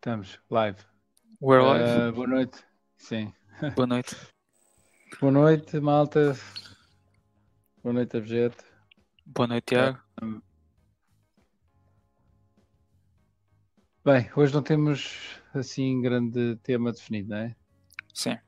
Estamos 0.00 0.40
live. 0.48 0.78
We're 1.42 1.62
live. 1.62 2.08
Uh, 2.08 2.12
boa 2.12 2.26
noite. 2.26 2.64
Sim. 2.96 3.34
Boa 3.76 3.86
noite. 3.86 4.16
Boa 5.20 5.30
noite, 5.30 5.78
malta. 5.78 6.34
Boa 7.82 7.92
noite, 7.92 8.16
Abjeto. 8.16 8.64
Boa 9.26 9.46
noite, 9.46 9.66
Tiago. 9.66 10.00
Bem, 14.02 14.30
hoje 14.34 14.54
não 14.54 14.62
temos 14.62 15.38
assim 15.52 16.00
grande 16.00 16.56
tema 16.62 16.92
definido, 16.92 17.28
não 17.28 17.36
é? 17.36 17.54
Sim. 18.14 18.38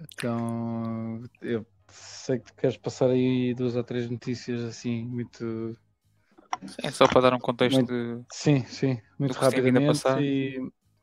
Então, 0.00 1.24
eu 1.42 1.66
sei 1.88 2.38
que 2.38 2.44
tu 2.44 2.54
queres 2.54 2.76
passar 2.76 3.10
aí 3.10 3.54
duas 3.54 3.74
ou 3.74 3.82
três 3.82 4.08
notícias 4.08 4.62
assim, 4.62 5.04
muito. 5.04 5.76
É 6.82 6.90
só 6.90 7.06
para 7.06 7.20
dar 7.22 7.34
um 7.34 7.38
contexto 7.38 7.76
Muito- 7.78 7.92
de. 7.92 8.24
Sim, 8.30 8.64
sim, 8.66 9.00
muito 9.18 9.34
rapidamente. 9.34 9.86
passar. 9.86 10.22
E, 10.22 10.58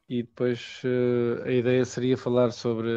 e 0.09 0.23
depois 0.23 0.81
eh, 0.83 1.49
a 1.49 1.51
ideia 1.51 1.85
seria 1.85 2.17
falar 2.17 2.51
sobre, 2.51 2.89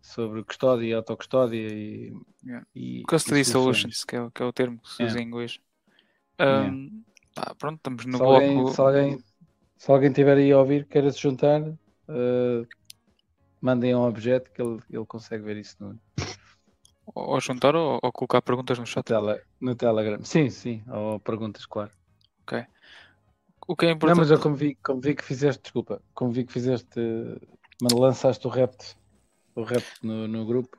sobre 0.00 0.42
custódia 0.44 0.86
e 0.86 0.92
autocustódia 0.94 1.56
e, 1.68 2.12
Yeah. 2.44 2.66
e, 2.74 3.02
Custody 3.02 3.40
e 3.40 3.44
Solutions, 3.44 4.02
que 4.04 4.16
é, 4.16 4.22
o- 4.22 4.30
que 4.30 4.42
é 4.42 4.46
o 4.46 4.52
termo 4.52 4.78
que 4.80 4.88
se 4.88 4.94
usa 5.02 5.02
Yeah. 5.04 5.20
em 5.22 5.26
inglês. 5.26 5.58
Yeah. 6.40 6.72
Um, 6.72 7.02
pá, 7.34 7.54
pronto, 7.58 7.76
estamos 7.76 8.06
no 8.06 8.16
se 8.16 8.22
alguém, 8.22 8.54
bloco. 8.54 8.74
se 8.74 8.80
alguém, 8.80 9.24
se 9.76 9.90
alguém 9.92 10.12
tiver 10.12 10.36
aí 10.38 10.52
a 10.52 10.58
ouvir, 10.58 10.86
queira 10.86 11.10
se 11.12 11.20
juntar, 11.20 11.60
eh, 12.08 12.66
mandem 13.60 13.94
um 13.94 14.00
objeto 14.06 14.50
que 14.52 14.62
ele, 14.62 14.78
ele 14.90 15.04
consegue 15.04 15.42
ver 15.44 15.58
isso 15.58 15.76
no, 15.80 16.00
Ou 17.14 17.38
juntar 17.40 17.74
ou, 17.76 17.98
ou 18.02 18.12
colocar 18.12 18.40
perguntas 18.40 18.78
no 18.78 18.86
chat. 18.86 19.04
tele, 19.04 19.40
no 19.60 19.74
Telegram. 19.76 20.22
Sim, 20.24 20.50
sim, 20.50 20.82
ou 20.88 21.20
perguntas, 21.20 21.66
claro. 21.66 21.92
O 23.70 23.74
que 23.76 23.86
é 23.86 23.90
Não, 23.90 23.96
importante. 23.96 24.16
mas 24.16 24.30
eu 24.30 24.38
como 24.38 24.56
vi, 24.56 24.74
que 25.14 25.24
fizeste, 25.24 25.62
desculpa, 25.62 26.02
como 26.14 26.32
vi 26.32 26.44
que 26.44 26.52
fizeste, 26.52 26.98
lançaste 27.80 28.46
o 28.46 28.50
rap, 28.50 28.74
o 29.54 29.62
rap 29.62 29.84
no, 30.02 30.26
no 30.28 30.46
grupo. 30.46 30.78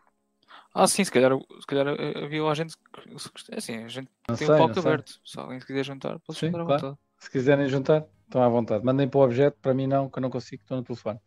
Ah, 0.74 0.88
sim, 0.88 1.04
se 1.04 1.12
calhar, 1.12 1.32
se 1.60 1.66
calhar 1.68 1.88
havia 2.24 2.44
lá 2.44 2.54
gente 2.54 2.76
que. 2.78 3.20
se- 3.20 3.56
Assim, 3.56 3.84
a 3.84 3.88
gente 3.88 4.10
Não 4.28 4.36
tem 4.36 4.48
sei, 4.48 4.66
não 4.68 4.74
palco 4.74 4.74
sei. 4.76 4.92
aberto. 4.92 5.20
Se 5.26 5.40
alguém 5.40 5.60
se 5.60 5.66
quiser 5.66 5.84
juntar, 5.86 6.20
pode 6.20 6.40
Sim, 6.40 6.40
juntar 6.40 6.62
à 6.62 6.64
claro. 6.64 6.86
vontade. 6.86 6.98
Se 7.20 7.30
quiserem 7.30 7.68
juntar, 7.70 8.08
estão 8.26 8.42
à 8.44 8.50
vontade. 8.50 8.84
Mandem 8.84 9.08
para 9.10 9.20
o 9.20 9.24
objeto, 9.24 9.58
para 9.62 9.74
mim 9.74 9.88
não, 9.88 10.10
que 10.10 10.18
eu 10.18 10.22
não 10.22 10.30
consigo, 10.30 10.62
estou 10.64 10.78
no 10.78 10.84
telefone. 10.84 11.20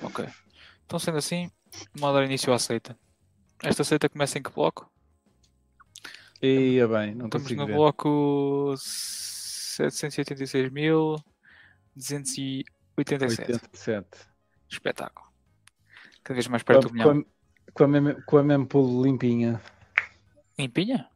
Ok. 0.00 0.24
Então, 0.86 0.98
sendo 0.98 1.18
assim, 1.18 1.50
vamos 1.94 2.16
dar 2.16 2.24
início 2.24 2.52
à 2.52 2.58
seita. 2.58 2.98
Esta 3.64 3.84
seita 3.84 4.08
começa 4.10 4.38
em 4.38 4.42
que 4.44 4.50
bloco? 4.52 4.90
E 6.42 6.78
é 6.78 6.86
bem, 6.86 7.14
não 7.14 7.26
Estamos 7.26 7.50
no 7.52 7.66
ver. 7.66 7.74
bloco 7.74 8.74
786.287. 11.96 12.64
87. 12.96 14.06
Espetáculo. 14.70 15.26
Cada 16.22 16.34
vez 16.34 16.46
mais 16.48 16.62
perto 16.62 16.82
do 16.82 16.88
Com, 16.88 16.94
milhão. 16.94 17.18
a- 17.20 17.24
com, 17.72 17.84
a 17.84 17.88
mem- 17.88 18.20
com 18.22 18.36
a 18.38 18.42
mempool 18.42 19.02
limpinha. 19.04 19.60
Limpinha? 20.58 21.08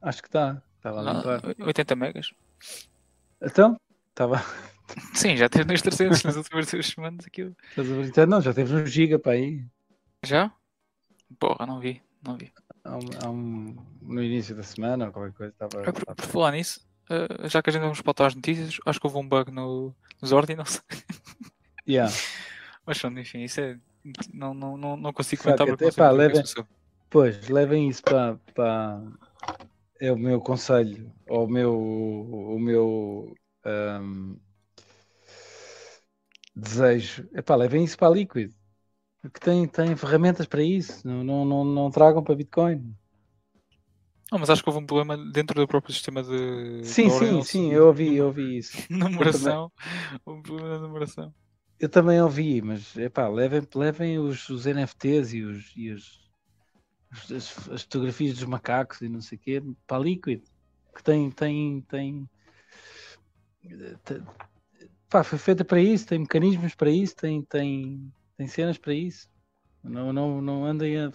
Acho 0.00 0.22
que 0.22 0.28
está. 0.28 0.62
Estava 0.76 1.00
a 1.02 1.10
Ah, 1.10 1.12
limpar. 1.14 1.42
80 1.66 1.96
megas. 1.96 2.32
Então, 3.42 3.76
estava. 4.10 4.42
Sim, 5.14 5.36
já 5.36 5.48
teve 5.48 5.70
nos 5.72 5.82
300 5.82 6.22
nas 6.24 6.36
últimas 6.36 6.70
duas 6.70 6.86
semanas 6.86 7.26
aquilo. 7.26 7.54
Estás 7.70 7.90
a? 7.90 7.94
Então, 8.02 8.26
Não, 8.26 8.40
já 8.40 8.54
teve 8.54 8.74
um 8.74 8.86
giga 8.86 9.18
para 9.18 9.32
aí. 9.32 9.64
Já? 10.24 10.52
Porra, 11.38 11.66
não 11.66 11.78
vi. 11.80 12.00
Não 12.24 12.36
vi. 12.36 12.52
Há 12.88 12.96
um, 12.96 13.00
há 13.22 13.30
um- 13.30 13.76
no 14.02 14.22
início 14.22 14.54
da 14.56 14.62
semana 14.62 15.06
ou 15.06 15.12
qualquer 15.12 15.32
coisa. 15.32 15.52
Estava, 15.52 15.80
Ah, 15.82 15.92
por, 15.92 15.98
estava- 16.00 16.14
por 16.16 16.26
falar 16.26 16.52
nisso, 16.52 16.80
ah, 17.10 17.46
já 17.48 17.62
que 17.62 17.70
a 17.70 17.72
gente 17.72 17.82
vamos 17.82 18.00
pautar 18.00 18.28
as 18.28 18.34
notícias, 18.34 18.78
acho 18.86 18.98
que 19.00 19.06
houve 19.06 19.18
um 19.18 19.28
bug 19.28 19.50
no, 19.50 19.94
nos 20.20 20.32
Ordinals. 20.32 20.82
Yeah. 21.86 22.12
Mas 22.84 23.02
enfim, 23.02 23.44
isso 23.44 23.60
é. 23.62 23.78
Não, 24.32 24.52
não, 24.52 24.76
não, 24.76 24.96
não 24.96 25.12
consigo 25.12 25.42
comentar 25.42 25.66
porque 25.66 25.86
o 25.86 25.90
que 25.90 26.00
levem-. 26.00 26.44
Pois, 27.08 27.48
levem 27.48 27.88
isso 27.88 28.02
para, 28.02 28.38
para. 28.54 29.02
É 29.98 30.12
o 30.12 30.16
meu 30.18 30.38
conselho, 30.40 31.10
ou 31.26 31.46
o 31.46 31.48
meu, 31.48 31.74
o 31.74 32.58
meu 32.58 33.34
ahm, 33.64 34.36
desejo. 36.54 37.28
Epá, 37.32 37.56
levem 37.56 37.84
isso 37.84 37.96
para 37.96 38.08
a 38.08 38.10
Liquid, 38.10 38.52
que 39.32 39.40
tem, 39.40 39.66
tem 39.66 39.96
ferramentas 39.96 40.46
para 40.46 40.62
isso. 40.62 41.06
Não, 41.06 41.24
não, 41.24 41.44
não, 41.44 41.64
não 41.64 41.90
tragam 41.90 42.22
para 42.22 42.36
Bitcoin. 42.36 42.94
Não, 44.30 44.38
mas 44.38 44.50
acho 44.50 44.62
que 44.62 44.68
houve 44.68 44.82
um 44.82 44.86
problema 44.86 45.16
dentro 45.32 45.58
do 45.58 45.66
próprio 45.66 45.94
sistema 45.94 46.22
de. 46.22 46.82
Sim, 46.84 47.08
sim, 47.08 47.42
sim, 47.42 47.72
eu 47.72 47.86
ouvi, 47.86 48.16
eu 48.16 48.26
ouvi 48.26 48.58
isso. 48.58 48.76
Numeração. 48.90 49.72
Um 50.26 50.42
problema 50.42 50.76
de 50.76 50.82
numeração. 50.82 51.34
Eu 51.80 51.88
também 51.88 52.20
ouvi, 52.20 52.60
mas 52.60 52.96
epá, 52.96 53.28
levem, 53.28 53.62
levem 53.74 54.18
os, 54.18 54.48
os 54.48 54.66
NFTs 54.66 55.32
e, 55.32 55.42
os, 55.44 55.72
e 55.76 55.90
os, 55.90 56.28
as, 57.30 57.68
as 57.70 57.82
fotografias 57.82 58.34
dos 58.34 58.44
macacos 58.44 59.00
e 59.00 59.08
não 59.08 59.20
sei 59.20 59.38
o 59.38 59.40
quê 59.40 59.62
para 59.86 59.96
a 59.96 60.00
Liquid, 60.00 60.42
que 60.94 61.02
tem, 61.02 61.30
tem, 61.30 61.80
tem, 61.82 62.28
te- 64.04 64.22
pá, 65.08 65.24
foi 65.24 65.38
feita 65.38 65.64
para 65.64 65.80
isso, 65.80 66.06
tem 66.06 66.18
mecanismos 66.18 66.74
para 66.74 66.90
isso, 66.90 67.14
tem, 67.16 67.42
tem, 67.42 68.12
tem 68.38 68.48
cenas 68.48 68.78
para 68.78 68.94
isso. 68.94 69.28
Não, 69.84 70.12
não, 70.14 70.40
não 70.42 70.64
andem 70.66 70.98
a, 70.98 71.12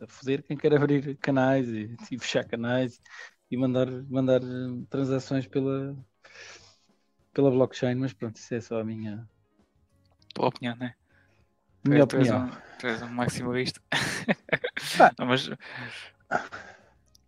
a 0.00 0.06
foder 0.06 0.42
quem 0.42 0.56
quer 0.56 0.74
abrir 0.74 1.16
canais 1.18 1.68
e, 1.68 1.94
e 2.10 2.18
fechar 2.18 2.44
canais 2.44 3.00
e 3.50 3.56
mandar, 3.56 3.86
mandar 4.08 4.42
eh, 4.42 4.84
transações 4.90 5.46
pela, 5.46 5.96
pela 7.34 7.50
blockchain, 7.50 7.96
mas 7.96 8.14
pronto, 8.14 8.36
isso 8.36 8.54
é 8.54 8.60
só 8.62 8.80
a 8.80 8.84
minha, 8.84 9.28
Tua 10.34 10.48
opinião, 10.48 10.76
né? 10.76 10.94
minha 11.84 12.04
tu, 12.06 12.16
és 12.16 12.30
opinião. 12.30 12.38
um, 12.38 12.50
tu 12.78 12.86
és 12.86 13.02
um 13.02 13.08
maximalista. 13.08 13.80
Ah. 14.98 15.12
Não, 15.18 15.26
mas. 15.26 15.48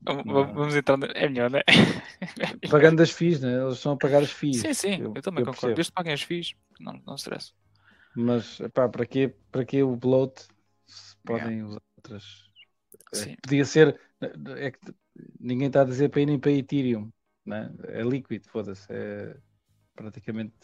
Vamos- 0.03 0.25
Vamos 0.55 0.77
entrar. 0.77 0.97
no- 0.97 1.07
É 1.07 1.29
melhor, 1.29 1.51
né? 1.51 1.61
Pagando 2.71 3.03
as 3.03 3.11
FIIs, 3.11 3.41
né? 3.41 3.63
Eles 3.63 3.77
estão 3.77 3.93
a 3.93 3.97
pagar 3.97 4.23
as 4.23 4.31
FIIs. 4.31 4.57
Sim, 4.61 4.75
sim, 4.75 5.03
eu, 5.03 5.15
Eu- 5.15 5.23
também 5.23 5.43
eu 5.43 5.47
concordo. 5.47 5.75
Desde 5.75 5.91
que 5.91 5.95
paguem 5.95 6.13
as 6.15 6.23
FIIs, 6.23 6.55
não, 6.81 7.01
não 7.07 7.15
stress. 7.17 7.53
Mas 8.17 8.59
pá, 8.73 8.89
para 8.89 9.07
quê, 9.07 9.35
para 9.51 9.65
quê 9.65 9.83
o 9.83 9.97
bloat? 9.97 10.47
Se 10.87 11.17
podem 11.25 11.63
usar 11.65 11.81
outras. 11.97 12.45
É, 13.13 13.17
Sim. 13.17 13.37
Podia 13.43 13.65
ser. 13.65 14.01
É 14.57 14.71
que 14.71 14.79
ninguém 15.41 15.67
está 15.69 15.83
a 15.83 15.85
dizer 15.85 16.09
para 16.11 16.21
irem 16.21 16.39
para 16.39 16.53
Ethereum. 16.53 17.11
Né? 17.45 17.71
É 17.85 18.03
líquido, 18.03 18.49
foda-se. 18.49 18.87
É 18.91 19.37
praticamente 19.95 20.55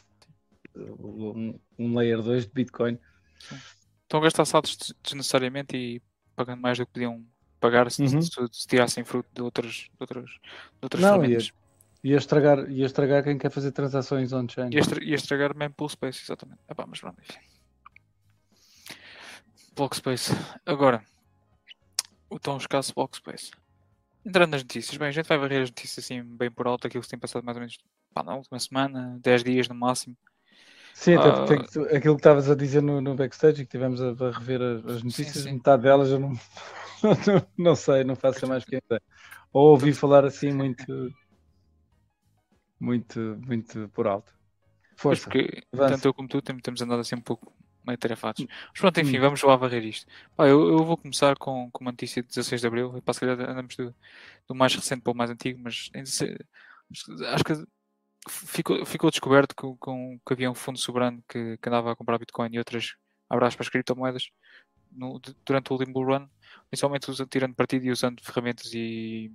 um, 0.77 1.59
um 1.79 1.97
layer 1.99 2.23
2 2.23 2.47
de 2.47 2.53
Bitcoin. 2.53 2.99
Estão 4.03 4.21
a 4.21 4.23
gastar 4.25 4.45
saltos 4.45 4.77
des- 4.77 4.95
desnecessariamente 5.03 5.77
e 5.77 6.03
pagando 6.35 6.61
mais 6.61 6.79
do 6.79 6.87
que 6.87 6.93
podiam 6.93 7.25
pagar 7.61 7.91
se, 7.91 8.03
Uhum. 8.03 8.23
se- 8.23 8.31
se 8.53 8.67
tirassem 8.67 9.05
fruto 9.05 9.29
de 9.33 9.43
outras, 9.43 9.73
de 9.75 9.91
outras, 10.01 10.25
de 10.31 10.41
outras 10.83 11.03
Não, 11.03 11.13
ferramentas. 11.13 11.53
Ia 12.03 12.17
estragar, 12.17 12.71
ia 12.71 12.87
estragar 12.87 13.23
quem 13.23 13.37
quer 13.37 13.51
fazer 13.51 13.73
transações 13.73 14.33
on-chain. 14.33 14.71
E 14.73 14.79
estra- 14.79 15.05
e 15.05 15.13
estragar 15.13 15.55
mesmo 15.55 15.75
pool 15.75 15.89
space, 15.89 16.23
exatamente. 16.25 16.61
Epá, 16.69 16.87
mas 16.87 17.01
pronto, 17.01 17.21
enfim. 17.21 17.39
Block 19.77 19.95
space. 19.97 20.33
Agora, 20.65 21.03
o 22.29 22.39
tão 22.39 22.57
escasso 22.57 22.95
block 22.95 23.17
space. 23.17 23.51
Entrando 24.25 24.51
nas 24.53 24.63
notícias, 24.63 24.97
bem, 24.97 25.09
a 25.09 25.13
gente 25.13 25.27
vai 25.27 25.39
varrer 25.39 25.63
as 25.63 25.71
notícias 25.71 26.05
assim 26.05 26.23
bem 26.23 26.51
por 26.51 26.67
alto, 26.67 26.87
aquilo 26.87 27.01
que 27.01 27.07
se 27.07 27.11
tem 27.11 27.19
passado 27.19 27.43
mais 27.43 27.57
ou 27.57 27.61
menos 27.61 27.79
pá, 28.13 28.23
na 28.23 28.35
última 28.35 28.59
semana, 28.59 29.19
10 29.23 29.43
dias 29.43 29.69
no 29.69 29.75
máximo. 29.75 30.17
Sim, 30.93 31.15
até 31.15 31.31
porque 31.33 31.67
que- 31.67 31.97
aquilo 31.97 32.15
que 32.17 32.21
estavas 32.21 32.51
a 32.51 32.55
dizer 32.55 32.83
no, 32.83 33.01
no 33.01 33.15
backstage 33.15 33.65
que 33.65 33.71
tivemos 33.71 34.01
a, 34.03 34.09
a 34.11 34.31
rever 34.31 34.61
as, 34.61 34.85
as 34.97 35.03
notícias, 35.03 35.45
sim. 35.45 35.53
metade 35.53 35.83
delas 35.85 36.11
eu 36.11 36.19
não, 36.19 36.31
não, 37.03 37.47
não 37.57 37.75
sei, 37.77 38.05
não 38.05 38.15
faço 38.17 38.47
mais 38.47 38.65
pequena 38.65 38.83
ideia. 38.87 39.03
Ou 39.53 39.71
ouvi 39.71 39.93
falar 39.95 40.25
assim 40.25 40.53
muito, 40.53 41.11
muito, 42.81 43.19
muito 43.47 43.89
por 43.95 44.07
alto. 44.07 44.33
Força. 44.97 45.23
porque 45.25 45.63
avança. 45.73 45.95
tanto 45.95 46.09
eu 46.09 46.15
como 46.15 46.29
tu 46.29 46.43
tem- 46.43 46.59
temos 46.59 46.81
andado 46.83 47.01
assim 47.01 47.15
um 47.15 47.21
pouco 47.21 47.53
meio 47.87 47.97
tarefados. 47.99 48.45
Mas 48.47 48.81
pronto, 48.81 49.01
enfim, 49.01 49.19
Hum. 49.19 49.23
vamos 49.23 49.43
lá 49.43 49.57
varrer 49.57 49.85
isto. 49.85 50.07
Pá, 50.37 50.47
eu, 50.47 50.69
eu 50.69 50.85
vou 50.85 50.97
começar 50.97 51.37
com, 51.39 51.71
com 51.71 51.85
uma 51.85 51.91
notícia 51.93 52.23
de 52.23 52.29
16 52.29 52.61
de 52.61 52.67
Abril. 52.67 52.97
E, 52.99 53.01
pá, 53.01 53.13
se 53.13 53.21
calhar 53.21 53.41
andamos 53.41 53.75
do, 53.77 53.95
do 54.49 54.55
mais 54.55 54.75
recente 54.75 55.01
para 55.03 55.13
o 55.13 55.17
mais 55.17 55.31
antigo, 55.31 55.59
mas 55.63 55.91
em 55.95 56.03
16 56.03 56.37
acho 57.33 57.45
que 57.45 57.55
ficou, 58.29 58.85
ficou 58.85 59.11
descoberto 59.11 59.55
que, 59.55 59.77
com, 59.79 60.19
que 60.27 60.33
havia 60.33 60.51
um 60.51 60.55
fundo 60.55 60.79
soberano 60.79 61.23
que, 61.29 61.57
que 61.57 61.69
andava 61.69 61.93
a 61.93 61.97
comprar 61.97 62.19
Bitcoin 62.19 62.51
e 62.53 62.59
outras 62.59 62.95
abraços 63.29 63.57
para 63.57 63.63
as 63.65 63.69
criptomoedas 63.71 64.31
no, 64.93 65.21
durante 65.47 65.71
o 65.71 65.75
último 65.77 65.93
bull 65.95 66.05
run, 66.19 66.29
principalmente 66.69 67.09
usa- 67.11 67.27
tirando 67.27 67.55
partido 67.55 67.87
e 67.87 67.91
usando 67.93 68.21
ferramentas 68.23 68.75
e, 68.75 69.33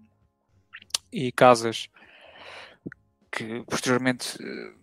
e 1.11 1.31
casas 1.31 1.87
que 3.35 3.63
posteriormente 3.65 4.37
eh, 4.41 4.73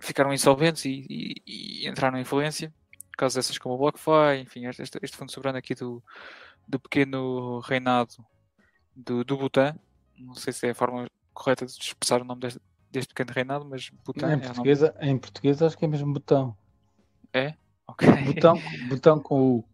ficaram 0.00 0.32
insolventes 0.32 0.84
e, 0.86 1.06
e- 1.08 1.82
e 1.84 1.88
entraram 1.88 2.18
em 2.18 2.24
falência. 2.24 2.72
Casos 3.16 3.36
essas 3.38 3.58
como 3.58 3.74
o 3.74 3.78
BlockFi, 3.78 4.40
enfim, 4.40 4.66
este, 4.66 4.98
este- 5.02 5.16
fundo 5.16 5.30
soberano 5.30 5.58
aqui 5.58 5.74
do, 5.74 6.02
do 6.66 6.80
pequeno 6.80 7.60
reinado 7.60 8.14
do, 8.96 9.22
do 9.24 9.36
Butã, 9.36 9.76
não 10.18 10.34
sei 10.34 10.52
se 10.52 10.66
é 10.66 10.70
a 10.70 10.74
forma 10.74 11.06
correta 11.34 11.66
de 11.66 11.72
expressar 11.72 12.22
o 12.22 12.24
nome 12.24 12.40
deste, 12.40 12.60
deste 12.90 13.08
pequeno 13.08 13.32
reinado, 13.32 13.64
mas 13.64 13.90
Butão 14.04 14.28
em, 14.30 14.34
é 14.34 14.38
português, 14.38 14.80
em 15.00 15.18
português 15.18 15.62
acho 15.62 15.76
que 15.76 15.84
é 15.84 15.88
mesmo 15.88 16.12
botão. 16.12 16.56
É? 17.32 17.54
Ok. 17.86 18.08
Botão, 18.24 18.58
botão 18.88 19.20
com 19.20 19.58
o. 19.58 19.64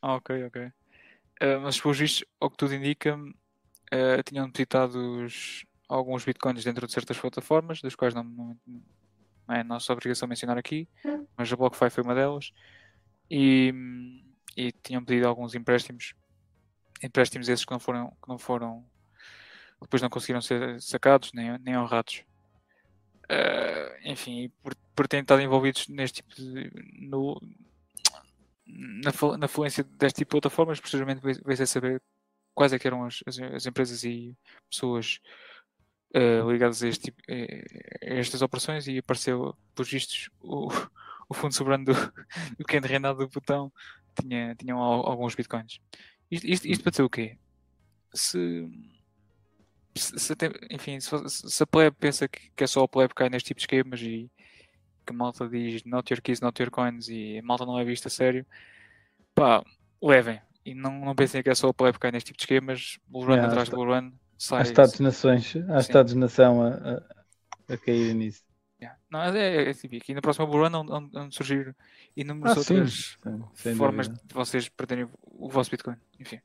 Ah, 0.00 0.14
ok, 0.14 0.44
ok. 0.46 0.66
Uh, 0.66 1.60
mas, 1.62 1.80
pelos 1.80 1.98
vistos, 1.98 2.24
ao 2.40 2.50
que 2.50 2.56
tudo 2.56 2.74
indica, 2.74 3.16
uh, 3.16 4.22
tinham 4.24 4.46
depositados 4.46 5.64
alguns 5.88 6.24
bitcoins 6.24 6.64
dentro 6.64 6.86
de 6.86 6.92
certas 6.92 7.18
plataformas, 7.18 7.80
das 7.80 7.94
quais 7.94 8.14
não, 8.14 8.22
não, 8.22 8.58
não 9.46 9.54
é 9.54 9.64
nossa 9.64 9.92
obrigação 9.92 10.28
mencionar 10.28 10.58
aqui, 10.58 10.88
mas 11.36 11.52
a 11.52 11.56
BlockFi 11.56 11.90
foi 11.90 12.04
uma 12.04 12.14
delas. 12.14 12.52
E, 13.30 13.72
e 14.56 14.72
tinham 14.72 15.04
pedido 15.04 15.26
alguns 15.26 15.54
empréstimos, 15.54 16.14
empréstimos 17.02 17.48
esses 17.48 17.64
que 17.64 17.72
não 17.72 17.78
foram, 17.78 18.10
que 18.22 18.28
não 18.28 18.38
foram 18.38 18.84
depois 19.80 20.02
não 20.02 20.10
conseguiram 20.10 20.40
ser 20.40 20.80
sacados 20.80 21.32
nem, 21.32 21.56
nem 21.58 21.76
honrados. 21.76 22.24
Uh, 23.24 24.08
enfim, 24.10 24.50
por, 24.62 24.74
por 24.94 25.06
terem 25.06 25.22
estado 25.22 25.42
envolvidos 25.42 25.86
neste 25.88 26.22
tipo 26.22 26.34
de. 26.34 26.70
No, 27.00 27.40
na, 28.66 29.36
na 29.36 29.48
fluência 29.48 29.84
deste 29.84 30.18
tipo 30.18 30.30
de 30.30 30.40
plataformas, 30.40 30.80
posteriormente 30.80 31.20
veio-se 31.22 31.62
a 31.62 31.66
saber 31.66 32.02
quais 32.54 32.72
é 32.72 32.78
eram 32.82 33.04
as, 33.04 33.22
as, 33.26 33.38
as 33.38 33.66
empresas 33.66 34.02
e 34.04 34.36
pessoas 34.68 35.20
uh, 36.14 36.50
ligadas 36.50 36.82
a, 36.82 36.88
este 36.88 37.04
tipo, 37.06 37.22
a, 37.28 37.34
estas 38.00 38.42
operações 38.42 38.86
e 38.86 38.98
apareceu, 38.98 39.56
por 39.74 39.84
vistos, 39.84 40.30
o, 40.40 40.68
o 41.28 41.34
fundo 41.34 41.54
soberano 41.54 41.86
do, 41.86 41.94
do 42.58 42.64
Ken 42.64 42.80
Reinado 42.80 43.18
do 43.18 43.28
Botão 43.28 43.72
tinha, 44.20 44.54
tinham 44.54 44.78
alguns 44.78 45.34
bitcoins. 45.34 45.80
Isto, 46.30 46.46
isto, 46.46 46.68
isto 46.68 46.82
para 46.82 46.90
dizer 46.90 47.02
o 47.02 47.10
quê? 47.10 47.38
Se 48.14 48.68
se, 49.98 50.36
tem, 50.36 50.50
enfim, 50.70 51.00
se, 51.00 51.10
se, 51.28 51.62
a 51.62 51.66
plebe 51.66 51.96
pensa 51.98 52.28
que, 52.28 52.50
que 52.54 52.64
é 52.64 52.66
só 52.66 52.84
a 52.84 52.88
plebe 52.88 53.08
que 53.08 53.16
cai 53.16 53.28
neste 53.28 53.48
tipo 53.48 53.58
de 53.58 53.64
esquemas 53.64 54.00
e 54.00 54.30
que 55.04 55.12
a 55.12 55.16
malta 55.16 55.48
diz 55.48 55.84
not 55.84 56.12
your 56.12 56.22
keys, 56.22 56.40
not 56.40 56.60
your 56.60 56.70
coins 56.70 57.08
e 57.08 57.38
a 57.38 57.42
malta 57.42 57.66
não 57.66 57.78
é 57.78 57.84
vista 57.84 58.08
a 58.08 58.10
sério, 58.10 58.46
pá, 59.34 59.64
levem. 60.02 60.40
E 60.64 60.74
não, 60.74 61.00
não 61.00 61.14
pensem 61.14 61.42
que 61.42 61.48
é 61.48 61.54
só 61.54 61.68
a 61.68 61.74
plebe 61.74 61.94
que 61.94 62.00
cai 62.00 62.10
neste 62.10 62.28
tipo 62.28 62.38
de 62.38 62.44
esquemas, 62.44 62.98
bullrun 63.06 63.34
yeah, 63.34 63.48
atrás 63.48 63.68
de 63.68 63.74
bullrun. 63.74 64.12
Há 64.52 64.62
Estados-nações, 64.62 65.56
há 65.68 65.78
Estados-nação 65.78 66.62
a, 66.62 66.68
a, 66.68 67.74
a 67.74 67.76
cair 67.76 68.14
nisso. 68.14 68.42
Yeah. 68.80 68.98
Não, 69.10 69.20
é, 69.20 69.38
é, 69.38 69.70
é 69.70 69.74
típico. 69.74 70.10
E 70.10 70.14
na 70.14 70.20
próxima 70.20 70.46
bullrun 70.46 70.70
vão 70.86 71.30
surgir 71.32 71.74
inúmeras 72.16 72.56
ah, 72.56 72.60
outras 72.60 73.18
sim, 73.54 73.74
formas 73.74 74.08
de 74.08 74.32
vocês 74.32 74.68
perderem 74.68 75.08
o 75.22 75.48
vosso 75.50 75.70
Bitcoin. 75.70 75.96
Enfim. 76.20 76.40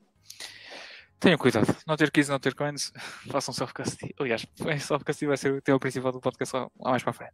Tenham 1.20 1.38
cuidado, 1.38 1.74
não 1.86 1.96
ter 1.96 2.10
keys, 2.10 2.28
não 2.28 2.38
ter 2.38 2.54
coins, 2.54 2.92
façam 3.30 3.54
self-custody. 3.54 4.14
Aliás, 4.18 4.44
self-custody 4.80 5.26
vai 5.26 5.36
ser 5.36 5.52
o 5.52 5.62
tema 5.62 5.78
principal 5.78 6.12
do 6.12 6.20
podcast 6.20 6.54
lá, 6.54 6.68
mais 6.80 7.02
para 7.02 7.10
a 7.10 7.14
frente. 7.14 7.32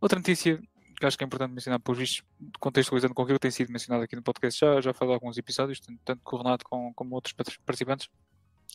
Outra 0.00 0.18
notícia 0.18 0.60
que 0.98 1.04
acho 1.04 1.16
que 1.18 1.24
é 1.24 1.26
importante 1.26 1.52
mencionar, 1.52 1.78
por 1.80 1.94
vistos, 1.94 2.22
contextualizando 2.58 3.14
com 3.14 3.22
aquilo 3.22 3.38
que 3.38 3.42
tem 3.42 3.50
sido 3.50 3.70
mencionado 3.70 4.04
aqui 4.04 4.16
no 4.16 4.22
podcast, 4.22 4.58
já, 4.58 4.80
já 4.80 4.94
falei 4.94 5.14
alguns 5.14 5.36
episódios, 5.36 5.80
tanto 6.04 6.22
com 6.22 6.36
o 6.36 6.42
Renato 6.42 6.64
como, 6.64 6.94
como 6.94 7.14
outros 7.14 7.34
participantes, 7.34 8.08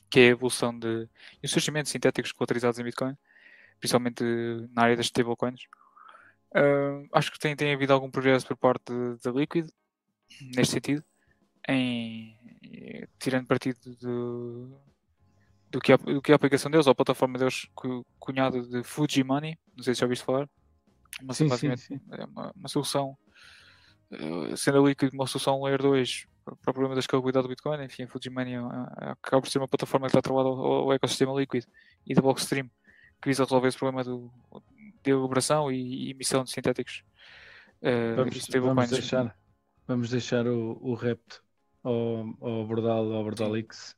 que 0.09 0.19
é 0.19 0.23
a 0.23 0.31
evolução 0.31 0.77
de, 0.77 1.07
e 1.41 1.47
de 1.47 1.89
sintéticos 1.89 2.31
colateralizados 2.31 2.79
em 2.79 2.83
Bitcoin, 2.83 3.15
principalmente 3.79 4.23
na 4.73 4.83
área 4.83 4.97
das 4.97 5.05
stablecoins. 5.05 5.61
Uh, 6.53 7.07
acho 7.13 7.31
que 7.31 7.39
tem, 7.39 7.55
tem 7.55 7.73
havido 7.73 7.93
algum 7.93 8.11
progresso 8.11 8.45
por 8.45 8.57
parte 8.57 8.91
da 9.23 9.31
Liquid, 9.31 9.69
neste 10.55 10.73
sentido 10.73 11.03
em 11.67 12.38
tirando 13.19 13.47
partido 13.47 13.79
do, 13.97 14.81
do, 15.69 15.79
que, 15.79 15.93
a, 15.93 15.97
do 15.97 16.21
que 16.21 16.31
a 16.31 16.35
aplicação 16.35 16.71
deles, 16.71 16.88
ou 16.88 16.91
a 16.91 16.95
plataforma 16.95 17.38
deles 17.38 17.67
cunhada 18.19 18.61
de 18.61 18.83
Fuji 18.83 19.23
Money, 19.23 19.57
não 19.75 19.83
sei 19.83 19.93
se 19.93 20.01
já 20.01 20.05
ouviste 20.05 20.25
falar, 20.25 20.49
uma, 21.21 21.33
sim, 21.33 21.49
sim, 21.49 21.77
sim. 21.77 22.01
É 22.11 22.25
uma, 22.25 22.51
uma, 22.55 22.67
solução, 22.67 23.17
uh, 24.11 24.57
sendo 24.57 24.83
a 24.83 24.88
Liquid 24.88 25.13
uma 25.13 25.27
solução 25.27 25.61
Layer 25.63 25.81
2 25.81 26.25
para 26.56 26.71
o 26.71 26.74
problema 26.74 26.95
da 26.95 27.00
escalabilidade 27.00 27.44
do 27.44 27.50
Bitcoin, 27.50 27.83
enfim, 27.83 28.03
a 28.03 28.07
Fuji 28.07 28.30
Money 28.30 28.56
é, 28.56 28.57
é, 28.57 29.09
acaba 29.12 29.42
por 29.42 29.50
ser 29.50 29.59
uma 29.59 29.68
plataforma 29.68 30.07
que 30.07 30.09
está 30.09 30.19
atrelada 30.19 30.50
ao, 30.50 30.57
ao, 30.57 30.94
ecossistema 30.94 31.39
Liquid 31.39 31.65
e 32.06 32.13
da 32.13 32.21
Blockstream, 32.21 32.69
que 33.21 33.30
visa 33.30 33.44
resolver 33.44 33.68
esse 33.68 33.77
problema 33.77 34.03
do, 34.03 34.31
de 35.03 35.12
elaboração 35.12 35.71
e, 35.71 36.07
e 36.07 36.12
emissão 36.12 36.44
de 36.44 36.51
sintéticos. 36.51 37.03
Uh, 37.81 38.15
vamos, 38.15 38.48
vamos, 38.48 38.89
deixar, 38.89 39.38
vamos 39.88 40.09
deixar 40.09 40.48
o, 40.48 40.77
o 40.81 40.94
repto 40.94 41.44
ao, 41.83 42.36
ao 42.42 42.65
Bordal, 42.65 43.12
ao 43.12 43.24
Bordalix. 43.24 43.95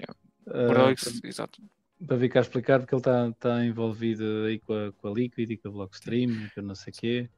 Yeah. 0.00 0.18
Uh, 0.46 0.68
Bordalix, 0.68 1.20
exato. 1.24 1.62
Para 2.06 2.16
vir 2.16 2.28
cá 2.28 2.40
explicar, 2.40 2.80
porque 2.80 2.94
ele 2.94 3.00
está 3.00 3.32
tá 3.32 3.64
envolvido 3.64 4.44
aí 4.46 4.58
com 4.58 4.72
a, 4.72 4.92
com 4.92 5.08
a 5.08 5.12
Liquid 5.12 5.50
e 5.50 5.56
com 5.56 5.68
a 5.68 5.72
Blockstream 5.72 6.30
e 6.30 6.50
com 6.50 6.62
não 6.62 6.74
sei 6.74 6.92
o 6.92 6.96
quê. 6.96 7.30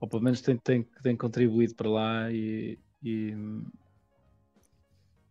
Ou 0.00 0.08
pelo 0.08 0.22
menos 0.22 0.40
tem, 0.40 0.56
tem, 0.56 0.82
tem 1.02 1.16
contribuído 1.16 1.74
para 1.74 1.88
lá 1.88 2.32
e, 2.32 2.78
e, 3.02 3.34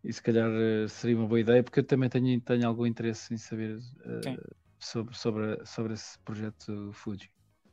e 0.03 0.13
se 0.13 0.21
calhar 0.21 0.49
eh, 0.49 0.87
seria 0.87 1.17
uma 1.17 1.27
boa 1.27 1.39
ideia, 1.39 1.63
porque 1.63 1.79
eu 1.79 1.83
também 1.83 2.09
tenho, 2.09 2.39
tenho 2.41 2.67
algum 2.67 2.85
interesse 2.85 3.33
em 3.33 3.37
saber 3.37 3.77
uh, 3.77 4.55
sobre, 4.79 5.15
sobre, 5.15 5.65
sobre 5.65 5.93
esse 5.93 6.17
projeto 6.19 6.91
Fuji. 6.93 7.29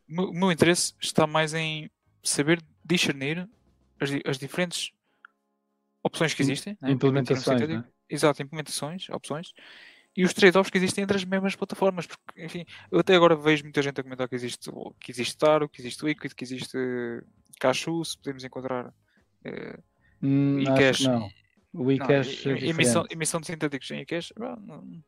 O 0.09 0.33
meu 0.33 0.51
interesse 0.51 0.95
está 1.01 1.27
mais 1.27 1.55
em 1.55 1.91
saber 2.23 2.63
discernir 2.85 3.49
as, 4.01 4.11
as 4.25 4.39
diferentes 4.39 4.93
opções 6.03 6.35
que 6.35 6.43
existem. 6.43 6.77
Né? 6.81 6.91
Implementações. 6.91 7.69
Né? 7.69 7.85
Exato, 8.09 8.43
implementações, 8.43 9.09
opções. 9.11 9.53
E 10.17 10.25
os 10.25 10.33
trade-offs 10.33 10.71
que 10.71 10.79
existem 10.79 11.05
entre 11.05 11.17
as 11.17 11.25
mesmas 11.25 11.55
plataformas. 11.55 12.07
Porque, 12.07 12.43
enfim, 12.43 12.65
eu 12.91 13.01
até 13.01 13.15
agora 13.15 13.37
vejo 13.37 13.65
muita 13.65 13.83
gente 13.83 14.01
a 14.01 14.03
comentar 14.03 14.29
que 14.29 14.35
existe, 14.35 14.71
que 14.99 15.13
existe 15.13 15.37
Taro, 15.37 15.69
que 15.69 15.81
existe 15.81 16.05
Liquid, 16.05 16.33
que 16.33 16.45
existe 16.45 16.79
Cachu, 17.61 18.05
se 18.05 18.17
podemos 18.17 18.43
encontrar 18.43 18.87
uh, 18.87 19.83
hum, 20.23 20.61
eCash. 20.61 21.03
Não. 21.03 21.29
O 21.77 21.91
eCash. 21.91 22.47
Emissão, 22.47 23.05
emissão 23.11 23.41
de 23.41 23.47
sintéticos 23.47 23.91
em 23.91 24.01
eCash. 24.01 24.33
Não, 24.37 24.57
não, 24.57 25.03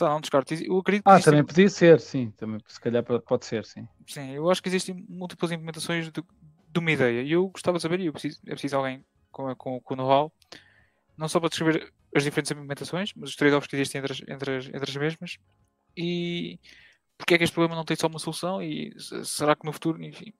não 0.00 0.20
descarto. 0.20 0.54
Eu 0.54 0.78
acredito 0.78 1.06
ah, 1.06 1.20
também 1.20 1.44
podia 1.44 1.68
ser, 1.68 2.00
sim. 2.00 2.30
Também, 2.32 2.60
se 2.66 2.80
calhar 2.80 3.02
pode 3.02 3.44
ser, 3.44 3.64
sim. 3.64 3.86
Sim, 4.06 4.32
eu 4.32 4.50
acho 4.50 4.62
que 4.62 4.68
existem 4.68 5.04
múltiplas 5.08 5.50
implementações 5.50 6.10
de, 6.10 6.22
de 6.70 6.78
uma 6.78 6.90
ideia. 6.90 7.22
E 7.22 7.32
eu 7.32 7.48
gostava 7.48 7.78
de 7.78 7.82
saber, 7.82 8.00
e 8.00 8.06
eu 8.06 8.12
preciso, 8.12 8.38
é 8.46 8.50
preciso 8.50 8.76
alguém 8.76 9.04
com, 9.30 9.54
com, 9.56 9.80
com 9.80 9.94
o 9.94 9.96
know-how, 9.96 10.32
não 11.16 11.28
só 11.28 11.40
para 11.40 11.48
descrever 11.48 11.92
as 12.14 12.22
diferentes 12.22 12.50
implementações, 12.50 13.12
mas 13.14 13.30
os 13.30 13.36
trade-offs 13.36 13.68
que 13.68 13.76
existem 13.76 14.00
entre 14.00 14.12
as, 14.12 14.20
entre, 14.28 14.56
as, 14.56 14.66
entre 14.66 14.90
as 14.90 14.96
mesmas 14.96 15.38
e 15.96 16.58
porque 17.18 17.34
é 17.34 17.38
que 17.38 17.44
este 17.44 17.52
problema 17.52 17.74
não 17.74 17.84
tem 17.84 17.96
só 17.96 18.06
uma 18.06 18.20
solução 18.20 18.62
e 18.62 18.94
será 19.24 19.56
que 19.56 19.66
no 19.66 19.72
futuro, 19.72 20.02
enfim, 20.02 20.32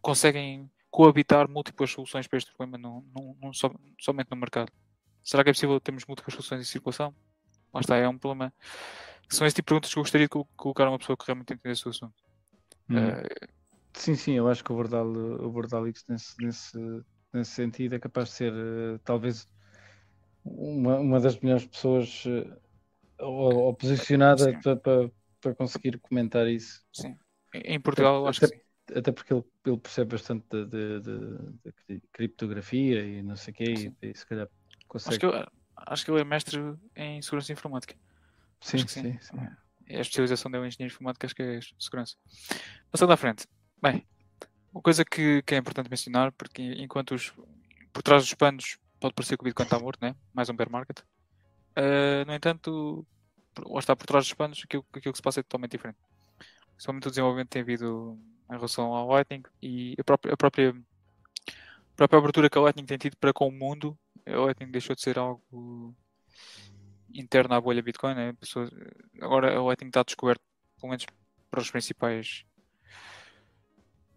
conseguem 0.00 0.70
coabitar 0.92 1.48
múltiplas 1.48 1.90
soluções 1.90 2.28
para 2.28 2.36
este 2.36 2.52
problema 2.54 2.76
no, 2.76 3.02
no, 3.14 3.36
no, 3.40 3.52
somente 3.98 4.30
no 4.30 4.36
mercado? 4.36 4.70
Será 5.24 5.42
que 5.42 5.50
é 5.50 5.52
possível 5.52 5.80
termos 5.80 6.04
múltiplas 6.06 6.34
soluções 6.34 6.60
em 6.60 6.64
circulação? 6.64 7.14
Lá 7.72 7.80
está, 7.80 7.96
é 7.96 8.06
um 8.06 8.18
problema. 8.18 8.52
São 9.28 9.46
esse 9.46 9.56
tipo 9.56 9.66
de 9.66 9.68
perguntas 9.70 9.92
que 9.92 9.98
eu 9.98 10.02
gostaria 10.02 10.26
de 10.26 10.44
colocar 10.54 10.84
a 10.84 10.90
uma 10.90 10.98
pessoa 10.98 11.16
que 11.16 11.24
realmente 11.26 11.54
entendesse 11.54 11.86
o 11.86 11.90
assunto. 11.90 12.14
Hum. 12.90 12.98
Uh, 12.98 13.48
sim, 13.94 14.14
sim, 14.14 14.32
eu 14.32 14.46
acho 14.46 14.62
que 14.62 14.70
o 14.70 14.76
Bordal, 14.76 15.06
o 15.06 15.50
Bordalix 15.50 16.04
nesse, 16.06 16.34
nesse, 16.38 16.78
nesse 17.32 17.52
sentido, 17.52 17.94
é 17.94 17.98
capaz 17.98 18.28
de 18.28 18.34
ser 18.34 18.52
uh, 18.52 18.98
talvez 19.02 19.48
uma, 20.44 20.98
uma 20.98 21.20
das 21.20 21.40
melhores 21.40 21.64
pessoas 21.64 22.26
uh, 22.26 22.54
ou, 23.18 23.54
ou, 23.54 23.74
posicionada 23.74 24.52
para, 24.60 24.76
para, 24.76 25.10
para, 25.40 25.54
conseguir 25.54 25.98
comentar 26.00 26.46
isso. 26.46 26.84
Sim. 26.92 27.16
Em 27.54 27.80
Portugal, 27.80 28.20
até, 28.20 28.28
acho 28.28 28.40
que 28.40 28.46
sim. 28.48 28.60
Até 28.94 29.12
porque 29.12 29.32
ele, 29.32 29.44
ele 29.64 29.76
percebe 29.78 30.10
bastante 30.12 30.44
de, 30.50 30.66
de, 30.66 31.00
de, 31.00 31.74
de, 31.88 32.02
criptografia 32.12 33.04
e 33.04 33.22
não 33.22 33.36
sei 33.36 33.52
o 33.52 33.56
quê, 33.56 33.94
e, 34.02 34.10
e, 34.10 34.14
se 34.16 34.26
calhar 34.26 34.48
consegue. 34.88 35.14
Acho 35.14 35.20
que, 35.20 35.26
eu, 35.26 35.46
acho 35.76 36.04
que 36.04 36.10
ele 36.10 36.20
é 36.20 36.24
mestre 36.24 36.60
em 36.96 37.22
segurança 37.22 37.52
informática. 37.52 37.94
Sim, 38.60 38.78
sim, 38.78 38.86
sim, 38.88 39.18
sim. 39.20 39.36
É 39.86 39.98
a 39.98 40.00
especialização 40.00 40.50
dele 40.50 40.64
em 40.64 40.68
engenharia 40.68 40.92
informática, 40.92 41.26
acho 41.26 41.34
que 41.34 41.42
é 41.42 41.60
segurança. 41.78 42.16
Passando 42.90 43.12
à 43.12 43.16
frente. 43.16 43.46
Bem, 43.80 44.06
uma 44.72 44.82
coisa 44.82 45.04
que, 45.04 45.42
que, 45.42 45.54
é 45.54 45.58
importante 45.58 45.90
mencionar, 45.90 46.32
porque 46.32 46.62
enquanto 46.62 47.14
os, 47.14 47.32
por 47.92 48.02
trás 48.02 48.22
dos 48.22 48.34
panos 48.34 48.78
pode 48.98 49.14
parecer 49.14 49.36
que 49.36 49.42
o 49.42 49.44
Bitcoin 49.44 49.64
está 49.64 49.78
morto, 49.78 50.00
né? 50.00 50.14
mais 50.32 50.48
um 50.48 50.54
bear 50.54 50.70
market. 50.70 51.00
Uh, 51.76 52.24
no 52.26 52.34
entanto, 52.34 53.06
lá 53.58 53.80
está 53.80 53.96
por 53.96 54.06
trás 54.06 54.24
dos 54.24 54.34
panos, 54.34 54.62
aquilo, 54.64 54.84
aquilo 54.92 55.12
que 55.12 55.18
se 55.18 55.22
passa 55.22 55.40
é 55.40 55.42
totalmente 55.42 55.72
diferente. 55.72 55.98
Principalmente 56.74 57.08
o 57.08 57.10
desenvolvimento 57.10 57.48
tem 57.48 57.62
havido 57.62 58.18
em 58.52 58.56
relação 58.56 58.94
ao 58.94 59.08
Lightning 59.08 59.42
e 59.60 59.94
a 59.98 60.04
própria, 60.04 60.34
a 60.34 60.36
própria, 60.36 60.70
a 60.70 61.96
própria 61.96 62.18
abertura 62.18 62.50
que 62.50 62.58
a 62.58 62.60
Lightning 62.60 62.86
tem 62.86 62.98
tido 62.98 63.16
para 63.16 63.32
com 63.32 63.48
o 63.48 63.52
mundo. 63.52 63.98
A 64.26 64.36
Lightning 64.36 64.70
deixou 64.70 64.94
de 64.94 65.02
ser 65.02 65.18
algo 65.18 65.94
interno 67.12 67.54
à 67.54 67.60
bolha 67.60 67.82
Bitcoin. 67.82 68.14
Né? 68.14 68.32
Pessoas, 68.34 68.70
agora 69.20 69.56
a 69.56 69.62
Lightning 69.62 69.88
está 69.88 70.02
descoberto, 70.02 70.42
pelo 70.80 70.90
menos 70.90 71.06
para 71.50 71.60
os 71.60 71.70
principais 71.70 72.44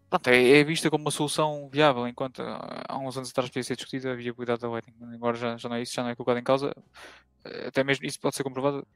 pronto, 0.08 0.28
é, 0.28 0.60
é, 0.60 0.64
vista 0.64 0.90
como 0.90 1.04
uma 1.04 1.10
solução 1.10 1.68
viável, 1.68 2.06
enquanto 2.06 2.40
há 2.40 2.98
uns 2.98 3.16
anos 3.16 3.30
atrás 3.30 3.48
podia 3.48 3.62
ser 3.62 3.76
discutida 3.76 4.12
a 4.12 4.16
viabilidade 4.16 4.60
da 4.60 4.68
Lightning. 4.68 5.14
Agora 5.14 5.36
já, 5.36 5.56
já 5.56 5.68
não 5.68 5.76
é 5.76 5.82
isso, 5.82 5.94
já 5.94 6.02
não 6.02 6.10
é 6.10 6.14
colocado 6.14 6.38
em 6.38 6.44
causa. 6.44 6.74
Até 7.66 7.84
mesmo 7.84 8.06
isso 8.06 8.20
pode 8.20 8.36
ser 8.36 8.42
comprovado 8.42 8.86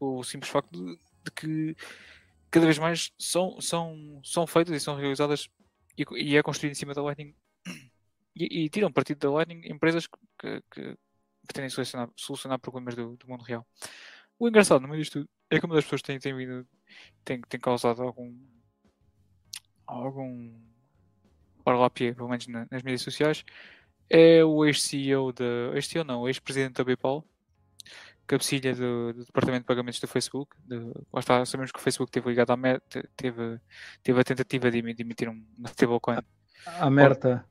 o 0.00 0.22
simples 0.22 0.50
facto 0.50 0.70
de, 0.70 0.98
de 1.24 1.30
que 1.34 1.76
cada 2.54 2.66
vez 2.66 2.78
mais 2.78 3.10
são, 3.18 3.60
são, 3.60 4.20
são 4.22 4.46
feitas 4.46 4.76
e 4.76 4.78
são 4.78 4.94
realizadas 4.94 5.48
e, 5.98 6.04
e 6.12 6.36
é 6.36 6.42
construído 6.42 6.70
em 6.70 6.76
cima 6.76 6.94
da 6.94 7.02
Lightning 7.02 7.34
e, 8.36 8.64
e, 8.64 8.68
tiram 8.68 8.92
partido 8.92 9.18
da 9.18 9.30
Lightning 9.32 9.60
empresas 9.64 10.06
que, 10.06 10.62
que, 10.70 10.96
pretendem 11.48 11.68
solucionar, 11.68 12.08
solucionar 12.14 12.60
problemas 12.60 12.94
do, 12.94 13.16
do, 13.16 13.28
mundo 13.28 13.42
real. 13.42 13.66
O 14.38 14.48
engraçado 14.48 14.80
no 14.80 14.86
meio 14.86 15.02
disto 15.02 15.14
tudo 15.14 15.28
é 15.50 15.58
que 15.58 15.66
uma 15.66 15.74
das 15.74 15.82
pessoas 15.82 16.02
tem, 16.02 16.16
tem, 16.20 16.32
vindo, 16.32 16.64
tem, 17.24 17.40
tem 17.40 17.58
causado 17.58 18.00
algum 18.04 18.32
algum 19.84 20.54
parlapia, 21.64 22.14
pelo 22.14 22.28
menos 22.28 22.46
nas 22.46 22.82
mídias 22.84 23.02
sociais, 23.02 23.44
é 24.08 24.44
o 24.44 24.64
ex-CEO 24.64 25.32
da. 25.32 25.74
Ex-CEO 25.74 26.04
não, 26.04 26.28
ex-presidente 26.28 26.74
da 26.74 26.84
PayPal, 26.84 27.26
cabecilha 28.26 28.74
do, 28.74 29.12
do, 29.12 29.24
Departamento 29.24 29.62
de 29.62 29.66
Pagamentos 29.66 30.00
do 30.00 30.08
Facebook. 30.08 30.56
Lá 31.12 31.20
está, 31.20 31.44
sabemos 31.44 31.72
que 31.72 31.78
o 31.78 31.82
Facebook 31.82 32.10
teve 32.10 32.28
ligado 32.28 32.50
à 32.50 32.56
Meta, 32.56 33.08
teve, 33.16 33.60
teve 34.02 34.20
a 34.20 34.24
tentativa 34.24 34.70
de, 34.70 34.80
de 34.80 35.02
emitir 35.02 35.28
uma 35.28 35.68
stablecoin. 35.68 36.18
A 36.66 36.90
Merta. 36.90 37.44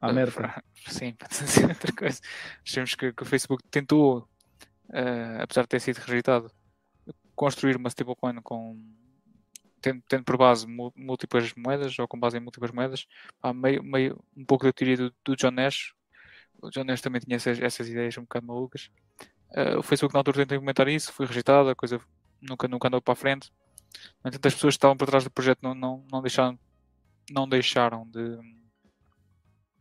A 0.00 0.12
Merta. 0.12 0.62
Sim, 0.88 1.12
para 1.18 1.28
dizer 1.28 1.68
outra 1.68 1.92
coisa. 1.92 2.20
Achamos 2.66 2.94
que, 2.94 3.12
que 3.12 3.22
o 3.22 3.26
Facebook 3.26 3.62
tentou, 3.70 4.28
uh, 4.88 5.42
apesar 5.42 5.62
de 5.62 5.68
ter 5.68 5.80
sido 5.80 5.98
rejeitado, 5.98 6.50
construir 7.34 7.76
uma 7.76 7.88
stablecoin 7.88 8.36
com 8.42 8.78
tendo, 9.84 10.02
tendo 10.08 10.24
por 10.24 10.38
base 10.38 10.66
múltiplas 10.66 11.52
moedas 11.54 11.98
ou 11.98 12.08
com 12.08 12.18
base 12.18 12.38
em 12.38 12.40
múltiplas 12.40 12.70
moedas, 12.70 13.06
pá, 13.40 13.52
meio, 13.52 13.82
meio, 13.82 14.24
um 14.34 14.44
pouco 14.44 14.64
da 14.64 14.72
teoria 14.72 14.96
do, 14.96 15.14
do 15.22 15.36
John 15.36 15.50
Nash. 15.50 15.92
O 16.62 16.70
John 16.70 16.84
Nash 16.84 17.02
também 17.02 17.20
tinha 17.20 17.36
essas, 17.36 17.60
essas 17.60 17.88
ideias 17.88 18.16
um 18.16 18.22
bocado 18.22 18.46
malucas. 18.46 18.90
Uh, 19.54 19.78
o 19.78 19.82
Facebook 19.82 20.12
na 20.12 20.20
altura 20.20 20.38
tentou 20.38 20.56
implementar 20.56 20.88
isso, 20.88 21.12
foi 21.12 21.26
rejeitado, 21.26 21.68
a 21.68 21.74
coisa 21.74 22.00
nunca, 22.40 22.66
nunca 22.66 22.88
andou 22.88 23.00
para 23.00 23.12
a 23.12 23.16
frente. 23.16 23.52
No 24.22 24.28
entanto, 24.28 24.46
as 24.46 24.54
pessoas 24.54 24.74
que 24.74 24.78
estavam 24.78 24.96
por 24.96 25.06
trás 25.06 25.24
do 25.24 25.30
projeto 25.30 25.60
não, 25.62 25.74
não, 25.74 26.04
não 26.10 26.20
deixaram, 26.20 26.58
não 27.30 27.48
deixaram 27.48 28.08
de. 28.08 28.38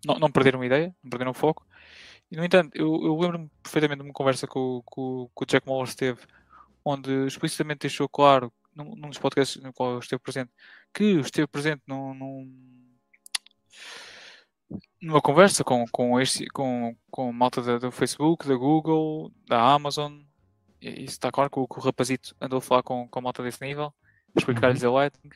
Não, 0.05 0.19
não 0.19 0.31
perderam 0.31 0.61
a 0.61 0.65
ideia, 0.65 0.95
não 1.03 1.09
perderam 1.09 1.31
o 1.31 1.33
foco. 1.33 1.65
E, 2.29 2.35
no 2.35 2.43
entanto, 2.43 2.75
eu, 2.75 2.87
eu 3.03 3.17
lembro-me 3.17 3.49
perfeitamente 3.61 4.01
de 4.01 4.07
uma 4.07 4.13
conversa 4.13 4.47
com, 4.47 4.81
com 4.85 5.29
o 5.35 5.45
Jack 5.45 5.67
Muller 5.67 5.93
teve, 5.95 6.19
onde 6.83 7.25
explicitamente 7.25 7.81
deixou 7.81 8.07
claro 8.09 8.51
num, 8.75 8.95
num 8.95 9.09
dos 9.09 9.17
podcasts 9.17 9.61
no 9.61 9.73
qual 9.73 9.93
eu 9.93 9.99
esteve 9.99 10.21
presente, 10.21 10.51
que 10.93 11.03
esteve 11.19 11.47
presente 11.47 11.81
num, 11.87 12.13
num 12.13 12.82
numa 15.03 15.21
conversa 15.21 15.65
com, 15.65 15.85
com, 15.91 16.19
este, 16.19 16.47
com, 16.47 16.95
com 17.11 17.31
malta 17.33 17.61
da, 17.61 17.77
do 17.77 17.91
Facebook, 17.91 18.47
da 18.47 18.55
Google, 18.55 19.31
da 19.45 19.61
Amazon. 19.61 20.21
E 20.81 21.03
isso 21.03 21.13
está 21.13 21.29
claro 21.29 21.49
que 21.49 21.59
o, 21.59 21.67
que 21.67 21.77
o 21.77 21.81
rapazito 21.81 22.33
andou 22.39 22.59
a 22.59 22.61
falar 22.61 22.83
com, 22.83 23.07
com 23.09 23.19
a 23.19 23.21
malta 23.21 23.43
desse 23.43 23.61
nível, 23.61 23.93
explicar-lhes 24.35 24.83
a 24.83 24.89
Lightning. 24.89 25.31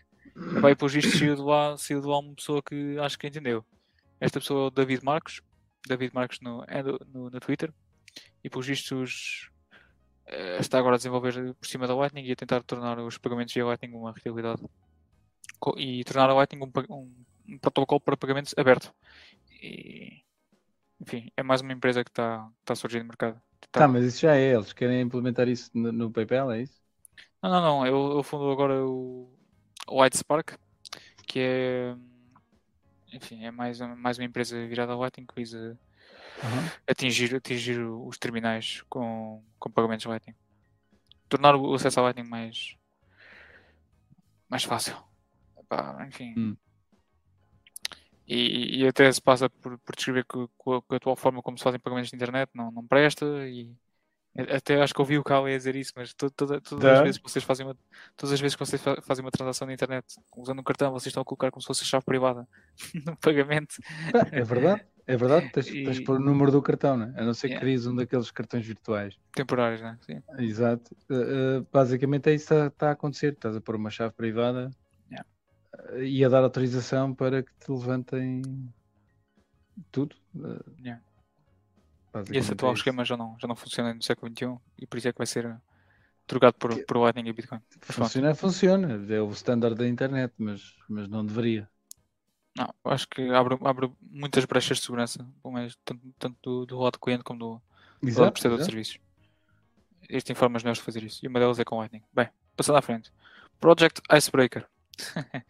Vai, 0.61 0.73
por 0.73 0.89
isto, 0.95 1.17
saiu 1.17 1.35
de, 1.35 1.41
lá, 1.41 1.77
saiu 1.77 1.99
de 1.99 2.07
lá 2.07 2.19
uma 2.19 2.33
pessoa 2.33 2.63
que 2.63 2.97
acho 2.99 3.19
que 3.19 3.27
entendeu. 3.27 3.65
Esta 4.21 4.39
pessoa 4.39 4.65
é 4.65 4.67
o 4.67 4.71
David 4.71 5.03
Marcos, 5.03 5.41
David 5.85 6.13
Marcos 6.13 6.39
no, 6.39 6.63
é 6.67 6.81
no, 6.81 7.29
no 7.29 7.39
Twitter, 7.39 7.73
e 8.43 8.49
por 8.49 8.63
vistos 8.63 9.49
uh, 10.27 10.61
está 10.61 10.79
agora 10.79 10.95
a 10.95 10.97
desenvolver 10.97 11.53
por 11.55 11.67
cima 11.67 11.87
da 11.87 11.95
Lightning 11.95 12.25
e 12.25 12.31
a 12.31 12.35
tentar 12.35 12.63
tornar 12.63 12.99
os 12.99 13.17
pagamentos 13.17 13.53
via 13.53 13.65
Lightning 13.65 13.93
uma 13.93 14.13
realidade 14.23 14.63
e 15.75 16.03
tornar 16.03 16.29
a 16.29 16.33
Lightning 16.33 16.63
um, 16.63 16.71
um, 16.89 17.25
um 17.49 17.57
protocolo 17.59 17.99
para 17.99 18.15
pagamentos 18.15 18.53
aberto. 18.57 18.93
E, 19.61 20.21
enfim, 20.99 21.31
é 21.35 21.43
mais 21.43 21.61
uma 21.61 21.73
empresa 21.73 22.03
que 22.03 22.11
está, 22.11 22.49
a 22.67 22.75
surgir 22.75 22.99
no 22.99 23.05
mercado. 23.05 23.41
Tá. 23.71 23.81
tá, 23.81 23.87
mas 23.87 24.05
isso 24.05 24.21
já 24.21 24.35
é, 24.35 24.53
eles 24.53 24.71
querem 24.73 25.01
implementar 25.01 25.47
isso 25.47 25.69
no, 25.73 25.91
no 25.91 26.11
PayPal, 26.11 26.51
é 26.51 26.61
isso? 26.61 26.81
Não, 27.41 27.49
não, 27.49 27.61
não, 27.61 27.87
eu, 27.87 28.17
eu 28.17 28.23
fundo 28.23 28.49
agora 28.51 28.85
o 28.85 29.29
White 29.89 30.17
Spark, 30.17 30.51
que 31.25 31.39
é 31.39 31.95
enfim, 33.11 33.45
é 33.45 33.51
mais, 33.51 33.79
mais 33.79 34.17
uma 34.17 34.25
empresa 34.25 34.65
virada 34.67 34.93
a 34.93 34.95
Lightning 34.95 35.25
que 35.25 35.35
visa 35.35 35.79
uhum. 36.43 36.69
atingir, 36.87 37.35
atingir 37.35 37.79
os 37.79 38.17
terminais 38.17 38.83
com, 38.89 39.43
com 39.59 39.71
pagamentos 39.71 40.05
Lightning. 40.05 40.35
Tornar 41.29 41.55
o 41.55 41.73
acesso 41.73 41.99
ao 41.99 42.05
Lightning 42.05 42.27
mais, 42.27 42.75
mais 44.49 44.63
fácil. 44.63 44.95
Epá, 45.57 46.05
enfim. 46.07 46.33
Hum. 46.37 46.57
E, 48.27 48.81
e, 48.81 48.87
até 48.87 49.09
se 49.11 49.21
passa 49.21 49.49
por, 49.49 49.77
por 49.79 49.95
descrever 49.95 50.25
que, 50.25 50.37
que, 50.37 50.93
a, 50.93 50.95
atual 50.97 51.15
forma 51.15 51.41
como 51.41 51.57
se 51.57 51.63
fazem 51.63 51.79
pagamentos 51.79 52.09
de 52.09 52.15
internet 52.15 52.49
não, 52.53 52.69
não 52.71 52.85
presta 52.85 53.25
e 53.47 53.73
até 54.37 54.79
acho 54.81 54.93
que 54.93 55.01
ouvi 55.01 55.17
o 55.17 55.23
Cal 55.23 55.45
a 55.45 55.49
dizer 55.49 55.75
isso, 55.75 55.93
mas 55.95 56.13
toda, 56.13 56.31
toda, 56.35 56.61
todas 56.61 56.85
as 56.85 57.01
vezes 57.01 57.17
que 57.17 57.23
vocês 57.23 57.43
fazem 57.43 57.65
uma, 57.65 57.75
todas 58.15 58.33
as 58.33 58.39
vezes 58.39 58.55
que 58.55 58.59
vocês 58.59 58.81
fazem 59.01 59.25
uma 59.25 59.31
transação 59.31 59.65
na 59.65 59.73
internet 59.73 60.05
usando 60.35 60.59
um 60.59 60.63
cartão, 60.63 60.91
vocês 60.91 61.07
estão 61.07 61.21
a 61.21 61.25
colocar 61.25 61.49
como 61.49 61.61
se 61.61 61.67
fosse 61.67 61.83
a 61.83 61.85
chave 61.87 62.05
privada 62.05 62.47
no 63.05 63.17
pagamento. 63.17 63.75
É 64.31 64.43
verdade, 64.43 64.85
é 65.07 65.17
verdade, 65.17 65.49
tens, 65.51 65.67
e... 65.69 65.83
tens 65.85 65.99
por 66.01 66.17
o 66.17 66.19
número 66.19 66.51
do 66.51 66.61
cartão, 66.61 66.95
né? 66.95 67.13
a 67.17 67.23
não 67.23 67.33
ser 67.33 67.49
que 67.49 67.57
cries 67.57 67.87
um 67.87 67.95
daqueles 67.95 68.29
cartões 68.29 68.63
virtuais. 68.63 69.17
Temporários, 69.33 69.81
né? 69.81 69.97
Sim. 70.01 70.21
Exato. 70.37 70.95
Uh, 71.09 71.65
basicamente 71.73 72.29
é 72.29 72.35
isso 72.35 72.47
que 72.47 72.53
está, 72.53 72.67
está 72.67 72.89
a 72.89 72.91
acontecer. 72.91 73.33
Estás 73.33 73.55
a 73.55 73.61
pôr 73.61 73.75
uma 73.75 73.89
chave 73.89 74.13
privada 74.13 74.69
yeah. 75.77 75.93
uh, 75.93 76.03
e 76.03 76.25
a 76.25 76.29
dar 76.29 76.43
autorização 76.43 77.13
para 77.13 77.43
que 77.43 77.51
te 77.59 77.71
levantem 77.71 78.41
tudo. 79.91 80.15
Uh, 80.35 80.63
yeah. 80.79 81.01
E 82.31 82.37
esse 82.37 82.53
atual 82.53 82.71
é 82.71 82.75
esquema 82.75 83.05
já 83.05 83.15
não, 83.15 83.37
já 83.39 83.47
não 83.47 83.55
funciona 83.55 83.93
no 83.93 84.01
século 84.01 84.31
XXI 84.31 84.57
e 84.79 84.87
por 84.87 84.97
isso 84.97 85.07
é 85.07 85.11
que 85.11 85.17
vai 85.17 85.27
ser 85.27 85.59
trocado 86.25 86.57
por, 86.57 86.75
que... 86.75 86.83
por 86.83 86.97
Lightning 86.97 87.29
e 87.29 87.33
Bitcoin. 87.33 87.61
Funciona, 87.81 88.35
funciona. 88.35 89.05
É 89.13 89.21
o 89.21 89.29
standard 89.31 89.75
da 89.75 89.87
internet, 89.87 90.33
mas, 90.37 90.75
mas 90.89 91.07
não 91.07 91.25
deveria. 91.25 91.69
Não, 92.55 92.73
acho 92.85 93.07
que 93.07 93.21
abre, 93.29 93.57
abre 93.61 93.91
muitas 94.01 94.43
brechas 94.45 94.77
de 94.77 94.83
segurança, 94.83 95.25
tanto, 95.85 96.01
tanto 96.17 96.37
do, 96.41 96.65
do 96.65 96.79
lado 96.79 96.93
do 96.93 96.99
cliente 96.99 97.23
como 97.23 97.39
do, 97.39 97.61
do 98.01 98.19
lado 98.19 98.29
do 98.29 98.31
prestador 98.31 98.57
de 98.57 98.65
serviços. 98.65 98.99
Existem 100.09 100.35
formas 100.35 100.63
melhores 100.63 100.79
de 100.79 100.85
fazer 100.85 101.03
isso 101.03 101.23
e 101.23 101.27
uma 101.27 101.39
delas 101.39 101.59
é 101.59 101.63
com 101.63 101.77
Lightning. 101.77 102.03
Bem, 102.11 102.29
passando 102.55 102.77
à 102.77 102.81
frente. 102.81 103.11
Project 103.59 104.01
Icebreaker. 104.11 104.67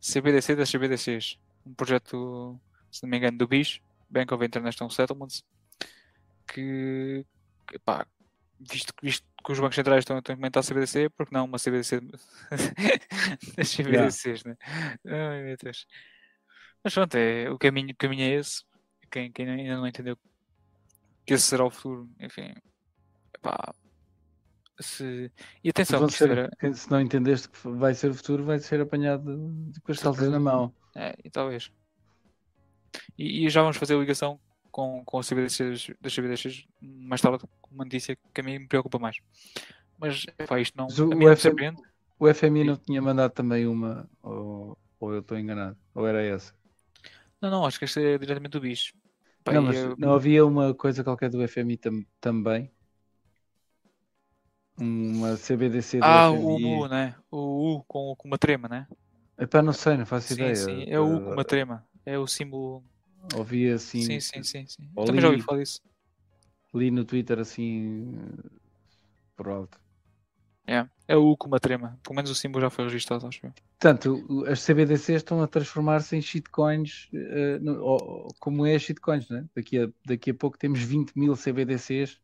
CBDC 0.00 0.56
das 0.56 0.70
CBDCs. 0.70 1.38
Um 1.66 1.74
projeto, 1.74 2.58
se 2.90 3.02
não 3.02 3.10
me 3.10 3.18
engano, 3.18 3.38
do 3.38 3.46
BIS, 3.46 3.80
Bank 4.08 4.32
of 4.32 4.44
International 4.44 4.90
Settlements, 4.90 5.44
que, 6.46 7.24
que 7.66 7.78
pá, 7.78 8.06
visto, 8.58 8.92
visto 9.02 9.26
que 9.44 9.52
os 9.52 9.60
bancos 9.60 9.76
centrais 9.76 10.00
estão, 10.00 10.18
estão 10.18 10.32
a 10.32 10.34
implementar 10.34 10.62
a 10.62 10.66
CBDC, 10.66 11.10
porque 11.10 11.34
não 11.34 11.44
uma 11.44 11.58
CBDC 11.58 12.00
das 13.56 13.74
CBDCs, 13.74 14.42
yeah. 14.42 14.48
né? 14.48 14.56
Ai 15.06 15.42
meu 15.42 15.56
Deus. 15.56 15.86
Mas 16.82 16.94
pronto, 16.94 17.14
é, 17.14 17.50
o, 17.50 17.58
caminho, 17.58 17.90
o 17.90 17.96
caminho 17.96 18.24
é 18.24 18.34
esse. 18.36 18.64
Quem, 19.10 19.30
quem 19.30 19.48
ainda 19.48 19.76
não 19.76 19.86
entendeu 19.86 20.16
que 21.26 21.34
esse 21.34 21.46
será 21.46 21.64
o 21.64 21.70
futuro, 21.70 22.08
enfim, 22.18 22.54
pá, 23.42 23.74
se... 24.80 25.30
E 25.62 25.70
atenção, 25.70 26.08
ser, 26.08 26.50
se 26.74 26.90
não 26.90 27.00
entendeste 27.00 27.48
que 27.48 27.68
vai 27.68 27.94
ser 27.94 28.10
o 28.10 28.14
futuro, 28.14 28.44
vai 28.44 28.58
ser 28.58 28.80
apanhado 28.80 29.24
com 29.82 29.92
as 29.92 29.98
calças 29.98 30.28
na 30.28 30.40
mão. 30.40 30.72
É, 30.94 31.14
e 31.24 31.30
talvez. 31.30 31.70
E, 33.16 33.46
e, 33.46 33.50
já 33.50 33.62
vamos 33.62 33.76
fazer 33.76 33.94
a 33.94 33.98
ligação 33.98 34.38
com, 34.70 35.04
com 35.04 35.18
a 35.18 35.22
CBDCs, 35.22 35.90
das 36.00 36.14
CBDCs 36.14 36.66
mais 36.80 37.20
tarde 37.20 37.38
com 37.60 37.74
uma 37.74 37.84
notícia 37.84 38.16
que 38.34 38.40
a 38.40 38.44
mim 38.44 38.58
me 38.58 38.66
preocupa 38.66 38.98
mais. 38.98 39.18
Mas 39.98 40.24
pá, 40.48 40.58
isto 40.58 40.76
não, 40.76 40.86
o, 40.86 41.36
FMI, 41.36 41.74
o 42.18 42.34
FMI 42.34 42.64
não 42.64 42.76
tinha 42.76 43.02
mandado 43.02 43.32
também 43.32 43.66
uma, 43.66 44.08
ou, 44.22 44.76
ou 44.98 45.12
eu 45.12 45.20
estou 45.20 45.38
enganado, 45.38 45.76
ou 45.94 46.06
era 46.06 46.22
essa? 46.22 46.54
Não, 47.40 47.50
não, 47.50 47.66
acho 47.66 47.78
que 47.78 47.84
esta 47.84 48.00
é 48.00 48.18
diretamente 48.18 48.52
do 48.52 48.60
bicho. 48.60 48.94
Pá, 49.44 49.52
não, 49.52 49.62
mas 49.62 49.76
eu... 49.76 49.96
não 49.98 50.12
havia 50.12 50.44
uma 50.44 50.74
coisa 50.74 51.04
qualquer 51.04 51.30
do 51.30 51.46
FMI 51.46 51.76
tam, 51.76 52.04
também? 52.20 52.70
Uma 54.78 55.36
CBDC 55.36 55.98
do 55.98 56.04
ah, 56.04 56.30
FMI. 56.30 56.64
o 56.64 56.80
U, 56.80 56.88
né? 56.88 57.14
O 57.30 57.74
U 57.74 57.84
com, 57.84 58.14
com 58.16 58.28
uma 58.28 58.38
trema, 58.38 58.68
né? 58.68 58.86
Epá, 59.38 59.62
não 59.62 59.72
sei, 59.72 59.96
não 59.96 60.06
faço 60.06 60.28
sim, 60.28 60.34
ideia. 60.34 60.56
Sim, 60.56 60.84
é 60.86 60.98
o 60.98 61.16
U 61.16 61.20
com 61.20 61.32
uma 61.32 61.44
trema. 61.44 61.84
É 62.04 62.18
o 62.18 62.26
símbolo 62.26 62.82
Ouvi 63.34 63.70
assim. 63.70 64.02
Sim, 64.02 64.20
sim, 64.20 64.42
sim. 64.42 64.66
sim. 64.66 64.88
Também 65.04 65.20
já 65.20 65.28
ouvi 65.28 65.42
falar 65.42 65.58
disso. 65.58 65.80
Li 66.74 66.90
no 66.90 67.04
Twitter 67.04 67.38
assim 67.38 68.16
por 69.36 69.48
alto. 69.48 69.78
É, 70.66 70.86
é 71.08 71.16
o 71.16 71.30
U 71.30 71.36
com 71.36 71.48
uma 71.48 71.58
trema. 71.58 71.98
Pelo 72.02 72.14
menos 72.14 72.30
o 72.30 72.34
símbolo 72.34 72.62
já 72.62 72.70
foi 72.70 72.84
registrado, 72.84 73.26
acho 73.26 73.44
eu. 73.44 73.52
Portanto, 73.78 74.44
as 74.46 74.64
CBDCs 74.64 75.16
estão 75.16 75.42
a 75.42 75.48
transformar-se 75.48 76.16
em 76.16 76.22
shitcoins, 76.22 77.08
uh, 77.12 77.58
no, 77.60 77.82
ou, 77.82 78.28
como 78.38 78.66
é 78.66 78.78
shitcoins, 78.78 79.28
né? 79.28 79.46
Daqui 79.54 79.78
a, 79.78 79.88
daqui 80.04 80.30
a 80.30 80.34
pouco 80.34 80.58
temos 80.58 80.80
20 80.80 81.14
mil 81.16 81.34
CBDCs 81.34 82.20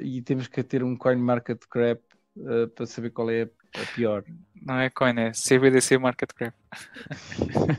e 0.00 0.22
temos 0.22 0.48
que 0.48 0.62
ter 0.62 0.82
um 0.82 0.96
coin 0.96 1.16
market 1.16 1.60
crap 1.68 2.00
uh, 2.36 2.68
para 2.68 2.86
saber 2.86 3.10
qual 3.10 3.30
é 3.30 3.42
a 3.42 3.94
pior. 3.94 4.24
Não 4.54 4.78
é 4.78 4.90
coin, 4.90 5.18
é 5.18 5.32
CBDC 5.32 5.98
market 5.98 6.32
crap. 6.32 6.54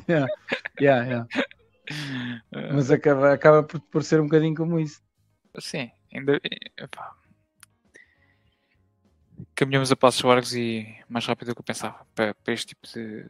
yeah, 0.08 0.28
yeah, 0.80 1.06
yeah. 1.06 1.28
Mas 2.74 2.92
acaba, 2.92 3.34
acaba 3.34 3.64
por, 3.64 3.80
por 3.80 4.04
ser 4.04 4.20
um 4.20 4.26
bocadinho 4.26 4.56
como 4.56 4.80
isso. 4.80 5.02
Sim, 5.60 5.92
ainda. 6.14 6.40
Epá. 6.78 7.14
caminhamos 9.56 9.92
a 9.92 9.96
passos 9.96 10.22
largos 10.24 10.54
e 10.56 10.86
mais 11.10 11.26
rápido 11.26 11.50
do 11.50 11.56
que 11.56 11.62
eu 11.62 11.66
pensava 11.66 12.06
para, 12.14 12.34
para 12.34 12.54
este 12.54 12.68
tipo 12.68 12.88
de, 12.88 13.26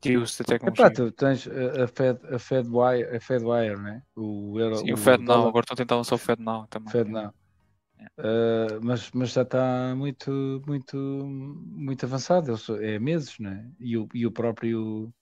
de 0.00 0.16
uso 0.16 0.38
da 0.38 0.44
tecnologia. 0.44 0.86
Epá, 0.86 0.94
tu 0.94 1.12
tens 1.12 1.48
a, 1.48 1.84
a 1.84 1.88
Fed, 1.88 2.20
a 2.34 2.38
Fedwire, 2.38 3.16
a 3.16 3.20
Fedwire, 3.20 3.78
né? 3.78 4.02
O, 4.14 4.58
Euro, 4.58 4.76
Sim, 4.76 4.92
o, 4.92 4.94
o 4.94 4.96
Fed 4.96 5.22
Now, 5.22 5.48
agora 5.48 5.64
estão 5.64 5.74
a 5.74 5.76
tentar 5.76 5.96
lançar 5.96 6.14
o 6.14 6.18
Fed 6.18 6.42
Now 6.42 6.66
também. 6.68 6.90
Fed 6.90 7.10
Now. 7.10 7.34
Uh, 8.18 8.80
mas, 8.82 9.10
mas 9.12 9.32
já 9.32 9.42
está 9.42 9.94
muito, 9.96 10.62
muito, 10.66 10.96
muito 10.96 12.06
avançado. 12.06 12.54
É 12.82 12.98
meses, 12.98 13.38
né? 13.38 13.70
E 13.78 13.96
o, 13.96 14.08
e 14.14 14.26
o 14.26 14.30
próprio 14.30 15.12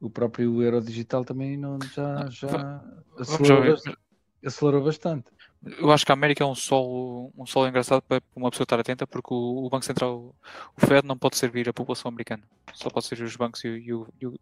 o 0.00 0.10
próprio 0.10 0.60
euro 0.60 0.80
digital 0.80 1.24
também 1.24 1.56
não 1.56 1.78
já, 1.94 2.28
já 2.28 2.82
acelerou, 3.16 3.78
acelerou, 4.44 4.82
bastante. 4.82 5.30
Eu 5.78 5.92
acho 5.92 6.04
que 6.04 6.10
a 6.10 6.14
América 6.14 6.42
é 6.42 6.46
um 6.46 6.56
solo, 6.56 7.32
um 7.38 7.46
solo 7.46 7.68
engraçado 7.68 8.02
para 8.02 8.20
uma 8.34 8.50
pessoa 8.50 8.64
estar 8.64 8.80
atenta, 8.80 9.06
porque 9.06 9.32
o, 9.32 9.64
o 9.64 9.70
Banco 9.70 9.84
Central, 9.84 10.34
o 10.76 10.86
Fed, 10.86 11.06
não 11.06 11.16
pode 11.16 11.36
servir 11.36 11.68
a 11.68 11.72
população 11.72 12.08
americana, 12.08 12.42
só 12.74 12.90
pode 12.90 13.06
servir 13.06 13.24
os 13.24 13.36
bancos 13.36 13.62
e, 13.62 13.68
e, 13.68 13.94
o, 13.94 14.08
e, 14.20 14.26
o, 14.26 14.40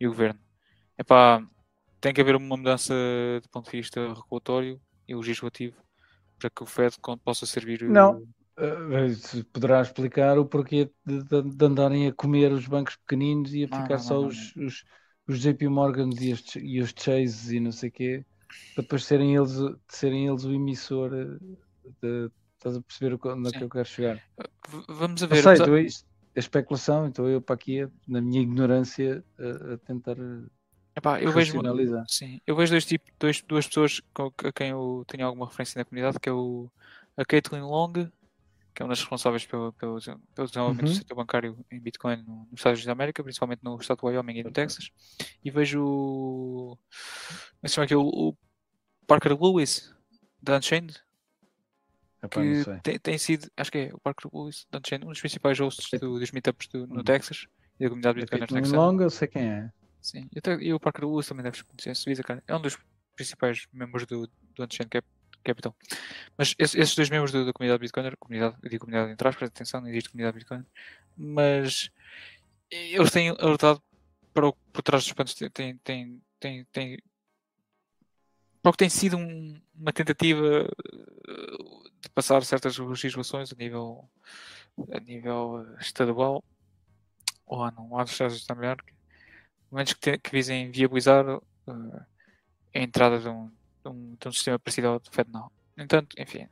e 0.00 0.06
o 0.06 0.10
governo. 0.10 0.40
Epá, 0.96 1.46
tem 2.00 2.14
que 2.14 2.22
haver 2.22 2.34
uma 2.34 2.56
mudança 2.56 2.94
do 3.42 3.48
ponto 3.50 3.70
de 3.70 3.76
vista 3.76 4.00
regulatório 4.14 4.80
e 5.06 5.14
legislativo 5.14 5.76
para 6.38 6.50
que 6.50 6.62
o 6.62 6.66
Fed 6.66 6.96
possa 7.24 7.46
servir. 7.46 7.82
Não, 7.82 8.22
uh, 8.58 9.44
poderá 9.52 9.82
explicar 9.82 10.38
o 10.38 10.46
porquê 10.46 10.90
de, 11.04 11.22
de, 11.22 11.42
de, 11.42 11.64
andarem 11.64 12.06
a 12.06 12.12
comer 12.12 12.52
os 12.52 12.66
bancos 12.66 12.96
pequeninos 12.96 13.54
e 13.54 13.64
a 13.64 13.68
não, 13.68 13.82
ficar 13.82 13.94
não, 13.94 14.02
só 14.02 14.20
não, 14.20 14.28
os, 14.28 14.56
os, 14.56 14.84
os, 15.26 15.40
JP 15.40 15.68
Morgans 15.68 16.20
e, 16.20 16.32
os, 16.32 16.56
e 16.56 16.80
os 16.80 16.94
Chases 16.96 17.50
e 17.50 17.60
não 17.60 17.72
sei 17.72 17.88
o 17.88 17.92
quê, 17.92 18.26
para 18.74 18.82
depois 18.82 19.04
serem 19.04 19.36
eles, 19.36 19.52
serem 19.88 20.26
eles 20.28 20.44
o 20.44 20.52
emissor. 20.52 21.10
De, 22.02 22.30
estás 22.56 22.76
a 22.76 22.80
perceber 22.82 23.18
onde 23.24 23.48
é 23.48 23.52
que 23.52 23.64
eu 23.64 23.68
quero 23.68 23.88
chegar? 23.88 24.22
Vamos 24.88 25.22
a 25.22 25.26
ver. 25.26 25.42
Sei, 25.42 25.88
a 26.36 26.38
especulação, 26.38 27.06
então 27.06 27.28
eu 27.28 27.40
para 27.40 27.56
aqui, 27.56 27.88
na 28.06 28.20
minha 28.20 28.40
ignorância, 28.40 29.24
a, 29.38 29.74
a 29.74 29.78
tentar 29.78 30.16
Epá, 30.98 31.20
eu 31.20 31.30
vejo, 31.30 31.60
sim, 32.08 32.40
eu 32.44 32.56
vejo 32.56 32.72
dois 32.72 32.84
tipos, 32.84 33.12
dois, 33.20 33.40
duas 33.42 33.68
pessoas 33.68 34.00
com, 34.12 34.32
a 34.42 34.52
quem 34.52 34.70
eu 34.70 35.04
tenho 35.06 35.24
alguma 35.24 35.46
referência 35.46 35.78
na 35.78 35.84
comunidade, 35.84 36.18
que 36.18 36.28
é 36.28 36.32
o, 36.32 36.68
a 37.16 37.24
Caitlin 37.24 37.60
Long, 37.60 37.92
que 37.92 38.82
é 38.82 38.84
uma 38.84 38.88
das 38.88 38.98
responsáveis 38.98 39.46
pelo, 39.46 39.72
pelo, 39.74 40.00
pelo 40.34 40.48
desenvolvimento 40.48 40.86
uhum. 40.88 40.92
do 40.92 40.98
setor 40.98 41.14
bancário 41.14 41.64
em 41.70 41.78
Bitcoin 41.78 42.16
nos 42.16 42.58
Estados 42.58 42.78
Unidos 42.78 42.86
da 42.86 42.92
América, 42.92 43.22
principalmente 43.22 43.60
no 43.62 43.76
estado 43.76 43.98
do 43.98 44.06
Wyoming 44.08 44.38
e 44.38 44.42
no 44.42 44.50
Texas. 44.50 44.90
E 45.44 45.52
vejo 45.52 45.84
o, 45.84 46.78
como 47.60 47.68
se 47.68 47.80
aqui, 47.80 47.94
o, 47.94 48.02
o 48.02 48.36
Parker 49.06 49.40
Lewis, 49.40 49.94
da 50.42 50.58
Unchained, 50.58 50.96
Epá, 52.20 52.40
que 52.40 52.82
tem, 52.82 52.98
tem, 52.98 53.18
sido, 53.18 53.48
acho 53.56 53.70
que 53.70 53.78
é 53.78 53.90
o 53.94 54.00
Parker 54.00 54.28
Lewis, 54.34 54.66
da 54.68 54.80
Unchained, 54.80 55.06
um 55.06 55.10
dos 55.10 55.20
principais 55.20 55.60
hosts 55.60 56.00
do, 56.00 56.18
dos 56.18 56.32
meetups 56.32 56.66
do, 56.66 56.88
no 56.88 56.96
uhum. 56.96 57.04
Texas 57.04 57.46
e 57.78 57.84
da 57.84 57.88
comunidade 57.88 58.18
Bitcoin 58.18 58.40
Caitlin 58.40 58.76
Long, 58.76 59.00
eu 59.00 59.10
sei 59.10 59.28
quem 59.28 59.42
é. 59.48 59.70
Sim, 60.08 60.26
e, 60.34 60.38
até, 60.38 60.54
e 60.54 60.72
o 60.72 60.80
Parker 60.80 61.06
Lewis 61.06 61.26
também 61.26 61.42
deves 61.42 61.60
conhecer, 61.60 61.94
Suíça, 61.94 62.22
cara. 62.22 62.42
É 62.46 62.56
um 62.56 62.62
dos 62.62 62.78
principais 63.14 63.66
membros 63.70 64.06
do, 64.06 64.26
do 64.26 64.64
Unchained 64.64 64.88
Cap, 64.88 65.06
Capital. 65.44 65.76
Mas 66.34 66.54
esses, 66.58 66.94
dois 66.94 67.10
membros 67.10 67.30
da 67.30 67.52
comunidade 67.52 67.80
Bitcoin, 67.82 68.10
comunidade, 68.18 68.56
eu 68.62 68.70
digo 68.70 68.86
comunidade 68.86 69.12
entre 69.12 69.28
aspas, 69.28 69.50
atenção, 69.50 69.82
não 69.82 69.88
existe 69.88 70.08
comunidade 70.08 70.38
Bitcoin, 70.38 70.64
mas 71.14 71.90
eles 72.70 73.10
têm 73.10 73.28
alertado 73.28 73.82
para 74.32 74.48
o 74.48 74.52
por 74.72 74.80
trás 74.82 75.04
dos 75.04 75.12
panos, 75.12 75.34
tem, 75.34 75.76
tem, 75.76 76.22
tem, 76.40 76.64
tem, 76.72 76.98
para 78.62 78.70
o 78.70 78.72
que 78.72 78.78
tem 78.78 78.88
sido 78.88 79.18
um, 79.18 79.60
uma 79.74 79.92
tentativa 79.92 80.70
eh, 81.28 81.82
de 82.00 82.08
passar 82.14 82.42
certas 82.44 82.78
legislações 82.78 83.52
a 83.52 83.56
nível, 83.56 84.08
a 84.90 85.00
nível 85.00 85.66
estadual 85.80 86.42
ou 87.44 87.62
ah, 87.62 87.70
não, 87.72 87.92
lá 87.92 88.04
dos 88.04 88.12
Estados 88.12 88.46
da 88.46 88.54
América 88.54 88.97
menos 89.76 89.92
que, 89.92 90.00
te, 90.00 90.18
que 90.18 90.30
visem 90.30 90.70
viabilizar 90.70 91.26
uh, 91.28 92.06
a 92.74 92.78
entrada 92.78 93.18
de 93.18 93.28
um, 93.28 93.48
de, 93.48 93.88
um, 93.88 94.16
de 94.18 94.28
um, 94.28 94.32
sistema 94.32 94.58
parecido 94.58 94.88
ao 94.88 95.00
do 95.00 95.10
FedNow. 95.10 95.52
No 95.76 95.84
entanto, 95.84 96.16
enfim, 96.18 96.48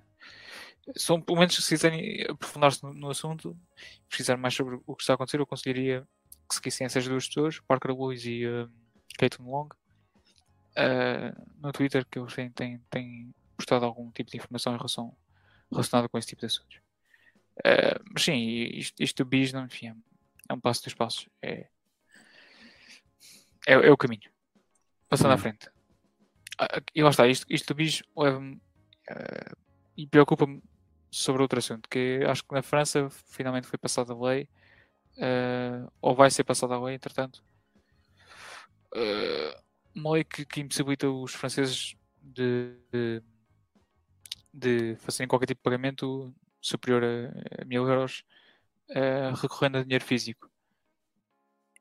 são, 0.96 1.20
pelo 1.20 1.38
menos 1.38 1.56
se 1.56 1.68
quiserem 1.68 2.24
aprofundar-se 2.28 2.82
no, 2.82 2.92
no, 2.92 3.10
assunto, 3.10 3.56
precisar 4.08 4.36
mais 4.36 4.54
sobre 4.54 4.78
o 4.86 4.94
que 4.94 5.02
está 5.02 5.14
a 5.14 5.16
acontecer, 5.16 5.38
eu 5.38 5.44
aconselharia 5.44 6.06
que 6.48 6.54
seguissem 6.54 6.84
essas 6.84 7.06
duas 7.06 7.26
pessoas, 7.26 7.58
Parker 7.60 7.90
Lewis 7.90 8.24
e 8.24 8.46
uh, 8.46 8.70
Long, 9.40 9.68
uh, 10.76 11.46
no 11.60 11.72
Twitter, 11.72 12.06
que 12.06 12.18
eles 12.18 12.34
têm, 12.34 12.50
têm, 12.50 12.78
têm 12.90 13.34
postado 13.56 13.84
algum 13.84 14.10
tipo 14.10 14.30
de 14.30 14.36
informação 14.36 14.74
em 14.74 14.76
relação, 14.76 15.16
relacionada 15.70 16.08
com 16.08 16.18
esse 16.18 16.28
tipo 16.28 16.40
de 16.40 16.46
assuntos. 16.46 16.76
Uh, 17.58 18.04
mas 18.12 18.22
sim, 18.22 18.36
isto, 18.36 19.02
isto 19.02 19.24
do 19.24 19.28
BIS, 19.28 19.54
enfim, 19.54 19.94
é 20.48 20.54
um 20.54 20.60
passo 20.60 20.84
dos 20.84 20.94
passos. 20.94 21.28
É, 21.42 21.66
é, 23.66 23.74
é 23.74 23.90
o 23.90 23.96
caminho. 23.96 24.30
Passando 25.08 25.32
à 25.32 25.38
frente. 25.38 25.68
Ah, 26.58 26.80
e 26.94 27.02
lá 27.02 27.10
está, 27.10 27.26
isto, 27.26 27.46
isto 27.50 27.68
do 27.68 27.76
bicho 27.76 28.04
leva-me 28.16 28.54
uh, 28.54 29.56
e 29.96 30.06
preocupa-me 30.06 30.62
sobre 31.10 31.42
outro 31.42 31.58
assunto, 31.58 31.88
que 31.88 32.20
acho 32.26 32.42
que 32.44 32.54
na 32.54 32.62
França 32.62 33.08
finalmente 33.10 33.66
foi 33.66 33.78
passada 33.78 34.12
a 34.12 34.16
lei, 34.16 34.48
uh, 35.18 35.90
ou 36.00 36.14
vai 36.14 36.30
ser 36.30 36.44
passada 36.44 36.74
a 36.74 36.82
lei, 36.82 36.94
entretanto, 36.94 37.42
uh, 38.94 39.62
uma 39.94 40.12
lei 40.12 40.24
que, 40.24 40.44
que 40.44 40.60
impossibilita 40.60 41.08
os 41.08 41.34
franceses 41.34 41.94
de, 42.20 42.74
de, 42.92 43.22
de, 44.52 44.96
fazerem 44.96 45.28
qualquer 45.28 45.46
tipo 45.46 45.60
de 45.60 45.64
pagamento 45.64 46.34
superior 46.60 47.04
a, 47.04 47.62
a 47.62 47.64
mil 47.64 47.86
euros 47.88 48.24
recorrendo 49.40 49.78
a 49.78 49.82
dinheiro 49.82 50.04
físico. 50.04 50.48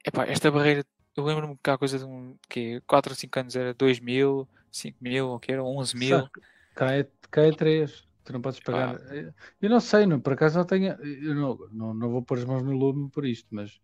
Epá, 0.03 0.25
esta 0.25 0.49
barreira 0.49 0.83
eu 1.15 1.23
lembro-me 1.23 1.57
que 1.61 1.69
há 1.69 1.77
coisa 1.77 1.97
de 1.97 2.03
um 2.03 2.35
que 2.49 2.81
4 2.81 3.11
ou 3.11 3.15
5 3.15 3.39
anos 3.39 3.55
era 3.55 3.73
2 3.73 3.99
mil, 3.99 4.47
5 4.71 4.97
mil, 5.01 5.29
ou 5.29 5.39
que 5.39 5.51
era 5.51 5.63
11 5.63 5.97
mil. 5.97 6.29
Cai, 6.75 7.07
cai 7.31 7.51
3, 7.51 8.05
tu 8.25 8.33
não 8.33 8.41
podes 8.41 8.59
pagar. 8.59 8.95
Ah. 8.95 9.33
Eu 9.61 9.69
não 9.69 9.79
sei, 9.79 10.05
não, 10.05 10.19
por 10.19 10.33
acaso 10.33 10.57
não 10.57 10.65
tenho. 10.65 10.93
Eu 11.01 11.35
não, 11.35 11.57
não, 11.71 11.93
não 11.93 12.09
vou 12.09 12.21
pôr 12.21 12.37
as 12.37 12.45
mãos 12.45 12.63
no 12.63 12.73
lume 12.73 13.09
por 13.09 13.25
isto, 13.25 13.47
mas 13.49 13.79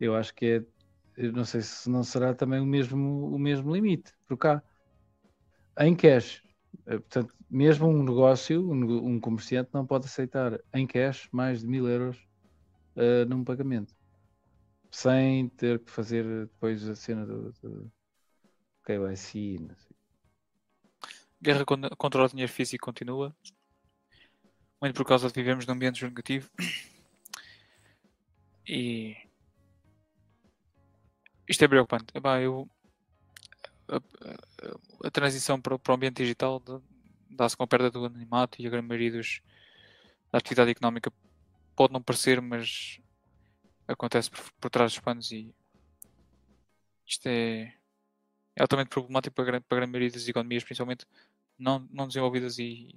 eu 0.00 0.14
acho 0.16 0.34
que 0.34 0.46
é. 0.46 0.64
Eu 1.16 1.32
não 1.32 1.44
sei 1.44 1.60
se 1.60 1.90
não 1.90 2.02
será 2.02 2.32
também 2.32 2.60
o 2.60 2.66
mesmo, 2.66 3.34
o 3.34 3.38
mesmo 3.38 3.74
limite 3.74 4.14
por 4.26 4.38
cá. 4.38 4.62
Em 5.78 5.94
cash. 5.94 6.42
Eh, 6.86 6.98
portanto, 6.98 7.34
mesmo 7.50 7.88
um 7.88 8.02
negócio, 8.02 8.70
um, 8.70 9.06
um 9.06 9.20
comerciante 9.20 9.68
não 9.74 9.84
pode 9.84 10.06
aceitar 10.06 10.58
em 10.72 10.86
cash 10.86 11.28
mais 11.30 11.60
de 11.60 11.66
mil 11.66 11.86
euros 11.86 12.16
uh, 12.96 13.28
num 13.28 13.44
pagamento 13.44 13.94
sem 14.90 15.48
ter 15.50 15.78
que 15.78 15.90
fazer 15.90 16.24
depois 16.46 16.88
a 16.88 16.94
cena 16.94 17.24
do, 17.24 17.52
do 17.52 17.92
KYC. 18.84 19.68
Guerra 21.40 21.64
contra 21.64 22.24
o 22.24 22.28
dinheiro 22.28 22.52
físico 22.52 22.84
continua, 22.84 23.34
muito 24.80 24.94
por 24.94 25.06
causa 25.06 25.28
de 25.28 25.34
vivemos 25.34 25.66
num 25.66 25.74
ambiente 25.74 26.04
negativo 26.04 26.50
e 28.66 29.16
isto 31.48 31.64
é 31.64 31.68
preocupante. 31.68 32.06
Epá, 32.14 32.40
eu, 32.40 32.68
a, 33.88 33.96
a, 33.96 35.08
a, 35.08 35.10
transição 35.10 35.60
para, 35.60 35.78
para 35.78 35.92
o 35.92 35.96
ambiente 35.96 36.22
digital 36.22 36.62
dá-se 37.28 37.56
com 37.56 37.64
a 37.64 37.66
perda 37.66 37.90
do 37.90 38.04
anonimato 38.04 38.60
e 38.60 38.66
a 38.66 38.70
grande 38.70 38.86
maioria 38.86 39.12
dos, 39.12 39.42
da 40.30 40.38
atividade 40.38 40.70
económica 40.70 41.12
pode 41.74 41.92
não 41.92 42.00
parecer, 42.00 42.40
mas 42.40 43.00
acontece 43.92 44.30
por, 44.30 44.52
por 44.60 44.70
trás 44.70 44.92
dos 44.92 45.00
panos 45.00 45.30
e 45.32 45.54
isto 47.06 47.26
é, 47.26 47.74
é 48.54 48.62
altamente 48.62 48.90
problemático 48.90 49.34
para 49.34 49.44
a, 49.44 49.46
grande, 49.46 49.64
para 49.68 49.76
a 49.76 49.80
grande 49.80 49.92
maioria 49.92 50.12
das 50.12 50.28
economias, 50.28 50.64
principalmente 50.64 51.06
não, 51.58 51.86
não 51.90 52.06
desenvolvidas 52.06 52.58
e 52.58 52.94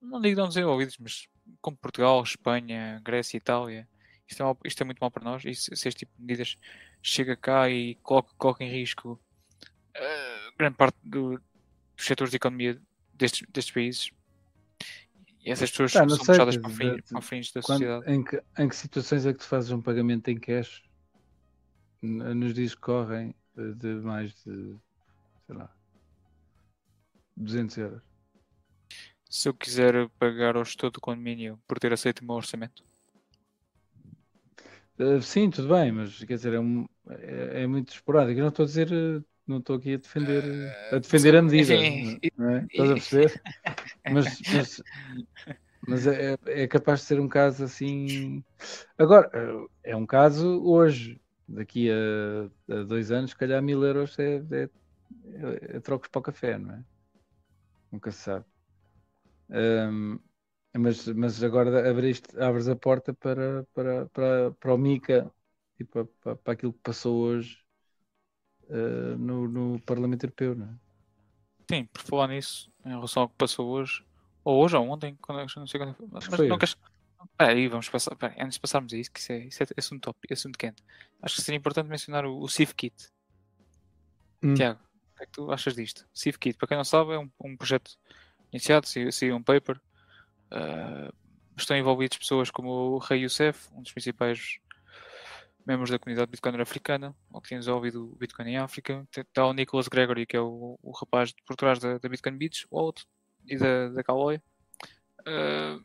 não 0.00 0.20
digo 0.20 0.40
não 0.40 0.48
desenvolvidas, 0.48 0.96
mas 0.98 1.28
como 1.60 1.76
Portugal, 1.76 2.22
Espanha, 2.22 3.00
Grécia, 3.04 3.36
Itália. 3.36 3.88
Isto 4.28 4.42
é, 4.42 4.68
isto 4.68 4.80
é 4.80 4.84
muito 4.84 4.98
mal 4.98 5.10
para 5.10 5.24
nós. 5.24 5.44
E 5.44 5.54
se, 5.54 5.74
se, 5.76 5.88
este 5.88 6.00
tipo 6.00 6.12
de 6.16 6.22
medidas 6.22 6.58
chega 7.02 7.36
cá 7.36 7.68
e 7.70 7.94
coloca, 7.96 8.34
coloca 8.36 8.64
em 8.64 8.70
risco 8.70 9.20
uh, 9.96 10.56
grande 10.58 10.76
parte 10.76 10.98
do, 11.02 11.40
dos 11.96 12.06
setores 12.06 12.30
de 12.30 12.36
economia 12.36 12.80
destes, 13.14 13.46
destes 13.48 13.72
países, 13.72 14.10
e 15.46 15.52
essas 15.52 15.70
pessoas 15.70 15.94
ah, 15.94 16.08
são 16.08 16.08
sei, 16.08 16.26
puxadas 16.26 16.56
para, 16.56 16.70
fim, 16.70 17.00
para 17.08 17.20
fins 17.20 17.52
da 17.52 17.62
quando, 17.62 17.78
sociedade. 17.78 18.12
Em 18.12 18.24
que, 18.24 18.42
em 18.58 18.68
que 18.68 18.74
situações 18.74 19.24
é 19.24 19.32
que 19.32 19.38
tu 19.38 19.46
fazes 19.46 19.70
um 19.70 19.80
pagamento 19.80 20.26
em 20.28 20.36
cash 20.36 20.82
nos 22.02 22.52
dias 22.52 22.74
que 22.74 22.80
correm 22.80 23.32
de 23.54 23.94
mais 24.00 24.34
de, 24.42 24.76
sei 25.46 25.54
lá, 25.54 25.72
200 27.36 27.78
euros? 27.78 28.02
Se 29.30 29.48
eu 29.48 29.54
quiser 29.54 30.08
pagar 30.18 30.56
ao 30.56 30.64
gestor 30.64 30.90
do 30.90 31.00
condomínio 31.00 31.60
por 31.64 31.78
ter 31.78 31.92
aceito 31.92 32.20
o 32.20 32.24
meu 32.24 32.34
orçamento? 32.34 32.82
Uh, 34.98 35.22
sim, 35.22 35.48
tudo 35.48 35.68
bem, 35.68 35.92
mas 35.92 36.18
quer 36.24 36.34
dizer, 36.34 36.54
é, 36.54 36.58
um, 36.58 36.88
é, 37.08 37.62
é 37.62 37.66
muito 37.68 37.92
esporádico. 37.92 38.40
Eu 38.40 38.42
não 38.42 38.48
estou 38.48 38.64
a 38.64 38.66
dizer 38.66 38.90
uh, 38.90 39.24
não 39.46 39.58
estou 39.58 39.76
aqui 39.76 39.94
a 39.94 39.98
defender, 39.98 40.44
a, 40.92 40.98
defender 40.98 41.36
a 41.36 41.42
medida. 41.42 41.74
Enfim, 41.74 42.18
não 42.36 42.50
é? 42.50 42.66
Estás 42.70 42.90
a 42.90 42.94
perceber? 42.94 43.42
Mas, 44.10 44.40
mas, 44.52 44.82
Mas 45.86 46.06
é, 46.06 46.36
é 46.46 46.66
capaz 46.66 47.00
de 47.00 47.06
ser 47.06 47.20
um 47.20 47.28
caso 47.28 47.64
assim. 47.64 48.42
Agora, 48.98 49.30
é 49.84 49.94
um 49.94 50.06
caso 50.06 50.62
hoje. 50.64 51.20
Daqui 51.48 51.88
a, 51.88 52.74
a 52.74 52.82
dois 52.82 53.12
anos, 53.12 53.30
se 53.30 53.36
calhar 53.36 53.62
mil 53.62 53.84
euros 53.84 54.18
é, 54.18 54.42
é, 54.50 54.68
é, 55.76 55.80
trocos 55.80 56.08
para 56.08 56.18
o 56.18 56.22
café, 56.22 56.58
não 56.58 56.74
é? 56.74 56.84
Nunca 57.92 58.10
se 58.10 58.18
sabe. 58.18 58.44
Um, 59.48 60.18
mas, 60.76 61.06
mas 61.06 61.44
agora 61.44 61.88
abriste, 61.88 62.36
abres 62.40 62.66
a 62.66 62.74
porta 62.74 63.14
para, 63.14 63.64
para, 63.72 64.06
para, 64.06 64.50
para 64.50 64.74
o 64.74 64.76
Mica 64.76 65.32
e 65.78 65.84
para, 65.84 66.04
para, 66.04 66.34
para 66.34 66.52
aquilo 66.52 66.72
que 66.72 66.80
passou 66.80 67.16
hoje 67.16 67.64
uh, 68.68 69.16
no, 69.18 69.48
no 69.48 69.80
Parlamento 69.80 70.24
Europeu, 70.24 70.54
não 70.54 70.66
é? 70.66 70.86
Sim, 71.68 71.84
por 71.86 72.02
falar 72.02 72.28
nisso, 72.28 72.70
em 72.84 72.90
relação 72.90 73.22
ao 73.24 73.28
que 73.28 73.34
passou 73.36 73.68
hoje, 73.68 74.04
ou 74.44 74.62
hoje 74.62 74.76
ou 74.76 74.88
ontem, 74.88 75.16
quando, 75.20 75.38
não 75.56 75.66
sei 75.66 75.80
quando 75.80 75.96
mas, 76.12 76.28
mas 76.28 76.40
não 76.48 76.58
queres. 76.58 76.76
Peraí, 77.36 77.66
vamos 77.66 77.88
passar. 77.88 78.14
Peraí, 78.14 78.36
antes 78.40 78.54
de 78.54 78.60
passarmos 78.60 78.92
a 78.92 78.96
isso, 78.96 79.10
que 79.10 79.18
isso 79.18 79.32
é, 79.32 79.38
isso 79.38 79.62
é 79.62 79.66
assunto 79.76 80.02
top, 80.02 80.18
assunto 80.32 80.56
quente. 80.56 80.82
Acho 81.20 81.36
que 81.36 81.42
seria 81.42 81.58
importante 81.58 81.88
mencionar 81.88 82.24
o, 82.24 82.44
o 82.44 82.46
Kit. 82.48 82.94
Hum. 84.42 84.54
Tiago, 84.54 84.80
o 84.80 85.16
que 85.16 85.22
é 85.22 85.26
que 85.26 85.32
tu 85.32 85.50
achas 85.50 85.74
disto? 85.74 86.06
Civ 86.14 86.36
Kit, 86.38 86.56
para 86.56 86.68
quem 86.68 86.76
não 86.76 86.84
sabe, 86.84 87.14
é 87.14 87.18
um, 87.18 87.28
um 87.40 87.56
projeto 87.56 87.98
iniciado, 88.52 88.86
saiu 88.86 89.36
um 89.36 89.42
paper. 89.42 89.80
Uh, 90.52 91.12
estão 91.56 91.76
envolvidos 91.76 92.18
pessoas 92.18 92.50
como 92.50 92.68
o 92.68 92.98
Rei 92.98 93.22
Youssef, 93.22 93.68
um 93.74 93.82
dos 93.82 93.92
principais 93.92 94.58
membros 95.66 95.90
da 95.90 95.98
comunidade 95.98 96.30
Bitcoin 96.30 96.60
africana, 96.60 97.14
ou 97.30 97.40
que 97.40 97.48
tem 97.48 97.58
desenvolvido 97.58 98.12
o 98.12 98.16
Bitcoin 98.16 98.50
em 98.50 98.58
África. 98.58 99.06
Está 99.14 99.46
o 99.46 99.52
Nicholas 99.52 99.88
Gregory, 99.88 100.24
que 100.24 100.36
é 100.36 100.40
o, 100.40 100.78
o 100.80 100.90
rapaz 100.92 101.34
por 101.44 101.56
trás 101.56 101.78
da, 101.78 101.98
da 101.98 102.08
Bitcoin 102.08 102.36
Beach 102.38 102.66
Wallet 102.70 103.04
e 103.46 103.56
da, 103.56 103.88
da 103.88 104.04
Calloy. 104.04 104.36
Uh, 105.20 105.84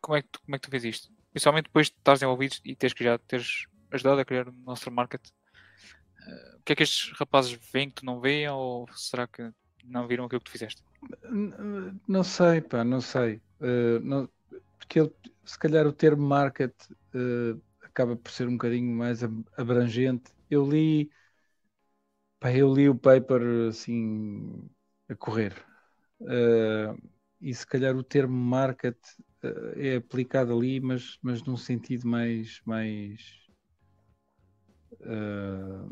como, 0.00 0.16
é 0.16 0.22
que 0.22 0.28
tu, 0.28 0.40
como 0.40 0.54
é 0.54 0.58
que 0.58 0.68
tu 0.68 0.70
vês 0.70 0.84
isto? 0.84 1.12
Principalmente 1.32 1.64
depois 1.64 1.88
de 1.88 1.94
estares 1.94 2.22
envolvido 2.22 2.56
e 2.64 2.76
teres 2.76 2.94
que 2.94 3.02
já 3.02 3.18
teres 3.18 3.66
ajudado 3.90 4.20
a 4.20 4.24
criar 4.24 4.48
o 4.48 4.52
nosso 4.52 4.90
market. 4.90 5.26
Uh, 5.26 6.58
o 6.58 6.62
que 6.64 6.72
é 6.72 6.76
que 6.76 6.82
estes 6.84 7.12
rapazes 7.18 7.58
veem 7.72 7.88
que 7.88 7.96
tu 7.96 8.06
não 8.06 8.20
veem 8.20 8.48
ou 8.48 8.86
será 8.92 9.26
que 9.26 9.50
não 9.84 10.06
viram 10.06 10.26
aquilo 10.26 10.40
que 10.40 10.46
tu 10.46 10.52
fizeste? 10.52 10.84
Não 12.06 12.22
sei, 12.22 12.60
pá, 12.60 12.84
não 12.84 13.00
sei. 13.00 13.42
Uh, 13.60 13.98
não, 14.02 14.28
porque 14.78 15.00
ele, 15.00 15.12
se 15.44 15.58
calhar 15.58 15.86
o 15.86 15.92
termo 15.92 16.22
market 16.22 16.74
uh, 17.14 17.60
acaba 18.00 18.16
por 18.16 18.32
ser 18.32 18.48
um 18.48 18.52
bocadinho 18.52 18.96
mais 18.96 19.20
abrangente. 19.56 20.32
Eu 20.50 20.66
li, 20.66 21.10
pá, 22.38 22.50
eu 22.52 22.72
li 22.72 22.88
o 22.88 22.94
paper 22.94 23.68
assim 23.68 24.68
a 25.08 25.14
correr. 25.14 25.54
Uh, 26.20 26.96
e 27.40 27.54
se 27.54 27.66
calhar 27.66 27.94
o 27.96 28.02
termo 28.02 28.34
market 28.36 28.96
uh, 29.44 29.78
é 29.78 29.96
aplicado 29.96 30.56
ali, 30.56 30.80
mas, 30.80 31.18
mas 31.22 31.42
num 31.42 31.56
sentido 31.56 32.06
mais, 32.06 32.60
mais 32.64 33.20
uh, 35.00 35.90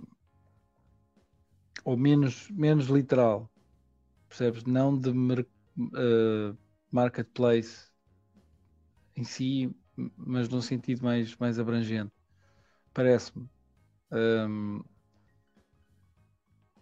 ou 1.84 1.96
menos, 1.96 2.50
menos 2.50 2.86
literal, 2.86 3.50
percebes? 4.28 4.64
Não 4.64 4.98
de 4.98 5.12
marketplace 6.90 7.88
em 9.16 9.24
si, 9.24 9.74
mas 10.16 10.48
num 10.48 10.60
sentido 10.60 11.02
mais, 11.02 11.36
mais 11.36 11.58
abrangente. 11.58 12.12
Parece-me. 12.94 13.48
Um, 14.12 14.82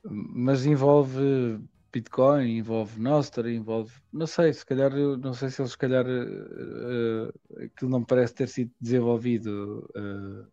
mas 0.05 0.65
envolve 0.67 1.61
Bitcoin, 1.93 2.59
envolve 2.59 3.01
Nostr, 3.01 3.47
envolve. 3.47 3.93
Não 4.13 4.27
sei, 4.27 4.53
se 4.53 4.65
calhar, 4.65 4.93
não 4.95 5.33
sei 5.33 5.51
se 5.51 5.61
eles, 5.63 5.73
se 5.73 5.79
calhar, 5.79 6.05
uh, 6.07 7.65
aquilo 7.65 7.91
não 7.91 8.05
parece 8.05 8.35
ter 8.35 8.49
sido 8.49 8.71
desenvolvido 8.81 9.89
uh, 9.97 10.47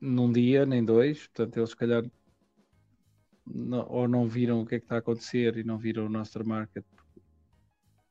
num 0.00 0.32
dia, 0.32 0.64
nem 0.64 0.84
dois, 0.84 1.26
portanto, 1.26 1.56
eles, 1.58 1.70
se 1.70 1.76
calhar, 1.76 2.04
não, 3.46 3.86
ou 3.88 4.08
não 4.08 4.28
viram 4.28 4.60
o 4.60 4.66
que 4.66 4.76
é 4.76 4.78
que 4.78 4.84
está 4.84 4.96
a 4.96 4.98
acontecer 4.98 5.56
e 5.56 5.64
não 5.64 5.78
viram 5.78 6.06
o 6.06 6.08
Nostr 6.08 6.44
Market, 6.44 6.84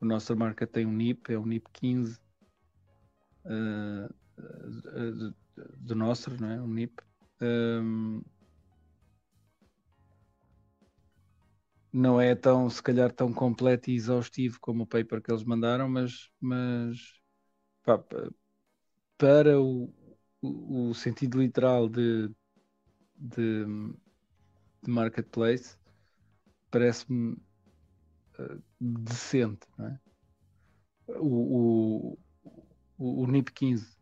o 0.04 0.06
nosso 0.06 0.36
marca 0.36 0.68
tem 0.68 0.86
um 0.86 0.92
NIP, 0.92 1.34
é 1.34 1.38
o 1.38 1.46
NIP 1.46 1.70
15 1.72 2.20
uh, 3.46 4.14
uh, 4.38 5.34
do 5.78 5.96
nosso, 5.96 6.30
não 6.40 6.52
é? 6.52 6.62
O 6.62 6.68
NIP. 6.68 7.02
Um, 7.42 8.22
não 11.92 12.20
é 12.20 12.36
tão, 12.36 12.70
se 12.70 12.82
calhar, 12.82 13.12
tão 13.12 13.32
completo 13.32 13.90
e 13.90 13.96
exaustivo 13.96 14.60
como 14.60 14.84
o 14.84 14.88
paper 14.88 15.22
que 15.22 15.32
eles 15.32 15.44
mandaram, 15.44 15.88
mas, 15.88 16.30
mas 16.42 16.98
pá, 17.84 18.04
para 19.18 19.62
o, 19.62 19.94
o, 20.42 20.94
sentido 20.94 21.40
literal 21.40 21.88
de, 21.88 22.30
de, 23.16 23.66
de 24.82 24.90
marketplace, 24.90 25.78
parece-me 26.72 27.38
decente. 28.84 29.66
É? 29.80 29.98
O, 31.20 32.18
o, 32.98 33.22
o, 33.24 33.28
NIP 33.28 33.52
15, 33.52 33.98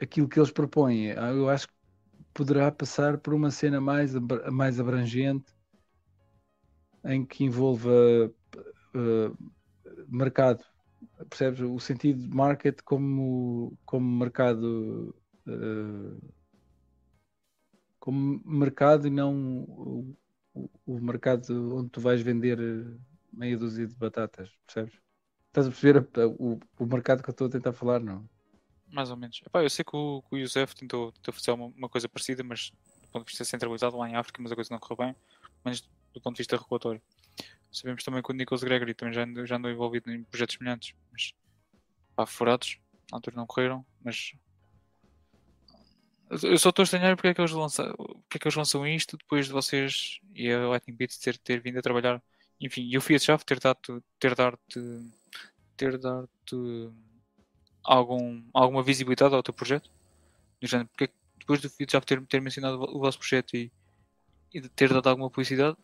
aquilo 0.00 0.28
que 0.28 0.38
eles 0.38 0.50
propõem, 0.50 1.06
eu 1.06 1.48
acho 1.48 1.68
que 1.68 1.74
poderá 2.34 2.70
passar 2.70 3.18
por 3.18 3.34
uma 3.34 3.50
cena 3.50 3.80
mais, 3.80 4.14
mais 4.50 4.80
abrangente 4.80 5.52
em 7.04 7.24
que 7.24 7.44
envolva 7.44 7.90
uh, 8.94 9.52
mercado. 10.08 10.64
Percebes? 11.28 11.60
O 11.60 11.78
sentido 11.78 12.20
de 12.20 12.28
market 12.28 12.80
como, 12.84 13.76
como 13.84 14.18
mercado. 14.18 15.14
Uh, 15.46 16.20
como 17.98 18.40
mercado 18.46 19.06
e 19.06 19.10
não 19.10 19.62
o, 19.62 20.16
o, 20.86 21.00
mercado 21.00 21.76
onde 21.76 21.90
tu 21.90 22.00
vais 22.00 22.22
vender 22.22 22.58
meia 23.32 23.56
dúzia 23.56 23.86
de 23.86 23.94
batatas, 23.94 24.50
percebes? 24.66 24.94
Estás 25.48 25.66
a 25.66 25.70
perceber 25.70 26.08
o, 26.38 26.60
o 26.78 26.86
mercado 26.86 27.22
que 27.22 27.30
eu 27.30 27.32
estou 27.32 27.46
a 27.48 27.50
tentar 27.50 27.72
falar, 27.72 28.00
não? 28.00 28.28
Mais 28.92 29.10
ou 29.10 29.16
menos. 29.16 29.40
Epá, 29.44 29.62
eu 29.62 29.70
sei 29.70 29.84
que 29.84 29.96
o, 29.96 30.22
que 30.22 30.34
o 30.34 30.38
Youssef 30.38 30.74
tentou, 30.74 31.12
tentou 31.12 31.34
fazer 31.34 31.52
uma, 31.52 31.66
uma, 31.66 31.88
coisa 31.88 32.08
parecida, 32.08 32.42
mas 32.42 32.70
do 33.02 33.08
ponto 33.08 33.24
de 33.24 33.30
vista 33.30 33.44
centralizado 33.44 33.96
lá 33.96 34.08
em 34.08 34.16
África, 34.16 34.40
mas 34.42 34.52
a 34.52 34.54
coisa 34.54 34.72
não 34.72 34.78
correu 34.78 35.06
bem, 35.06 35.16
mas 35.64 35.80
do 36.12 36.20
ponto 36.20 36.36
de 36.36 36.40
vista 36.40 36.56
regulatório. 36.56 37.00
Sabemos 37.72 38.02
também 38.02 38.22
que 38.22 38.30
o 38.30 38.34
Nicholas 38.34 38.62
Gregory 38.62 38.94
também 38.94 39.14
já 39.14 39.24
andou, 39.24 39.46
já 39.46 39.56
andou 39.56 39.70
envolvido 39.70 40.10
em 40.10 40.24
projetos 40.24 40.56
semelhantes, 40.56 40.94
mas 41.12 41.32
pá, 42.16 42.26
furados, 42.26 42.78
na 43.10 43.18
altura 43.18 43.36
não 43.36 43.46
correram, 43.46 43.84
mas 44.02 44.34
eu 46.30 46.58
só 46.58 46.68
estou 46.68 46.82
a 46.82 46.84
estranhar 46.84 47.16
porque 47.16 47.28
é 47.28 47.34
que 47.34 47.40
eles 47.40 47.50
lançam, 47.50 47.92
porque 47.96 48.36
é 48.36 48.38
que 48.38 48.46
eles 48.46 48.56
lançam 48.56 48.86
isto 48.86 49.16
depois 49.16 49.46
de 49.46 49.52
vocês 49.52 50.20
e 50.34 50.50
a 50.50 50.68
Lightning 50.68 50.94
Bits 50.94 51.18
ter, 51.18 51.36
ter 51.38 51.60
vindo 51.60 51.78
a 51.78 51.82
trabalhar 51.82 52.22
enfim, 52.60 52.82
e 52.82 52.98
o 52.98 53.00
Fiat 53.00 53.24
Chave 53.24 53.44
ter 53.44 53.58
dado 53.58 54.04
ter 54.18 54.34
dado 54.34 54.58
ter 55.76 55.98
dado 55.98 56.94
algum, 57.82 58.44
alguma 58.52 58.82
visibilidade 58.82 59.34
ao 59.34 59.42
teu 59.42 59.54
projeto? 59.54 59.90
Do 60.60 60.66
género, 60.66 60.88
porque 60.88 61.12
depois 61.38 61.60
do 61.60 61.70
Fiat 61.70 61.92
Chave 61.92 62.06
ter, 62.06 62.26
ter 62.26 62.40
mencionado 62.40 62.82
o 62.82 62.98
vosso 62.98 63.18
projeto 63.18 63.56
e, 63.56 63.72
e 64.52 64.60
ter 64.68 64.92
dado 64.92 65.08
alguma 65.08 65.30
publicidade? 65.30 65.76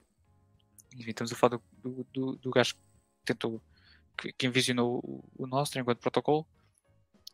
Enfim, 0.94 1.10
estamos 1.10 1.32
a 1.32 1.36
falar 1.36 1.58
do, 1.82 2.06
do, 2.12 2.36
do 2.36 2.50
gajo 2.50 2.74
que 2.74 2.80
tentou 3.24 3.62
que, 4.16 4.32
que 4.32 4.46
envisionou 4.46 4.98
o, 4.98 5.24
o 5.36 5.46
nosso 5.46 5.78
enquanto 5.78 6.00
protocolo. 6.00 6.46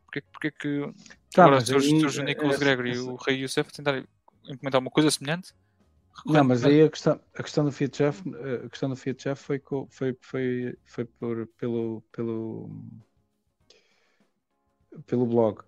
Porque, 0.04 0.20
porque 0.32 0.50
que 0.50 0.92
tá, 1.32 1.46
agora 1.46 1.64
surge, 1.64 2.00
surge 2.00 2.20
o 2.20 2.24
Nicholas 2.24 2.56
é, 2.56 2.58
Gregory 2.58 2.92
e 2.92 2.98
o 2.98 3.16
Rei 3.16 3.38
Youssef 3.38 3.70
a 3.70 3.72
tentar 3.72 4.04
implementar 4.44 4.80
uma 4.80 4.90
coisa 4.90 5.10
semelhante 5.10 5.54
não, 6.26 6.44
mas 6.44 6.64
aí 6.64 6.82
a 6.82 6.90
questão, 6.90 7.20
a 7.34 7.42
questão 7.42 7.64
do 7.64 7.72
Fiat 7.72 7.96
Chef, 7.96 8.22
a 8.64 8.68
questão 8.68 8.88
do 8.88 8.96
Fiat 8.96 9.22
Chef 9.22 9.42
foi, 9.42 9.60
foi, 9.90 10.16
foi, 10.20 10.78
foi 10.84 11.04
por, 11.04 11.46
pelo, 11.58 12.02
pelo, 12.12 12.70
pelo 15.06 15.26
blog, 15.26 15.62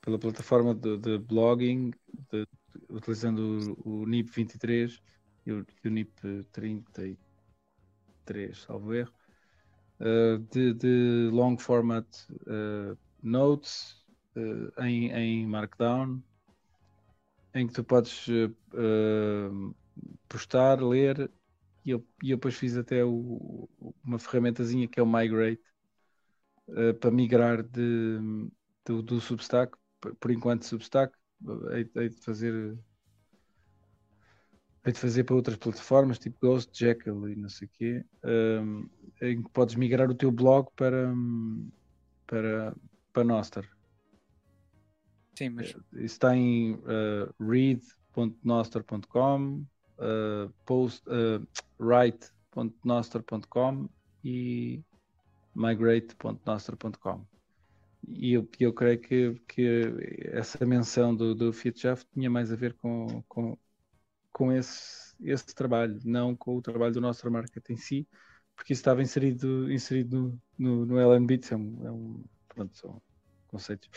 pela 0.00 0.18
plataforma 0.18 0.74
de, 0.74 0.96
de 0.98 1.18
blogging, 1.18 1.92
de, 2.30 2.46
utilizando 2.88 3.76
o, 3.84 4.02
o, 4.02 4.06
NIP 4.06 4.30
23 4.30 5.00
e 5.46 5.52
o, 5.52 5.66
o 5.84 5.88
NIP 5.88 6.44
33, 6.50 8.58
salvo 8.58 8.94
erro, 8.94 9.12
uh, 10.00 10.38
de, 10.50 10.74
de, 10.74 11.30
long 11.32 11.56
format 11.58 12.06
uh, 12.46 12.98
notes 13.22 13.96
uh, 14.36 14.82
em, 14.82 15.10
em 15.12 15.46
Markdown 15.46 16.22
em 17.54 17.66
que 17.66 17.72
tu 17.72 17.84
podes 17.84 18.26
uh, 18.28 19.74
postar, 20.28 20.82
ler, 20.82 21.30
e 21.84 21.90
eu, 21.90 22.06
e 22.22 22.30
eu 22.30 22.36
depois 22.36 22.54
fiz 22.54 22.76
até 22.76 23.04
o, 23.04 23.68
uma 24.04 24.18
ferramentazinha 24.18 24.88
que 24.88 25.00
é 25.00 25.02
o 25.02 25.06
Migrate 25.06 25.62
uh, 26.68 26.94
para 26.94 27.10
migrar 27.10 27.62
de, 27.62 28.18
do, 28.84 29.02
do 29.02 29.20
Substack, 29.20 29.76
por 30.18 30.30
enquanto 30.30 30.64
Substack, 30.64 31.12
hei, 31.72 31.90
hei 31.96 32.08
de 32.08 32.20
fazer 32.20 32.78
de 34.84 34.98
fazer 34.98 35.24
para 35.24 35.36
outras 35.36 35.56
plataformas, 35.56 36.18
tipo 36.18 36.38
Ghost, 36.40 36.76
Jekyll 36.76 37.28
e 37.28 37.36
não 37.36 37.48
sei 37.48 37.68
o 37.68 37.70
quê, 37.74 38.04
um, 38.24 38.88
em 39.20 39.42
que 39.42 39.50
podes 39.50 39.74
migrar 39.74 40.10
o 40.10 40.14
teu 40.14 40.32
blog 40.32 40.68
para, 40.74 41.12
para, 42.26 42.74
para 43.12 43.24
Nostr. 43.24 43.79
Sim, 45.40 45.48
mas. 45.48 45.68
Isso 45.68 45.82
está 45.94 46.36
em 46.36 46.74
uh, 46.74 47.32
read.nostr.com, 47.40 49.64
uh, 49.96 50.52
post, 50.66 51.02
uh, 51.08 51.40
write.nostr.com 51.78 53.88
e 54.22 54.84
migrate.nostr.com. 55.54 57.24
E 58.06 58.34
eu, 58.34 58.46
eu 58.58 58.74
creio 58.74 59.00
que, 59.00 59.34
que 59.48 60.28
essa 60.30 60.66
menção 60.66 61.16
do, 61.16 61.34
do 61.34 61.54
FeedShaft 61.54 62.06
tinha 62.12 62.28
mais 62.28 62.52
a 62.52 62.56
ver 62.56 62.74
com, 62.74 63.24
com, 63.26 63.56
com 64.30 64.52
esse, 64.52 65.16
esse 65.22 65.54
trabalho, 65.54 65.98
não 66.04 66.36
com 66.36 66.54
o 66.54 66.60
trabalho 66.60 66.92
do 66.92 67.00
nosso 67.00 67.30
marketing 67.30 67.72
em 67.72 67.78
si, 67.78 68.06
porque 68.54 68.74
isso 68.74 68.80
estava 68.80 69.00
inserido, 69.00 69.72
inserido 69.72 70.38
no, 70.58 70.84
no, 70.84 70.86
no 70.86 71.00
é 71.00 71.06
um, 71.06 71.26
é 71.86 71.90
um 71.90 72.22
pronto, 72.46 72.76
são 72.76 73.00
conceitos. 73.48 73.88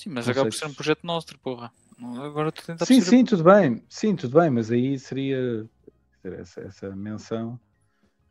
Sim, 0.00 0.08
mas 0.08 0.26
acaba 0.26 0.48
por 0.48 0.54
ser 0.54 0.64
um 0.64 0.72
projeto 0.72 1.04
nosso, 1.04 1.38
porra. 1.40 1.70
Agora 2.24 2.50
tu 2.50 2.64
tentas 2.64 2.88
Sim, 2.88 3.02
sim, 3.02 3.22
tudo 3.22 3.44
bem, 3.44 3.84
sim, 3.86 4.16
tudo 4.16 4.40
bem, 4.40 4.48
mas 4.48 4.70
aí 4.70 4.98
seria 4.98 5.68
essa, 6.24 6.62
essa 6.62 6.96
menção 6.96 7.60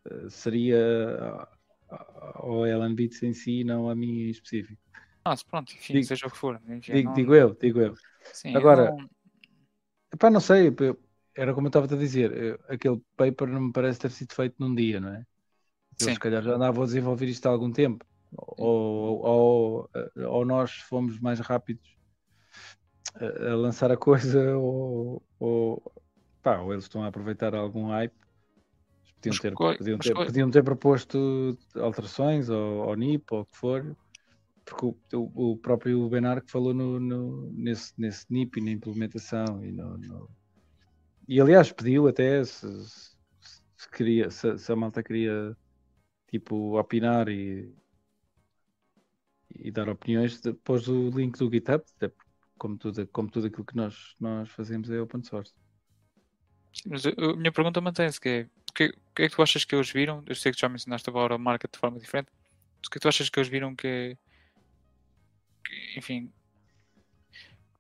eh, 0.10 0.29
seria 0.32 1.47
ao 2.34 2.65
Ellen 2.65 2.95
Beats 2.95 3.21
em 3.21 3.36
si, 3.36 3.63
não 3.63 3.88
a 3.88 3.93
mim 3.93 4.23
em 4.23 4.29
específico. 4.32 4.82
Ah, 5.23 5.36
pronto, 5.47 5.71
enfim, 5.73 5.93
digo, 5.93 6.08
seja 6.08 6.25
o 6.25 6.32
que 6.32 6.38
for. 6.39 6.60
Enfim, 6.67 6.91
digo, 6.91 7.10
não... 7.10 7.13
digo, 7.13 7.36
eu, 7.36 7.53
digo 7.62 7.82
eu. 7.82 7.93
Sim, 8.34 8.55
Agora, 8.55 8.89
não... 8.89 9.08
Epá, 10.12 10.32
não 10.32 10.39
sei, 10.39 10.75
era 11.36 11.53
como 11.53 11.67
eu 11.67 11.69
estava 11.69 11.86
a 11.86 11.97
dizer, 11.99 12.60
aquele 12.67 12.99
paper 13.15 13.47
não 13.47 13.62
me 13.62 13.71
parece 13.71 13.99
ter 13.99 14.10
sido 14.10 14.34
feito 14.34 14.55
num 14.58 14.73
dia, 14.73 14.99
não 14.99 15.13
é? 15.13 15.23
Eu, 16.01 16.13
se 16.13 16.19
calhar 16.19 16.41
já 16.41 16.55
andava 16.55 16.82
a 16.82 16.86
desenvolver 16.86 17.27
isto 17.27 17.45
há 17.45 17.51
algum 17.51 17.71
tempo. 17.71 18.08
Ou, 18.31 19.21
ou, 19.25 19.89
ou, 20.15 20.45
nós 20.45 20.71
fomos 20.71 21.19
mais 21.19 21.39
rápidos 21.39 21.97
a, 23.15 23.51
a 23.51 23.55
lançar 23.55 23.91
a 23.91 23.97
coisa, 23.97 24.39
ou, 24.57 25.23
ou, 25.39 25.93
pá, 26.41 26.59
ou 26.59 26.71
eles 26.71 26.85
estão 26.85 27.03
a 27.03 27.07
aproveitar 27.07 27.55
algum 27.55 27.87
hype. 27.87 28.13
Podiam 29.15 29.37
ter, 29.37 29.53
podiam, 29.53 29.99
ter, 29.99 30.13
podiam 30.13 30.51
ter 30.51 30.63
proposto 30.63 31.57
alterações 31.75 32.49
ou, 32.49 32.95
NIP 32.95 33.25
ou 33.31 33.41
o 33.41 33.45
que 33.45 33.57
for, 33.57 33.97
porque 34.63 35.15
o, 35.15 35.51
o 35.51 35.57
próprio 35.57 36.07
Benark 36.07 36.49
falou 36.49 36.73
no, 36.73 36.99
no, 36.99 37.51
nesse, 37.51 37.93
nesse 37.97 38.25
NIP 38.29 38.59
e 38.59 38.63
na 38.63 38.71
implementação 38.71 39.63
e, 39.63 39.73
no, 39.73 39.97
no... 39.97 40.29
e 41.27 41.41
aliás 41.41 41.69
pediu 41.71 42.07
até 42.07 42.43
se, 42.45 42.65
se 43.75 43.89
queria, 43.91 44.29
se, 44.29 44.57
se, 44.57 44.71
a 44.71 44.75
malta 44.75 45.03
queria 45.03 45.53
tipo 46.29 46.79
opinar 46.79 47.27
e, 47.27 47.73
e 49.55 49.71
dar 49.71 49.89
opiniões, 49.89 50.39
depois 50.41 50.88
o 50.88 51.09
link 51.09 51.38
do 51.38 51.49
GitHub, 51.49 51.83
como 52.57 52.77
tudo, 52.77 53.07
como 53.07 53.29
tudo 53.29 53.47
aquilo 53.47 53.65
que 53.65 53.75
nós, 53.75 54.15
nós 54.19 54.49
fazemos 54.49 54.89
é 54.89 54.99
open 54.99 55.23
source. 55.23 55.53
Mas 56.85 57.05
a 57.05 57.35
minha 57.35 57.51
pergunta 57.51 57.81
mantém-se, 57.81 58.19
que 58.19 58.29
é 58.29 58.47
o 58.69 58.73
que, 58.73 58.91
que 59.15 59.23
é 59.23 59.29
que 59.29 59.35
tu 59.35 59.41
achas 59.41 59.65
que 59.65 59.75
eles 59.75 59.89
viram? 59.91 60.23
Eu 60.27 60.35
sei 60.35 60.51
que 60.51 60.59
já 60.59 60.69
mencionaste 60.69 61.09
agora 61.09 61.35
a 61.35 61.38
marca 61.38 61.67
de 61.67 61.79
forma 61.79 61.99
diferente. 61.99 62.29
O 62.85 62.89
que 62.89 62.89
é 62.89 62.93
que 62.93 62.99
tu 62.99 63.07
achas 63.07 63.29
que 63.29 63.39
eles 63.39 63.49
viram 63.49 63.75
que, 63.75 64.15
que 65.65 65.97
enfim, 65.97 66.31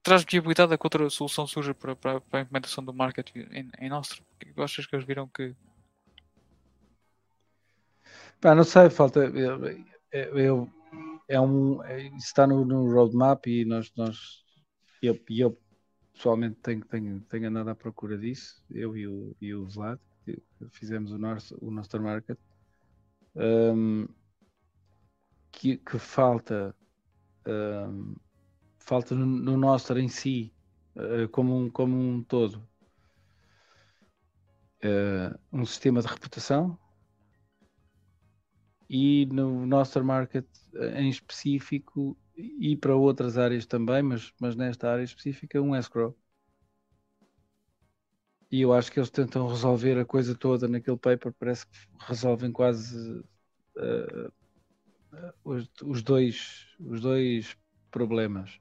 traz 0.01 0.23
viabilidade 0.23 0.73
a 0.73 0.77
que 0.77 0.85
outra 0.85 1.09
solução 1.09 1.45
surja 1.45 1.73
para, 1.73 1.95
para, 1.95 2.19
para 2.19 2.39
a 2.39 2.41
implementação 2.41 2.83
do 2.83 2.93
market 2.93 3.29
em, 3.35 3.69
em 3.79 3.89
Nostro? 3.89 4.23
O 4.23 4.39
que 4.39 4.47
é 4.47 4.49
que 4.49 4.55
tu 4.55 4.63
achas 4.63 4.85
que 4.87 4.95
eles 4.95 5.05
viram 5.05 5.27
que. 5.27 5.55
Pá, 8.41 8.55
não 8.55 8.63
sei, 8.63 8.89
falta. 8.89 9.19
Eu, 9.19 9.85
eu 10.11 10.78
é 11.29 11.39
um, 11.39 11.81
é, 11.83 12.07
está 12.17 12.47
no, 12.47 12.65
no 12.65 12.91
roadmap 12.91 13.45
e 13.45 13.63
nós, 13.63 13.93
nós 13.95 14.43
eu, 15.01 15.17
eu 15.29 15.57
pessoalmente 16.11 16.57
tenho, 16.61 16.83
tenho, 16.85 17.21
tenho 17.21 17.47
andado 17.47 17.69
à 17.69 17.75
procura 17.75 18.17
disso, 18.17 18.61
eu 18.69 18.97
e 18.97 19.07
o, 19.07 19.35
e 19.39 19.53
o 19.53 19.67
Vlad 19.67 19.99
fizemos 20.71 21.11
o 21.11 21.17
nosso, 21.17 21.57
o 21.61 21.71
nosso 21.71 22.01
market, 22.01 22.37
um, 23.35 24.07
que, 25.51 25.77
que, 25.77 25.99
falta, 25.99 26.75
um, 27.47 28.15
falta 28.79 29.15
no, 29.15 29.25
no 29.25 29.55
nosso 29.55 29.97
em 29.97 30.09
si, 30.09 30.51
uh, 30.95 31.29
como, 31.29 31.55
um, 31.55 31.69
como 31.69 31.95
um 31.95 32.23
todo, 32.23 32.55
uh, 34.83 35.39
um 35.53 35.65
sistema 35.65 36.01
de 36.01 36.07
reputação 36.07 36.77
e 38.89 39.25
no 39.27 39.65
nosso 39.65 40.03
market 40.03 40.45
em 40.95 41.09
específico 41.09 42.17
e 42.35 42.75
para 42.75 42.95
outras 42.95 43.37
áreas 43.37 43.65
também, 43.65 44.01
mas, 44.01 44.33
mas 44.39 44.55
nesta 44.55 44.89
área 44.89 45.03
específica, 45.03 45.61
um 45.61 45.75
escrow. 45.75 46.17
E 48.51 48.61
eu 48.61 48.73
acho 48.73 48.91
que 48.91 48.99
eles 48.99 49.11
tentam 49.11 49.47
resolver 49.47 49.99
a 49.99 50.05
coisa 50.05 50.33
toda 50.33 50.67
naquele 50.67 50.97
paper, 50.97 51.31
parece 51.37 51.67
que 51.67 51.77
resolvem 51.99 52.51
quase 52.51 53.19
uh, 53.77 54.33
os, 55.43 55.69
os, 55.83 56.01
dois, 56.01 56.65
os 56.79 57.01
dois 57.01 57.55
problemas. 57.91 58.59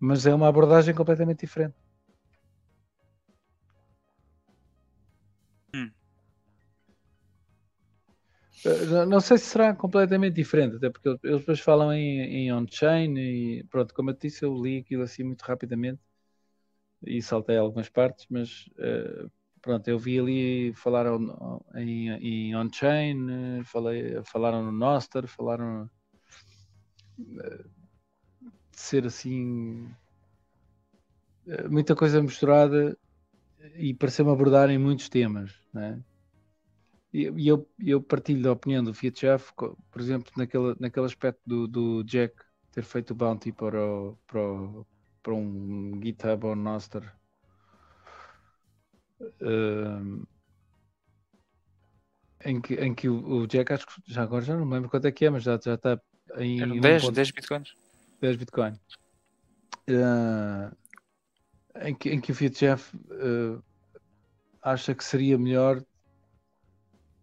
Mas 0.00 0.26
é 0.26 0.34
uma 0.34 0.48
abordagem 0.48 0.94
completamente 0.94 1.40
diferente. 1.40 1.74
Não 9.08 9.20
sei 9.20 9.38
se 9.38 9.46
será 9.46 9.74
completamente 9.74 10.34
diferente, 10.34 10.76
até 10.76 10.90
porque 10.90 11.08
eles 11.22 11.40
depois 11.40 11.60
falam 11.60 11.92
em, 11.92 12.20
em 12.20 12.52
on-chain 12.52 13.16
e 13.16 13.64
pronto, 13.64 13.94
como 13.94 14.10
eu 14.10 14.14
disse, 14.14 14.44
eu 14.44 14.54
li 14.60 14.78
aquilo 14.78 15.02
assim 15.02 15.22
muito 15.22 15.42
rapidamente 15.42 16.00
e 17.04 17.20
saltei 17.22 17.56
algumas 17.56 17.88
partes, 17.88 18.26
mas 18.30 18.66
uh, 18.78 19.30
pronto, 19.60 19.86
eu 19.88 19.98
vi 19.98 20.18
ali 20.18 20.72
falar 20.74 21.06
em, 21.76 22.08
em 22.10 22.56
on-chain, 22.56 23.62
falaram 24.24 24.64
no 24.64 24.72
Nostr, 24.72 25.26
falaram 25.26 25.90
uh, 27.18 27.70
de 28.70 28.80
ser 28.80 29.06
assim 29.06 29.84
uh, 31.46 31.70
muita 31.70 31.94
coisa 31.94 32.22
misturada 32.22 32.96
e 33.76 33.94
pareceu-me 33.94 34.32
abordar 34.32 34.70
em 34.70 34.78
muitos 34.78 35.08
temas, 35.08 35.52
né? 35.72 36.00
E 37.16 37.48
eu, 37.48 37.66
eu 37.82 38.02
partilho 38.02 38.42
da 38.42 38.52
opinião 38.52 38.84
do 38.84 38.92
Fiat 38.92 39.18
Chef, 39.18 39.50
por 39.54 39.74
exemplo, 39.98 40.30
naquele, 40.36 40.76
naquele 40.78 41.06
aspecto 41.06 41.40
do, 41.46 41.66
do 41.66 42.04
Jack 42.04 42.34
ter 42.70 42.82
feito 42.82 43.12
o 43.12 43.14
bounty 43.14 43.52
para 43.52 43.82
o, 43.82 44.18
para 44.26 44.38
o, 44.38 44.86
para 45.22 45.32
um 45.32 45.98
GitHub 46.02 46.44
ou 46.44 46.54
Nostr. 46.54 47.02
Uh, 49.18 50.26
em 52.44 52.60
que, 52.60 52.74
em 52.74 52.94
que 52.94 53.08
o, 53.08 53.26
o, 53.26 53.46
Jack, 53.46 53.72
acho 53.72 53.86
que 53.86 53.94
já 54.06 54.22
agora 54.22 54.44
já 54.44 54.54
não 54.54 54.66
me 54.66 54.74
lembro 54.74 54.90
quanto 54.90 55.06
é 55.06 55.10
que 55.10 55.24
é, 55.24 55.30
mas 55.30 55.42
já, 55.42 55.58
já 55.58 55.72
está 55.72 55.98
em 56.36 56.78
10, 56.78 57.04
um 57.04 57.12
10 57.12 57.30
bitcoins. 57.30 57.74
10 58.20 58.36
bitcoins. 58.36 58.78
Uh, 59.88 60.76
em, 61.80 61.94
que, 61.94 62.10
em 62.10 62.20
que 62.20 62.32
o 62.32 62.34
Fiat 62.34 62.58
Jeff 62.58 62.94
uh, 62.94 63.64
acha 64.60 64.94
que 64.94 65.02
seria 65.02 65.38
melhor 65.38 65.82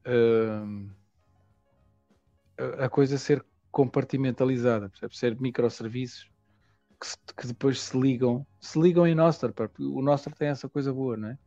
uh, 0.08 0.90
a, 2.80 2.90
coisa 2.90 3.18
ser 3.18 3.46
compartimentalizada, 3.72 4.90
percebe? 4.90 5.18
ser 5.18 5.40
microserviços 5.40 6.30
que, 7.00 7.34
que, 7.36 7.48
depois 7.48 7.82
se 7.82 8.00
ligam, 8.00 8.46
se 8.60 8.80
ligam 8.80 9.06
em 9.08 9.16
Nostr, 9.16 9.52
porque 9.52 9.84
o 9.84 10.02
Nostr 10.02 10.34
tem 10.34 10.50
essa 10.50 10.70
coisa 10.70 10.94
boa, 10.94 11.18
não 11.18 11.30
é? 11.30 11.38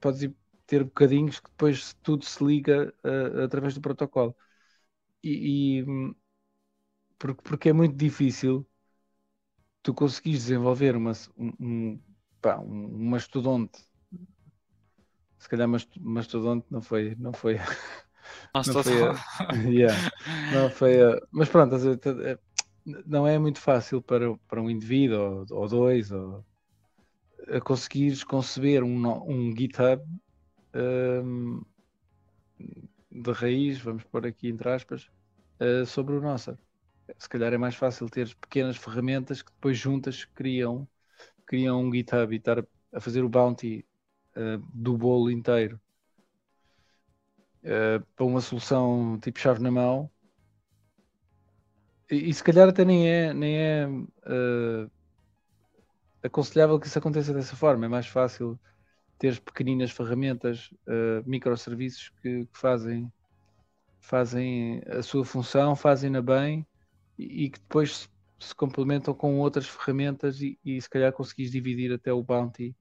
Podes 0.00 0.30
ter 0.66 0.84
bocadinhos 0.84 1.38
que 1.38 1.48
depois 1.50 1.94
tudo 2.02 2.24
se 2.24 2.42
liga 2.44 2.92
uh, 3.04 3.42
através 3.42 3.74
do 3.74 3.80
protocolo. 3.80 4.34
E, 5.22 5.80
e 5.80 5.84
porque, 7.18 7.42
porque, 7.42 7.68
é 7.70 7.72
muito 7.72 7.96
difícil 7.96 8.66
tu 9.82 9.94
conseguires 9.94 10.42
desenvolver 10.42 10.96
uma, 10.96 11.12
um, 11.36 11.52
um, 11.60 12.00
pá, 12.40 12.58
um 12.58 13.08
mastodonte. 13.10 13.84
Se 15.38 15.48
calhar 15.48 15.68
mastodonte 16.00 16.66
não 16.70 16.82
foi, 16.82 17.14
não 17.18 17.32
foi. 17.32 17.58
Não, 18.54 18.82
foi 18.82 19.02
a, 19.02 19.14
yeah, 19.68 20.12
não 20.52 20.68
foi 20.68 21.00
a, 21.00 21.20
mas 21.30 21.48
pronto, 21.48 21.76
não 23.06 23.26
é 23.26 23.38
muito 23.38 23.60
fácil 23.60 24.02
para, 24.02 24.36
para 24.48 24.60
um 24.60 24.68
indivíduo 24.68 25.46
ou, 25.50 25.58
ou 25.60 25.68
dois 25.68 26.10
ou, 26.10 26.44
a 27.48 27.60
conseguires 27.60 28.24
conceber 28.24 28.82
um, 28.82 29.06
um 29.28 29.56
GitHub 29.56 30.02
um, 30.74 31.62
de 33.10 33.32
raiz, 33.32 33.78
vamos 33.78 34.04
pôr 34.04 34.26
aqui 34.26 34.48
entre 34.48 34.68
aspas, 34.68 35.08
uh, 35.60 35.86
sobre 35.86 36.14
o 36.14 36.20
nosso. 36.20 36.58
Se 37.18 37.28
calhar 37.28 37.52
é 37.52 37.58
mais 37.58 37.76
fácil 37.76 38.08
ter 38.08 38.34
pequenas 38.36 38.76
ferramentas 38.76 39.42
que 39.42 39.52
depois 39.52 39.78
juntas 39.78 40.24
criam, 40.24 40.88
criam 41.46 41.82
um 41.82 41.92
GitHub 41.92 42.34
e 42.34 42.38
estar 42.38 42.64
a 42.92 43.00
fazer 43.00 43.22
o 43.22 43.28
bounty 43.28 43.85
uh, 44.36 44.58
do 44.72 44.96
bolo 44.96 45.30
inteiro 45.30 45.80
uh, 47.64 48.04
para 48.14 48.24
uma 48.24 48.40
solução 48.40 49.18
tipo 49.20 49.38
chave 49.38 49.62
na 49.62 49.70
mão, 49.70 50.10
e, 52.10 52.30
e 52.30 52.34
se 52.34 52.44
calhar 52.44 52.68
até 52.68 52.84
nem 52.84 53.08
é, 53.08 53.34
nem 53.34 53.56
é 53.58 53.88
uh, 53.88 54.90
aconselhável 56.22 56.78
que 56.78 56.86
isso 56.86 56.98
aconteça 56.98 57.32
dessa 57.32 57.56
forma. 57.56 57.86
É 57.86 57.88
mais 57.88 58.06
fácil 58.06 58.58
ter 59.18 59.40
pequeninas 59.40 59.90
ferramentas, 59.90 60.70
microserviços 61.24 62.10
que, 62.20 62.44
que 62.44 62.58
fazem 62.58 63.10
fazem 64.06 64.82
a 64.86 65.02
sua 65.02 65.24
função, 65.24 65.74
fazem-na 65.74 66.22
bem 66.22 66.64
e, 67.18 67.44
e, 67.44 67.50
que 67.50 67.58
depois 67.58 67.96
se, 67.96 68.08
se, 68.38 68.54
complementam 68.54 69.12
com 69.12 69.38
outras 69.40 69.66
ferramentas 69.66 70.40
e, 70.40 70.56
e, 70.64 70.80
se 70.80 70.88
calhar 70.88 71.12
conseguis 71.12 71.50
dividir 71.50 71.92
até 71.92 72.12
o 72.12 72.22
bounty 72.22 72.76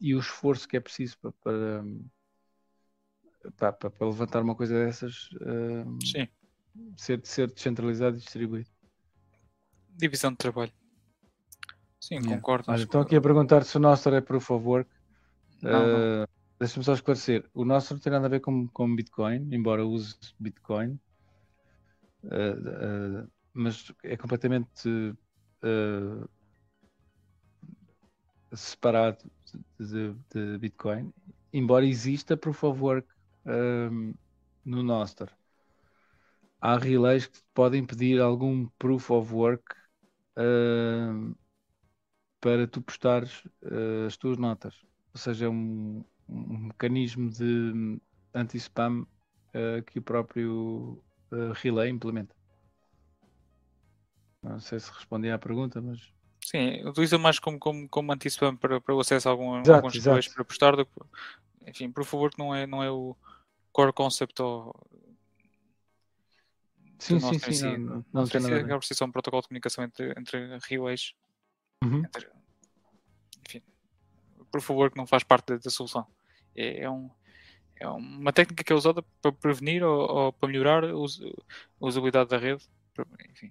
e 0.00 0.14
o 0.14 0.18
esforço 0.18 0.68
que 0.68 0.76
é 0.76 0.80
preciso 0.80 1.18
para, 1.18 1.32
para, 1.32 1.84
para, 3.72 3.90
para 3.90 4.06
levantar 4.06 4.42
uma 4.42 4.54
coisa 4.54 4.74
dessas 4.74 5.30
uh, 5.34 5.98
ser, 6.96 7.20
ser 7.24 7.50
descentralizado 7.50 8.16
e 8.16 8.20
distribuído. 8.20 8.70
Divisão 9.96 10.30
de 10.30 10.36
trabalho. 10.36 10.72
Sim, 12.00 12.16
yeah. 12.16 12.36
concordo. 12.36 12.70
Olha, 12.70 12.82
estão 12.82 13.00
aqui 13.00 13.16
a 13.16 13.20
perguntar 13.20 13.64
se 13.64 13.76
o 13.76 13.80
nosso 13.80 14.08
é 14.10 14.20
proof 14.20 14.50
of 14.50 14.64
work. 14.64 14.90
Não, 15.62 16.22
uh, 16.22 16.28
Deixa-me 16.58 16.84
só 16.84 16.94
esclarecer. 16.94 17.44
O 17.52 17.64
nosso 17.64 17.94
não 17.94 18.00
tem 18.00 18.12
nada 18.12 18.26
a 18.26 18.30
ver 18.30 18.40
com, 18.40 18.66
com 18.68 18.94
Bitcoin, 18.94 19.48
embora 19.52 19.84
use 19.84 20.16
Bitcoin. 20.38 20.98
Uh, 22.24 23.28
mas 23.52 23.92
é 24.02 24.16
completamente 24.16 24.88
separado 28.52 29.30
de, 29.78 30.14
de, 30.30 30.58
Bitcoin, 30.58 31.12
embora 31.52 31.86
exista 31.86 32.36
proof 32.36 32.64
of 32.64 32.80
work 32.80 33.08
um, 33.46 34.14
no 34.64 34.82
Nostr. 34.82 35.28
Há 36.60 36.78
relays 36.78 37.26
que 37.26 37.38
podem 37.54 37.84
pedir 37.84 38.20
algum 38.20 38.66
proof 38.78 39.10
of 39.10 39.32
work 39.32 39.74
para 42.40 42.66
tu 42.66 42.80
postares 42.82 43.42
as 44.06 44.16
tuas 44.16 44.36
notas. 44.38 44.74
Ou 45.12 45.18
seja, 45.18 45.46
é 45.46 45.48
um, 45.48 46.04
um 46.28 46.58
mecanismo 46.66 47.30
de 47.30 48.00
anti-spam 48.34 49.02
uh, 49.02 49.82
que 49.86 49.98
o 49.98 50.02
próprio 50.02 51.02
uh, 51.32 51.52
Relay 51.54 51.90
implementa. 51.90 52.34
Não 54.42 54.60
sei 54.60 54.78
se 54.78 54.90
respondi 54.92 55.30
à 55.30 55.38
pergunta, 55.38 55.80
mas. 55.80 56.12
Sim, 56.46 56.86
utiliza 56.86 57.18
mais 57.18 57.40
como, 57.40 57.58
como, 57.58 57.88
como 57.88 58.12
anti-spam 58.12 58.56
para, 58.56 58.80
para 58.80 58.94
o 58.94 59.00
acesso 59.00 59.28
a 59.28 59.32
algum, 59.32 59.58
exato, 59.58 59.72
alguns 59.72 59.96
exato. 59.96 60.32
para 60.32 60.44
postar. 60.44 60.76
Do, 60.76 60.86
enfim, 61.66 61.90
por 61.90 62.04
favor, 62.04 62.30
que 62.30 62.38
não 62.38 62.54
é, 62.54 62.68
não 62.68 62.84
é 62.84 62.88
o 62.88 63.16
core 63.72 63.92
concept 63.92 64.40
ou. 64.40 64.72
Sim, 67.00 67.18
sim, 67.18 67.38
sim. 67.40 67.52
Si. 67.52 67.64
Não, 67.64 67.78
não, 67.78 68.04
não 68.12 68.28
tem 68.28 68.40
nada 68.40 68.60
a 68.60 68.62
ver. 68.62 68.78
um 69.02 69.10
protocolo 69.10 69.42
de 69.42 69.48
comunicação 69.48 69.82
entre, 69.82 70.14
entre 70.16 70.56
relays. 70.68 71.14
Uhum. 71.82 72.04
Entre, 72.04 72.28
enfim, 73.44 73.62
por 74.52 74.60
favor, 74.60 74.88
que 74.88 74.96
não 74.96 75.06
faz 75.06 75.24
parte 75.24 75.48
da, 75.48 75.56
da 75.56 75.70
solução. 75.70 76.06
É, 76.54 76.82
é, 76.82 76.88
um, 76.88 77.10
é 77.74 77.88
uma 77.88 78.32
técnica 78.32 78.62
que 78.62 78.72
é 78.72 78.76
usada 78.76 79.02
para 79.20 79.32
prevenir 79.32 79.82
ou, 79.82 79.98
ou 80.08 80.32
para 80.32 80.48
melhorar 80.48 80.84
a 80.84 80.94
usabilidade 81.80 82.30
da 82.30 82.38
rede, 82.38 82.64
enfim, 83.30 83.50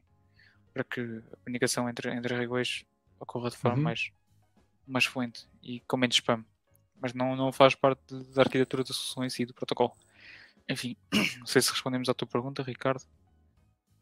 para 0.75 0.83
que 0.83 0.99
a 1.31 1.37
comunicação 1.37 1.89
entre, 1.89 2.13
entre 2.13 2.35
regueiros 2.35 2.83
ocorra 3.17 3.49
de 3.49 3.55
forma 3.55 3.77
uhum. 3.77 3.83
mais, 3.83 4.11
mais 4.85 5.05
fluente 5.05 5.47
e 5.63 5.79
com 5.79 5.95
menos 5.95 6.17
spam. 6.17 6.43
Mas 6.99 7.13
não, 7.13 7.33
não 7.33 7.49
faz 7.53 7.73
parte 7.75 8.13
da 8.33 8.41
arquitetura 8.41 8.83
da 8.83 8.93
solução 8.93 9.23
em 9.23 9.29
si, 9.29 9.45
do 9.45 9.53
protocolo. 9.53 9.95
Enfim, 10.67 10.97
não 11.39 11.45
sei 11.45 11.61
se 11.61 11.71
respondemos 11.71 12.09
à 12.09 12.13
tua 12.13 12.27
pergunta, 12.27 12.61
Ricardo, 12.61 13.05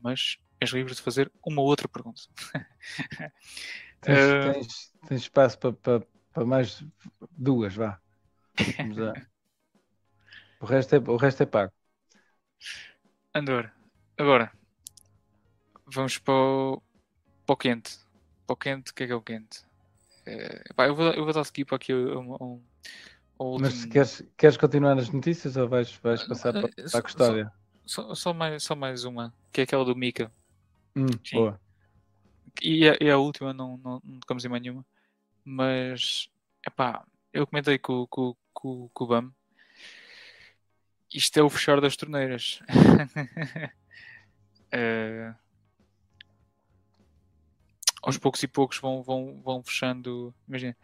mas 0.01 0.39
és 0.59 0.71
livre 0.71 0.95
de 0.95 1.01
fazer 1.01 1.31
uma 1.45 1.61
outra 1.61 1.87
pergunta. 1.87 2.23
tens, 4.01 4.17
uh... 4.17 4.53
tens, 4.53 4.93
tens, 5.07 5.21
espaço 5.21 5.59
para, 5.59 5.73
para, 5.73 6.07
para 6.33 6.45
mais 6.45 6.83
duas, 7.37 7.75
vá. 7.75 8.01
O 10.59 10.65
resto 10.65 10.95
é, 10.95 10.97
o 10.97 11.17
resto 11.17 11.43
é 11.43 11.45
pago. 11.45 11.73
Andor, 13.35 13.69
agora 14.17 14.49
vamos 15.93 16.17
para 16.17 16.33
o, 16.33 16.81
para 17.45 17.53
o 17.53 17.57
quente. 17.57 17.97
Para 18.45 18.53
o 18.53 18.57
quente, 18.57 18.91
o 18.91 18.93
que 18.93 19.03
é 19.03 19.07
que 19.07 19.13
é 19.13 19.15
o 19.15 19.21
quente? 19.21 19.61
É, 20.25 20.63
pá, 20.75 20.87
eu, 20.87 20.95
vou, 20.95 21.11
eu 21.11 21.23
vou 21.23 21.33
dar 21.33 21.41
skip 21.41 21.73
aqui 21.73 21.93
um, 21.93 22.33
um, 22.33 22.61
um 23.39 23.59
Mas 23.59 23.85
queres, 23.85 24.23
queres 24.37 24.57
continuar 24.57 24.95
nas 24.95 25.09
notícias 25.09 25.57
ou 25.57 25.67
vais, 25.67 25.91
vais 26.01 26.23
passar 26.23 26.53
para, 26.53 26.69
para 26.69 26.99
a 26.99 27.01
custódia? 27.01 27.51
Só, 27.85 28.03
só, 28.07 28.15
só, 28.15 28.33
mais, 28.33 28.63
só 28.63 28.75
mais 28.75 29.03
uma, 29.03 29.33
que 29.51 29.61
é 29.61 29.63
aquela 29.65 29.85
do 29.85 29.95
Mika. 29.95 30.31
Hum, 30.95 31.07
boa. 31.33 31.59
E 32.61 32.87
a, 32.87 32.97
e 33.01 33.09
a 33.09 33.17
última 33.17 33.53
não, 33.53 33.77
não, 33.77 34.01
não 34.03 34.19
tocamos 34.19 34.45
em 34.45 34.49
mais 34.49 34.61
nenhuma. 34.61 34.85
Mas, 35.43 36.29
é 36.65 36.69
pá, 36.69 37.03
eu 37.33 37.45
comentei 37.47 37.77
com, 37.77 38.07
com, 38.07 38.35
com, 38.53 38.89
com 38.93 39.03
o 39.03 39.07
BAM. 39.07 39.31
Isto 41.13 41.39
é 41.39 41.43
o 41.43 41.49
fechar 41.49 41.81
das 41.81 41.97
torneiras. 41.97 42.59
uh, 44.73 45.35
aos 48.03 48.17
poucos 48.17 48.43
e 48.43 48.47
poucos 48.47 48.77
vão, 48.79 49.01
vão, 49.01 49.41
vão 49.41 49.63
fechando. 49.63 50.33
Imagina. 50.47 50.75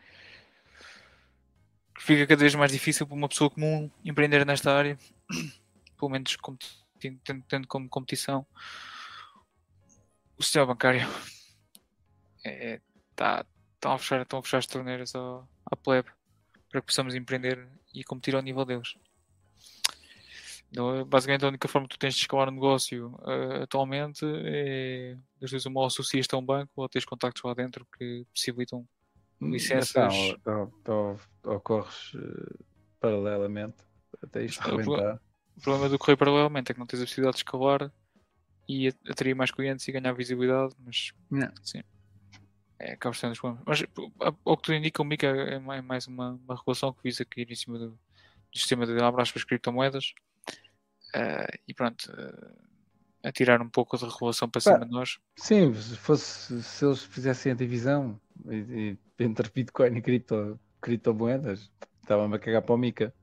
Fica 2.00 2.26
cada 2.26 2.40
vez 2.40 2.56
mais 2.56 2.72
difícil 2.72 3.06
para 3.06 3.16
uma 3.16 3.28
pessoa 3.28 3.50
comum 3.50 3.92
empreender 4.06 4.46
nesta 4.46 4.74
área, 4.74 4.98
pelo 6.00 6.10
menos 6.10 6.38
tendo, 6.98 7.44
tendo 7.44 7.68
como 7.68 7.90
competição 7.90 8.48
o 10.38 10.44
sistema 10.44 10.66
bancário. 10.66 11.02
É, 12.46 12.80
tá, 13.16 13.46
estão, 13.74 13.92
a 13.92 13.98
fechar, 13.98 14.22
estão 14.22 14.40
a 14.40 14.44
fechar 14.44 14.58
as 14.60 14.66
torneiras 14.66 15.14
ao, 15.14 15.48
à 15.66 15.76
plebe 15.76 16.10
para 16.70 16.80
que 16.80 16.88
possamos 16.88 17.16
empreender 17.16 17.68
e 17.94 18.04
competir 18.04 18.34
ao 18.36 18.42
nível 18.42 18.64
deles. 18.64 18.96
Basicamente, 21.08 21.44
a 21.44 21.48
única 21.48 21.68
forma 21.68 21.88
que 21.88 21.96
tu 21.96 22.00
tens 22.00 22.14
de 22.14 22.22
escalar 22.22 22.48
o 22.48 22.52
negócio 22.52 23.08
uh, 23.22 23.64
atualmente 23.64 24.24
é, 24.24 25.18
às 25.42 25.50
vezes, 25.50 25.66
uma 25.66 25.86
associaste 25.86 26.34
a 26.36 26.38
um 26.38 26.46
banco 26.46 26.72
ou 26.76 26.88
tens 26.88 27.06
contactos 27.06 27.42
lá 27.44 27.54
dentro 27.54 27.88
que 27.98 28.26
possibilitam 28.34 28.88
hum, 29.42 29.50
licenças. 29.50 30.14
Então, 30.14 30.72
então, 30.80 31.20
ocorres 31.44 32.14
uh, 32.14 32.64
paralelamente 33.00 33.78
até 34.22 34.46
isto 34.46 34.62
rebentar. 34.62 35.20
O 35.58 35.62
problema 35.62 35.90
do 35.90 35.98
correr 35.98 36.18
paralelamente 36.18 36.72
é 36.72 36.74
que 36.74 36.80
não 36.80 36.88
tens 36.88 37.02
a 37.02 37.06
possibilidade 37.06 37.38
de 37.38 37.40
escalar 37.40 37.92
e 38.68 38.88
atrair 39.10 39.34
mais 39.34 39.52
clientes 39.52 39.88
e 39.88 39.92
ganhar 39.92 40.14
visibilidade, 40.14 40.76
mas 40.86 41.12
não. 41.32 41.52
sim 41.64 41.82
é, 42.80 42.94
acaba 42.94 43.14
sendo 43.14 43.34
os 43.34 43.40
problemas. 43.40 43.64
Mas 43.68 43.84
ao 44.46 44.58
que 44.58 44.64
tu 44.64 44.74
indica, 44.74 45.02
o 45.02 45.06
MICA 45.06 45.28
é, 45.28 45.56
é 45.56 45.82
mais 45.82 46.08
uma, 46.08 46.32
uma 46.32 46.56
regulação 46.56 46.94
que 46.94 47.04
visa 47.04 47.26
cair 47.26 47.52
em 47.52 47.56
cima 47.56 47.78
do, 47.78 47.90
do 47.90 48.58
sistema 48.58 48.86
de 48.86 48.94
abraços 49.04 49.32
para 49.32 49.40
as 49.40 49.46
criptomoedas 49.46 50.14
uh, 51.16 51.60
e 51.68 51.74
pronto, 51.74 52.12
uh, 52.12 52.70
a 53.24 53.32
tirar 53.32 53.62
um 53.62 53.70
pouco 53.70 53.98
de 53.98 54.06
regulação 54.06 54.50
para 54.50 54.62
cima 54.62 54.86
de 54.86 54.92
nós. 54.92 55.20
Sim, 55.36 55.74
se, 55.74 55.96
fosse, 55.98 56.64
se 56.64 56.86
eles 56.86 57.04
fizessem 57.04 57.52
a 57.52 57.56
divisão 57.56 58.20
e, 58.46 58.98
e, 59.20 59.24
entre 59.24 59.50
Bitcoin 59.50 59.98
e 59.98 60.02
cripto, 60.02 60.60
criptomoedas, 60.82 61.72
estavam 62.02 62.34
a 62.34 62.40
cagar 62.40 62.62
para 62.62 62.76
o 62.76 62.78
MICA. 62.78 63.14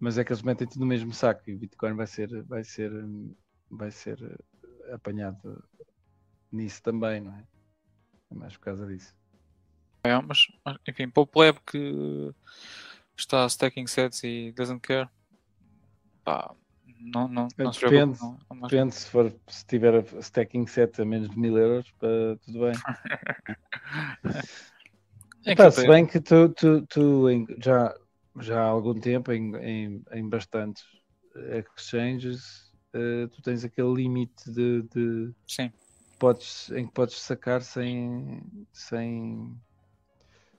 Mas 0.00 0.18
é 0.18 0.24
que 0.24 0.32
eles 0.32 0.42
metem 0.42 0.66
tudo 0.66 0.80
no 0.80 0.86
mesmo 0.86 1.12
saco 1.12 1.48
e 1.48 1.54
o 1.54 1.58
Bitcoin 1.58 1.94
vai 1.94 2.08
ser, 2.08 2.42
vai 2.44 2.64
ser, 2.64 2.90
vai 3.70 3.90
ser 3.90 4.18
apanhado 4.92 5.62
nisso 6.50 6.82
também, 6.82 7.20
não 7.20 7.32
é? 7.32 7.44
É 8.30 8.34
mais 8.34 8.56
por 8.56 8.64
causa 8.64 8.86
disso. 8.86 9.14
É, 10.04 10.20
mas, 10.20 10.48
enfim, 10.88 11.08
para 11.08 11.22
o 11.22 11.26
plebe 11.26 11.60
que 11.64 12.34
está 13.16 13.46
stacking 13.46 13.86
sets 13.86 14.24
e 14.24 14.52
doesn't 14.52 14.80
care, 14.80 15.08
pá, 16.24 16.52
não, 17.02 17.28
não, 17.28 17.48
não 17.56 17.72
se 17.72 17.80
depende, 17.80 18.20
não, 18.20 18.38
não 18.50 18.68
depende 18.68 18.94
se, 18.94 19.08
for, 19.08 19.34
se 19.48 19.66
tiver 19.66 20.04
stacking 20.20 20.66
set 20.66 21.00
a 21.00 21.04
menos 21.04 21.30
de 21.30 21.38
mil 21.38 21.56
euros, 21.58 21.90
pá, 21.98 22.08
tudo 22.44 22.60
bem. 22.60 22.72
é 25.46 25.54
pá, 25.54 25.70
se 25.70 25.86
bem 25.86 26.06
que 26.06 26.20
tu, 26.20 26.48
tu, 26.50 26.86
tu 26.86 27.26
já, 27.58 27.94
já 28.40 28.62
há 28.62 28.66
algum 28.66 28.98
tempo 28.98 29.32
em, 29.32 29.54
em, 29.56 30.04
em 30.12 30.28
bastantes 30.28 30.84
exchanges 31.76 32.72
uh, 32.94 33.26
tu 33.28 33.40
tens 33.42 33.64
aquele 33.64 33.94
limite 33.94 34.50
de, 34.50 34.82
de, 34.82 35.32
Sim 35.46 35.72
podes, 36.22 36.70
em 36.70 36.86
que 36.86 36.92
podes 36.92 37.20
sacar 37.20 37.62
sem. 37.62 38.40
sem... 38.72 39.52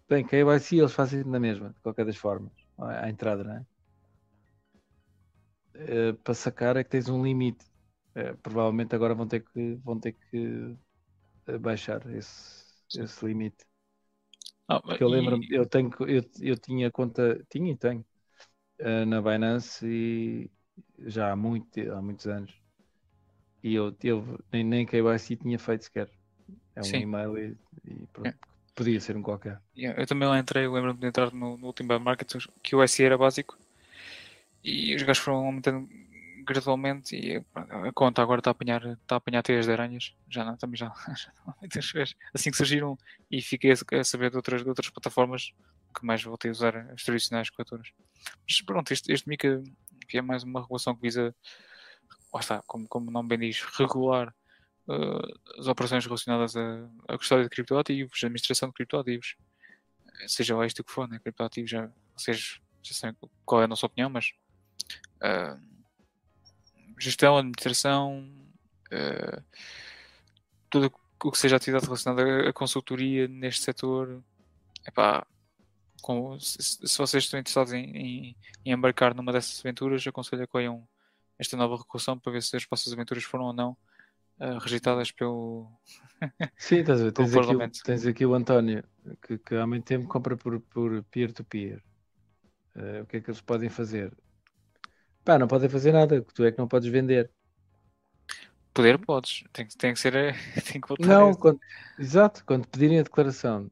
Bem, 0.10 0.26
KYC 0.26 0.78
eles 0.78 0.92
fazem 0.92 1.24
na 1.24 1.40
mesma, 1.40 1.70
de 1.70 1.80
qualquer 1.80 2.06
das 2.06 2.18
formas, 2.18 2.52
à 2.78 3.10
entrada, 3.10 3.46
não 3.46 3.54
é? 3.54 3.66
Uh, 5.76 6.14
para 6.24 6.34
sacar 6.36 6.78
é 6.78 6.84
que 6.84 6.90
tens 6.92 7.10
um 7.10 7.24
limite. 7.24 7.66
Uh, 8.16 8.38
provavelmente 8.44 8.96
agora 8.96 9.16
vão 9.16 9.28
ter 9.28 9.42
que, 9.44 9.76
vão 9.84 10.00
ter 10.00 10.14
que 10.14 10.76
eh, 11.48 11.58
baixar 11.60 12.06
esse, 12.16 12.66
esse 12.96 13.26
limite. 13.26 13.66
Ah, 14.68 14.82
Porque 14.82 15.04
eu 15.04 15.10
lembro-me, 15.10 15.48
eu, 15.50 15.66
tenho, 15.68 15.90
eu, 16.08 16.24
eu 16.42 16.58
tinha 16.58 16.92
conta, 16.92 17.44
tinha 17.50 17.72
e 17.72 17.78
tenho 17.78 18.06
uh, 18.82 19.06
na 19.08 19.22
Binance 19.22 19.86
e 19.88 20.52
já 21.00 21.32
há, 21.32 21.36
muito, 21.36 21.80
há 21.94 22.02
muitos 22.02 22.28
anos. 22.28 22.54
E 23.64 23.74
eu, 23.74 23.96
eu 24.04 24.40
nem, 24.52 24.64
nem 24.64 24.86
KYC 24.86 25.36
tinha 25.38 25.58
feito 25.58 25.86
sequer. 25.86 26.10
É 26.76 26.84
um 26.84 26.96
Sim. 26.96 27.04
e-mail 27.04 27.38
e, 27.38 27.58
e 27.86 28.08
pronto. 28.08 28.32
É. 28.32 28.34
Podia 28.76 29.00
ser 29.02 29.18
um 29.18 29.24
qualquer. 29.24 29.62
Yeah, 29.76 30.00
eu 30.00 30.06
também 30.06 30.28
lá 30.28 30.38
entrei, 30.40 30.68
lembro-me 30.68 31.00
de 31.00 31.08
entrar 31.08 31.32
no, 31.34 31.58
no 31.58 31.68
último 31.68 31.88
bear 31.90 32.00
market, 32.00 32.32
que 32.62 32.76
o 32.76 32.84
SE 32.84 33.04
era 33.04 33.18
básico 33.18 33.58
e 34.64 34.96
os 34.96 35.04
gajos 35.04 35.24
foram 35.24 35.46
aumentando 35.46 35.88
gradualmente 36.46 37.16
e 37.16 37.38
a 37.56 37.92
conta 37.94 38.22
agora 38.22 38.40
está 38.40 38.52
a 38.52 38.54
apanhar, 38.54 38.86
está 38.86 39.16
a 39.16 39.18
apanhar 39.18 39.42
teias 39.42 39.66
de 39.66 39.72
aranhas. 39.72 40.14
Já 40.30 40.44
não, 40.44 40.58
também 40.58 40.78
já, 40.78 40.92
já 41.16 41.32
muitas 41.60 41.90
vezes. 41.92 42.16
Assim 42.34 42.52
que 42.52 42.58
surgiram 42.58 42.98
e 43.32 43.42
fiquei 43.42 43.72
a, 43.72 44.04
saber 44.04 44.30
de 44.30 44.38
outras, 44.38 44.64
de 44.64 44.70
outras 44.70 44.90
plataformas 44.90 45.54
que 45.98 46.06
mais 46.06 46.24
voltei 46.24 46.50
a 46.50 46.52
usar 46.52 46.76
as 46.92 47.04
tradicionais 47.04 47.50
corretoras. 47.50 47.92
Mas 48.48 48.62
pronto, 48.62 48.92
este, 48.92 49.12
este 49.12 49.28
MICA 49.28 49.64
que 50.08 50.18
é 50.18 50.22
mais 50.22 50.44
uma 50.44 50.62
regulação 50.62 50.96
que 50.96 51.02
visa, 51.02 51.36
lá 52.34 52.40
está, 52.40 52.62
como, 52.68 52.88
como 52.88 53.10
o 53.10 53.12
nome 53.12 53.30
bem 53.30 53.40
diz, 53.40 53.62
regular 53.78 54.34
uh, 54.88 55.60
as 55.60 55.68
operações 55.68 56.06
relacionadas 56.06 56.56
a 56.56 57.18
custódia 57.18 57.46
de 57.46 57.50
criptoativos, 57.50 58.24
a 58.24 58.28
administração 58.28 58.70
de 58.70 58.76
criptoativos, 58.76 59.36
seja 60.28 60.56
lá 60.56 60.66
isto 60.66 60.84
que 60.84 60.92
for, 60.92 61.08
né? 61.08 61.20
criptoativos, 61.20 61.70
já, 61.70 61.90
vocês 62.16 62.60
já 62.82 62.94
sabem 62.94 63.16
qual 63.46 63.62
é 63.62 63.66
a 63.66 63.68
nossa 63.68 63.86
opinião, 63.86 64.10
mas 64.10 64.34
uh, 65.22 65.60
gestão, 67.00 67.38
administração, 67.38 68.30
uh, 68.92 69.44
tudo 70.70 70.92
o 71.24 71.32
que 71.32 71.38
seja 71.38 71.56
atividade 71.56 71.86
relacionada 71.86 72.50
à 72.50 72.54
consultoria 72.54 73.28
neste 73.28 73.64
setor, 73.64 74.22
epá, 74.86 75.26
com, 76.02 76.38
se, 76.40 76.62
se, 76.62 76.98
vocês 76.98 77.24
estão 77.24 77.40
interessados 77.40 77.72
em, 77.72 77.86
em, 77.86 78.36
em, 78.66 78.74
embarcar 78.74 79.16
numa 79.16 79.32
dessas 79.32 79.60
aventuras, 79.62 80.06
aconselho 80.06 80.44
a 80.44 80.48
que 80.48 80.58
olhem 80.58 80.84
esta 81.40 81.56
nova 81.56 81.78
regulação 81.78 82.20
para 82.20 82.34
ver 82.34 82.44
se 82.44 82.56
as 82.58 82.66
vossas 82.66 82.92
aventuras 82.92 83.24
foram 83.24 83.46
ou 83.46 83.54
não 83.54 83.78
uh, 84.40 84.58
rejeitadas 84.60 85.12
pelo. 85.12 85.72
Sim, 86.58 86.78
estás 86.78 87.00
a 87.00 87.06
ver. 87.06 87.12
Tens, 87.14 87.36
aqui, 87.36 87.56
o, 87.56 87.70
tens 87.84 88.06
aqui 88.06 88.26
o 88.26 88.34
António, 88.34 88.84
que, 89.22 89.38
que 89.38 89.56
há 89.56 89.66
muito 89.66 89.86
tempo 89.86 90.08
compra 90.08 90.36
por 90.36 90.60
peer-to-peer. 91.10 91.82
-peer. 92.76 93.00
Uh, 93.00 93.04
o 93.04 93.06
que 93.06 93.18
é 93.18 93.22
que 93.22 93.30
eles 93.30 93.42
podem 93.42 93.70
fazer? 93.70 94.12
Pá, 95.24 95.40
não 95.40 95.48
podem 95.48 95.70
fazer 95.70 95.92
nada, 95.92 96.22
que 96.22 96.34
tu 96.34 96.44
é 96.44 96.52
que 96.52 96.58
não 96.58 96.68
podes 96.68 96.92
vender. 96.92 97.32
Poder 98.74 98.98
podes, 98.98 99.44
tem, 99.54 99.68
tem 99.68 99.94
que 99.94 100.00
ser. 100.00 100.14
Tem 100.66 100.82
que 100.82 100.88
voltar 100.88 101.06
não, 101.06 101.34
quando, 101.34 101.60
exato, 102.00 102.44
quando 102.44 102.68
pedirem 102.68 103.00
a 103.00 103.04
declaração 103.04 103.70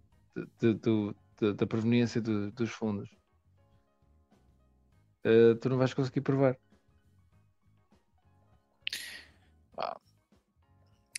de, 0.60 0.76
de, 0.76 1.16
de, 1.40 1.54
da 1.54 1.66
proveniência 1.66 2.22
do, 2.22 2.52
dos 2.52 2.70
fundos, 2.70 3.10
uh, 5.26 5.56
tu 5.60 5.70
não 5.70 5.78
vais 5.78 5.94
conseguir 5.94 6.22
provar. 6.22 6.56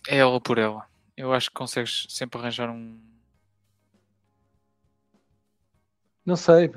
É 0.07 0.17
ela 0.17 0.39
por 0.39 0.57
ela. 0.57 0.87
Eu 1.15 1.33
acho 1.33 1.49
que 1.49 1.55
consegues 1.55 2.07
sempre 2.09 2.39
arranjar 2.39 2.69
um. 2.69 2.99
Não 6.25 6.37
sei. 6.37 6.71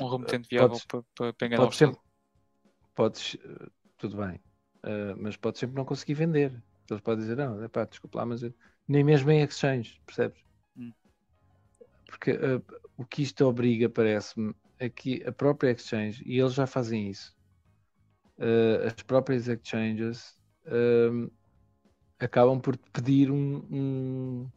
Um 0.00 0.08
remetente 0.08 0.48
viável 0.48 0.70
podes, 0.70 0.84
para, 1.14 1.32
para, 1.32 1.46
enganar 1.46 1.64
podes 1.64 1.78
sempre, 1.78 1.98
podes, 2.94 3.36
eh, 3.44 3.66
tudo 3.98 4.16
bem, 4.16 4.36
uh, 4.84 5.16
mas 5.18 5.36
podes 5.36 5.60
sempre 5.60 5.76
não 5.76 5.84
conseguir 5.84 6.14
vender. 6.14 6.62
Eles 6.88 7.02
podem 7.02 7.20
dizer, 7.20 7.36
não, 7.36 7.62
é 7.62 7.68
pá, 7.68 7.84
desculpa 7.84 8.18
lá, 8.18 8.26
mas 8.26 8.42
eu... 8.42 8.54
nem 8.86 9.02
mesmo 9.02 9.30
em 9.30 9.42
exchange, 9.42 10.00
percebes? 10.06 10.40
Hum. 10.76 10.92
Porque 12.06 12.32
uh, 12.32 12.62
o 12.96 13.04
que 13.04 13.22
isto 13.22 13.44
obriga, 13.46 13.88
parece-me, 13.88 14.54
é 14.78 14.88
que 14.88 15.22
a 15.26 15.32
própria 15.32 15.70
exchange, 15.70 16.22
e 16.26 16.38
eles 16.38 16.54
já 16.54 16.66
fazem 16.66 17.08
isso, 17.08 17.34
uh, 18.38 18.86
as 18.86 19.02
próprias 19.02 19.48
exchanges 19.48 20.38
acabam 22.18 22.58
por 22.58 22.76
pedir 22.90 23.30
um, 23.30 23.56
um, 23.70 24.50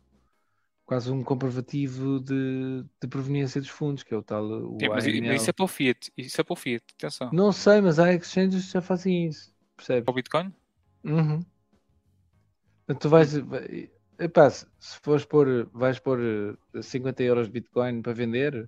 quase 0.87 1.11
um 1.11 1.21
comprovativo 1.21 2.21
de, 2.21 2.83
de 2.99 3.07
proveniência 3.09 3.59
dos 3.59 3.69
fundos, 3.69 4.03
que 4.03 4.13
é 4.13 4.17
o 4.17 4.23
tal. 4.23 4.45
O 4.45 4.77
Sim, 4.79 4.87
mas, 4.87 5.05
mas, 5.05 5.41
isso 5.41 5.49
é 5.49 5.53
para 5.53 5.65
o 5.65 5.67
Fiat, 5.67 6.11
isso 6.17 6.41
é 6.41 6.43
para 6.45 6.53
o 6.53 6.55
Fiat, 6.55 6.83
atenção. 6.97 7.29
Não 7.33 7.51
sei, 7.51 7.81
mas 7.81 7.99
há 7.99 8.13
exchanges 8.13 8.65
que 8.65 8.71
já 8.71 8.81
fazem 8.81 9.27
isso, 9.27 9.53
percebes? 9.75 10.05
Para 10.05 10.11
o 10.11 10.15
Bitcoin? 10.15 10.53
Uhum. 11.03 11.41
Tu 12.99 13.09
vais. 13.09 13.33
Epá, 14.17 14.49
se 14.49 14.65
fores 15.03 15.25
pôr, 15.25 15.69
vais 15.73 15.99
pôr 15.99 16.57
50 16.81 17.21
eh, 17.21 17.25
euros 17.27 17.47
de 17.47 17.53
Bitcoin 17.53 18.01
para 18.01 18.13
vender, 18.13 18.67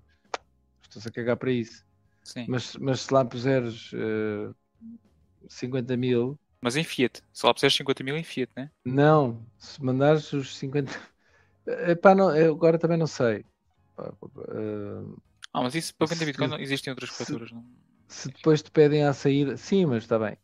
estou-se 0.83 1.07
a 1.07 1.11
cagar 1.11 1.37
para 1.37 1.51
isso. 1.51 1.85
Sim. 2.21 2.45
Mas, 2.49 2.75
mas 2.75 3.01
se 3.01 3.13
lá 3.13 3.23
puseres 3.23 3.93
uh, 3.93 4.53
eh, 4.83 5.47
50 5.47 5.95
mil. 5.95 6.37
Mas 6.61 6.75
em 6.75 6.83
Fiat, 6.83 7.23
se 7.31 7.45
lá 7.45 7.53
puseres 7.53 7.75
50 7.77 8.03
mil 8.03 8.17
em 8.17 8.23
Fiat, 8.23 8.51
né? 8.57 8.69
Não, 8.83 9.43
se 9.57 9.81
mandares 9.81 10.31
os 10.33 10.55
50. 10.57 10.91
Epá, 11.87 12.15
não, 12.15 12.29
agora 12.29 12.79
também 12.79 12.97
não 12.97 13.07
sei. 13.07 13.45
Uh, 13.97 15.21
ah, 15.53 15.61
mas 15.61 15.75
isso 15.75 15.93
para 15.95 16.07
vender 16.07 16.25
Bitcoin 16.25 16.61
existem 16.61 16.91
outras 16.91 17.09
corretoras, 17.09 17.51
não? 17.51 17.65
Se 18.07 18.29
depois 18.29 18.61
te 18.61 18.71
pedem 18.71 19.03
a 19.03 19.13
sair, 19.13 19.57
sim, 19.57 19.85
mas 19.85 20.03
está 20.03 20.17
bem. 20.17 20.37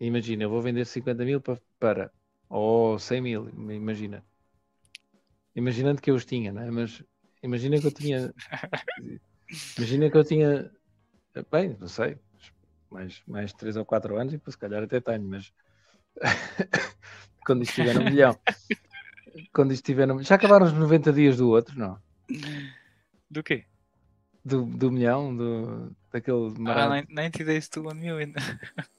Imagina, 0.00 0.44
eu 0.44 0.50
vou 0.50 0.62
vender 0.62 0.84
50 0.86 1.24
mil 1.24 1.40
para, 1.40 1.60
para 1.78 2.12
ou 2.48 2.98
100 2.98 3.20
mil, 3.20 3.48
imagina. 3.48 4.24
Imaginando 5.54 6.00
que 6.00 6.10
eu 6.10 6.14
os 6.14 6.24
tinha, 6.24 6.52
não 6.52 6.62
é? 6.62 6.70
Mas 6.70 7.02
imagina 7.42 7.80
que 7.80 7.86
eu 7.86 7.92
tinha. 7.92 8.32
imagina 9.76 10.10
que 10.10 10.16
eu 10.16 10.24
tinha. 10.24 10.70
Bem, 11.50 11.76
não 11.78 11.88
sei. 11.88 12.16
Mais, 12.90 13.22
mais 13.26 13.52
3 13.52 13.76
ou 13.76 13.84
4 13.84 14.16
anos, 14.16 14.32
e 14.34 14.40
se 14.50 14.58
calhar 14.58 14.82
até 14.82 15.00
tenho, 15.00 15.24
mas. 15.28 15.52
quando 17.44 17.62
estiver 17.62 17.94
no 17.94 18.04
milhão. 18.04 18.38
Quando 19.52 19.72
estiver 19.72 20.06
no... 20.06 20.22
Já 20.22 20.34
acabaram 20.36 20.66
os 20.66 20.72
90 20.72 21.12
dias 21.12 21.36
do 21.36 21.48
outro, 21.48 21.78
não? 21.78 21.98
Do 23.30 23.42
quê? 23.42 23.64
Do, 24.44 24.64
do 24.64 24.90
milhão, 24.90 25.36
do, 25.36 25.94
daquele. 26.12 26.54
Ah, 26.68 27.02
90 27.08 27.44
days 27.44 27.68
to 27.68 27.82
1 27.82 27.94
million. 27.94 28.32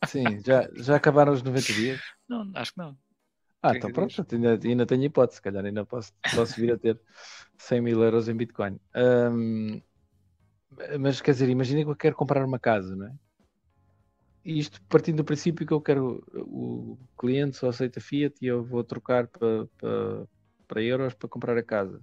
Sim, 0.05 0.39
já, 0.45 0.69
já 0.75 0.95
acabaram 0.95 1.33
os 1.33 1.41
90 1.41 1.73
dias? 1.73 1.99
Não, 2.27 2.51
acho 2.53 2.73
que 2.73 2.77
não. 2.77 2.97
Ah, 3.61 3.75
então 3.75 3.91
pronto, 3.91 4.25
ainda, 4.31 4.59
ainda 4.63 4.85
tenho 4.85 5.03
hipótese, 5.03 5.37
se 5.37 5.41
calhar 5.41 5.65
ainda 5.65 5.85
posso, 5.85 6.13
posso 6.33 6.55
vir 6.55 6.71
a 6.71 6.77
ter 6.77 6.99
100 7.57 7.81
mil 7.81 8.01
euros 8.01 8.29
em 8.29 8.35
Bitcoin. 8.35 8.79
Um, 8.95 9.81
mas 10.99 11.19
quer 11.19 11.31
dizer, 11.31 11.49
imagina 11.49 11.83
que 11.83 11.89
eu 11.89 11.95
quero 11.95 12.15
comprar 12.15 12.45
uma 12.45 12.59
casa, 12.59 12.95
não 12.95 13.07
é? 13.07 13.13
Isto 14.43 14.81
partindo 14.83 15.17
do 15.17 15.25
princípio 15.25 15.65
que 15.65 15.73
eu 15.73 15.81
quero 15.81 16.23
o 16.33 16.97
cliente 17.17 17.57
só 17.57 17.69
aceita 17.69 17.99
Fiat 17.99 18.35
e 18.41 18.47
eu 18.47 18.63
vou 18.63 18.83
trocar 18.83 19.27
para, 19.27 19.67
para, 19.77 20.27
para 20.67 20.81
euros 20.81 21.13
para 21.13 21.29
comprar 21.29 21.57
a 21.57 21.63
casa. 21.63 22.01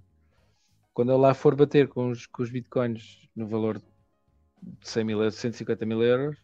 Quando 0.93 1.11
eu 1.11 1.17
lá 1.17 1.33
for 1.33 1.55
bater 1.55 1.87
com 1.87 2.09
os, 2.09 2.25
com 2.27 2.43
os 2.43 2.49
bitcoins 2.49 3.27
no 3.35 3.47
valor 3.47 3.79
de 4.61 4.87
100 4.87 5.03
mil 5.03 5.19
euros, 5.19 5.35
150 5.35 5.85
mil 5.85 6.03
euros, 6.03 6.37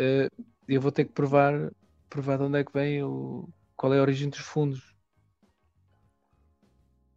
uh, 0.00 0.44
eu 0.68 0.80
vou 0.80 0.92
ter 0.92 1.04
que 1.04 1.12
provar, 1.12 1.72
provar 2.08 2.38
de 2.38 2.44
onde 2.44 2.58
é 2.58 2.64
que 2.64 2.72
vem 2.72 3.02
o, 3.02 3.48
qual 3.76 3.94
é 3.94 3.98
a 3.98 4.02
origem 4.02 4.28
dos 4.28 4.40
fundos. 4.40 4.94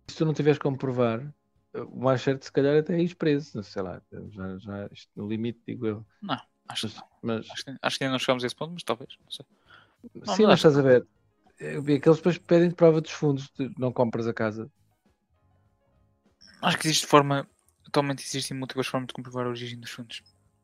Se 0.08 0.18
tu 0.18 0.26
não 0.26 0.34
tiveres 0.34 0.60
como 0.60 0.78
provar, 0.78 1.34
o 1.74 2.00
mais 2.00 2.22
certo 2.22 2.46
se 2.46 2.52
calhar 2.52 2.78
até 2.78 2.96
é 2.96 3.02
ir 3.02 3.16
preso, 3.16 3.62
sei 3.64 3.82
lá, 3.82 4.02
já, 4.30 4.58
já 4.58 4.90
no 5.16 5.28
limite 5.28 5.62
digo 5.68 5.86
eu. 5.86 6.06
Não, 6.22 6.40
acho, 6.68 6.88
mas. 7.22 7.50
Acho, 7.50 7.66
que, 7.66 7.76
acho 7.82 7.98
que 7.98 8.04
ainda 8.04 8.12
não 8.14 8.20
chegamos 8.20 8.44
a 8.44 8.48
esse 8.48 8.56
ponto, 8.56 8.74
mas 8.74 8.84
talvez, 8.84 9.18
não 9.24 9.32
sei. 9.32 9.46
Não, 10.26 10.36
Sim, 10.36 10.46
mas 10.46 10.60
estás 10.60 10.78
a 10.78 10.82
ver. 10.82 11.06
Aqueles 11.60 12.18
depois 12.18 12.38
pedem 12.38 12.70
de 12.70 12.76
prova 12.76 13.02
dos 13.02 13.12
fundos, 13.12 13.52
não 13.78 13.92
compras 13.92 14.28
a 14.28 14.34
casa. 14.34 14.70
Acho 16.62 16.78
que 16.78 16.88
existe 16.88 17.08
forma, 17.08 17.48
atualmente 17.88 18.24
existem 18.24 18.58
múltiplas 18.58 18.88
formas 18.88 19.08
de 19.08 19.14
comprovar 19.14 19.46
a 19.46 19.50
origem 19.50 19.80
dos 19.80 19.92
fundos. 19.92 20.24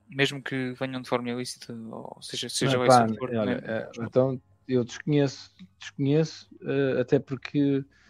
Mesmo 0.09 0.41
que 0.41 0.73
venham 0.73 1.01
de 1.01 1.07
forma 1.07 1.29
ilícita, 1.29 1.73
ou 1.73 2.21
seja, 2.21 2.49
seja 2.49 2.77
não, 2.77 2.85
pá, 2.85 3.07
olha, 3.21 3.63
é, 3.63 3.89
então 4.01 4.41
eu 4.67 4.83
desconheço, 4.83 5.53
desconheço, 5.79 6.49
uh, 6.61 6.99
até 6.99 7.19
porque 7.19 7.59
eh, 7.59 8.00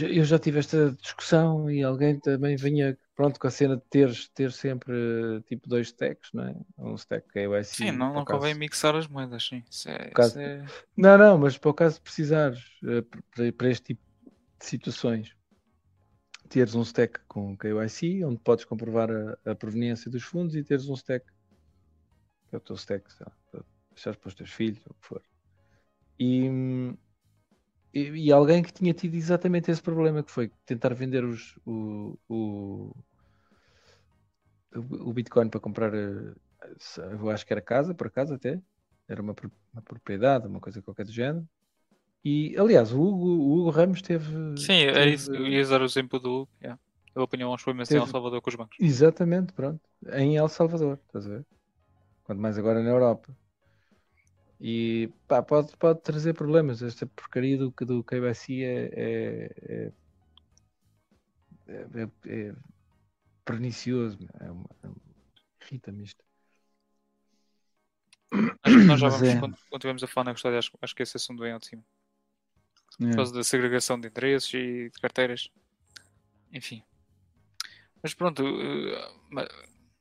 eu 0.00 0.24
já 0.24 0.38
tive 0.38 0.58
esta 0.60 0.92
discussão 0.92 1.70
e 1.70 1.82
alguém 1.82 2.18
também 2.20 2.56
vinha 2.56 2.96
pronto 3.16 3.40
com 3.40 3.46
a 3.46 3.50
cena 3.50 3.76
de 3.76 3.82
ter, 3.90 4.12
ter 4.34 4.52
sempre 4.52 4.94
tipo 5.46 5.68
dois 5.68 5.88
stacks, 5.88 6.30
não 6.32 6.44
é? 6.44 6.54
Um 6.78 6.94
stack 6.94 7.26
KYC. 7.28 7.64
Sim, 7.64 7.90
não, 7.90 8.14
não 8.14 8.24
convém 8.24 8.54
mixar 8.54 8.94
as 8.94 9.08
moedas, 9.08 9.44
sim. 9.44 9.64
Isso 9.70 9.88
é, 9.88 10.10
caso... 10.10 10.38
é... 10.38 10.64
Não, 10.96 11.18
não, 11.18 11.38
mas 11.38 11.58
para 11.58 11.70
o 11.70 11.74
caso 11.74 11.96
de 11.96 12.02
precisares 12.02 12.62
para, 13.34 13.52
para 13.52 13.68
este 13.68 13.94
tipo 13.94 14.02
de 14.60 14.66
situações, 14.66 15.34
teres 16.48 16.74
um 16.74 16.82
stack 16.82 17.20
com 17.26 17.56
KYC, 17.56 18.24
onde 18.24 18.38
podes 18.38 18.64
comprovar 18.64 19.10
a, 19.10 19.50
a 19.50 19.54
proveniência 19.54 20.10
dos 20.10 20.22
fundos 20.22 20.54
e 20.54 20.62
teres 20.62 20.88
um 20.88 20.94
stack, 20.94 21.26
que 22.48 22.54
é 22.54 22.58
o 22.58 22.60
teu 22.60 22.76
stack, 22.76 23.04
lá, 23.20 23.32
deixares 23.90 24.18
para 24.18 24.28
os 24.28 24.34
teus 24.34 24.50
filhos, 24.50 24.80
o 24.86 24.94
que 24.94 25.06
for. 25.06 25.22
E, 26.18 26.48
e, 27.96 28.26
e, 28.26 28.32
alguém 28.32 28.62
que 28.62 28.72
tinha 28.72 28.92
tido 28.92 29.14
exatamente 29.14 29.70
esse 29.70 29.80
problema, 29.80 30.22
que 30.22 30.30
foi 30.30 30.50
tentar 30.66 30.92
vender 30.92 31.24
os, 31.24 31.58
o, 31.64 32.18
o, 32.28 32.94
o 34.74 35.12
Bitcoin 35.14 35.48
para 35.48 35.60
comprar, 35.60 35.92
eu 35.94 37.30
acho 37.30 37.46
que 37.46 37.54
era 37.54 37.62
casa, 37.62 37.94
por 37.94 38.08
acaso 38.08 38.34
até, 38.34 38.60
era 39.08 39.22
uma, 39.22 39.34
uma 39.72 39.82
propriedade, 39.82 40.46
uma 40.46 40.60
coisa 40.60 40.82
qualquer 40.82 41.06
do 41.06 41.12
género. 41.12 41.48
E, 42.22 42.54
aliás, 42.58 42.92
o 42.92 43.00
Hugo, 43.00 43.26
o 43.28 43.60
Hugo 43.60 43.70
Ramos 43.70 44.02
teve. 44.02 44.30
Sim, 44.58 44.66
teve... 44.66 44.86
era 44.88 45.06
isso. 45.06 45.34
Eu 45.34 45.46
ia 45.46 45.62
usar 45.62 45.80
o 45.80 45.84
exemplo 45.84 46.20
do 46.20 46.42
Hugo. 46.42 46.50
Yeah. 46.60 46.78
Ele 47.14 47.24
apanhou 47.24 47.54
uns 47.54 47.62
problemas 47.62 47.88
teve... 47.88 48.00
em 48.00 48.02
El 48.02 48.08
Salvador 48.08 48.42
com 48.42 48.50
os 48.50 48.56
bancos. 48.56 48.76
Exatamente, 48.78 49.54
pronto. 49.54 49.80
Em 50.12 50.36
El 50.36 50.48
Salvador, 50.48 50.98
estás 51.06 51.24
a 51.24 51.30
ver? 51.30 51.46
Quanto 52.24 52.42
mais 52.42 52.58
agora 52.58 52.82
na 52.82 52.90
Europa. 52.90 53.34
E 54.60 55.10
pá, 55.28 55.42
pode, 55.42 55.76
pode 55.76 56.00
trazer 56.00 56.34
problemas. 56.34 56.82
Esta 56.82 57.06
porcaria 57.06 57.58
do, 57.58 57.70
do 57.70 58.02
KBC 58.02 58.62
é, 58.62 58.90
é, 58.94 59.92
é, 61.68 61.82
é, 61.94 62.08
é 62.26 62.54
pernicioso. 63.44 64.18
É 64.40 64.50
uma, 64.50 64.68
é 64.84 64.88
irrita-me 65.64 66.04
isto. 66.04 66.24
Acho 68.62 68.76
que 68.76 68.84
nós 68.84 69.00
já 69.00 69.08
vamos, 69.08 69.34
quando, 69.34 69.56
quando 69.68 69.74
estivermos 69.74 70.02
a 70.02 70.06
falar 70.06 70.24
na 70.24 70.32
história, 70.32 70.58
acho, 70.58 70.72
acho 70.80 70.94
que 70.94 71.02
esse 71.02 71.16
assunto 71.16 71.40
vem 71.42 71.52
ao 71.52 71.58
de 71.58 71.66
cima. 71.66 71.84
Por 72.98 73.14
causa 73.14 73.32
da 73.32 73.44
segregação 73.44 74.00
de 74.00 74.08
interesses 74.08 74.52
e 74.54 74.90
de 74.90 75.00
carteiras. 75.00 75.50
Enfim. 76.52 76.82
Mas 78.02 78.14
pronto, 78.14 78.42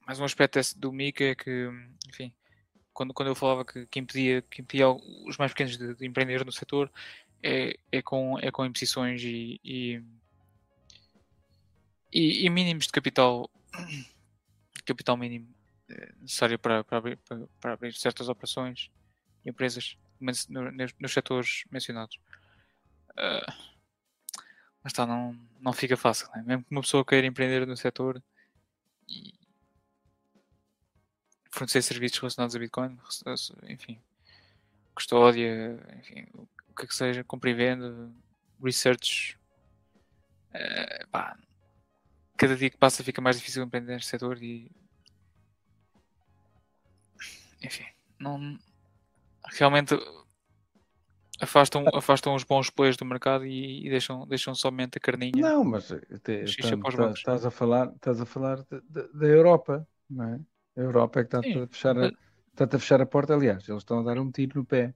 mais 0.06 0.20
um 0.20 0.24
aspecto 0.24 0.60
do 0.78 0.92
Mika 0.94 1.24
é 1.24 1.36
que, 1.36 1.70
enfim, 2.08 2.34
quando, 2.96 3.14
quando 3.14 3.28
eu 3.28 3.36
falava 3.36 3.66
que, 3.66 3.86
que, 3.88 4.00
impedia, 4.00 4.42
que 4.42 4.62
impedia 4.62 4.90
os 4.90 5.38
mais 5.38 5.52
pequenos 5.52 5.78
de, 5.78 5.94
de 5.94 6.08
empreender 6.08 6.44
no 6.46 6.52
setor 6.52 6.90
é, 7.44 7.78
é, 7.92 8.02
com, 8.02 8.40
é 8.40 8.50
com 8.50 8.66
imposições 8.66 9.22
e, 9.22 9.60
e, 9.64 10.02
e, 12.12 12.46
e 12.46 12.50
mínimos 12.50 12.86
de 12.86 12.94
capital 12.94 13.50
capital 14.86 15.18
mínimo 15.18 15.54
eh, 15.90 16.14
necessário 16.22 16.58
para, 16.58 16.84
para, 16.84 16.98
abrir, 16.98 17.18
para, 17.18 17.48
para 17.60 17.74
abrir 17.74 17.94
certas 17.94 18.30
operações 18.30 18.90
e 19.44 19.50
empresas 19.50 19.98
nos, 20.20 20.48
nos 20.48 21.12
setores 21.12 21.66
mencionados. 21.70 22.18
Uh, 23.12 23.52
mas 24.84 24.94
está, 24.94 25.06
não, 25.06 25.38
não 25.60 25.74
fica 25.74 25.98
fácil, 25.98 26.30
né? 26.36 26.44
mesmo 26.46 26.64
que 26.64 26.72
uma 26.72 26.82
pessoa 26.82 27.04
queira 27.04 27.26
empreender 27.26 27.66
no 27.66 27.76
setor 27.76 28.22
fornecer 31.56 31.82
serviços 31.82 32.20
relacionados 32.20 32.56
a 32.56 32.60
Bitcoin, 32.60 32.98
enfim, 33.70 33.98
custódia, 34.94 35.80
enfim, 35.98 36.28
o 36.34 36.76
que 36.76 36.84
é 36.84 36.88
que 36.88 36.94
seja, 36.94 37.24
compra 37.24 37.50
e 37.50 37.54
venda, 37.54 38.12
research, 38.62 39.40
uh, 40.54 41.08
pá, 41.10 41.38
cada 42.36 42.58
dia 42.58 42.70
que 42.70 42.78
passa 42.78 43.04
fica 43.04 43.22
mais 43.22 43.38
difícil 43.38 43.64
empreender 43.64 43.94
neste 43.94 44.10
setor 44.10 44.42
e 44.44 44.70
enfim, 47.64 47.86
não 48.20 48.60
realmente 49.54 49.98
afastam, 51.40 51.86
afastam 51.94 52.36
os 52.36 52.44
bons 52.44 52.70
players 52.70 52.98
do 52.98 53.06
mercado 53.06 53.46
e, 53.46 53.88
e 53.88 53.90
deixam, 53.90 54.28
deixam 54.28 54.54
somente 54.54 54.98
a 54.98 55.02
carninha. 55.02 55.32
Não, 55.38 55.64
mas 55.64 55.90
estás 57.14 57.46
a 57.46 57.50
falar, 57.50 57.88
estás 57.96 58.20
a 58.20 58.26
falar 58.26 58.66
da 59.14 59.26
Europa, 59.26 59.88
não 60.10 60.26
é? 60.26 60.40
A 60.76 60.82
Europa 60.82 61.20
é 61.20 61.24
que 61.24 61.36
está 61.36 61.40
a, 61.40 61.68
fechar 61.68 61.98
a, 61.98 62.12
está 62.52 62.66
a 62.66 62.80
fechar 62.80 63.02
a 63.02 63.06
porta. 63.06 63.34
Aliás, 63.34 63.68
eles 63.68 63.82
estão 63.82 64.00
a 64.00 64.04
dar 64.04 64.20
um 64.20 64.32
tiro 64.32 64.60
no 64.60 64.66
pé. 64.66 64.94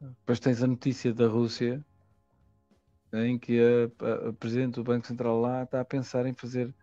Depois 0.00 0.40
tens 0.40 0.62
a 0.62 0.66
notícia 0.66 1.12
da 1.14 1.26
Rússia 1.26 1.84
em 3.12 3.38
que 3.38 3.58
a, 3.60 4.04
a, 4.04 4.28
a, 4.28 4.32
Presidente 4.32 4.74
do 4.74 4.84
Banco 4.84 5.06
Central 5.06 5.40
lá 5.40 5.62
está 5.62 5.80
a 5.80 5.84
pensar 5.84 6.26
em 6.26 6.34
fazer, 6.34 6.74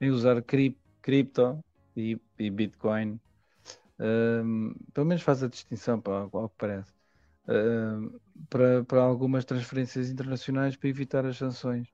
em 0.00 0.10
usar 0.10 0.40
cri, 0.42 0.78
cripto 1.02 1.62
e, 1.96 2.20
e 2.38 2.50
Bitcoin. 2.50 3.18
Um, 3.98 4.74
pelo 4.94 5.06
menos 5.06 5.22
faz 5.22 5.42
a 5.42 5.48
distinção, 5.48 6.00
para 6.00 6.28
ao 6.32 6.48
que 6.48 6.54
parece, 6.56 6.92
um, 7.48 8.18
para, 8.48 8.84
para 8.84 9.02
algumas 9.02 9.44
transferências 9.44 10.08
internacionais 10.08 10.76
para 10.76 10.88
evitar 10.88 11.26
as 11.26 11.36
sanções. 11.36 11.88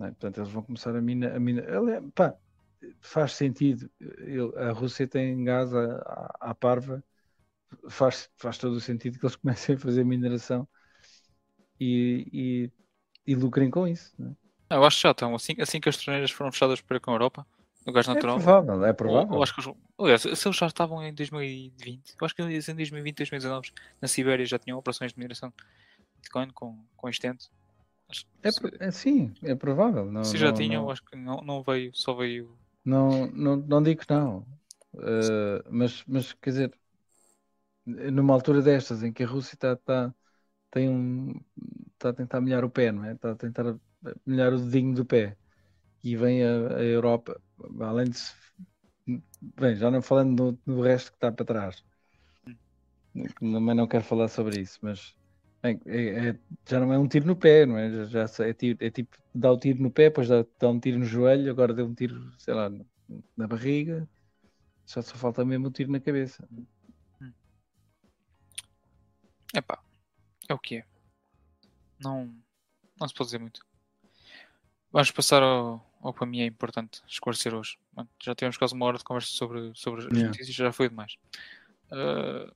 É? 0.00 0.06
Portanto, 0.06 0.38
eles 0.38 0.50
vão 0.50 0.62
começar 0.62 0.94
a 0.94 1.00
mina. 1.00 1.34
A 1.34 1.40
mina 1.40 1.62
pá, 2.14 2.34
faz 3.00 3.32
sentido. 3.32 3.90
a 4.56 4.72
Rússia 4.72 5.06
tem 5.06 5.44
gás 5.44 5.74
à, 5.74 6.36
à 6.40 6.54
parva, 6.54 7.02
faz, 7.88 8.30
faz 8.36 8.58
todo 8.58 8.74
o 8.74 8.80
sentido 8.80 9.18
que 9.18 9.24
eles 9.24 9.36
comecem 9.36 9.74
a 9.74 9.78
fazer 9.78 10.04
mineração 10.04 10.66
e, 11.80 12.28
e, 13.26 13.32
e 13.32 13.34
lucrem 13.34 13.70
com 13.70 13.86
isso. 13.86 14.14
É? 14.70 14.76
Eu 14.76 14.84
acho 14.84 14.96
que 14.96 15.02
já 15.02 15.10
estão. 15.10 15.34
Assim, 15.34 15.54
assim 15.60 15.80
que 15.80 15.88
as 15.88 15.96
torneiras 15.96 16.30
foram 16.30 16.50
fechadas 16.50 16.80
para 16.80 16.98
com 16.98 17.10
a 17.10 17.14
Europa, 17.14 17.46
no 17.86 17.92
gás 17.92 18.08
é 18.08 18.14
natural. 18.14 18.38
É 18.38 18.42
provável, 18.42 18.84
é 18.84 18.92
provável. 18.92 19.34
Eu, 19.34 19.42
acho 19.42 19.54
que, 19.54 19.76
aliás, 19.98 20.22
se 20.22 20.28
eles 20.28 20.56
já 20.56 20.66
estavam 20.66 21.02
em 21.02 21.14
2020, 21.14 22.14
eu 22.20 22.24
acho 22.24 22.34
que 22.34 22.42
eles 22.42 22.68
em 22.68 22.74
2020, 22.74 23.16
2019, 23.18 23.72
na 24.00 24.08
Sibéria 24.08 24.46
já 24.46 24.58
tinham 24.58 24.78
operações 24.78 25.12
de 25.12 25.18
mineração 25.18 25.50
de 25.50 25.64
Bitcoin 26.22 26.50
com, 26.50 26.84
com. 26.96 27.08
É, 28.42 28.86
é, 28.86 28.90
sim, 28.90 29.34
é 29.42 29.54
provável. 29.54 30.10
Não, 30.10 30.24
se 30.24 30.36
já 30.36 30.48
não, 30.48 30.54
tinham, 30.54 30.82
não... 30.82 30.90
acho 30.90 31.04
que 31.04 31.16
não, 31.16 31.40
não 31.42 31.62
veio, 31.62 31.94
só 31.94 32.14
veio 32.14 32.56
não, 32.84 33.26
não, 33.32 33.56
não 33.56 33.82
digo 33.82 34.02
que 34.02 34.12
não. 34.12 34.46
Uh, 34.94 35.64
mas, 35.70 36.04
mas 36.06 36.32
quer 36.34 36.50
dizer, 36.50 36.78
numa 37.86 38.34
altura 38.34 38.62
destas 38.62 39.02
em 39.02 39.12
que 39.12 39.24
a 39.24 39.26
Rússia 39.26 39.54
está, 39.54 39.72
está, 39.72 40.14
tem 40.70 40.88
um, 40.88 41.40
está 41.92 42.10
a 42.10 42.12
tentar 42.14 42.40
molhar 42.40 42.64
o 42.64 42.70
pé, 42.70 42.92
não 42.92 43.04
é? 43.04 43.12
Está 43.12 43.32
a 43.32 43.36
tentar 43.36 43.76
molhar 44.26 44.52
o 44.52 44.58
dedinho 44.58 44.94
do 44.94 45.04
pé. 45.04 45.36
E 46.02 46.16
vem 46.16 46.44
a, 46.44 46.76
a 46.76 46.84
Europa, 46.84 47.40
além 47.80 48.10
de 48.10 48.18
se, 48.18 48.34
bem, 49.40 49.76
já 49.76 49.90
não 49.90 50.02
falando 50.02 50.52
do, 50.52 50.74
do 50.74 50.80
resto 50.82 51.10
que 51.12 51.16
está 51.16 51.32
para 51.32 51.44
trás. 51.44 51.84
Também 53.38 53.74
não 53.74 53.86
quero 53.86 54.04
falar 54.04 54.28
sobre 54.28 54.60
isso, 54.60 54.78
mas 54.82 55.14
bem, 55.64 55.80
é, 55.86 56.28
é, 56.28 56.38
já 56.68 56.78
não 56.78 56.92
é 56.92 56.98
um 56.98 57.08
tiro 57.08 57.26
no 57.26 57.34
pé, 57.34 57.64
não 57.64 57.78
é? 57.78 58.06
Já, 58.06 58.26
já 58.26 58.46
é, 58.46 58.52
tipo, 58.52 58.84
é 58.84 58.90
tipo 58.90 59.16
dá 59.34 59.50
o 59.50 59.54
um 59.54 59.58
tiro 59.58 59.82
no 59.82 59.90
pé, 59.90 60.04
depois 60.04 60.28
dá, 60.28 60.44
dá, 60.58 60.68
um 60.68 60.78
tiro 60.78 60.98
no 60.98 61.04
joelho, 61.04 61.50
agora 61.50 61.72
deu 61.72 61.86
um 61.86 61.94
tiro, 61.94 62.32
sei 62.38 62.52
lá, 62.52 62.70
na 63.36 63.46
barriga. 63.46 64.06
Só 64.84 65.00
só 65.00 65.14
falta 65.16 65.44
mesmo 65.44 65.68
um 65.68 65.70
tiro 65.70 65.90
na 65.90 65.98
cabeça. 65.98 66.46
Epá, 69.54 69.82
é 70.48 70.52
o 70.52 70.58
que 70.58 70.76
é. 70.76 70.84
Não, 71.98 72.34
não 73.00 73.08
se 73.08 73.14
pode 73.14 73.28
dizer 73.28 73.38
muito. 73.38 73.64
Vamos 74.92 75.10
passar 75.10 75.42
ao, 75.42 75.84
ao 76.02 76.12
que 76.12 76.18
para 76.18 76.26
mim 76.26 76.40
é 76.40 76.46
importante 76.46 77.02
esclarecer 77.08 77.54
hoje. 77.54 77.78
Já 78.22 78.34
tivemos 78.34 78.58
quase 78.58 78.74
uma 78.74 78.84
hora 78.84 78.98
de 78.98 79.04
conversa 79.04 79.32
sobre, 79.32 79.72
sobre 79.74 80.02
as 80.02 80.06
yeah. 80.08 80.28
notícias, 80.28 80.54
já 80.54 80.70
foi 80.70 80.88
demais. 80.90 81.16
Uh, 81.90 82.52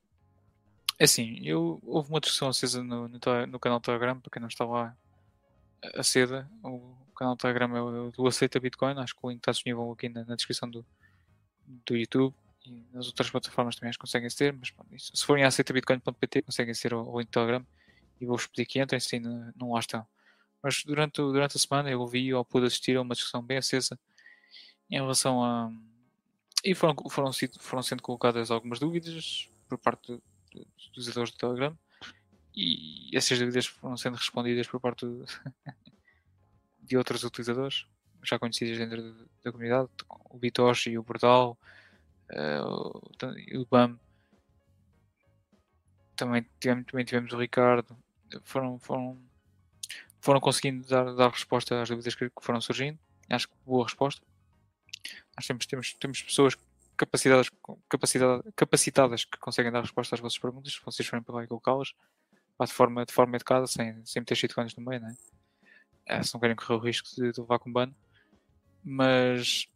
é 0.99 1.05
assim, 1.05 1.39
eu, 1.45 1.81
houve 1.85 2.11
uma 2.11 2.21
discussão 2.21 2.49
acesa 2.49 2.83
no, 2.83 3.09
no, 3.09 3.19
no 3.47 3.61
canal 3.61 3.81
Telegram, 3.81 4.19
para 4.19 4.31
quem 4.31 4.41
não 4.41 4.49
está 4.49 4.65
lá 4.65 4.97
aceda. 5.95 6.51
O 6.63 7.13
canal 7.15 7.37
Telegram 7.37 7.77
é 7.77 7.81
o 7.81 8.11
do 8.11 8.27
Aceita 8.27 8.59
Bitcoin, 8.59 8.99
acho 8.99 9.15
que 9.15 9.21
o 9.23 9.31
link 9.31 9.39
está 9.39 9.53
disponível 9.53 9.93
aqui 9.93 10.09
na, 10.09 10.25
na 10.25 10.35
descrição 10.35 10.69
do, 10.69 10.85
do 11.87 11.97
YouTube 11.97 12.35
e 12.67 12.85
nas 12.93 13.07
outras 13.07 13.31
plataformas 13.31 13.77
também 13.77 13.91
as 13.91 13.97
conseguem 13.97 14.29
ser, 14.29 14.53
mas 14.53 14.73
isso, 14.93 15.13
se 15.15 15.25
forem 15.25 15.45
a 15.45 15.49
aceitabitcoin.pt 15.49 16.43
conseguem 16.43 16.75
ser 16.75 16.93
o, 16.93 17.09
o 17.09 17.21
link 17.21 17.31
Telegram 17.31 17.65
e 18.21 18.27
vou-vos 18.27 18.47
pedir 18.49 18.67
que 18.67 18.81
entrem 18.81 18.99
se 18.99 19.21
não 19.21 19.73
lá 19.73 19.79
estão. 19.79 20.05
Mas 20.61 20.83
durante, 20.85 21.17
durante 21.17 21.57
a 21.57 21.61
semana 21.61 21.89
eu 21.89 22.01
ouvi 22.01 22.35
ou 22.35 22.45
pude 22.45 22.67
assistir 22.67 22.97
a 22.97 23.03
uma 23.03 23.15
discussão 23.15 23.41
bem 23.41 23.59
acesa 23.59 23.99
em 24.91 24.97
relação 24.97 25.45
a. 25.45 25.71
E 26.65 26.75
foram, 26.75 26.97
foram, 27.09 27.31
foram 27.61 27.83
sendo 27.83 28.03
colocadas 28.03 28.51
algumas 28.51 28.81
dúvidas 28.81 29.49
por 29.69 29.79
parte 29.79 30.21
dos 30.53 30.87
utilizadores 30.89 31.33
do 31.33 31.39
Telegram 31.39 31.77
e 32.55 33.17
essas 33.17 33.39
dúvidas 33.39 33.67
foram 33.67 33.97
sendo 33.97 34.17
respondidas 34.17 34.67
por 34.67 34.81
parte 34.81 35.07
de 36.83 36.97
outros 36.97 37.23
utilizadores 37.23 37.87
já 38.23 38.39
conhecidos 38.39 38.79
dentro 38.79 39.29
da 39.45 39.53
comunidade, 39.53 39.89
o 40.09 40.39
Bitoshi, 40.39 40.99
o 40.99 41.03
Bordal, 41.03 41.59
uh, 42.33 43.61
o 43.61 43.67
BAM. 43.71 43.99
Também 46.17 46.45
tivemos, 46.59 46.87
também 46.87 47.05
tivemos 47.05 47.33
o 47.33 47.39
Ricardo. 47.39 47.97
Foram, 48.43 48.79
foram, 48.79 49.19
foram 50.21 50.41
conseguindo 50.41 50.87
dar, 50.87 51.15
dar 51.15 51.31
resposta 51.31 51.81
às 51.81 51.89
dúvidas 51.89 52.15
que, 52.15 52.29
que 52.29 52.43
foram 52.43 52.61
surgindo. 52.61 52.99
Acho 53.31 53.49
que 53.49 53.55
boa 53.65 53.85
resposta. 53.85 54.21
Nós 55.37 55.47
temos, 55.47 55.67
temos, 55.67 55.95
temos 55.95 56.23
pessoas 56.23 56.57
capacitadas, 56.99 57.49
capacidade, 57.89 58.43
capacitadas 58.55 59.25
que 59.25 59.39
conseguem 59.39 59.73
dar 59.73 59.81
resposta 59.81 60.15
às 60.15 60.21
vossas 60.21 60.39
perguntas, 60.39 60.73
se 60.73 60.81
vocês 60.85 61.09
forem 61.09 61.23
para 61.23 61.37
lá 61.37 61.45
e 61.45 61.47
colocá-las 61.47 61.95
de 62.67 62.73
forma, 62.73 63.07
de 63.07 63.13
forma 63.13 63.37
educada, 63.37 63.67
sem, 63.67 64.05
sem 64.05 64.21
meter 64.21 64.35
shitcoins 64.35 64.75
no 64.75 64.85
meio, 64.85 65.01
né? 65.01 65.17
É, 66.05 66.23
se 66.23 66.35
não 66.35 66.41
querem 66.41 66.57
correr 66.57 66.75
o 66.75 66.79
risco 66.79 67.09
de, 67.15 67.33
de 67.33 67.41
levar 67.41 67.59
com 67.59 67.73
ban. 67.73 67.93
Mas 68.83 69.69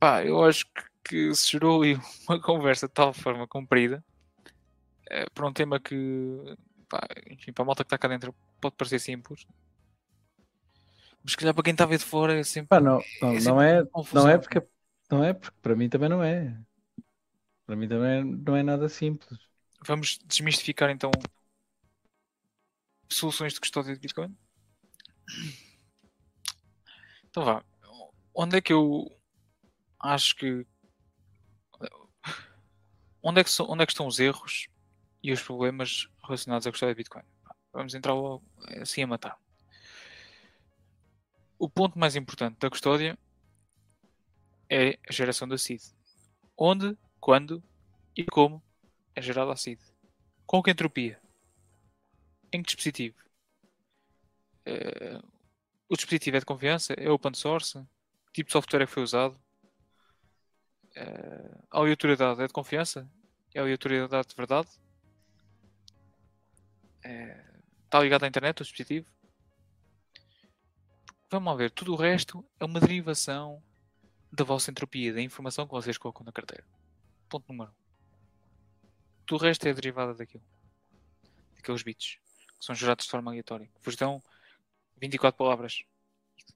pá, 0.00 0.24
eu 0.24 0.42
acho 0.42 0.66
que, 0.66 0.82
que 1.04 1.34
se 1.34 1.52
gerou 1.52 1.82
ali 1.82 2.00
uma 2.28 2.40
conversa 2.40 2.86
de 2.88 2.94
tal 2.94 3.12
forma 3.12 3.46
comprida 3.46 4.02
é, 5.10 5.26
para 5.34 5.46
um 5.46 5.52
tema 5.52 5.78
que, 5.78 6.56
pá, 6.88 7.06
enfim, 7.30 7.52
para 7.52 7.62
a 7.62 7.66
malta 7.66 7.84
que 7.84 7.88
está 7.88 7.98
cá 7.98 8.08
dentro 8.08 8.34
pode 8.60 8.76
parecer 8.76 8.98
simples. 9.00 9.46
Mas 11.22 11.32
se 11.32 11.36
calhar 11.36 11.54
para 11.54 11.64
quem 11.64 11.72
está 11.72 11.84
a 11.84 11.88
ver 11.88 11.98
de 11.98 12.04
fora 12.04 12.38
é 12.38 12.42
sempre. 12.42 12.78
Não, 12.80 13.02
não, 13.20 13.32
é, 13.32 13.40
não, 13.40 13.62
é, 13.62 13.84
não 14.12 14.28
é 14.28 14.38
porque 14.38 14.62
Não 15.10 15.22
é? 15.22 15.32
Porque 15.32 15.56
para 15.60 15.76
mim 15.76 15.88
também 15.88 16.08
não 16.08 16.22
é. 16.22 16.58
Para 17.66 17.76
mim 17.76 17.88
também 17.88 18.24
não 18.24 18.56
é 18.56 18.62
nada 18.62 18.88
simples. 18.88 19.38
Vamos 19.86 20.18
desmistificar 20.26 20.90
então 20.90 21.10
soluções 23.08 23.54
de 23.54 23.60
custódia 23.60 23.94
de 23.94 24.00
Bitcoin? 24.00 24.36
Então 27.28 27.44
vá. 27.44 27.64
Onde 28.34 28.58
é 28.58 28.60
que 28.60 28.72
eu 28.72 29.10
acho 30.00 30.34
que. 30.36 30.66
Onde 33.22 33.40
é 33.40 33.44
que, 33.44 33.50
onde 33.62 33.82
é 33.82 33.86
que 33.86 33.92
estão 33.92 34.06
os 34.06 34.18
erros 34.18 34.68
e 35.22 35.32
os 35.32 35.42
problemas 35.42 36.08
relacionados 36.22 36.66
à 36.66 36.70
custódia 36.70 36.94
de 36.94 36.98
Bitcoin? 36.98 37.24
Vamos 37.72 37.94
entrar 37.94 38.14
logo 38.14 38.44
assim 38.80 39.02
a 39.02 39.06
matar. 39.06 39.38
O 41.58 41.68
ponto 41.68 41.98
mais 41.98 42.16
importante 42.16 42.58
da 42.58 42.68
custódia 42.68 43.18
é 44.68 44.98
a 45.08 45.12
geração 45.12 45.46
da 45.46 45.58
seed. 45.58 45.82
Onde, 46.56 46.96
quando 47.20 47.62
e 48.16 48.24
como 48.24 48.62
é 49.14 49.22
gerada 49.22 49.52
a 49.52 49.56
seed. 49.56 49.80
Com 50.46 50.62
que 50.62 50.70
entropia? 50.70 51.20
Em 52.52 52.62
que 52.62 52.66
dispositivo? 52.66 53.16
Uh, 54.66 55.26
o 55.88 55.96
dispositivo 55.96 56.36
é 56.36 56.40
de 56.40 56.46
confiança? 56.46 56.94
É 56.94 57.10
open 57.10 57.34
source? 57.34 57.78
Que 58.26 58.42
tipo 58.42 58.48
de 58.48 58.52
software 58.52 58.82
é 58.82 58.86
que 58.86 58.92
foi 58.92 59.02
usado? 59.02 59.40
Uh, 60.96 61.64
a 61.70 61.78
aleatoriedade 61.78 62.42
é 62.42 62.46
de 62.46 62.52
confiança? 62.52 63.10
É 63.54 63.58
a 63.58 63.62
aleatoriedade 63.62 64.28
de 64.28 64.34
verdade? 64.34 64.68
Uh, 67.04 67.62
está 67.84 68.00
ligado 68.00 68.24
à 68.24 68.28
internet 68.28 68.60
o 68.60 68.64
dispositivo? 68.64 69.06
Vamos 71.30 71.52
lá 71.52 71.56
ver, 71.56 71.70
tudo 71.70 71.92
o 71.92 71.96
resto 71.96 72.44
é 72.60 72.64
uma 72.64 72.78
derivação 72.78 73.62
da 74.34 74.44
vossa 74.44 74.70
entropia, 74.70 75.12
da 75.12 75.20
informação 75.20 75.66
que 75.66 75.72
vocês 75.72 75.96
colocam 75.96 76.24
na 76.24 76.32
carteira. 76.32 76.64
Ponto 77.28 77.44
número 77.48 77.70
1. 77.70 77.72
Um. 77.72 77.76
Tudo 79.26 79.40
o 79.40 79.44
resto 79.44 79.66
é 79.66 79.72
derivada 79.72 80.12
daquilo. 80.12 80.42
Daqueles 81.54 81.82
bits 81.82 82.18
que 82.58 82.64
são 82.64 82.74
gerados 82.74 83.04
de 83.04 83.10
forma 83.10 83.30
aleatória. 83.30 83.70
Vos 83.82 83.94
dão 83.94 84.22
24 85.00 85.38
palavras. 85.38 85.84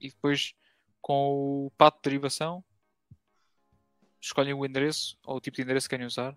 E 0.00 0.08
depois, 0.08 0.54
com 1.00 1.66
o 1.66 1.70
pato 1.76 1.98
de 1.98 2.10
derivação, 2.10 2.64
escolhem 4.20 4.54
o 4.54 4.66
endereço 4.66 5.16
ou 5.24 5.36
o 5.36 5.40
tipo 5.40 5.56
de 5.56 5.62
endereço 5.62 5.86
que 5.86 5.90
querem 5.90 6.06
usar. 6.06 6.36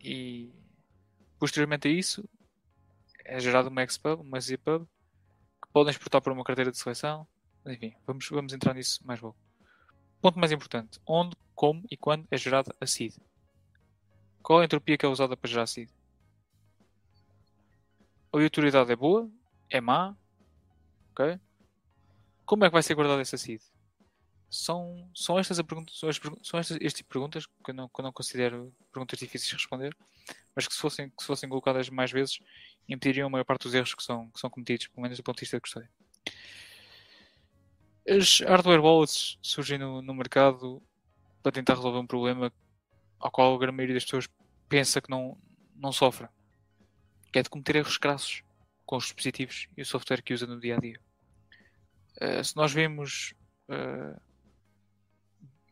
E 0.00 0.52
posteriormente 1.38 1.86
a 1.86 1.90
isso, 1.90 2.28
é 3.24 3.38
gerado 3.38 3.68
uma 3.68 3.86
XPub, 3.86 4.20
uma 4.20 4.40
ZPub, 4.40 4.84
que 5.62 5.68
podem 5.72 5.90
exportar 5.90 6.20
para 6.20 6.32
uma 6.32 6.44
carteira 6.44 6.72
de 6.72 6.78
seleção. 6.78 7.26
Enfim, 7.66 7.94
vamos, 8.04 8.28
vamos 8.28 8.52
entrar 8.52 8.74
nisso 8.74 9.04
mais 9.06 9.20
logo. 9.20 9.45
Ponto 10.20 10.38
mais 10.38 10.52
importante: 10.52 11.00
onde, 11.06 11.36
como 11.54 11.84
e 11.90 11.96
quando 11.96 12.26
é 12.30 12.36
gerada 12.36 12.74
a 12.80 12.86
seed. 12.86 13.14
Qual 14.42 14.60
a 14.60 14.64
entropia 14.64 14.96
que 14.96 15.04
é 15.04 15.08
usada 15.08 15.36
para 15.36 15.50
gerar 15.50 15.64
a 15.64 15.66
seed? 15.66 15.90
A 18.32 18.36
aleatoriedade 18.36 18.92
é 18.92 18.96
boa? 18.96 19.30
É 19.68 19.80
má? 19.80 20.16
Ok? 21.10 21.40
Como 22.44 22.64
é 22.64 22.68
que 22.68 22.72
vai 22.72 22.82
ser 22.82 22.94
guardada 22.94 23.22
essa 23.22 23.36
seed? 23.36 23.60
São, 24.48 25.10
são 25.12 25.38
estas, 25.38 25.58
a 25.58 25.64
são, 25.92 26.08
as, 26.08 26.20
são 26.42 26.60
estas 26.60 26.76
este 26.80 26.98
tipo 26.98 27.08
de 27.08 27.12
perguntas 27.12 27.46
que 27.46 27.70
eu, 27.70 27.74
não, 27.74 27.88
que 27.88 28.00
eu 28.00 28.04
não 28.04 28.12
considero 28.12 28.72
perguntas 28.92 29.18
difíceis 29.18 29.48
de 29.48 29.54
responder, 29.54 29.96
mas 30.54 30.68
que 30.68 30.74
se 30.74 30.80
fossem, 30.80 31.10
que 31.10 31.20
se 31.20 31.26
fossem 31.26 31.48
colocadas 31.48 31.90
mais 31.90 32.12
vezes 32.12 32.38
impediriam 32.88 33.26
a 33.26 33.30
maior 33.30 33.44
parte 33.44 33.64
dos 33.64 33.74
erros 33.74 33.94
que 33.94 34.02
são, 34.02 34.30
que 34.30 34.38
são 34.38 34.48
cometidos, 34.48 34.86
pelo 34.86 35.02
menos 35.02 35.18
do 35.18 35.24
ponto 35.24 35.36
de 35.36 35.40
vista 35.40 35.56
de 35.56 35.60
custódia. 35.60 35.90
As 38.08 38.40
hardware 38.40 38.80
wallets 38.80 39.38
surgem 39.42 39.78
no, 39.78 40.00
no 40.00 40.14
mercado 40.14 40.82
para 41.42 41.52
tentar 41.52 41.74
resolver 41.74 41.98
um 41.98 42.06
problema 42.06 42.52
ao 43.18 43.30
qual 43.30 43.54
a 43.54 43.58
grande 43.58 43.76
maioria 43.76 43.94
das 43.94 44.04
pessoas 44.04 44.28
pensa 44.68 45.00
que 45.00 45.10
não, 45.10 45.36
não 45.74 45.92
sofre 45.92 46.28
que 47.36 47.40
é 47.40 47.42
de 47.42 47.50
cometer 47.50 47.76
erros 47.76 47.98
crassos 47.98 48.42
com 48.86 48.96
os 48.96 49.04
dispositivos 49.04 49.68
e 49.76 49.82
o 49.82 49.84
software 49.84 50.22
que 50.22 50.32
usa 50.32 50.46
no 50.46 50.58
dia 50.58 50.76
a 50.76 50.80
dia. 50.80 50.98
Uh, 52.16 52.42
se 52.42 52.56
nós 52.56 52.72
vemos 52.72 53.34
uh, 53.68 54.18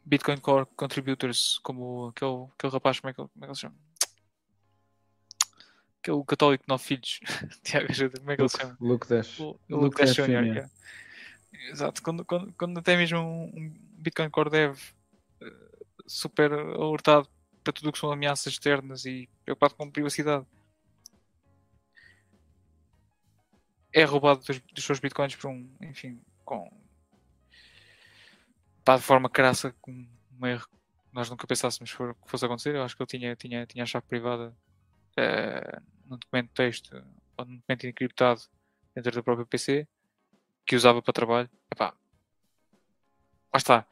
Bitcoin 0.04 0.36
Core 0.36 0.66
Contributors 0.76 1.58
como 1.62 2.08
aquele, 2.08 2.48
aquele 2.52 2.72
rapaz, 2.72 3.00
como 3.00 3.10
é, 3.10 3.14
que, 3.14 3.16
como 3.16 3.30
é 3.36 3.40
que 3.40 3.46
ele 3.46 3.54
se 3.54 3.60
chama? 3.62 3.76
Aquele 6.02 6.24
católico 6.24 6.64
de 6.64 6.68
nove 6.68 6.84
filhos, 6.84 7.20
Tiago 7.64 7.86
ajuda, 7.88 8.18
como 8.18 8.30
é 8.30 8.36
que 8.36 8.42
ele 8.42 8.48
se 8.50 8.58
chama? 8.58 8.76
Luke 8.78 9.08
Dash. 9.08 9.38
Luke 9.70 9.96
Dash 9.96 10.14
Jr. 10.14 10.68
Exato, 11.70 12.02
quando, 12.02 12.24
quando, 12.24 12.52
quando 12.54 12.78
até 12.78 12.96
mesmo 12.96 13.18
um 13.20 13.72
Bitcoin 13.98 14.30
Core 14.30 14.50
Dev 14.50 14.78
uh, 15.42 15.86
super 16.06 16.52
alertado 16.52 17.28
para 17.62 17.72
tudo 17.72 17.88
o 17.88 17.92
que 17.92 17.98
são 17.98 18.12
ameaças 18.12 18.52
externas 18.52 19.04
e 19.06 19.28
preocupado 19.44 19.74
com 19.74 19.90
privacidade 19.90 20.46
é 23.92 24.04
roubado 24.04 24.40
dos, 24.40 24.60
dos, 24.60 24.84
seus 24.84 24.98
bitcoins 24.98 25.36
por 25.36 25.48
um, 25.48 25.70
enfim, 25.80 26.20
com 26.44 26.68
pá, 28.84 28.96
de 28.96 29.02
forma 29.02 29.30
crassa, 29.30 29.74
com 29.80 29.92
um 29.92 30.46
erro 30.46 30.68
nós 31.14 31.30
nunca 31.30 31.46
pensássemos 31.46 31.92
que 31.92 31.96
fosse 32.26 32.44
acontecer. 32.44 32.74
Eu 32.74 32.82
acho 32.82 32.96
que 32.96 33.02
ele 33.02 33.06
tinha, 33.06 33.36
tinha, 33.36 33.66
tinha 33.66 33.84
a 33.84 33.86
chave 33.86 34.04
privada 34.06 34.52
uh, 35.16 35.82
num 36.06 36.18
documento 36.18 36.48
de 36.48 36.54
texto 36.54 37.06
ou 37.36 37.44
num 37.44 37.56
documento 37.56 37.86
encriptado 37.86 38.40
dentro 38.92 39.12
do 39.12 39.22
próprio 39.22 39.46
PC 39.46 39.86
que 40.66 40.76
usava 40.76 41.02
para 41.02 41.12
trabalho. 41.12 41.50
Epá, 41.70 41.94
lá 43.52 43.56
está. 43.56 43.86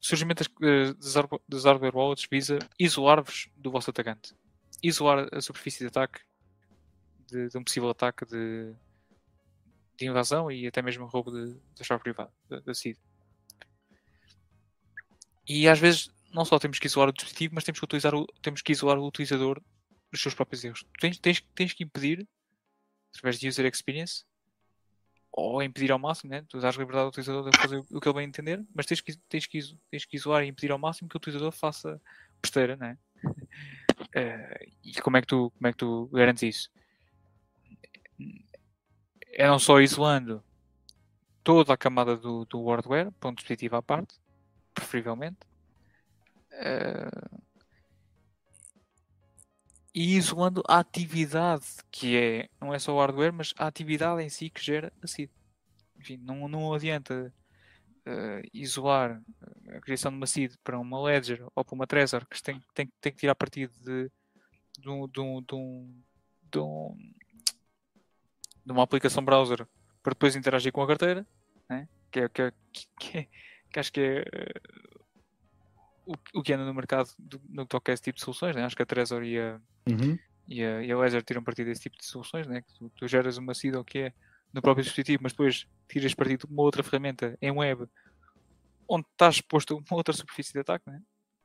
O 0.00 0.04
surgimento 0.04 0.42
das, 0.42 0.52
eh, 0.62 1.34
das 1.48 1.64
hardware 1.64 1.94
wallets 1.94 2.26
visa 2.30 2.58
isolar-vos 2.78 3.48
do 3.56 3.70
vosso 3.70 3.90
atacante. 3.90 4.34
Isolar 4.82 5.28
a 5.32 5.40
superfície 5.40 5.80
de 5.80 5.86
ataque 5.86 6.20
de, 7.28 7.48
de 7.48 7.58
um 7.58 7.64
possível 7.64 7.90
ataque 7.90 8.26
de 8.26 8.74
de 9.96 10.06
invasão 10.06 10.50
e 10.50 10.66
até 10.66 10.82
mesmo 10.82 11.06
roubo 11.06 11.30
da 11.30 11.84
chave 11.84 12.02
privada, 12.02 12.32
da, 12.48 12.74
CID. 12.74 12.98
E 15.48 15.68
às 15.68 15.78
vezes 15.78 16.10
não 16.32 16.44
só 16.44 16.58
temos 16.58 16.78
que 16.78 16.86
isolar 16.86 17.08
o 17.08 17.12
dispositivo, 17.12 17.54
mas 17.54 17.64
temos 17.64 17.78
que, 17.78 17.84
utilizar 17.84 18.14
o, 18.14 18.26
temos 18.40 18.62
que 18.62 18.72
isolar 18.72 18.98
o 18.98 19.06
utilizador 19.06 19.62
dos 20.10 20.20
seus 20.20 20.34
próprios 20.34 20.64
erros. 20.64 20.84
Tens, 21.00 21.18
tens, 21.18 21.40
tens 21.54 21.72
que 21.72 21.84
impedir, 21.84 22.26
através 23.10 23.38
de 23.38 23.48
user 23.48 23.66
experience, 23.66 24.24
ou 25.32 25.62
impedir 25.62 25.90
ao 25.90 25.98
máximo, 25.98 26.30
né? 26.30 26.44
tu 26.48 26.60
dás 26.60 26.76
liberdade 26.76 27.04
ao 27.04 27.08
utilizador 27.08 27.50
de 27.50 27.58
fazer 27.58 27.78
o 27.90 28.00
que 28.00 28.08
ele 28.08 28.16
bem 28.16 28.28
entender, 28.28 28.62
mas 28.74 28.84
tens 28.84 29.00
que, 29.00 29.16
tens 29.28 29.46
que, 29.46 29.60
tens 29.90 30.04
que 30.04 30.16
isolar 30.16 30.44
e 30.44 30.48
impedir 30.48 30.70
ao 30.70 30.78
máximo 30.78 31.08
que 31.08 31.16
o 31.16 31.18
utilizador 31.18 31.52
faça 31.52 32.00
besteira, 32.40 32.76
né? 32.76 32.98
Uh, 33.24 34.72
e 34.84 34.92
como 35.00 35.16
é, 35.16 35.22
que 35.22 35.26
tu, 35.26 35.50
como 35.56 35.66
é 35.68 35.72
que 35.72 35.78
tu 35.78 36.08
garantes 36.12 36.42
isso? 36.42 36.70
é 39.32 39.46
não 39.46 39.58
só 39.58 39.80
isolando 39.80 40.44
toda 41.42 41.72
a 41.72 41.76
camada 41.76 42.16
do, 42.16 42.44
do 42.44 42.64
hardware, 42.68 43.10
ponto 43.12 43.38
dispositivo 43.38 43.76
à 43.76 43.82
parte, 43.82 44.14
preferivelmente, 44.74 45.38
uh, 46.52 47.42
e 49.94 50.16
isolando 50.16 50.62
a 50.66 50.78
atividade 50.78 51.66
que 51.90 52.16
é, 52.16 52.48
não 52.60 52.72
é 52.72 52.78
só 52.78 52.94
o 52.94 52.98
hardware, 52.98 53.32
mas 53.32 53.52
a 53.58 53.66
atividade 53.66 54.22
em 54.22 54.28
si 54.28 54.48
que 54.48 54.62
gera 54.62 54.92
a 55.02 55.06
seed. 55.06 55.30
Enfim, 55.98 56.16
não, 56.16 56.48
não 56.48 56.72
adianta 56.72 57.32
uh, 58.06 58.48
isolar 58.52 59.22
a 59.68 59.80
criação 59.80 60.10
de 60.10 60.16
uma 60.16 60.26
seed 60.26 60.54
para 60.64 60.78
uma 60.78 61.00
ledger 61.02 61.44
ou 61.54 61.64
para 61.64 61.74
uma 61.74 61.86
Trezor 61.86 62.26
que 62.26 62.42
tem, 62.42 62.60
tem, 62.74 62.90
tem 63.00 63.12
que 63.12 63.18
tirar 63.18 63.34
partido 63.34 63.72
de, 63.84 64.10
de, 64.78 64.88
um, 64.88 65.06
de, 65.06 65.20
um, 65.20 65.42
de, 65.42 65.54
um, 65.54 66.02
de 66.50 66.58
um 66.58 66.96
de 68.64 68.72
uma 68.72 68.82
aplicação 68.82 69.24
browser 69.24 69.66
para 70.02 70.12
depois 70.12 70.36
interagir 70.36 70.72
com 70.72 70.82
a 70.82 70.86
carteira, 70.86 71.26
né? 71.68 71.88
que, 72.10 72.20
é, 72.20 72.28
que, 72.28 72.42
é, 72.42 72.52
que, 72.72 73.18
é, 73.18 73.28
que 73.70 73.80
acho 73.80 73.92
que 73.92 74.00
é 74.00 74.20
uh, 74.20 74.91
o, 76.12 76.38
o 76.38 76.42
que 76.42 76.52
anda 76.52 76.64
no 76.64 76.74
mercado 76.74 77.08
do, 77.18 77.40
no 77.48 77.62
que 77.62 77.68
toca 77.68 77.92
a 77.92 77.94
esse 77.94 78.02
tipo 78.02 78.16
de 78.16 78.24
soluções. 78.24 78.54
Né? 78.54 78.64
Acho 78.64 78.76
que 78.76 78.82
a 78.82 78.86
Trezor 78.86 79.22
e 79.24 79.38
a, 79.38 79.60
uhum. 79.88 80.18
e 80.48 80.62
a, 80.62 80.82
e 80.82 80.92
a 80.92 80.98
Ledger 80.98 81.22
tiram 81.22 81.42
partido 81.42 81.66
desse 81.66 81.82
tipo 81.82 81.96
de 81.96 82.04
soluções, 82.04 82.46
né? 82.46 82.62
que 82.62 82.72
tu, 82.74 82.90
tu 82.94 83.08
geras 83.08 83.38
uma 83.38 83.54
SID 83.54 83.76
ou 83.76 83.84
que 83.84 83.98
é 83.98 84.12
no 84.52 84.60
próprio 84.60 84.84
dispositivo, 84.84 85.22
mas 85.22 85.32
depois 85.32 85.66
tiras 85.88 86.14
partido 86.14 86.46
de 86.46 86.52
uma 86.52 86.62
outra 86.62 86.82
ferramenta 86.82 87.36
em 87.40 87.50
web 87.50 87.88
onde 88.88 89.06
estás 89.10 89.36
exposto 89.36 89.74
a 89.74 89.76
uma 89.76 89.96
outra 89.96 90.14
superfície 90.14 90.52
de 90.52 90.60
ataque, 90.60 90.90
né? 90.90 91.00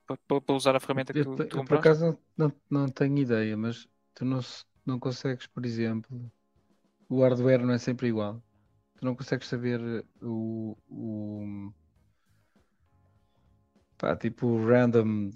para, 0.08 0.42
para, 0.42 0.56
usar 0.56 0.76
a 0.76 0.80
ferramenta 0.80 1.14
que 1.14 1.24
tu, 1.24 1.36
eu, 1.42 1.48
tu 1.48 1.66
Por 1.66 1.78
acaso 1.78 2.06
não, 2.06 2.48
não, 2.48 2.54
não 2.70 2.90
tenho 2.90 3.18
ideia, 3.18 3.58
mas 3.58 3.88
tu 4.14 4.24
não, 4.24 4.40
não 4.86 5.00
consegues, 5.00 5.48
por 5.48 5.66
exemplo, 5.66 6.32
o 7.10 7.22
hardware 7.22 7.66
não 7.66 7.74
é 7.74 7.78
sempre 7.78 8.08
igual. 8.08 8.42
Tu 8.96 9.06
não 9.06 9.16
consegues 9.16 9.48
saber 9.48 10.06
o, 10.22 10.78
o 10.90 11.72
pá, 13.98 14.16
tipo 14.16 14.48
o 14.48 14.66
random 14.68 15.32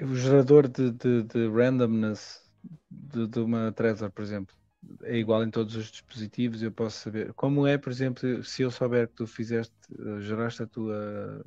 o 0.00 0.14
gerador 0.14 0.68
de, 0.68 0.90
de, 0.90 1.22
de 1.22 1.48
randomness 1.48 2.42
de, 2.90 3.26
de, 3.26 3.38
uma 3.40 3.72
Trezor, 3.72 4.10
por 4.10 4.22
exemplo, 4.22 4.54
é 5.02 5.16
igual 5.16 5.44
em 5.44 5.50
todos 5.50 5.76
os 5.76 5.90
dispositivos. 5.90 6.62
Eu 6.62 6.72
posso 6.72 6.98
saber 6.98 7.32
como 7.34 7.66
é, 7.66 7.78
por 7.78 7.90
exemplo, 7.90 8.42
se 8.42 8.62
eu 8.62 8.70
souber 8.70 9.08
que 9.08 9.14
tu 9.14 9.26
fizeste, 9.26 9.74
geraste 10.20 10.62
a 10.62 10.66
tua 10.66 11.44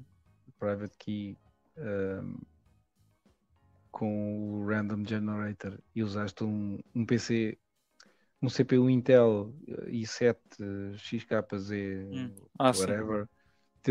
private 0.60 0.96
key 0.98 1.38
um, 1.78 2.38
com 3.92 4.54
o 4.54 4.66
random 4.68 5.04
generator 5.06 5.80
e 5.96 6.04
usaste 6.04 6.44
um, 6.44 6.80
um 6.96 7.06
PC, 7.06 7.58
um 8.42 8.50
CPU 8.50 8.90
Intel 8.90 9.54
i7 9.88 10.38
XKZ, 10.98 11.72
Hum. 12.12 12.34
Ah, 12.60 12.72
whatever, 12.72 13.28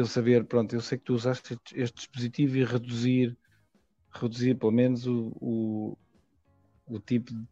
eu 0.00 0.06
saber, 0.06 0.44
pronto, 0.44 0.74
eu 0.74 0.80
sei 0.80 0.98
que 0.98 1.04
tu 1.04 1.14
usaste 1.14 1.54
este, 1.54 1.80
este 1.80 1.96
dispositivo 1.96 2.56
e 2.56 2.64
reduzir, 2.64 3.36
reduzir 4.10 4.54
pelo 4.56 4.72
menos 4.72 5.06
o, 5.06 5.32
o, 5.40 5.98
o 6.86 7.00
tipo 7.00 7.32
de 7.32 7.46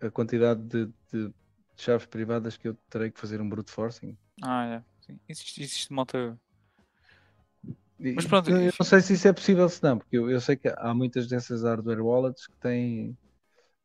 a 0.00 0.10
quantidade 0.10 0.62
de, 0.62 0.86
de 1.12 1.32
chaves 1.76 2.06
privadas 2.06 2.56
que 2.56 2.68
eu 2.68 2.74
terei 2.88 3.10
que 3.10 3.20
fazer 3.20 3.40
um 3.40 3.48
brute 3.48 3.70
forcing. 3.70 4.16
Ah, 4.42 4.82
é. 5.08 5.14
Existe, 5.28 5.62
existe 5.62 5.92
malta. 5.92 6.38
Mas 7.98 8.24
pronto, 8.26 8.50
eu, 8.50 8.72
não 8.78 8.86
sei 8.86 9.00
se 9.00 9.12
isso 9.12 9.28
é 9.28 9.32
possível 9.32 9.68
se 9.68 9.82
não, 9.82 9.98
porque 9.98 10.16
eu, 10.16 10.30
eu 10.30 10.40
sei 10.40 10.56
que 10.56 10.68
há 10.68 10.94
muitas 10.94 11.28
dessas 11.28 11.64
hardware 11.64 12.00
wallets 12.00 12.46
que 12.46 12.56
têm 12.56 13.16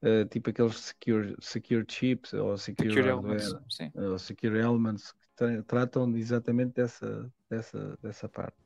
eh, 0.02 0.24
tipo 0.26 0.50
aqueles 0.50 0.78
secure, 0.78 1.36
secure 1.42 1.86
chips 1.86 2.32
ou 2.32 2.58
secure, 2.58 2.90
Secure 2.90 3.10
hardware 3.10 3.42
Elements. 3.42 3.76
Sim. 3.76 3.92
ou 3.94 4.18
secure 4.18 4.58
elements 4.58 5.14
tra- 5.36 5.64
tratam 5.64 6.16
exatamente 6.18 6.74
dessa, 6.74 7.32
dessa, 7.50 7.98
dessa 8.02 8.30
parte. 8.30 8.58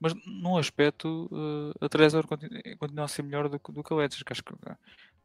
Mas 0.00 0.12
num 0.26 0.56
aspecto, 0.58 1.30
eh, 1.80 1.86
a 1.86 1.88
Trezor 1.88 2.26
continua, 2.26 2.60
continua 2.78 3.04
a 3.04 3.08
ser 3.08 3.22
melhor 3.22 3.48
do, 3.48 3.58
do 3.58 3.82
que 3.82 3.92
a 3.92 3.96
Ledger, 3.96 4.24
que 4.24 4.32
acho 4.32 4.44
que 4.44 4.52
eh, 4.52 4.76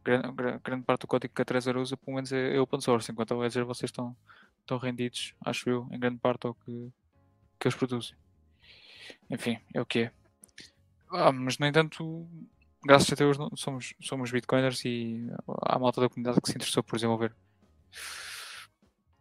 grande, 0.04 0.32
gra- 0.32 0.62
grande 0.64 0.86
parte 0.86 1.02
do 1.02 1.08
código 1.08 1.34
que 1.34 1.42
a 1.42 1.46
Trezor 1.46 1.78
usa, 1.78 1.98
pelo 1.98 2.16
menos, 2.16 2.32
é, 2.32 2.56
é 2.56 2.60
open 2.62 2.80
source, 2.80 3.12
enquanto 3.12 3.34
a 3.34 3.38
Ledger 3.38 3.66
vocês 3.66 3.90
estão, 3.90 4.16
estão 4.62 4.78
rendidos, 4.78 5.34
acho 5.46 5.70
eu, 5.70 5.88
em 5.92 6.00
grande 6.00 6.20
parte 6.20 6.48
ao 6.48 6.54
que, 6.54 6.92
que 7.60 7.68
eles 7.68 7.76
produzem. 7.76 8.16
Enfim, 9.30 9.60
é 9.74 9.82
o 9.82 9.86
que 9.86 10.00
é. 10.00 10.12
Ah, 11.12 11.32
mas, 11.32 11.58
no 11.58 11.66
entanto, 11.66 12.28
graças 12.86 13.12
a 13.12 13.16
Deus, 13.16 13.38
somos, 13.56 13.94
somos 14.00 14.32
bitcoiners 14.32 14.86
e 14.86 15.28
há 15.64 15.78
malta 15.78 16.00
da 16.00 16.08
comunidade 16.10 16.40
que 16.40 16.50
se 16.50 16.56
interessou 16.56 16.84
por 16.84 16.96
desenvolver 16.96 17.36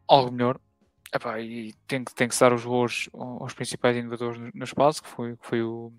algo 0.07 0.31
melhor. 0.31 0.61
Epá, 1.15 1.41
e 1.41 1.73
tem 1.87 2.05
que, 2.05 2.15
tem 2.15 2.29
que 2.29 2.35
se 2.35 2.41
dar 2.41 2.53
os 2.53 2.65
louros 2.65 3.09
ao- 3.15 3.43
aos 3.43 3.55
principais 3.55 3.97
inovadores 3.97 4.39
no, 4.39 4.51
no 4.55 4.65
espaço, 4.65 5.03
que 5.03 5.09
foi, 5.09 5.37
que 5.37 5.47
foi 5.47 5.63
o, 5.63 5.93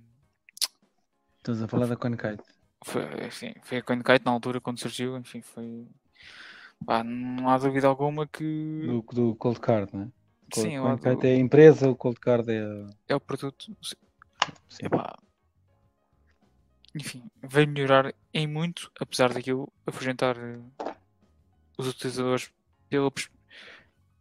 Estás 1.37 1.61
a 1.63 1.67
falar 1.67 1.87
da 1.87 1.95
CoinKite. 1.95 2.43
foi, 2.85 3.03
enfim, 3.25 3.53
foi 3.63 3.77
a 3.79 3.83
CoinKite 3.83 4.25
na 4.25 4.31
altura 4.31 4.61
quando 4.61 4.79
surgiu, 4.79 5.17
enfim, 5.17 5.41
foi. 5.41 5.87
pá, 6.85 7.03
não 7.03 7.49
há 7.49 7.57
dúvida 7.57 7.87
alguma 7.87 8.27
que 8.27 8.43
Do, 8.85 9.01
do 9.13 9.35
Cold 9.35 9.59
Card, 9.59 9.93
não 9.95 10.03
é? 10.03 10.07
sim, 10.53 10.77
lá 10.79 10.95
do- 10.95 11.01
CoinKite 11.01 11.27
é 11.27 11.33
a 11.33 11.37
empresa, 11.37 11.89
o 11.89 11.95
Cold 11.95 12.19
Card 12.19 12.51
é 12.51 12.61
a... 12.61 12.89
é 13.07 13.15
o 13.15 13.19
produto. 13.19 13.75
sim. 13.81 14.85
Epá, 14.85 15.15
enfim, 16.95 17.23
veio 17.41 17.67
melhorar 17.67 18.13
em 18.33 18.45
muito, 18.47 18.91
apesar 18.99 19.33
daquilo 19.33 19.71
afugentar 19.87 20.35
eh, 20.37 20.59
os 21.77 21.87
utilizadores 21.87 22.51
pela, 22.89 23.09
pers- 23.11 23.29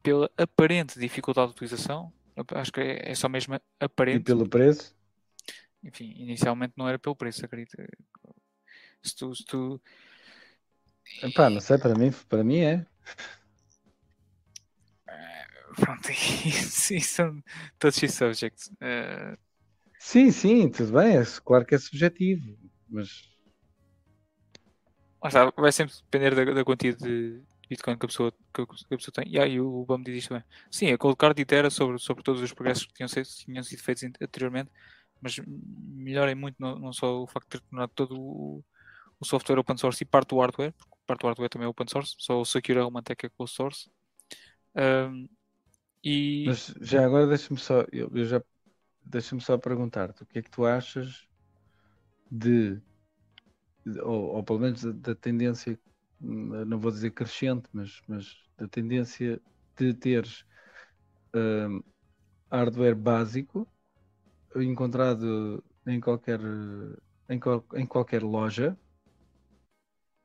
pela 0.03 0.31
aparente 0.37 0.99
dificuldade 0.99 1.49
de 1.49 1.53
utilização. 1.57 2.13
Acho 2.55 2.73
que 2.73 2.81
é, 2.81 3.11
é 3.13 3.15
só 3.15 3.29
mesmo 3.29 3.55
E 3.55 3.61
aparente. 3.85 4.21
pelo 4.21 4.49
preço. 4.49 4.95
Enfim, 5.83 6.13
inicialmente 6.17 6.75
não 6.77 6.89
era 6.89 6.99
pelo 6.99 7.17
preço, 7.17 7.45
acredito. 7.45 7.77
Se 9.03 9.15
tu, 9.17 9.35
se 9.35 9.45
tu 9.45 9.81
Epá, 11.23 11.49
não 11.51 11.61
sei, 11.61 11.79
para 11.79 11.95
mim, 11.95 12.11
para 12.29 12.45
mim 12.45 12.59
é. 12.61 12.87
Pronto, 15.77 16.11
isso, 16.11 16.95
isso 16.95 17.15
são 17.17 17.43
touchy 17.79 18.09
subjects. 18.09 18.71
Eh, 18.81 19.37
Sim, 19.99 20.31
sim, 20.33 20.69
tudo 20.71 20.93
bem, 20.93 21.19
é, 21.19 21.23
claro 21.45 21.65
que 21.67 21.75
é 21.75 21.79
subjetivo, 21.79 22.57
mas 22.89 23.29
lá 25.23 25.29
está, 25.29 25.51
vai 25.57 25.73
sempre 25.73 25.95
depender 25.97 26.35
da, 26.35 26.55
da 26.55 26.65
quantia 26.65 26.95
de 26.95 27.43
Bitcoin 27.69 27.99
que 27.99 28.07
a 28.07 28.09
pessoa, 28.09 28.33
que 28.55 28.62
a, 28.62 28.97
pessoa 28.97 29.12
tem. 29.14 29.29
E 29.33 29.39
aí 29.39 29.61
o 29.61 29.85
BAM 29.85 30.03
diz 30.03 30.16
isto 30.16 30.35
bem. 30.35 30.45
Sim, 30.71 30.93
a 30.93 30.99
Cold 30.99 31.16
Card 31.16 31.41
itera 31.41 31.71
sobre, 31.71 31.99
sobre 31.99 32.23
todos 32.23 32.43
os 32.43 32.53
progressos 32.53 32.87
que 32.87 32.95
tinham, 32.95 33.09
tinham 33.09 33.62
sido 33.62 33.83
feitos 33.83 34.03
ante- 34.05 34.23
anteriormente, 34.25 34.71
mas 35.21 35.37
melhorem 35.47 36.35
muito 36.35 36.57
não, 36.59 36.79
não 36.79 36.93
só 36.93 37.23
o 37.23 37.27
facto 37.27 37.47
de 37.53 37.61
ter 37.61 37.66
tornado 37.69 37.93
todo 37.95 38.14
o, 38.19 38.64
o 39.21 39.25
software 39.27 39.59
open 39.59 39.77
source 39.77 40.03
e 40.03 40.07
parte 40.07 40.31
do 40.31 40.41
hardware, 40.41 40.73
porque 40.73 40.97
parte 41.07 41.21
do 41.23 41.27
hardware 41.27 41.51
também 41.51 41.66
é 41.66 41.69
open 41.69 41.87
source, 41.89 42.14
só 42.19 42.41
o 42.41 42.45
Secure 42.45 42.81
é 42.81 43.14
que 43.14 43.27
é 43.27 43.31
closed 43.31 43.57
source. 43.57 43.91
Ahm, 44.77 45.29
e 46.05 46.47
Mas 46.47 46.75
já 46.81 47.05
agora 47.05 47.27
deixa-me 47.27 47.59
só, 47.59 47.83
eu, 47.93 48.11
eu 48.14 48.25
já 48.25 48.43
deixa-me 49.05 49.41
só 49.41 49.59
perguntar-te 49.59 50.23
o 50.23 50.27
que 50.27 50.39
é 50.39 50.43
que 50.43 50.51
tu 50.51 50.64
achas 50.66 51.27
de, 52.31 52.81
ou, 54.03 54.37
ou 54.37 54.43
pelo 54.43 54.59
menos 54.61 54.83
da, 54.83 54.93
da 54.93 55.14
tendência, 55.14 55.79
não 56.21 56.79
vou 56.81 56.91
dizer 56.91 57.11
crescente, 57.12 57.69
mas, 57.73 58.01
mas 58.09 58.37
da 58.57 58.69
tendência 58.69 59.41
de 59.79 59.95
teres 59.95 60.45
hum, 61.35 61.83
hardware 62.51 62.97
básico 62.97 63.69
encontrado 64.57 65.62
em 65.87 66.01
qualquer 66.01 66.41
em, 67.29 67.39
qual- 67.41 67.64
em 67.75 67.87
qualquer 67.87 68.23
loja 68.23 68.77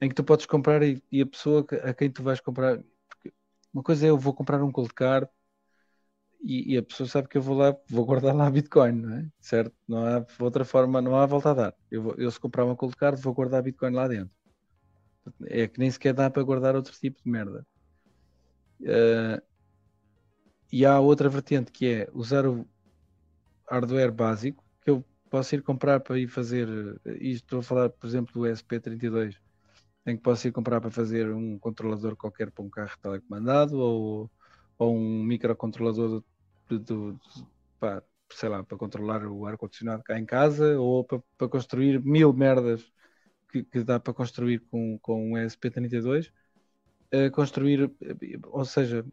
em 0.02 0.10
que 0.10 0.16
tu 0.16 0.24
podes 0.24 0.46
comprar 0.46 0.84
e, 0.84 1.02
e 1.12 1.22
a 1.22 1.26
pessoa 1.26 1.66
a 1.84 1.94
quem 1.94 2.12
tu 2.12 2.22
vais 2.24 2.40
comprar 2.42 2.80
uma 3.74 3.84
coisa 3.84 4.08
é 4.08 4.10
eu 4.12 4.18
vou 4.20 4.34
comprar 4.36 4.64
um 4.64 4.72
cold 4.72 4.94
card 4.94 5.30
e, 6.42 6.74
e 6.74 6.78
a 6.78 6.84
pessoa 6.84 7.08
sabe 7.08 7.28
que 7.30 7.38
eu 7.38 7.42
vou 7.42 7.56
lá, 7.58 7.76
vou 7.90 8.06
guardar 8.06 8.36
lá 8.36 8.50
Bitcoin, 8.52 8.92
não 8.94 9.14
é? 9.18 9.28
Certo? 9.40 9.76
Não 9.88 10.06
há 10.06 10.26
outra 10.40 10.66
forma, 10.66 11.02
não 11.02 11.16
há 11.18 11.26
volta 11.26 11.52
a 11.52 11.54
dar. 11.54 11.76
Eu, 11.92 12.04
vou- 12.04 12.16
eu 12.18 12.30
se 12.32 12.40
comprar 12.40 12.66
uma 12.66 12.76
cold 12.76 12.96
card, 12.96 13.22
vou 13.22 13.34
guardar 13.34 13.64
Bitcoin 13.64 13.92
lá 13.94 14.08
dentro. 14.08 14.34
É 15.48 15.68
que 15.68 15.80
nem 15.80 15.92
sequer 15.92 16.14
dá 16.14 16.30
para 16.30 16.44
guardar 16.44 16.76
outro 16.76 16.94
tipo 16.94 17.22
de 17.24 17.30
merda. 17.30 17.66
Eh, 18.86 19.40
e 20.72 20.86
há 20.86 21.00
outra 21.00 21.30
vertente 21.30 21.72
que 21.72 21.86
é 21.88 22.10
usar 22.14 22.46
o 22.46 22.68
hardware 23.70 24.12
básico 24.12 24.64
que 24.82 24.90
eu 24.90 25.06
posso 25.30 25.56
ir 25.56 25.64
comprar 25.64 26.00
para 26.00 26.20
ir 26.20 26.28
fazer. 26.28 26.68
Isto 27.20 27.44
estou 27.46 27.60
a 27.60 27.64
falar, 27.64 27.90
por 27.90 28.08
exemplo, 28.08 28.34
do 28.34 28.46
SP32, 28.48 29.36
em 30.06 30.16
que 30.18 30.22
posso 30.24 30.48
ir 30.48 30.52
comprar 30.52 30.82
para 30.82 30.92
fazer 30.92 31.32
um 31.34 31.58
controlador 31.60 32.16
qualquer 32.18 32.52
para 32.52 32.64
um 32.64 32.70
carro 32.70 32.92
telecomandado 33.02 33.78
ou, 33.80 34.32
ou 34.78 34.96
um 34.96 35.24
microcontrolador 35.24 36.24
de- 36.70 36.80
de- 36.80 37.18
pá, 37.80 38.04
sei 38.32 38.50
lá, 38.50 38.64
para 38.64 38.78
controlar 38.78 39.26
o 39.28 39.46
ar-condicionado 39.46 40.04
cá 40.04 40.20
em 40.20 40.26
casa 40.26 40.80
ou 40.80 41.04
para, 41.06 41.22
para 41.38 41.50
construir 41.50 42.02
mil 42.04 42.34
merdas 42.34 42.84
que, 43.54 43.64
que 43.64 43.84
dá 43.84 44.00
para 44.00 44.14
construir 44.14 44.60
com, 44.72 44.98
com 45.00 45.32
um 45.34 45.38
ESP32. 45.38 46.32
eh, 47.12 47.30
construir, 47.32 47.92
ou 48.48 48.66
seja, 48.66 49.06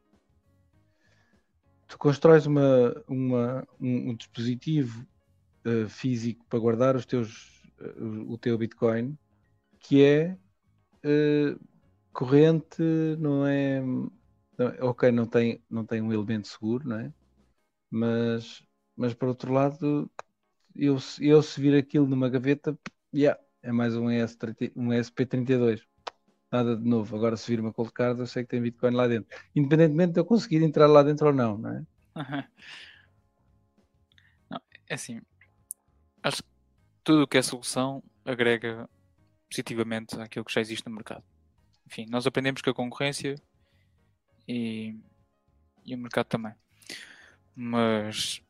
tu 1.88 1.98
constróis 1.98 2.46
uma, 2.46 2.94
uma, 3.08 3.66
um, 3.80 4.10
um 4.10 4.16
dispositivo 4.16 5.06
eh, 5.66 5.88
físico 5.88 6.44
para 6.48 6.58
guardar 6.60 6.96
os 6.96 7.06
teus, 7.06 7.62
eh, 7.80 7.94
o, 8.28 8.38
teu 8.38 8.58
Bitcoin 8.58 9.18
que 9.80 10.02
é 10.04 10.38
eh, 11.04 11.56
corrente, 12.12 12.82
não 13.18 13.46
é, 13.46 13.80
não 13.82 14.68
é- 14.68 14.84
ok, 14.84 15.12
não 15.12 15.26
tem, 15.26 15.62
não 15.70 15.86
tem 15.86 16.02
um 16.02 16.12
elemento 16.12 16.48
seguro, 16.48 16.88
não 16.88 17.00
é? 17.00 17.12
Mas, 17.90 18.62
mas 18.96 19.14
por 19.14 19.28
outro 19.28 19.52
lado, 19.52 20.10
eu, 20.76 20.98
eu 21.20 21.42
se 21.42 21.60
vir 21.60 21.76
aquilo 21.76 22.06
numa 22.06 22.28
gaveta, 22.30 22.78
yeah, 23.14 23.40
é 23.62 23.72
mais 23.72 23.96
um, 23.96 24.06
ES30, 24.06 24.72
um 24.74 24.88
ESP32. 24.88 25.82
Nada 26.50 26.76
de 26.76 26.84
novo. 26.84 27.16
Agora, 27.16 27.36
se 27.36 27.50
vir 27.50 27.60
uma 27.60 27.72
cold 27.72 27.92
card, 27.92 28.20
eu 28.20 28.26
sei 28.26 28.42
que 28.42 28.50
tem 28.50 28.62
Bitcoin 28.62 28.92
lá 28.92 29.06
dentro. 29.06 29.36
Independentemente 29.54 30.14
de 30.14 30.20
eu 30.20 30.24
conseguir 30.24 30.62
entrar 30.62 30.86
lá 30.86 31.02
dentro 31.02 31.28
ou 31.28 31.32
não, 31.32 31.56
não 31.58 31.70
é? 31.70 31.86
Não, 34.50 34.60
é 34.88 34.94
assim, 34.94 35.20
acho 36.24 36.42
que 36.42 36.48
tudo 37.04 37.22
o 37.22 37.26
que 37.28 37.38
é 37.38 37.42
solução 37.42 38.02
agrega 38.24 38.90
positivamente 39.48 40.20
àquilo 40.20 40.44
que 40.44 40.52
já 40.52 40.60
existe 40.60 40.88
no 40.88 40.94
mercado. 40.94 41.22
Enfim, 41.86 42.06
nós 42.10 42.26
aprendemos 42.26 42.62
com 42.62 42.70
a 42.70 42.74
concorrência 42.74 43.36
e, 44.48 44.98
e 45.84 45.94
o 45.94 45.98
mercado 45.98 46.26
também. 46.26 46.52
Mas 47.54 48.42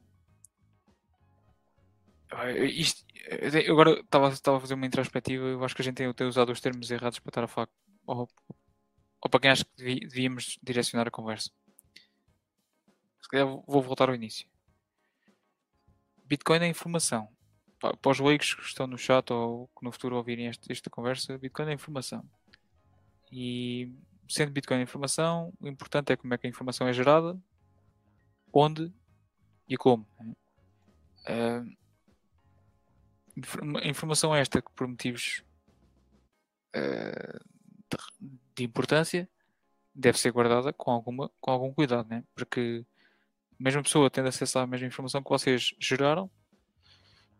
isto, 2.67 3.05
eu 3.67 3.73
agora 3.75 4.01
estava 4.01 4.29
estava 4.29 4.57
a 4.57 4.61
fazer 4.61 4.75
uma 4.75 4.87
introspectiva, 4.87 5.45
eu 5.45 5.65
acho 5.65 5.75
que 5.75 5.83
a 5.83 5.85
gente 5.85 5.97
tem, 5.97 6.13
tem 6.15 6.27
usado 6.27 6.53
os 6.53 6.61
termos 6.61 6.91
errados 6.91 7.19
para 7.19 7.31
estar 7.31 7.45
a 7.45 7.49
falar 7.49 7.69
ou, 8.07 8.29
ou 9.23 9.31
para 9.31 9.41
quem 9.41 9.51
acho 9.51 9.65
que 9.65 10.01
devíamos 10.07 10.59
direcionar 10.63 11.09
a 11.09 11.11
conversa. 11.11 11.51
Se 13.23 13.29
calhar 13.29 13.47
vou 13.47 13.83
voltar 13.83 14.09
ao 14.09 14.15
início. 14.15 14.47
Bitcoin 16.25 16.61
é 16.61 16.69
informação. 16.69 17.29
Pa- 17.81 17.97
Para 17.97 18.11
os 18.13 18.21
leigos 18.21 18.55
que 18.55 18.63
estão 18.63 18.87
no 18.87 18.97
chat 18.99 19.33
ou 19.33 19.69
que 19.69 19.85
no 19.85 19.93
futuro 19.93 20.17
ouvirem 20.17 20.47
este- 20.47 20.71
esta 20.73 20.89
conversa, 20.91 21.37
Bitcoin 21.39 21.69
é 21.71 21.73
informação. 21.73 22.25
E 23.33 23.93
sendo 24.29 24.53
Bitcoin 24.53 24.81
informação, 24.83 25.53
o 25.61 25.69
importante 25.69 26.13
é 26.13 26.17
como 26.17 26.35
é 26.35 26.39
que 26.39 26.47
a 26.47 26.51
informação 26.51 26.87
é 26.87 26.93
gerada, 26.93 27.39
onde 28.53 28.93
e 29.69 29.77
como. 29.77 30.07
Uh, 31.29 31.67
informação 33.85 34.35
esta 34.35 34.61
que 34.61 34.71
por 34.73 34.87
motivos 34.87 35.43
uh, 36.77 37.45
de, 38.55 38.65
importância 38.65 39.29
deve 39.95 40.19
ser 40.19 40.31
guardada 40.31 40.73
com, 40.73 40.91
alguma, 40.91 41.31
com 41.41 41.51
algum 41.51 41.73
cuidado, 41.73 42.09
né? 42.09 42.25
porque 42.35 42.85
a 43.59 43.63
mesma 43.63 43.83
pessoa 43.83 44.11
tendo 44.11 44.29
acesso 44.29 44.59
à 44.59 44.67
mesma 44.67 44.87
informação 44.87 45.23
que 45.23 45.29
vocês 45.29 45.75
geraram 45.79 46.31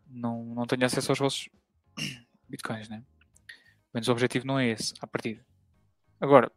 não, 0.07 0.43
não 0.53 0.65
tem 0.65 0.83
acesso 0.83 1.11
aos 1.11 1.19
vossos 1.19 1.49
bitcoins, 2.49 2.89
né? 2.89 3.03
Menos 3.93 4.07
o 4.07 4.11
objetivo 4.11 4.45
não 4.45 4.59
é 4.59 4.67
esse, 4.67 4.93
à 5.01 5.07
partida. 5.07 5.45
Agora, 6.19 6.51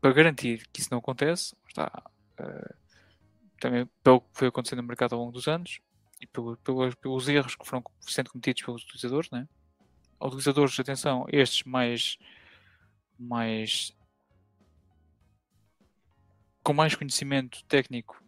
para 0.00 0.12
garantir 0.12 0.66
que 0.72 0.80
isso 0.80 0.88
não 0.90 0.98
acontece, 0.98 1.56
está, 1.66 1.90
uh, 2.40 2.74
também 3.60 3.86
pelo 4.02 4.20
que 4.20 4.28
foi 4.32 4.48
acontecendo 4.48 4.82
no 4.82 4.88
mercado 4.88 5.14
ao 5.14 5.20
longo 5.20 5.32
dos 5.32 5.48
anos 5.48 5.80
e 6.20 6.26
pelo, 6.26 6.56
pelo, 6.58 6.96
pelos 6.96 7.28
erros 7.28 7.54
que 7.54 7.66
foram 7.66 7.82
sendo 8.00 8.30
cometidos 8.30 8.62
pelos 8.62 8.82
utilizadores, 8.82 9.30
né? 9.30 9.48
utilizadores, 10.20 10.78
atenção, 10.78 11.26
estes 11.30 11.62
mais, 11.64 12.18
mais 13.18 13.94
com 16.62 16.72
mais 16.72 16.94
conhecimento 16.94 17.64
técnico 17.64 18.22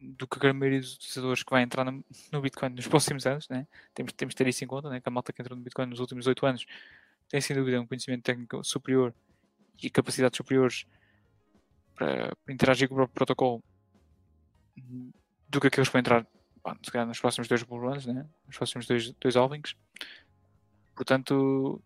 do 0.00 0.26
que 0.26 0.44
a 0.44 0.52
maioria 0.52 0.80
dos 0.80 0.94
utilizadores 0.94 1.42
que 1.42 1.50
vai 1.50 1.62
entrar 1.62 1.84
no, 1.84 2.04
no 2.32 2.40
Bitcoin 2.40 2.70
nos 2.70 2.88
próximos 2.88 3.24
anos, 3.26 3.48
né? 3.48 3.66
temos, 3.94 4.12
temos 4.12 4.32
de 4.32 4.36
ter 4.36 4.48
isso 4.48 4.64
em 4.64 4.66
conta, 4.66 4.88
né? 4.90 5.00
que 5.00 5.08
a 5.08 5.12
malta 5.12 5.32
que 5.32 5.40
entrou 5.40 5.56
no 5.56 5.62
Bitcoin 5.62 5.86
nos 5.86 6.00
últimos 6.00 6.26
8 6.26 6.46
anos 6.46 6.66
tem 7.28 7.40
sem 7.40 7.56
dúvida 7.56 7.80
um 7.80 7.86
conhecimento 7.86 8.22
técnico 8.22 8.64
superior 8.64 9.14
e 9.80 9.88
capacidades 9.90 10.36
superiores 10.36 10.86
para 11.94 12.36
interagir 12.48 12.88
com 12.88 12.94
o 12.94 12.98
próprio 12.98 13.14
protocolo 13.14 13.62
do 15.52 15.60
que 15.60 15.66
aqueles 15.66 15.88
para 15.88 16.00
entrar 16.00 16.26
pá, 16.62 16.76
se 16.82 16.90
calhar 16.90 17.06
nos 17.06 17.20
próximos 17.20 17.46
dois 17.46 17.62
runs, 17.62 18.06
né? 18.06 18.26
nos 18.46 18.56
próximos 18.56 18.86
dois, 18.86 19.12
dois. 19.12 19.76
Portanto, 20.94 21.82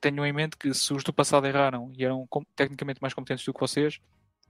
tenham 0.00 0.24
em 0.24 0.32
mente 0.32 0.56
que 0.56 0.72
se 0.72 0.92
os 0.92 1.02
do 1.04 1.12
passado 1.12 1.46
erraram 1.46 1.92
e 1.96 2.04
eram 2.04 2.26
tecnicamente 2.54 3.02
mais 3.02 3.12
competentes 3.12 3.44
do 3.44 3.52
que 3.52 3.60
vocês, 3.60 4.00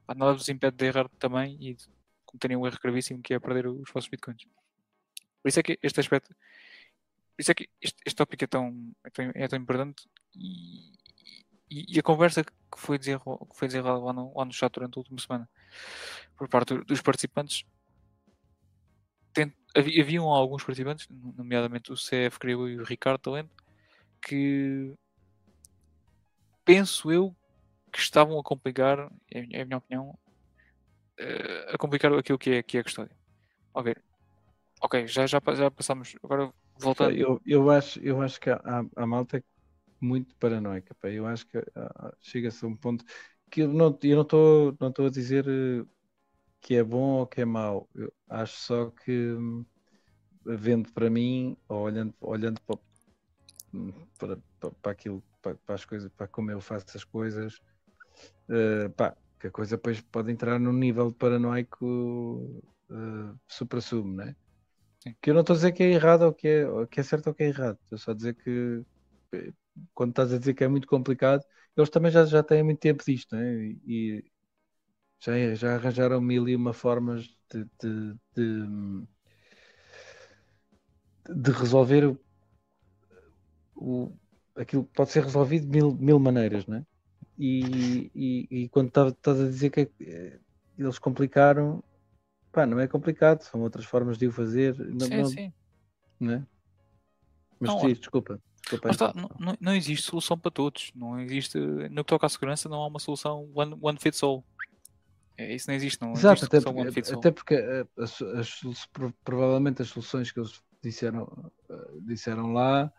nada 0.08 0.34
vos 0.34 0.48
impede 0.48 0.76
de 0.76 0.86
errar 0.86 1.08
também 1.18 1.56
e 1.60 1.74
de 1.74 1.88
cometerem 2.24 2.56
um 2.56 2.66
erro 2.66 2.78
gravíssimo 2.82 3.22
que 3.22 3.34
é 3.34 3.38
perder 3.38 3.66
os 3.66 3.90
vossos 3.92 4.08
bitcoins. 4.08 4.44
Por 5.42 5.48
isso 5.48 5.60
é 5.60 5.62
que 5.62 5.78
este 5.82 6.00
aspecto, 6.00 6.28
por 6.28 7.40
isso 7.40 7.50
é 7.50 7.54
que 7.54 7.68
este, 7.80 7.96
este 8.04 8.16
tópico 8.16 8.44
é 8.44 8.46
tão, 8.46 8.92
é 9.04 9.10
tão, 9.10 9.32
é 9.34 9.48
tão 9.48 9.58
importante 9.58 10.08
e, 10.34 10.92
e, 11.70 11.96
e, 11.96 11.98
a 11.98 12.02
conversa 12.02 12.44
que 12.44 12.52
que 12.70 12.80
foi 12.80 12.98
desenrolada 12.98 14.04
lá 14.04 14.12
no, 14.12 14.32
lá 14.36 14.44
no 14.44 14.52
chat 14.52 14.72
durante 14.72 14.96
a 14.96 15.00
última 15.00 15.18
semana 15.18 15.50
por 16.36 16.48
parte 16.48 16.74
dos 16.84 17.02
participantes 17.02 17.64
tent, 19.74 20.00
haviam 20.00 20.28
alguns 20.28 20.62
participantes, 20.62 21.08
nomeadamente 21.10 21.92
o 21.92 21.96
CF 21.96 22.38
Criou 22.38 22.68
e 22.68 22.78
o 22.78 22.84
Ricardo 22.84 23.20
Talento, 23.20 23.50
que 24.22 24.94
penso 26.64 27.10
eu 27.10 27.34
que 27.92 27.98
estavam 27.98 28.38
a 28.38 28.42
complicar, 28.42 29.10
é 29.30 29.60
a 29.60 29.64
minha 29.64 29.78
opinião, 29.78 30.16
eh, 31.18 31.70
a 31.74 31.78
complicar 31.78 32.12
aquilo 32.12 32.38
que 32.38 32.50
é, 32.50 32.62
que 32.62 32.78
é 32.78 32.80
a 32.80 32.84
custódia. 32.84 33.16
Ok, 33.74 33.94
ok, 34.80 35.06
já, 35.06 35.26
já, 35.26 35.40
já 35.54 35.70
passámos, 35.70 36.14
agora 36.22 36.52
voltando. 36.78 37.16
Eu, 37.16 37.40
eu, 37.44 37.70
acho, 37.70 38.00
eu 38.00 38.20
acho 38.22 38.40
que 38.40 38.50
a, 38.50 38.84
a 38.96 39.06
malta 39.06 39.38
é 39.38 39.42
muito 40.00 40.34
paranoica, 40.36 40.94
pá. 40.94 41.08
eu 41.10 41.26
acho 41.26 41.46
que 41.46 41.58
chega-se 42.20 42.64
a 42.64 42.68
um 42.68 42.76
ponto 42.76 43.04
que 43.50 43.62
eu 43.62 43.68
não 43.68 43.90
estou 43.90 44.76
não 44.80 44.92
não 44.96 45.06
a 45.06 45.10
dizer 45.10 45.46
eh, 45.48 45.84
que 46.60 46.76
é 46.76 46.84
bom 46.84 47.20
ou 47.20 47.26
que 47.26 47.40
é 47.40 47.44
mau. 47.44 47.88
Eu 47.94 48.12
acho 48.28 48.56
só 48.56 48.90
que 48.90 49.36
vendo 50.44 50.92
para 50.92 51.10
mim, 51.10 51.56
ou 51.68 51.82
olhando, 51.82 52.14
olhando 52.20 52.60
para, 52.62 52.78
para, 54.18 54.36
para, 54.82 54.92
aquilo, 54.92 55.22
para, 55.42 55.54
para, 55.54 55.74
as 55.74 55.84
coisas, 55.84 56.10
para 56.16 56.28
como 56.28 56.50
eu 56.50 56.60
faço 56.60 56.86
as 56.96 57.04
coisas, 57.04 57.60
uh, 58.48 58.90
pá, 58.96 59.16
que 59.38 59.46
a 59.46 59.50
coisa 59.50 59.76
depois 59.76 60.00
pode 60.00 60.30
entrar 60.30 60.58
num 60.58 60.72
nível 60.72 61.12
paranoico 61.12 62.62
uh, 62.90 63.38
supra-sumo, 63.48 64.14
né? 64.14 64.34
Que 65.20 65.30
eu 65.30 65.34
não 65.34 65.40
estou 65.40 65.54
a 65.54 65.56
dizer 65.56 65.72
que 65.72 65.82
é 65.82 65.92
errado 65.92 66.22
ou 66.22 66.32
que 66.32 66.46
é, 66.46 66.68
ou 66.68 66.86
que 66.86 67.00
é 67.00 67.02
certo 67.02 67.28
ou 67.28 67.34
que 67.34 67.42
é 67.42 67.48
errado. 67.48 67.78
Estou 67.84 67.98
só 67.98 68.10
a 68.10 68.14
dizer 68.14 68.34
que 68.34 68.82
eh, 69.32 69.52
quando 69.94 70.10
estás 70.10 70.32
a 70.32 70.38
dizer 70.38 70.52
que 70.52 70.62
é 70.62 70.68
muito 70.68 70.86
complicado, 70.86 71.42
eles 71.74 71.88
também 71.88 72.10
já, 72.10 72.24
já 72.26 72.42
têm 72.42 72.62
muito 72.62 72.80
tempo 72.80 73.02
disto, 73.02 73.34
né? 73.34 73.74
E, 73.86 74.22
já, 75.20 75.54
já 75.54 75.74
arranjaram 75.74 76.20
mil 76.20 76.48
e 76.48 76.56
uma 76.56 76.72
formas 76.72 77.24
de, 77.52 77.64
de, 77.80 78.14
de, 78.34 79.06
de 81.28 81.50
resolver 81.52 82.06
o, 82.06 82.18
o, 83.76 84.12
aquilo 84.56 84.84
que 84.84 84.92
pode 84.92 85.10
ser 85.10 85.22
resolvido 85.22 85.66
de 85.66 85.70
mil, 85.70 85.94
mil 85.94 86.18
maneiras, 86.18 86.66
não 86.66 86.78
é? 86.78 86.86
E, 87.38 88.10
e, 88.14 88.48
e 88.50 88.68
quando 88.68 88.88
estás 88.88 89.40
a 89.40 89.44
dizer 89.44 89.70
que 89.70 89.90
é, 90.00 90.38
eles 90.78 90.98
complicaram, 90.98 91.82
pá, 92.52 92.66
não 92.66 92.78
é 92.78 92.86
complicado, 92.86 93.42
são 93.42 93.60
outras 93.62 93.84
formas 93.84 94.18
de 94.18 94.26
o 94.26 94.32
fazer. 94.32 94.76
Não, 94.78 95.06
sim, 95.06 95.16
não, 95.16 95.24
sim. 95.26 95.52
Não 96.18 96.32
é? 96.34 96.46
Mas 97.58 97.70
não, 97.70 97.92
desculpa. 97.92 98.40
desculpa 98.60 98.90
está, 98.90 99.12
não, 99.14 99.56
não, 99.60 99.74
existe 99.74 100.06
solução 100.06 100.38
para 100.38 100.50
todos. 100.50 100.90
Não 100.94 101.18
existe, 101.20 101.58
no 101.58 102.04
que 102.04 102.08
toca 102.08 102.26
à 102.26 102.28
segurança, 102.28 102.68
não 102.68 102.82
há 102.82 102.86
uma 102.86 102.98
solução 102.98 103.50
one, 103.54 103.76
one 103.80 103.98
fits 103.98 104.22
all. 104.22 104.44
É, 105.40 105.54
isso 105.54 105.70
não 105.70 105.74
existe, 105.74 106.02
não 106.02 106.12
Exato, 106.12 106.44
existe 106.44 106.56
até, 106.56 106.60
porque, 106.60 107.14
até 107.14 107.30
porque 107.30 107.54
eh, 107.54 107.86
as, 107.96 108.20
as, 108.20 108.60
as, 108.62 108.86
provavelmente 109.24 109.80
as 109.80 109.88
soluções 109.88 110.30
que 110.30 110.38
eles 110.38 110.62
disseram, 110.82 111.50
eh, 111.70 111.88
disseram 112.02 112.52
lá 112.52 112.92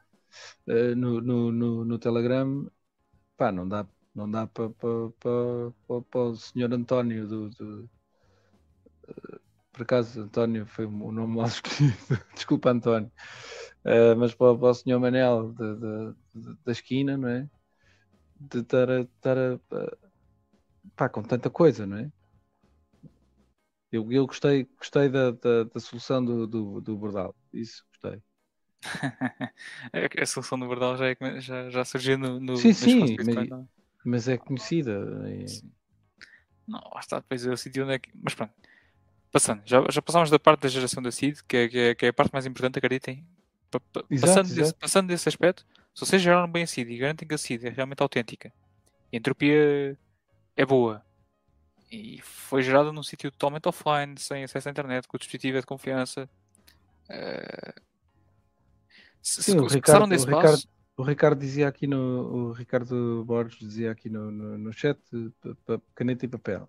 uh, 0.67 0.95
no, 0.95 1.21
no, 1.21 1.51
no, 1.51 1.85
no, 1.85 1.99
Telegram, 1.99 2.67
pá, 3.37 3.51
não 3.51 3.69
dá, 3.69 3.85
não 4.15 4.29
dá 4.29 4.47
para 4.47 4.71
o 6.19 6.35
senhor 6.35 6.73
António 6.73 7.27
do, 7.27 7.49
do 7.51 7.89
por 9.71 9.83
acaso 9.83 10.21
António 10.21 10.65
foi 10.65 10.85
o 10.85 11.11
nome 11.11 11.35
mal 11.35 11.45
escolhido, 11.47 11.95
desculpa 12.33 12.71
António, 12.71 13.11
uh, 13.85 14.17
mas 14.17 14.33
para, 14.33 14.57
para, 14.57 14.69
o 14.69 14.73
senhor 14.73 14.99
Manel 14.99 15.53
de, 15.53 15.75
de, 15.75 16.15
de, 16.33 16.57
da 16.65 16.71
esquina, 16.71 17.15
não 17.15 17.29
é? 17.29 17.47
De 18.39 18.61
estar 18.61 18.89
a, 18.89 19.01
estar 19.01 19.37
a, 19.37 19.59
pá, 20.95 21.07
com 21.07 21.21
tanta 21.21 21.47
coisa, 21.47 21.85
não 21.85 21.97
é? 21.97 22.11
Eu, 23.91 24.09
eu 24.11 24.25
gostei, 24.25 24.67
gostei 24.77 25.09
da, 25.09 25.31
da, 25.31 25.65
da 25.65 25.79
solução 25.79 26.23
do, 26.23 26.47
do, 26.47 26.81
do 26.81 26.95
Bordal. 26.95 27.35
Isso 27.53 27.83
gostei. 27.89 28.21
a 30.21 30.25
solução 30.25 30.57
do 30.57 30.65
Bordal 30.65 30.95
já, 30.95 31.09
é, 31.09 31.17
já, 31.39 31.69
já 31.69 31.85
surgiu 31.85 32.17
no, 32.17 32.39
no 32.39 32.55
Sim, 32.55 32.73
sim, 32.73 33.17
mas, 33.17 33.65
mas, 34.05 34.27
é 34.29 34.37
conhecida. 34.37 34.99
E... 35.27 35.45
Não, 36.65 36.81
está, 36.97 37.19
depois 37.19 37.45
eu 37.45 37.57
senti 37.57 37.81
onde 37.81 37.93
é 37.93 37.99
que. 37.99 38.09
Mas 38.15 38.33
pronto. 38.33 38.53
Passando, 39.29 39.61
já, 39.65 39.83
já 39.89 40.01
passámos 40.01 40.29
da 40.29 40.39
parte 40.39 40.61
da 40.61 40.69
geração 40.69 41.03
da 41.03 41.11
CID, 41.11 41.43
que 41.43 41.57
é, 41.57 41.67
que 41.69 41.77
é, 41.77 41.95
que 41.95 42.05
é 42.05 42.09
a 42.09 42.13
parte 42.13 42.31
mais 42.31 42.45
importante, 42.45 42.79
acreditem. 42.79 43.25
Exato, 44.09 44.09
passando, 44.09 44.45
exato. 44.45 44.55
Desse, 44.55 44.73
passando 44.73 45.07
desse 45.07 45.29
aspecto, 45.29 45.65
se 45.93 46.05
vocês 46.05 46.21
geraram 46.21 46.51
bem 46.51 46.63
a 46.63 46.67
CID 46.67 46.91
e 46.91 46.97
garantem 46.97 47.27
que 47.27 47.33
a 47.33 47.37
CID 47.37 47.67
é 47.67 47.69
realmente 47.69 48.01
autêntica, 48.01 48.51
e 49.11 49.15
a 49.15 49.19
entropia 49.19 49.97
é 50.55 50.65
boa, 50.65 51.03
e 51.91 52.21
foi 52.21 52.63
gerada 52.63 52.91
num 52.91 53.03
sítio 53.03 53.29
totalmente 53.31 53.67
offline, 53.67 54.17
sem 54.17 54.43
acesso 54.43 54.69
à 54.69 54.71
internet, 54.71 55.07
com 55.07 55.17
o 55.17 55.19
dispositivo 55.19 55.57
é 55.57 55.61
de 55.61 55.67
confiança. 55.67 56.29
Uh, 57.09 57.81
se, 59.21 59.43
Sim, 59.43 59.51
se, 59.51 59.57
o, 59.57 59.67
Ricardo, 59.67 60.07
desse 60.07 60.25
o, 60.25 60.29
Ricardo, 60.29 60.63
o 60.97 61.03
Ricardo 61.03 61.39
dizia 61.39 61.67
aqui 61.67 61.85
no 61.85 61.97
o 61.97 62.51
Ricardo 62.53 63.23
Borges 63.25 63.59
dizia 63.59 63.91
aqui 63.91 64.09
no, 64.09 64.31
no, 64.31 64.57
no 64.57 64.73
chat 64.73 64.99
caneta 65.93 66.25
e 66.25 66.29
papel. 66.29 66.67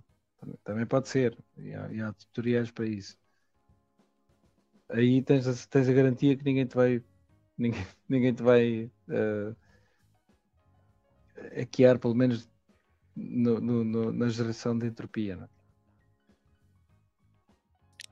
Também 0.65 0.85
pode 0.85 1.09
ser. 1.09 1.39
E 1.57 1.73
há, 1.73 1.93
e 1.93 2.03
há 2.03 2.13
tutoriais 2.13 2.71
para 2.71 2.87
isso. 2.87 3.17
Aí 4.89 5.23
tens 5.23 5.47
a, 5.47 5.69
tens 5.69 5.89
a 5.89 5.93
garantia 5.93 6.37
que 6.37 6.45
ninguém 6.45 6.67
te 6.67 6.75
vai 6.75 7.03
ninguém, 7.57 7.87
ninguém 8.09 8.35
te 8.35 8.43
vai 8.43 8.91
uh, 9.09 9.57
hackear, 11.57 11.99
pelo 11.99 12.15
menos 12.15 12.49
no, 13.15 13.61
no, 13.61 14.13
na 14.13 14.29
geração 14.29 14.77
de 14.79 14.87
entropia. 14.87 15.37
Não 15.37 15.45
é? 15.45 15.49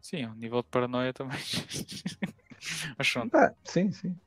Sim, 0.03 0.27
um 0.27 0.35
nível 0.35 0.63
de 0.63 0.69
paranoia 0.69 1.13
também. 1.13 1.39
Mas 2.99 3.11
pronto. 3.11 3.35
Ah, 3.35 3.55
sim, 3.65 3.91
sim. 3.93 4.19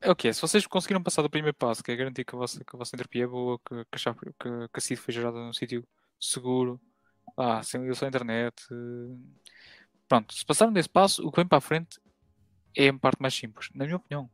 É 0.00 0.10
o 0.10 0.16
que 0.16 0.28
é. 0.28 0.32
Se 0.32 0.40
vocês 0.40 0.66
conseguiram 0.66 1.02
passar 1.02 1.22
do 1.22 1.30
primeiro 1.30 1.56
passo, 1.56 1.82
que 1.82 1.90
é 1.90 1.96
garantir 1.96 2.24
que 2.24 2.34
a 2.34 2.38
vossa, 2.38 2.62
que 2.62 2.76
a 2.76 2.78
vossa 2.78 2.94
entropia 2.94 3.24
é 3.24 3.26
boa, 3.26 3.58
que, 3.58 3.84
que, 3.84 4.08
a, 4.08 4.14
que, 4.14 4.68
que 4.68 4.78
a 4.78 4.80
CID 4.80 5.00
foi 5.00 5.14
gerada 5.14 5.38
num 5.38 5.52
sítio 5.52 5.86
seguro, 6.20 6.80
ah, 7.36 7.62
sem 7.62 7.80
ligação 7.80 8.06
à 8.06 8.08
internet. 8.08 8.54
Pronto, 10.08 10.34
se 10.34 10.44
passaram 10.44 10.72
desse 10.72 10.88
passo, 10.88 11.26
o 11.26 11.30
que 11.30 11.36
vem 11.36 11.46
para 11.46 11.58
a 11.58 11.60
frente 11.60 11.98
é 12.76 12.88
a 12.88 12.98
parte 12.98 13.22
mais 13.22 13.34
simples. 13.34 13.70
Na 13.74 13.84
minha 13.84 13.96
opinião, 13.96 14.28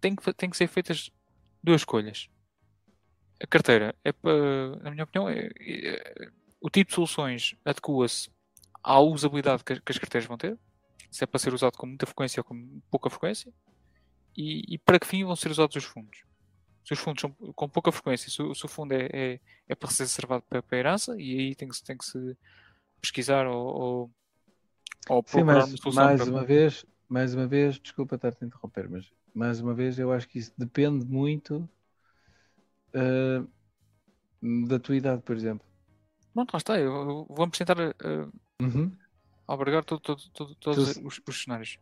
tem 0.00 0.14
que, 0.14 0.32
tem 0.34 0.50
que 0.50 0.56
ser 0.56 0.68
feitas 0.68 1.10
duas 1.62 1.80
escolhas 1.80 2.28
a 3.42 3.46
carteira 3.46 3.94
é 4.04 4.12
para, 4.12 4.76
na 4.82 4.90
minha 4.90 5.04
opinião, 5.04 5.28
é, 5.28 5.50
é, 5.60 6.30
o 6.60 6.70
tipo 6.70 6.88
de 6.88 6.94
soluções 6.94 7.54
adequa-se 7.64 8.30
à 8.82 9.00
usabilidade 9.00 9.62
que, 9.62 9.80
que, 9.80 9.92
as 9.92 9.98
carteiras 9.98 10.26
vão 10.26 10.38
ter. 10.38 10.58
se 11.10 11.24
é 11.24 11.26
para 11.26 11.38
ser 11.38 11.52
usado 11.52 11.76
com 11.76 11.86
muita 11.86 12.06
frequência 12.06 12.40
ou 12.40 12.44
com 12.44 12.80
pouca 12.90 13.10
frequência, 13.10 13.52
e, 14.36 14.74
e 14.74 14.78
para 14.78 14.98
que 14.98 15.06
fim 15.06 15.24
vão 15.24 15.36
ser 15.36 15.50
usados 15.50 15.76
os 15.76 15.84
fundos. 15.84 16.24
Se 16.84 16.92
os 16.92 16.98
fundos 16.98 17.20
são 17.20 17.30
com 17.54 17.68
pouca 17.68 17.90
frequência, 17.90 18.30
se, 18.30 18.36
se 18.36 18.64
o 18.64 18.68
fundo 18.68 18.92
é, 18.92 19.08
é, 19.12 19.40
é, 19.68 19.74
para 19.74 19.90
ser 19.90 20.04
reservado 20.04 20.44
para, 20.48 20.62
para 20.62 20.76
a 20.76 20.80
herança, 20.80 21.16
e 21.18 21.38
aí 21.38 21.54
tem 21.54 21.68
que, 21.68 21.82
tem 21.82 21.96
que 21.96 22.04
se 22.04 22.36
pesquisar 23.00 23.46
ou, 23.46 23.66
ou, 23.66 24.10
ou 25.08 25.24
Sim, 25.26 25.42
mas, 25.42 25.74
uma. 25.84 25.92
Mais 25.92 26.20
para... 26.20 26.30
uma 26.30 26.44
vez, 26.44 26.86
mais 27.08 27.34
uma 27.34 27.46
vez, 27.46 27.78
desculpa 27.78 28.14
estar-te 28.14 28.44
a 28.44 28.46
interromper, 28.46 28.88
mas 28.88 29.12
mais 29.34 29.60
uma 29.60 29.74
vez 29.74 29.98
eu 29.98 30.12
acho 30.12 30.28
que 30.28 30.38
isso 30.38 30.52
depende 30.56 31.04
muito 31.04 31.68
uh, 32.96 34.66
da 34.66 34.78
tua 34.78 34.96
idade, 34.96 35.22
por 35.22 35.36
exemplo. 35.36 35.66
Pronto, 36.32 36.52
lá 36.52 36.58
está. 36.58 36.78
Eu, 36.78 37.26
vou-me 37.28 37.52
tentar 37.52 37.78
uh, 37.78 38.32
uhum. 38.60 38.92
albergar 39.46 39.84
todo, 39.84 40.00
todo, 40.00 40.22
todo, 40.30 40.54
todos 40.56 40.94
tu, 40.94 41.06
os, 41.06 41.20
os, 41.26 41.42
cenários. 41.42 41.78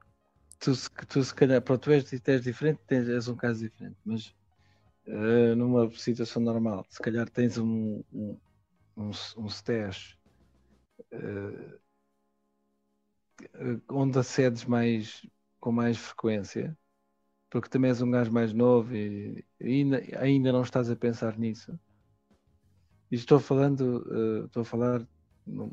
Tu, 0.59 0.73
tu, 1.09 1.25
se 1.25 1.35
calhar, 1.35 1.61
pronto, 1.63 1.83
tu 1.83 1.91
és, 1.93 2.13
és 2.13 2.43
diferente, 2.43 2.81
tens, 2.87 3.09
és 3.09 3.29
um 3.29 3.37
caso 3.37 3.61
diferente, 3.61 3.97
mas 4.05 4.35
uh, 5.07 5.55
numa 5.57 5.91
situação 5.91 6.43
normal, 6.43 6.87
se 6.89 7.01
calhar 7.01 7.29
tens 7.29 7.59
um, 7.59 8.03
um, 8.13 8.39
um, 8.97 9.11
um 9.37 9.47
stash 9.47 10.17
uh, 11.13 11.81
onde 13.89 14.19
acedes 14.19 14.65
mais 14.65 15.27
com 15.61 15.73
mais 15.73 15.97
frequência, 15.97 16.77
porque 17.55 17.69
também 17.69 17.89
és 17.89 18.03
um 18.03 18.11
gajo 18.11 18.33
mais 18.33 18.53
novo 18.53 18.97
e 18.97 19.45
ainda, 19.63 20.03
ainda 20.19 20.51
não 20.51 20.63
estás 20.63 20.91
a 20.91 20.97
pensar 20.97 21.39
nisso 21.39 21.79
e 23.09 23.15
estou 23.15 23.39
falando, 23.39 24.05
uh, 24.09 24.47
estou 24.47 24.63
a 24.63 24.65
falar 24.65 25.07
num, 25.47 25.71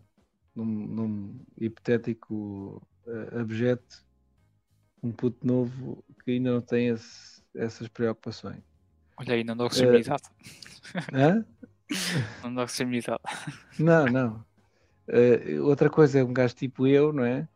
num, 0.54 0.64
num 0.64 1.40
hipotético 1.58 2.88
uh, 3.08 3.40
abjeto, 3.40 4.06
um 5.02 5.12
puto 5.12 5.48
novo 5.48 6.06
que 6.24 6.34
ainda 6.34 6.52
não 6.52 6.62
tem 6.62 6.90
esse, 6.90 7.42
essas 7.56 7.88
preocupações. 7.88 8.62
Olha 9.18 9.34
aí, 9.34 9.44
não 9.44 9.58
dá 9.58 9.66
extremidade. 9.66 10.22
Uh, 11.12 11.18
hã? 11.18 11.46
não 12.44 12.54
dá 12.54 12.66
extremidade. 12.66 13.24
Não, 13.80 14.06
não. 14.06 14.46
Uh, 15.08 15.64
outra 15.64 15.90
coisa 15.90 16.20
é 16.20 16.24
um 16.24 16.32
gajo 16.32 16.54
tipo 16.54 16.86
eu, 16.86 17.12
não 17.12 17.26
é? 17.26 17.48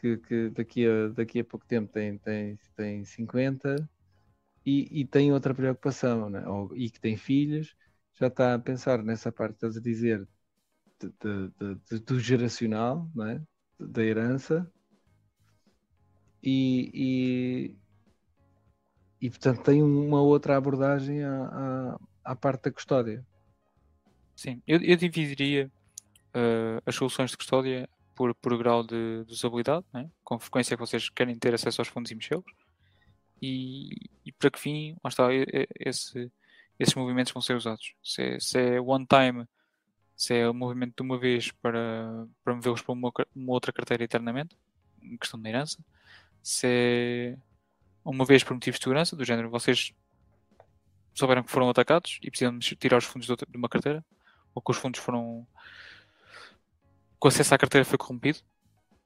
Que, 0.00 0.16
que 0.16 0.48
daqui, 0.50 0.86
a, 0.86 1.08
daqui 1.08 1.40
a 1.40 1.44
pouco 1.44 1.66
tempo 1.66 1.92
tem, 1.92 2.16
tem, 2.18 2.58
tem 2.74 3.04
50 3.04 3.88
e, 4.64 5.00
e 5.00 5.04
tem 5.04 5.30
outra 5.30 5.54
preocupação, 5.54 6.34
é? 6.34 6.48
Ou, 6.48 6.74
e 6.74 6.88
que 6.88 6.98
tem 6.98 7.18
filhos 7.18 7.76
já 8.14 8.26
está 8.26 8.54
a 8.54 8.58
pensar 8.58 9.02
nessa 9.02 9.32
parte 9.32 9.54
estás 9.54 9.76
a 9.76 9.80
dizer 9.80 10.26
de, 11.00 11.08
de, 11.08 11.74
de, 11.90 11.98
do 12.00 12.20
geracional, 12.20 13.08
não 13.14 13.26
é? 13.26 13.42
da 13.78 14.02
herança, 14.02 14.70
e, 16.42 16.90
e, 16.92 17.76
e, 19.26 19.30
portanto 19.30 19.62
tem 19.62 19.82
uma 19.82 20.20
outra 20.20 20.56
abordagem 20.56 21.22
à, 21.22 21.96
à, 22.24 22.32
à 22.32 22.36
parte 22.36 22.64
da 22.64 22.72
custódia. 22.72 23.24
Sim, 24.36 24.62
eu, 24.66 24.80
eu 24.82 24.96
dividiria 24.96 25.70
uh, 26.34 26.82
as 26.84 26.94
soluções 26.94 27.30
de 27.30 27.38
custódia 27.38 27.88
por, 28.14 28.34
por 28.34 28.56
grau 28.58 28.82
de, 28.82 29.24
de 29.24 29.32
usabilidade, 29.32 29.84
né? 29.92 30.10
com 30.24 30.38
frequência 30.38 30.76
que 30.76 30.80
vocês 30.80 31.08
querem 31.08 31.38
ter 31.38 31.54
acesso 31.54 31.80
aos 31.80 31.88
fundos 31.88 32.10
e 32.10 32.14
mexê-los, 32.14 32.44
e, 33.42 34.10
e 34.24 34.32
para 34.32 34.50
que 34.50 34.58
fim, 34.58 34.96
está, 35.06 35.28
esse, 35.78 36.30
esses 36.78 36.94
movimentos 36.94 37.32
vão 37.32 37.40
ser 37.40 37.56
usados. 37.56 37.94
Se 38.02 38.22
é, 38.22 38.40
se 38.40 38.58
é 38.58 38.80
one 38.80 39.06
time, 39.06 39.46
se 40.16 40.34
é 40.34 40.48
o 40.48 40.54
movimento 40.54 40.96
de 40.96 41.02
uma 41.02 41.18
vez 41.18 41.50
para, 41.52 42.26
para 42.44 42.54
movê-los 42.54 42.82
para 42.82 42.92
uma, 42.92 43.10
uma, 43.34 43.52
outra 43.52 43.72
carteira 43.72 44.04
eternamente, 44.04 44.56
questão 45.18 45.40
de 45.40 45.48
herança, 45.48 45.78
se 46.42 46.66
é 46.66 47.38
uma 48.04 48.24
vez 48.24 48.44
por 48.44 48.54
motivos 48.54 48.78
de 48.78 48.84
segurança, 48.84 49.16
do 49.16 49.24
género 49.24 49.48
vocês 49.50 49.92
souberam 51.14 51.42
que 51.42 51.50
foram 51.50 51.68
atacados 51.68 52.18
e 52.22 52.30
precisam 52.30 52.58
tirar 52.58 52.98
os 52.98 53.04
fundos 53.04 53.28
de 53.28 53.56
uma 53.56 53.68
carteira, 53.68 54.04
ou 54.54 54.62
que 54.62 54.70
os 54.70 54.76
fundos 54.76 55.00
foram. 55.00 55.46
O 57.22 57.28
acesso 57.28 57.54
à 57.54 57.58
carteira 57.58 57.84
foi 57.84 57.98
corrompido, 57.98 58.38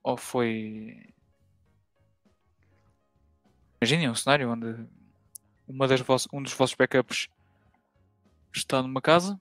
ou 0.03 0.17
foi. 0.17 1.13
Imaginem 3.81 4.09
um 4.09 4.15
cenário 4.15 4.51
onde 4.51 4.87
uma 5.67 5.89
das 5.89 6.01
um 6.33 6.43
dos 6.43 6.53
vossos 6.53 6.77
backups 6.77 7.29
está 8.55 8.81
numa 8.83 9.01
casa 9.01 9.39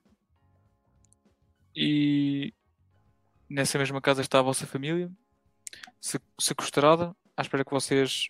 e 1.74 2.52
nessa 3.48 3.78
mesma 3.78 4.00
casa 4.00 4.20
está 4.20 4.38
a 4.38 4.42
vossa 4.42 4.66
família 4.66 5.10
sequestrada 6.38 7.14
à 7.36 7.42
espera 7.42 7.64
que 7.64 7.70
vocês 7.70 8.28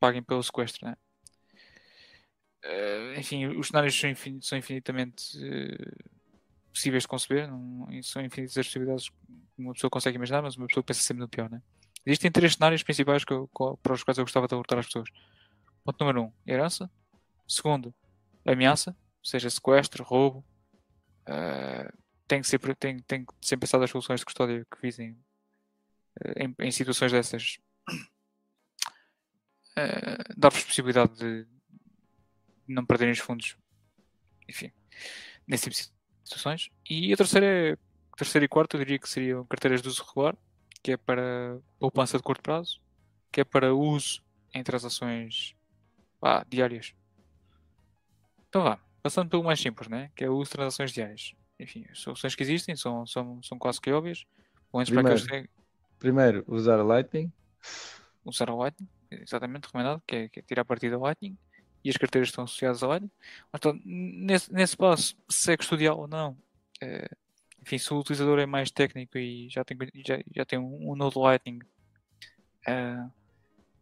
paguem 0.00 0.22
pelo 0.22 0.42
sequestro, 0.42 0.86
né? 0.86 0.96
Uh, 2.64 3.18
enfim, 3.18 3.46
os 3.46 3.68
cenários 3.68 3.98
são, 3.98 4.08
infin 4.08 4.40
são 4.40 4.56
infinitamente 4.56 5.36
uh, 5.36 6.12
possíveis 6.72 7.02
de 7.02 7.08
conceber, 7.08 7.48
não, 7.48 7.86
são 8.02 8.22
infinitas 8.22 8.56
as 8.56 8.66
possibilidades 8.66 9.08
que 9.08 9.16
uma 9.58 9.74
pessoa 9.74 9.90
consegue 9.90 10.16
imaginar, 10.16 10.42
mas 10.42 10.56
uma 10.56 10.66
pessoa 10.66 10.82
pensa 10.82 11.02
sempre 11.02 11.20
no 11.20 11.28
pior, 11.28 11.50
né? 11.50 11.62
Existem 12.04 12.30
três 12.32 12.54
cenários 12.54 12.82
principais 12.82 13.24
que 13.24 13.32
eu, 13.32 13.48
para 13.82 13.92
os 13.92 14.02
quais 14.02 14.18
eu 14.18 14.24
gostava 14.24 14.48
de 14.48 14.54
alertar 14.54 14.78
as 14.78 14.86
pessoas. 14.86 15.08
Ponto 15.84 16.00
número 16.00 16.24
um, 16.24 16.32
herança. 16.46 16.90
Segundo, 17.46 17.94
ameaça 18.44 18.96
seja 19.22 19.48
sequestro, 19.48 20.02
roubo, 20.02 20.44
uh, 21.28 21.96
tem, 22.26 22.40
que 22.40 22.48
ser, 22.48 22.58
tem, 22.76 22.98
tem 23.00 23.24
que 23.24 23.32
ser 23.40 23.56
pensado 23.56 23.84
as 23.84 23.90
soluções 23.90 24.20
de 24.20 24.26
custódia 24.26 24.66
que 24.68 24.80
visem 24.82 25.12
uh, 25.12 26.34
em, 26.36 26.54
em, 26.58 26.70
situações 26.72 27.12
dessas 27.12 27.58
uh, 29.78 30.34
dar-vos 30.36 30.64
possibilidade 30.64 31.16
de 31.16 31.46
não 32.66 32.84
perderem 32.84 33.12
os 33.12 33.18
fundos, 33.18 33.56
enfim, 34.48 34.72
nesse 35.46 35.70
tipo 35.70 35.76
de 35.76 36.01
situações. 36.24 36.70
E 36.88 37.12
a 37.12 37.16
terceira, 37.16 37.46
é, 37.46 37.76
terceira 38.16 38.44
e 38.44 38.48
quarta, 38.48 38.76
eu 38.76 38.80
diria 38.80 38.98
que 38.98 39.08
seriam 39.08 39.44
carteiras 39.44 39.82
de 39.82 39.88
uso 39.88 40.04
regular, 40.04 40.36
que 40.82 40.92
é 40.92 40.96
para 40.96 41.58
poupança 41.78 42.16
de 42.16 42.22
curto 42.22 42.42
prazo, 42.42 42.80
que 43.30 43.40
é 43.40 43.44
para 43.44 43.74
uso 43.74 44.22
em 44.54 44.62
transações 44.62 45.54
ah, 46.20 46.44
diárias. 46.48 46.94
Então 48.48 48.62
vá. 48.62 48.78
Passando 49.02 49.28
pelo 49.28 49.42
mais 49.42 49.58
simples, 49.58 49.88
né? 49.88 50.12
que 50.14 50.24
é 50.24 50.30
o 50.30 50.34
uso 50.34 50.50
de 50.50 50.56
transações 50.56 50.92
diárias. 50.92 51.34
Enfim, 51.58 51.84
as 51.90 51.98
soluções 51.98 52.36
que 52.36 52.42
existem 52.42 52.76
são, 52.76 53.04
são, 53.04 53.42
são 53.42 53.58
quase 53.58 53.80
que 53.80 53.90
óbvias. 53.90 54.24
Primeiro, 54.70 55.26
para 55.26 55.44
primeiro, 55.98 56.44
usar 56.46 56.78
a 56.78 56.84
Lightning. 56.84 57.32
Usar 58.24 58.48
a 58.48 58.54
Lightning, 58.54 58.88
exatamente, 59.10 59.66
recomendado, 59.66 60.00
que 60.06 60.14
é, 60.14 60.28
que 60.28 60.38
é 60.38 60.42
tirar 60.42 60.64
partida 60.64 60.96
da 60.96 61.02
Lightning 61.02 61.36
e 61.84 61.90
as 61.90 61.96
carteiras 61.96 62.28
estão 62.28 62.44
associadas 62.44 62.82
a 62.82 62.86
Lightning. 62.86 63.10
Então, 63.54 63.78
nesse, 63.84 64.52
nesse 64.52 64.76
passo, 64.76 65.16
se 65.28 65.52
é 65.52 65.56
custodial 65.56 65.98
ou 65.98 66.08
não, 66.08 66.36
é, 66.80 67.08
enfim, 67.60 67.78
se 67.78 67.92
o 67.92 67.98
utilizador 67.98 68.38
é 68.38 68.46
mais 68.46 68.70
técnico 68.70 69.18
e 69.18 69.48
já 69.48 69.64
tem, 69.64 69.76
já, 70.06 70.18
já 70.34 70.44
tem 70.44 70.58
um, 70.58 70.92
um 70.92 70.96
Node 70.96 71.18
Lightning, 71.18 71.60
é, 72.66 72.96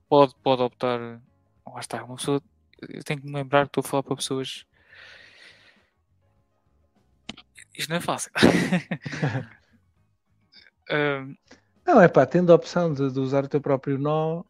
pode, 0.09 0.35
pode 0.43 0.63
optar. 0.63 1.21
Lá 1.67 1.81
está, 1.81 2.03
uma 2.05 2.17
pessoa. 2.17 2.43
Eu 2.89 3.05
tenho 3.05 3.21
que 3.21 3.27
me 3.27 3.35
lembrar 3.35 3.63
que 3.63 3.69
estou 3.69 3.83
a 3.83 3.89
falar 3.89 4.03
para 4.03 4.17
pessoas 4.17 4.65
isto 7.81 7.89
não 7.89 7.97
é 7.97 8.01
fácil. 8.01 8.31
um... 10.91 11.35
Não, 11.87 12.01
é 12.01 12.09
pá, 12.09 12.27
tendo 12.27 12.53
a 12.53 12.57
opção 12.57 12.93
de, 12.93 13.11
de, 13.11 13.19
usar 13.19 13.45
o 13.45 13.49
teu 13.49 13.61
próprio 13.61 13.99
nó, 13.99 14.45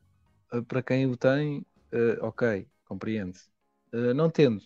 uh, 0.53 0.63
para 0.65 0.83
quem 0.83 1.07
o 1.07 1.17
tem, 1.17 1.65
uh, 1.93 2.27
ok, 2.27 2.67
compreende-se. 2.91 3.49
Uh, 3.93 4.13
não 4.13 4.29
tendo, 4.29 4.61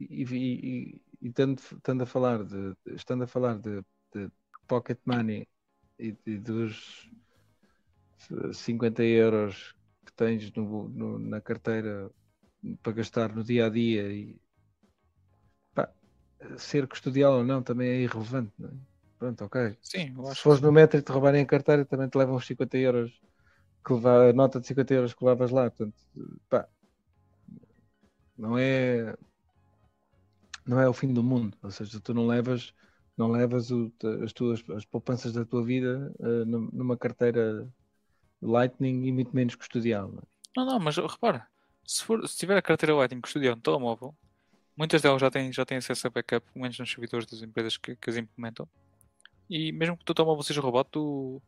e, 0.00 0.24
e, 0.24 1.00
e, 1.22 1.28
estando, 1.28 1.60
estando, 1.60 2.02
a 2.02 2.06
falar 2.06 2.42
de, 2.44 2.76
estando 2.88 3.22
a 3.22 3.26
falar 3.28 3.58
de, 3.58 3.84
de 4.12 4.28
pocket 4.66 4.98
money 5.06 5.46
e, 5.96 6.16
e, 6.26 6.38
dos 6.38 7.08
50 8.52 9.04
euros 9.04 9.76
que 10.04 10.12
tens 10.12 10.52
no, 10.52 10.88
no, 10.88 11.18
na 11.20 11.40
carteira 11.40 12.10
para 12.82 12.92
gastar 12.92 13.32
no 13.34 13.44
dia 13.44 13.66
a 13.66 13.68
dia 13.68 14.12
e 14.12 14.36
ser 16.58 16.88
custodial 16.88 17.34
ou 17.34 17.44
não 17.44 17.62
também 17.62 17.88
é 17.88 18.02
irrelevante. 18.02 18.52
Não 18.58 18.68
é? 18.68 18.72
Pronto, 19.18 19.44
ok. 19.44 19.76
Sim, 19.80 20.14
Se 20.34 20.42
fores 20.42 20.60
no 20.60 20.72
metro 20.72 20.98
e 20.98 21.02
te 21.02 21.12
roubarem 21.12 21.42
a 21.42 21.46
carteira, 21.46 21.84
também 21.84 22.08
te 22.08 22.18
levam 22.18 22.34
os 22.34 22.44
50 22.44 22.76
euros, 22.76 23.20
que 23.86 23.92
leva, 23.92 24.30
a 24.30 24.32
nota 24.32 24.60
de 24.60 24.66
50 24.66 24.94
euros 24.94 25.14
que 25.14 25.24
levas 25.24 25.52
lá. 25.52 25.70
Portanto, 25.70 25.94
pá, 26.48 26.68
não 28.36 28.58
é, 28.58 29.16
não 30.66 30.80
é 30.80 30.88
o 30.88 30.92
fim 30.92 31.12
do 31.12 31.22
mundo. 31.22 31.56
Ou 31.62 31.70
seja, 31.70 32.00
tu 32.00 32.14
não 32.14 32.26
levas, 32.26 32.74
não 33.16 33.30
levas 33.30 33.70
o, 33.70 33.92
as 34.24 34.32
tuas 34.32 34.62
as 34.70 34.84
poupanças 34.84 35.32
da 35.32 35.44
tua 35.44 35.64
vida 35.64 36.12
uh, 36.18 36.44
numa 36.44 36.96
carteira 36.96 37.68
Lightning 38.40 39.06
e 39.06 39.12
muito 39.12 39.34
menos 39.34 39.54
custodial. 39.54 40.08
Não, 40.08 40.18
é? 40.18 40.22
não, 40.56 40.66
não, 40.66 40.80
mas 40.80 40.96
repara, 40.96 41.46
se, 41.84 42.02
for, 42.04 42.26
se 42.28 42.36
tiver 42.36 42.56
a 42.56 42.62
carteira 42.62 42.94
Lightning 42.94 43.20
custodial 43.20 43.56
no 43.56 43.62
telemóvel, 43.62 44.14
Muitas 44.76 45.02
delas 45.02 45.20
já 45.20 45.30
têm, 45.30 45.52
já 45.52 45.64
têm 45.64 45.78
acesso 45.78 46.06
a 46.06 46.10
backup, 46.10 46.46
pelo 46.50 46.62
menos 46.62 46.78
nos 46.78 46.90
servidores 46.90 47.26
das 47.26 47.42
empresas 47.42 47.76
que, 47.76 47.94
que 47.94 48.10
as 48.10 48.16
implementam. 48.16 48.66
E 49.48 49.70
mesmo 49.70 49.96
que 49.96 50.02
o 50.02 50.06
teu 50.06 50.14
telemóvel 50.14 50.42
seja 50.42 50.60
roubado, 50.60 50.88
tu 50.90 51.42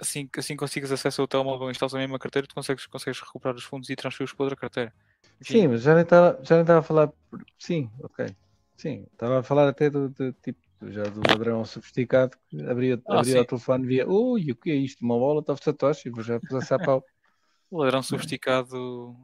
assim, 0.00 0.28
assim 0.36 0.56
consigas 0.56 0.92
acesso 0.92 1.20
ao 1.20 1.28
telemóvel 1.28 1.70
instalas 1.70 1.94
a 1.94 1.98
mesma 1.98 2.18
carteira, 2.18 2.46
tu 2.46 2.54
consegues, 2.54 2.86
consegues 2.86 3.20
recuperar 3.20 3.56
os 3.56 3.64
fundos 3.64 3.90
e 3.90 3.96
transferir-os 3.96 4.32
para 4.32 4.44
outra 4.44 4.56
carteira. 4.56 4.94
Sim, 5.42 5.68
mas 5.68 5.82
já 5.82 5.94
nem 5.94 6.02
estava 6.04 6.38
já 6.44 6.54
nem 6.56 6.62
estava 6.62 6.80
a 6.80 6.82
falar. 6.82 7.08
por- 7.30 7.44
Sim, 7.58 7.90
ok. 8.02 8.34
Sim, 8.76 9.06
estava 9.12 9.40
a 9.40 9.42
falar 9.42 9.68
até 9.68 9.90
do, 9.90 10.08
do 10.08 10.32
tipo 10.34 10.58
já 10.88 11.04
do 11.04 11.20
ladrão 11.30 11.64
sofisticado 11.64 12.36
que 12.48 12.60
abria, 12.62 13.00
Ah, 13.08 13.18
abria 13.20 13.40
o 13.42 13.44
telefone 13.44 13.84
e 13.84 13.86
via, 13.86 14.08
ui, 14.08 14.50
o 14.50 14.56
que 14.56 14.70
é 14.70 14.74
isto? 14.74 15.04
Uma 15.04 15.16
bola 15.16 15.42
de 15.42 15.62
Satoshi, 15.62 16.10
vou 16.10 16.22
já 16.22 16.40
passar 16.40 16.78
pau. 16.80 17.04
o 17.70 17.78
ladrão 17.78 18.02
sofisticado. 18.02 19.16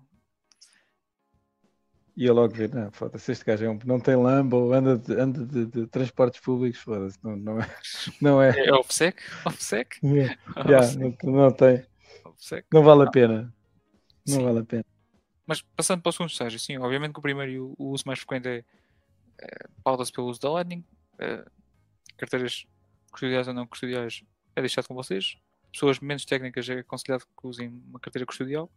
Ia 2.16 2.32
logo 2.32 2.52
ver, 2.52 2.74
não, 2.74 2.90
foda-se, 2.90 3.30
este 3.30 3.44
gajo 3.44 3.64
é 3.64 3.70
um, 3.70 3.78
não 3.84 4.00
tem 4.00 4.16
Lambo, 4.16 4.72
anda 4.72 4.98
de, 4.98 5.14
anda 5.14 5.46
de, 5.46 5.66
de 5.66 5.86
transportes 5.86 6.40
públicos, 6.40 6.80
foda-se, 6.80 7.16
não, 7.22 7.36
não 7.36 7.60
é. 7.60 7.68
Não 8.20 8.42
é. 8.42 8.50
É 8.66 8.74
OPSEC? 8.74 9.22
OPSEC? 9.46 10.00
Já, 10.68 10.80
não, 10.98 11.16
não 11.22 11.52
tem, 11.52 11.86
OPSEC. 12.24 12.66
não 12.72 12.82
vale 12.82 13.04
a 13.04 13.10
pena. 13.10 13.54
Não 14.26 14.38
Sim. 14.38 14.44
vale 14.44 14.58
a 14.60 14.64
pena. 14.64 14.84
Mas 15.48 15.62
passando 15.62 16.02
para 16.02 16.10
o 16.10 16.12
segundo 16.12 16.30
estágio, 16.30 16.60
sim, 16.60 16.76
obviamente 16.76 17.14
que 17.14 17.20
o 17.20 17.22
primeiro 17.22 17.50
e 17.50 17.58
o, 17.58 17.74
o 17.78 17.86
uso 17.86 18.04
mais 18.04 18.18
frequente 18.18 18.46
é, 18.46 18.64
é 19.38 19.68
pauta-se 19.82 20.12
pelo 20.12 20.26
uso 20.28 20.38
da 20.38 20.50
Lightning, 20.50 20.84
é, 21.18 21.42
carteiras 22.18 22.66
custodiais 23.10 23.48
ou 23.48 23.54
não 23.54 23.66
custodiais 23.66 24.22
é 24.54 24.60
deixado 24.60 24.86
com 24.86 24.94
vocês, 24.94 25.38
pessoas 25.72 26.00
menos 26.00 26.26
técnicas 26.26 26.68
é 26.68 26.80
aconselhado 26.80 27.24
que 27.24 27.46
usem 27.46 27.68
uma 27.68 27.98
carteira 27.98 28.26
custodial. 28.26 28.70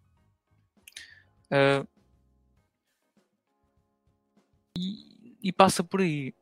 É, 1.49 1.85
e, 4.77 5.37
e 5.43 5.51
passa 5.51 5.83
por 5.83 5.99
aí. 5.99 6.33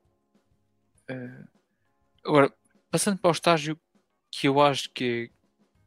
É, 1.07 1.43
agora, 2.23 2.53
passando 2.91 3.17
para 3.17 3.29
o 3.29 3.31
estágio 3.31 3.79
que 4.29 4.47
eu 4.47 4.61
acho 4.61 4.91
que 4.91 5.31
é, 5.33 5.39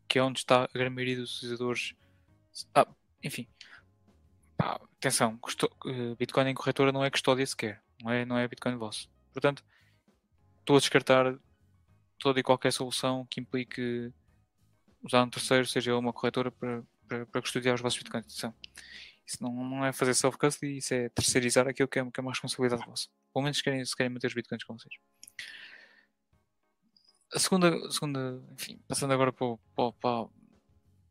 que 0.09 0.18
é 0.18 0.22
onde 0.22 0.40
está 0.40 0.64
a 0.64 0.68
grande 0.74 0.97
maioria 0.97 1.18
dos 1.18 1.36
utilizadores. 1.36 1.95
Ah, 2.74 2.88
enfim, 3.22 3.47
atenção, 4.62 5.38
eh, 5.86 6.14
Bitcoin 6.18 6.48
em 6.48 6.54
corretora 6.54 6.92
não 6.92 7.04
é 7.04 7.10
custódia 7.10 7.46
sequer, 7.46 7.82
não 8.02 8.10
é, 8.10 8.24
não 8.24 8.38
é 8.38 8.48
Bitcoin 8.48 8.76
vosso. 8.76 9.10
Portanto, 9.32 9.64
estou 10.60 10.76
a 10.76 10.78
descartar 10.80 11.38
toda 12.18 12.40
e 12.40 12.42
qualquer 12.42 12.72
solução 12.72 13.26
que 13.26 13.40
implique 13.40 14.12
usar 15.02 15.22
um 15.22 15.30
terceiro, 15.30 15.66
seja 15.66 15.96
uma 15.96 16.12
corretora, 16.12 16.50
para, 16.50 16.82
para, 17.08 17.26
para 17.26 17.40
custodiar 17.40 17.74
os 17.74 17.80
vossos 17.80 17.98
Bitcoins. 17.98 18.26
Atenção. 18.26 18.54
Isso 19.26 19.42
não, 19.42 19.52
não 19.52 19.84
é 19.84 19.92
fazer 19.92 20.14
self-custody, 20.14 20.76
isso 20.76 20.94
é 20.94 21.08
terceirizar 21.08 21.66
aquilo 21.68 21.88
que 21.88 21.98
é, 21.98 22.10
que 22.10 22.20
é 22.20 22.22
uma 22.22 22.32
responsabilidade 22.32 22.84
vossa. 22.84 23.08
Pelo 23.32 23.42
menos 23.42 23.56
se 23.56 23.64
querem, 23.64 23.84
se 23.84 23.96
querem 23.96 24.10
manter 24.10 24.26
os 24.26 24.34
Bitcoins 24.34 24.64
com 24.64 24.76
vocês. 24.78 24.94
A 27.34 27.38
segunda, 27.38 27.74
a 27.86 27.90
segunda 27.90 28.42
enfim, 28.52 28.78
passando 28.86 29.12
agora 29.12 29.32
para 29.32 29.46
o, 29.46 29.58
para, 29.74 29.92
para, 29.92 30.24
para 30.26 30.30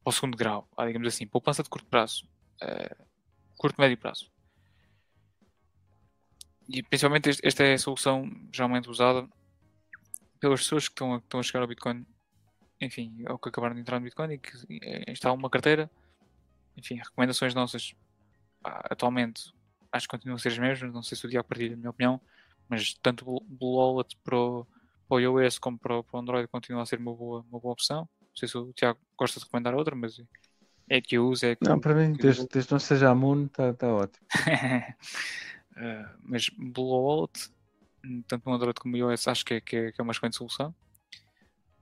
o 0.06 0.12
segundo 0.12 0.38
grau, 0.38 0.70
ah, 0.78 0.86
digamos 0.86 1.08
assim, 1.08 1.26
poupança 1.26 1.64
de 1.64 1.70
curto 1.70 1.88
prazo, 1.88 2.28
eh, 2.62 2.96
curto 3.62 3.80
médio 3.80 3.96
prazo. 3.96 4.26
E 6.68 6.82
principalmente 6.82 7.30
este- 7.30 7.46
esta 7.46 7.64
é 7.64 7.74
a 7.74 7.78
solução 7.78 8.28
geralmente 8.52 8.90
usada 8.90 9.30
pelas 10.40 10.62
pessoas 10.62 10.88
que 10.88 10.94
estão 10.94 11.14
a, 11.14 11.18
estão 11.18 11.40
a 11.40 11.44
chegar 11.44 11.62
ao 11.62 11.68
Bitcoin, 11.68 12.04
enfim, 12.82 13.24
ou 13.30 13.38
que 13.38 13.50
acabaram 13.50 13.76
de 13.76 13.82
entrar 13.82 14.00
no 14.00 14.06
Bitcoin 14.06 14.34
e 14.34 14.40
que 14.40 14.52
eh, 14.82 15.12
instalam 15.12 15.38
uma 15.38 15.50
carteira. 15.50 15.92
Enfim, 16.76 16.96
recomendações 16.96 17.54
nossas 17.54 17.94
atualmente 18.64 19.54
acho 19.92 20.08
que 20.08 20.12
continuam 20.12 20.38
a 20.38 20.40
ser 20.40 20.50
as 20.50 20.58
mesmas. 20.58 20.92
Não 20.92 21.04
sei 21.04 21.16
se 21.16 21.28
o 21.28 21.30
Diago 21.30 21.48
partilha 21.48 21.76
a 21.76 21.78
minha 21.78 21.92
opinião, 21.92 22.20
mas 22.68 22.96
tanto 22.96 23.30
o 23.30 23.40
Blue 23.42 23.76
Wallet 23.76 24.18
para 24.24 24.36
o, 24.36 24.66
para 25.08 25.18
o 25.18 25.20
iOS 25.20 25.60
como 25.60 25.78
para 25.78 26.00
o, 26.00 26.04
para 26.04 26.18
o 26.18 26.20
Android 26.20 26.48
continua 26.48 26.82
a 26.82 26.86
ser 26.88 26.98
uma 26.98 27.14
boa, 27.14 27.46
uma 27.52 27.60
boa 27.60 27.74
opção. 27.74 28.10
Não 28.22 28.36
sei 28.36 28.48
se 28.48 28.58
o 28.58 28.74
Tiago 28.74 29.00
gosta 29.16 29.40
de 29.40 29.46
recomendar 29.46 29.76
outra, 29.76 29.96
mas 29.96 30.20
é 30.92 31.00
que 31.00 31.16
eu 31.16 31.26
uso, 31.26 31.46
é 31.46 31.56
que 31.56 31.64
Não, 31.64 31.80
para 31.80 31.96
mim, 31.96 32.12
desde, 32.12 32.46
desde 32.50 32.70
não 32.70 32.80
seja 32.80 33.10
a 33.10 33.16
Moon, 33.16 33.46
está 33.46 33.74
tá 33.74 33.88
ótimo. 33.88 34.28
Uh, 35.78 36.10
mas 36.22 36.52
hum, 36.60 38.22
tanto 38.28 38.50
no 38.50 38.56
Android 38.56 38.78
como 38.78 38.98
iOS, 38.98 39.26
acho 39.30 39.46
que 39.46 39.54
é, 39.54 39.62
que 39.62 39.76
é, 39.78 39.92
que 39.94 40.02
é 40.02 40.04
uma 40.04 40.12
excelente 40.12 40.36
solução. 40.36 40.76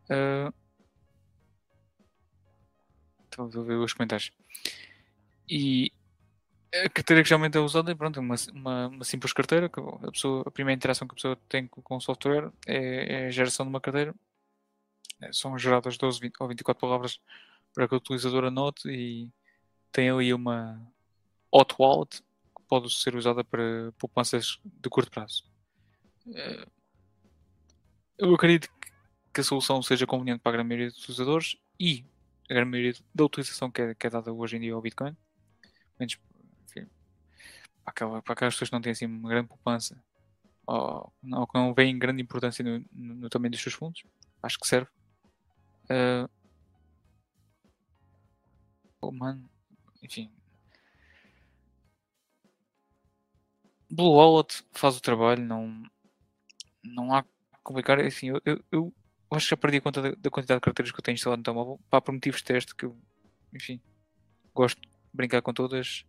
Uh, 0.06 0.54
Estou 3.24 3.46
a 3.46 3.66
ver 3.66 3.78
os 3.78 3.94
comentários. 3.94 4.32
E 5.50 5.92
a 6.72 6.90
carteira 6.90 7.24
que 7.24 7.30
geralmente 7.30 7.58
é 7.58 7.60
usada 7.60 7.92
é 7.92 7.96
pronto, 7.96 8.20
uma, 8.20 8.36
uma, 8.54 8.88
uma 8.90 9.04
simples 9.04 9.34
carteira. 9.34 9.70
Que 9.70 9.80
a, 9.80 10.12
pessoa, 10.12 10.44
a 10.46 10.52
primeira 10.52 10.78
interação 10.78 11.08
que 11.08 11.14
a 11.14 11.16
pessoa 11.16 11.36
tem 11.48 11.66
com, 11.66 11.96
o 11.96 12.00
software 12.00 12.52
é, 12.68 13.24
é 13.24 13.26
a 13.26 13.32
geração 13.32 13.66
de 13.66 13.72
uma 13.72 13.82
carteira. 13.82 14.14
É, 15.20 15.34
São 15.34 15.58
geradas 15.58 15.98
12 15.98 16.20
20 16.20 16.36
ou 16.40 16.48
24 16.48 16.80
palavras 16.80 17.20
para 17.74 17.88
que 17.88 17.94
o 17.94 17.98
utilizador 17.98 18.46
anote 18.46 18.90
e 18.90 19.30
tem 19.92 20.10
ali 20.10 20.34
uma 20.34 20.82
hot 21.52 21.76
wallet 21.80 22.22
que 22.22 22.64
pode 22.68 22.94
ser 22.94 23.16
usada 23.16 23.44
para 23.44 23.92
poupanças 23.98 24.60
de 24.64 24.90
curto 24.90 25.10
prazo. 25.12 25.44
Eh, 26.34 26.68
Eu 28.18 28.34
acredito 28.36 28.70
que- 29.34 29.40
a 29.40 29.44
solução 29.44 29.82
seja 29.82 30.06
conveniente 30.06 30.42
para 30.42 30.52
a 30.52 30.54
grande 30.54 30.68
maioria 30.68 30.88
dos 30.90 30.98
utilizadores 31.00 31.56
e 31.80 32.04
a 32.50 32.54
grande 32.54 32.70
maioria 32.72 32.94
da 33.16 33.24
utilização 33.24 33.72
que 33.72 33.82
é, 33.82 33.96
que 33.96 34.08
é 34.08 34.10
dada 34.10 34.34
hoje 34.34 34.58
em 34.58 34.60
dia 34.60 34.74
ao 34.74 34.82
Bitcoin. 34.82 35.16
Menos, 35.98 36.20
enfim, 36.66 36.86
para, 37.84 37.92
aquela- 37.92 38.22
para 38.22 38.34
aquelas 38.34 38.54
pessoas 38.56 38.70
que 38.70 38.74
não 38.76 38.82
têm 38.82 38.92
assim 38.92 39.06
uma 39.06 39.30
grande 39.30 39.48
poupança 39.48 40.04
ou, 40.68 41.14
ou 41.34 41.48
que 41.48 41.58
não 41.58 41.74
veem 41.74 41.98
grande 41.98 42.22
importância 42.22 42.62
no, 42.64 42.86
no, 42.92 43.16
no 43.16 43.30
tamanho 43.30 43.52
dos 43.52 43.62
seus 43.62 43.74
fundos, 43.76 44.04
acho 44.44 44.60
que 44.60 44.68
serve. 44.68 44.90
Eh, 45.90 46.28
oh, 49.02 49.12
mano, 49.12 49.50
enfim, 50.02 50.32
Blue 53.90 54.14
Wallet 54.14 54.64
faz 54.72 54.98
o 54.98 55.02
trabalho, 55.02 55.44
não, 55.44 55.84
não 56.84 57.14
há 57.14 57.26
complicar. 57.64 58.00
Assim, 58.00 58.30
eu, 58.30 58.42
eu, 58.46 58.64
eu 58.72 58.94
acho 59.32 59.48
que 59.48 59.50
já 59.52 59.58
perdi 59.58 59.78
a 59.78 59.82
conta 59.82 60.02
da, 60.02 60.12
da 60.12 60.30
quantidade 60.30 60.60
de 60.60 60.64
carteiras 60.64 60.92
que 60.92 61.00
eu 61.00 61.04
tenho 61.04 61.16
instalado 61.16 61.40
no 61.40 61.44
telemóvel. 61.44 61.80
Pá, 61.90 62.00
por 62.00 62.14
motivos 62.14 62.40
de 62.40 62.46
teste, 62.46 62.76
que 62.76 62.86
eu, 62.86 62.96
enfim, 63.54 63.82
gosto 64.54 64.80
de 64.80 64.88
brincar 65.14 65.42
com 65.42 65.54
todas. 65.54 66.06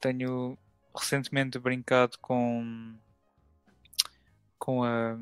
Tenho 0.00 0.58
recentemente 0.96 1.58
brincado 1.58 2.18
com 2.18 2.94
com 4.58 4.84
a 4.84 5.16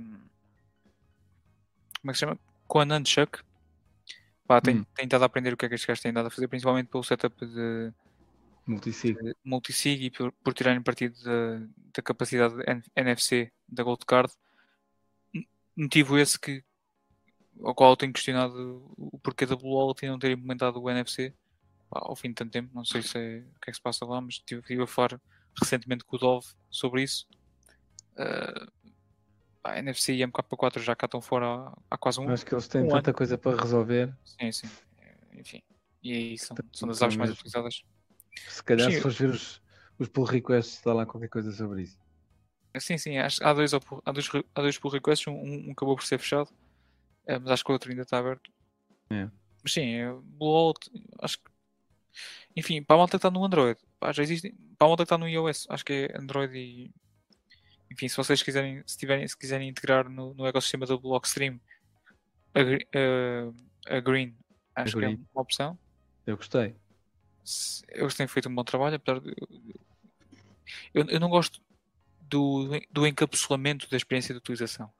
como 2.00 2.10
é 2.10 2.12
que 2.12 2.14
se 2.14 2.20
chama? 2.20 2.38
Com 2.66 2.80
a 2.80 2.84
Nunchuck. 2.84 3.40
Pá, 4.50 4.60
tenho, 4.60 4.80
Hum. 4.80 4.86
tenho 4.96 5.06
estado 5.06 5.22
a 5.22 5.26
aprender 5.26 5.52
o 5.52 5.56
que 5.56 5.64
é 5.64 5.68
que 5.68 5.76
estes 5.76 5.86
gajos 5.86 6.02
têm 6.02 6.12
dado 6.12 6.26
a 6.26 6.30
fazer, 6.30 6.48
principalmente 6.48 6.88
pelo 6.88 7.04
setup 7.04 7.46
de 7.46 7.92
Multisig. 8.66 9.16
de 9.16 9.36
multisig 9.44 10.06
e 10.06 10.10
por, 10.10 10.32
por 10.32 10.52
tirarem 10.52 10.82
partido 10.82 11.14
da, 11.22 11.68
da 11.94 12.02
capacidade 12.02 12.56
NFC 12.96 13.52
da 13.68 13.84
Gold 13.84 14.04
Card, 14.04 14.32
motivo 15.76 16.18
esse 16.18 16.36
que 16.36 16.64
ao 17.62 17.76
qual 17.76 17.90
eu 17.92 17.96
tenho 17.96 18.12
questionado 18.12 18.92
o 18.96 19.20
porquê 19.20 19.46
da 19.46 19.54
Blue 19.54 19.72
Wallet 19.72 20.04
não 20.08 20.18
ter 20.18 20.32
implementado 20.32 20.82
o 20.82 20.90
NFC 20.90 21.32
pá, 21.88 22.00
ao 22.02 22.16
fim 22.16 22.30
de 22.30 22.34
tanto 22.34 22.50
tempo. 22.50 22.74
Não 22.74 22.84
sei 22.84 23.02
se 23.02 23.16
é, 23.16 23.38
o 23.54 23.60
que 23.60 23.68
é 23.68 23.70
que 23.70 23.74
se 23.76 23.80
passa 23.80 24.04
lá, 24.04 24.20
mas 24.20 24.34
estive, 24.34 24.62
estive 24.62 24.82
a 24.82 24.86
falar 24.88 25.20
recentemente 25.62 26.02
com 26.02 26.16
o 26.16 26.18
Dove 26.18 26.48
sobre 26.68 27.04
isso. 27.04 27.24
Uh, 28.18 28.66
pá, 29.62 29.78
NFC 29.78 30.14
e 30.14 30.26
MK4 30.26 30.80
já 30.80 30.94
cá 30.96 31.06
estão 31.06 31.20
fora 31.20 31.72
há, 31.90 31.98
quase 31.98 32.20
um 32.20 32.28
Acho 32.28 32.44
que 32.44 32.54
eles 32.54 32.68
têm 32.68 32.82
um 32.82 32.88
tanta 32.88 33.12
coisa 33.12 33.38
para 33.38 33.60
resolver. 33.60 34.14
Sim, 34.24 34.52
sim. 34.52 34.68
Enfim. 35.34 35.62
E 36.02 36.12
aí 36.12 36.38
são, 36.38 36.56
são 36.72 36.88
das 36.88 37.00
apps 37.02 37.16
mais 37.16 37.30
utilizadas. 37.30 37.82
Se 38.48 38.62
calhar, 38.62 38.90
Sim. 38.90 38.96
se 38.96 39.02
fores 39.02 39.18
ver 39.18 39.30
os, 39.30 39.62
os 39.98 40.08
pull 40.08 40.24
requests, 40.24 40.74
está 40.74 40.92
lá 40.92 41.04
qualquer 41.04 41.28
coisa 41.28 41.52
sobre 41.52 41.82
isso. 41.82 41.98
Sim, 42.78 42.96
sim, 42.96 43.18
acho, 43.18 43.44
há, 43.44 43.52
dois, 43.52 43.74
há, 43.74 44.12
dois, 44.12 44.28
há 44.54 44.60
dois 44.60 44.78
pull 44.78 44.90
requests, 44.92 45.26
um, 45.26 45.68
um 45.68 45.72
acabou 45.72 45.96
por 45.96 46.04
ser 46.04 46.18
fechado, 46.18 46.48
eh, 47.26 47.38
mas 47.38 47.50
acho 47.50 47.64
que 47.64 47.70
o 47.70 47.72
outro 47.72 47.90
ainda 47.90 48.02
está 48.02 48.18
aberto. 48.18 48.50
É. 49.10 49.28
Mas 49.62 49.72
sim, 49.72 49.96
Blue 50.38 50.52
Wallet, 50.52 50.90
acho 51.20 51.38
que. 51.38 51.50
Enfim, 52.56 52.82
para 52.82 52.96
a 52.96 52.98
malta 52.98 53.12
que 53.12 53.16
está 53.16 53.30
no 53.30 53.44
Android, 53.44 53.78
pá, 53.98 54.12
já 54.12 54.22
existe. 54.22 54.54
Para 54.78 54.86
a 54.86 54.88
malta 54.88 55.02
que 55.02 55.06
está 55.06 55.18
no 55.18 55.28
iOS, 55.28 55.66
acho 55.68 55.84
que 55.84 55.92
é 55.92 56.18
Android 56.18 56.56
e. 56.56 56.90
Enfim, 57.90 58.08
se 58.08 58.16
vocês 58.16 58.42
quiserem, 58.42 58.82
se, 58.86 58.96
tiverem, 58.96 59.26
se 59.26 59.36
quiserem 59.36 59.68
integrar 59.68 60.08
no, 60.08 60.32
no 60.34 60.46
ecossistema 60.46 60.86
da 60.86 60.96
Blockstream 60.96 61.60
a, 62.54 62.60
a- 62.60 63.96
a 63.96 64.00
Green, 64.00 64.36
acho 64.74 64.96
que 64.96 65.04
é 65.04 65.08
Green. 65.08 65.26
uma 65.34 65.42
opção. 65.42 65.78
Eu 66.26 66.36
gostei. 66.36 66.76
eles 67.88 68.14
têm 68.14 68.28
feito 68.28 68.48
um 68.48 68.54
bom 68.54 68.62
trabalho, 68.64 68.96
apesar 68.96 69.20
de. 69.20 69.34
Eu, 70.94 71.04
eu 71.08 71.18
não 71.20 71.28
gosto 71.28 71.60
do, 72.20 72.68
do 72.90 73.06
encapsulamento 73.06 73.90
da 73.90 73.96
experiência 73.96 74.32
de 74.32 74.38
utilização. 74.38 74.92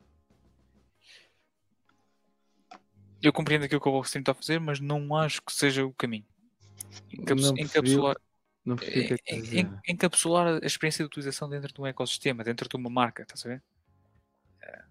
Eu 3.23 3.33
compreendo 3.33 3.65
aquilo 3.67 3.81
que 3.81 3.89
o 3.89 3.93
Blockstream 3.93 4.23
está 4.23 4.33
a 4.33 4.35
fazer, 4.35 4.59
mas 4.59 4.81
não 4.81 5.15
acho 5.15 5.43
que 5.43 5.53
seja 5.53 5.85
o 5.85 5.93
caminho. 5.93 6.25
Encapsular, 7.59 8.17
Não 8.65 8.77
percebi 8.77 9.15
é 9.15 9.19
quer 9.19 9.35
en- 9.35 9.43
dizer. 9.43 9.81
encapsular 9.89 10.61
a 10.63 10.67
experiência 10.67 11.03
de 11.03 11.07
utilização 11.07 11.49
dentro 11.49 11.73
de 11.73 11.81
um 11.81 11.87
eccosistema, 11.87 12.45
dentro 12.45 12.69
de 12.69 12.77
uma 12.77 12.91
marca, 12.91 13.23
estás 13.23 13.45
a 13.47 13.49
ver? 13.49 13.63
Eh, 14.63 14.85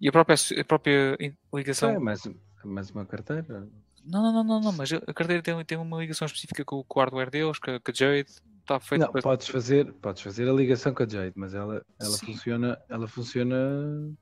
E 0.00 0.08
a 0.08 0.12
própria, 0.12 0.36
a 0.60 0.64
própria 0.64 1.18
ligação. 1.52 1.90
É 1.90 1.98
mais, 1.98 2.22
mais 2.64 2.90
uma 2.90 3.04
carteira. 3.04 3.68
Não, 4.04 4.22
não, 4.22 4.32
não, 4.32 4.44
não, 4.44 4.60
não, 4.60 4.72
mas 4.72 4.92
a 4.92 5.14
carteira 5.14 5.42
tem, 5.42 5.64
tem 5.64 5.78
uma 5.78 5.98
ligação 5.98 6.26
específica 6.26 6.64
com, 6.64 6.84
com 6.84 6.98
o 6.98 7.02
hardware 7.02 7.30
deles, 7.30 7.58
com, 7.58 7.80
com 7.80 7.90
a 7.90 7.94
Jade. 7.94 8.30
Está 8.60 8.80
feito 8.80 9.02
não, 9.02 9.12
para... 9.12 9.20
podes 9.20 9.46
fazer, 9.48 9.92
podes 9.94 10.22
fazer 10.22 10.48
a 10.48 10.52
ligação 10.52 10.94
com 10.94 11.02
a 11.02 11.08
Jade, 11.08 11.32
mas 11.36 11.54
ela, 11.54 11.84
ela 12.00 12.16
funciona, 12.18 12.82
ela 12.88 13.06
funciona. 13.06 13.56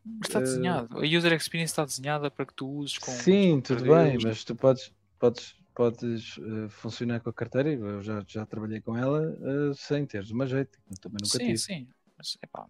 Mas 0.04 0.28
está 0.28 0.38
uh... 0.40 0.42
desenhado. 0.42 0.98
A 0.98 1.02
user 1.02 1.32
experience 1.32 1.70
está 1.72 1.84
desenhada 1.84 2.30
para 2.30 2.46
que 2.46 2.54
tu 2.54 2.68
uses 2.68 2.98
com. 2.98 3.10
Sim, 3.12 3.60
tudo 3.60 3.84
bem, 3.84 4.18
mas 4.22 4.42
tu 4.42 4.56
podes, 4.56 4.92
podes, 5.18 5.54
podes 5.82 6.36
uh, 6.38 6.68
funcionar 6.68 7.20
com 7.20 7.30
a 7.30 7.32
carteira. 7.32 7.70
Eu 7.70 8.02
já, 8.02 8.22
já 8.26 8.46
trabalhei 8.46 8.80
com 8.80 8.96
ela 8.96 9.20
uh, 9.20 9.74
sem 9.74 10.06
teres 10.06 10.30
uma 10.30 10.46
Jade. 10.46 10.70
Também 11.00 11.18
nunca 11.20 11.38
sim, 11.38 11.38
tive. 11.38 11.59
Sim, 11.59 11.88
sim. 12.22 12.38
Epá, 12.42 12.66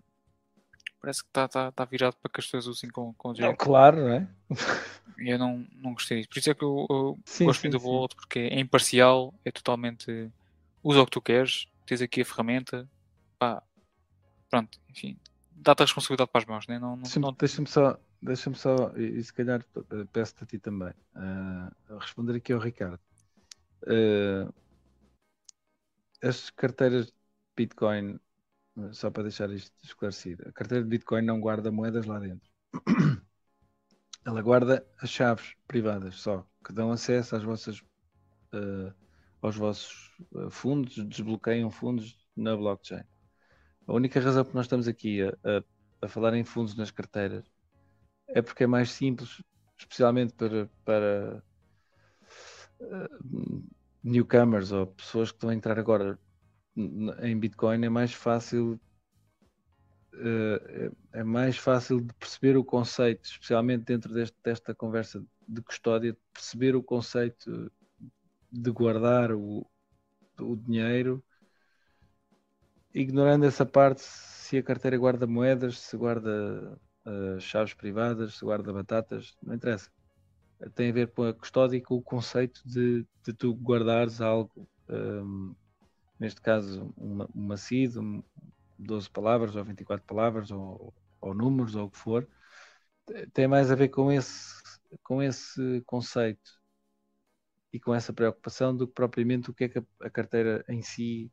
parece 1.00 1.22
que 1.22 1.28
está 1.28 1.46
tá, 1.46 1.70
tá 1.70 1.84
virado 1.84 2.16
para 2.16 2.32
que 2.32 2.40
as 2.40 2.46
pessoas 2.46 2.66
usem 2.66 2.88
com, 2.88 3.12
com 3.14 3.34
Jade. 3.34 3.50
Não, 3.50 3.56
claro, 3.56 3.98
não 3.98 4.08
é? 4.08 4.28
Eu 5.18 5.38
não, 5.38 5.66
não 5.74 5.92
gostei 5.92 6.18
disso. 6.18 6.30
Por 6.30 6.38
isso 6.38 6.50
é 6.50 6.54
que 6.54 6.64
eu, 6.64 6.86
eu 6.88 7.18
sim, 7.26 7.44
gosto 7.44 7.62
muito 7.62 7.78
do 7.78 7.80
Vault, 7.80 8.16
porque 8.16 8.38
é 8.38 8.58
imparcial, 8.58 9.34
é 9.44 9.50
totalmente. 9.50 10.30
Usa 10.82 11.02
o 11.02 11.04
que 11.04 11.12
tu 11.12 11.20
queres, 11.20 11.66
tens 11.86 12.00
aqui 12.00 12.22
a 12.22 12.24
ferramenta, 12.24 12.88
pá, 13.38 13.62
pronto, 14.50 14.80
enfim, 14.88 15.16
dá-te 15.52 15.82
a 15.82 15.84
responsabilidade 15.84 16.30
para 16.32 16.40
as 16.40 16.46
mãos, 16.46 16.66
né? 16.66 16.78
não, 16.78 16.96
não, 16.96 17.02
Deixa-me 17.02 17.26
não... 17.26 17.32
deixa 17.34 17.64
só, 17.66 17.96
deixa 18.22 18.52
só, 18.54 18.92
e, 18.96 19.22
se 19.22 19.32
calhar 19.32 19.64
eh, 19.76 20.04
peço-te 20.12 20.44
a 20.44 20.46
ti 20.46 20.58
também, 20.58 20.94
uh, 21.16 21.98
responder 21.98 22.36
aqui 22.36 22.52
ao 22.52 22.60
Ricardo. 22.60 23.00
Uh, 23.82 24.52
as 26.22 26.50
carteiras 26.50 27.06
de 27.06 27.12
Bitcoin, 27.56 28.20
só 28.92 29.10
para 29.10 29.24
deixar 29.24 29.50
isto 29.50 29.74
esclarecido, 29.82 30.48
a 30.48 30.52
carteira 30.52 30.84
de 30.84 30.90
Bitcoin 30.90 31.22
não 31.22 31.40
guarda 31.40 31.72
moedas 31.72 32.06
lá 32.06 32.20
dentro. 32.20 32.48
Ela 34.24 34.40
guarda 34.40 34.86
as 35.00 35.10
chaves 35.10 35.56
privadas 35.66 36.14
só, 36.14 36.46
que 36.64 36.72
dão 36.72 36.92
acesso 36.92 37.34
às 37.34 37.42
vossas, 37.42 37.80
uh, 38.54 38.94
aos 39.40 39.56
vossos 39.56 40.12
fundos, 40.50 41.04
desbloqueiam 41.06 41.70
fundos 41.70 42.16
na 42.36 42.56
blockchain. 42.56 43.02
A 43.84 43.92
única 43.92 44.20
razão 44.20 44.44
que 44.44 44.54
nós 44.54 44.66
estamos 44.66 44.86
aqui 44.86 45.22
a, 45.22 45.30
a, 45.42 45.64
a, 46.02 46.08
falar 46.08 46.34
em 46.34 46.44
fundos 46.44 46.76
nas 46.76 46.92
carteiras 46.92 47.44
é 48.34 48.42
porque 48.42 48.64
é 48.64 48.66
mais 48.66 48.90
simples, 48.90 49.42
especialmente 49.78 50.32
para, 50.34 50.68
para 50.84 51.42
uh, 52.80 53.64
newcomers 54.02 54.72
ou 54.72 54.86
pessoas 54.86 55.30
que 55.30 55.36
estão 55.36 55.50
a 55.50 55.54
entrar 55.54 55.78
agora 55.78 56.18
em 56.76 57.38
Bitcoin, 57.38 57.84
é 57.84 57.88
mais 57.88 58.12
fácil 58.12 58.80
uh, 60.14 60.96
é 61.12 61.22
mais 61.22 61.56
fácil 61.56 62.00
de 62.00 62.12
perceber 62.14 62.56
o 62.56 62.64
conceito, 62.64 63.24
especialmente 63.24 63.84
dentro 63.84 64.12
deste, 64.12 64.36
desta 64.42 64.74
conversa 64.74 65.22
de 65.46 65.62
custódia, 65.62 66.12
de 66.12 66.18
perceber 66.32 66.74
o 66.74 66.82
conceito 66.82 67.70
de 68.50 68.70
guardar 68.70 69.32
o, 69.32 69.66
o 70.38 70.56
dinheiro, 70.56 71.22
ignorando 72.94 73.46
essa 73.46 73.64
parte 73.64 74.02
se 74.02 74.58
a 74.58 74.62
carteira 74.62 74.98
guarda 74.98 75.26
moedas, 75.26 75.78
se 75.78 75.96
guarda 75.96 76.78
uh, 77.06 77.40
chaves 77.40 77.74
privadas, 77.74 78.34
se 78.34 78.44
guarda 78.44 78.72
batatas, 78.72 79.36
não 79.42 79.54
interessa. 79.54 79.90
Tem 80.74 80.90
a 80.90 80.92
ver 80.92 81.12
com 81.12 81.24
a 81.24 81.34
custódia 81.34 81.76
e 81.76 81.80
com 81.80 81.96
o 81.96 82.02
conceito 82.02 82.62
de, 82.64 83.06
de 83.24 83.32
tu 83.32 83.52
guardares 83.54 84.20
algo, 84.20 84.68
um, 84.88 85.54
neste 86.20 86.40
caso, 86.40 86.92
uma, 86.96 87.28
uma 87.34 87.56
CID, 87.56 87.96
12 88.78 89.10
palavras 89.10 89.56
ou 89.56 89.64
24 89.64 90.06
palavras 90.06 90.50
ou, 90.50 90.94
ou 91.20 91.34
números 91.34 91.74
ou 91.74 91.86
o 91.86 91.90
que 91.90 91.98
for, 91.98 92.28
tem 93.32 93.48
mais 93.48 93.70
a 93.70 93.74
ver 93.74 93.88
com 93.88 94.10
esse, 94.12 94.62
com 95.02 95.22
esse 95.22 95.82
conceito 95.86 96.60
e 97.72 97.80
com 97.80 97.94
essa 97.94 98.12
preocupação 98.12 98.76
do 98.76 98.86
que 98.86 98.94
propriamente 98.94 99.50
o 99.50 99.54
que 99.54 99.64
é 99.64 99.68
que 99.68 99.82
a, 100.00 100.10
carteira 100.10 100.64
em 100.68 100.82
si 100.82 101.32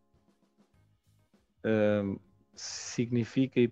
um, 1.63 2.17
significa 2.55 3.59
e 3.59 3.67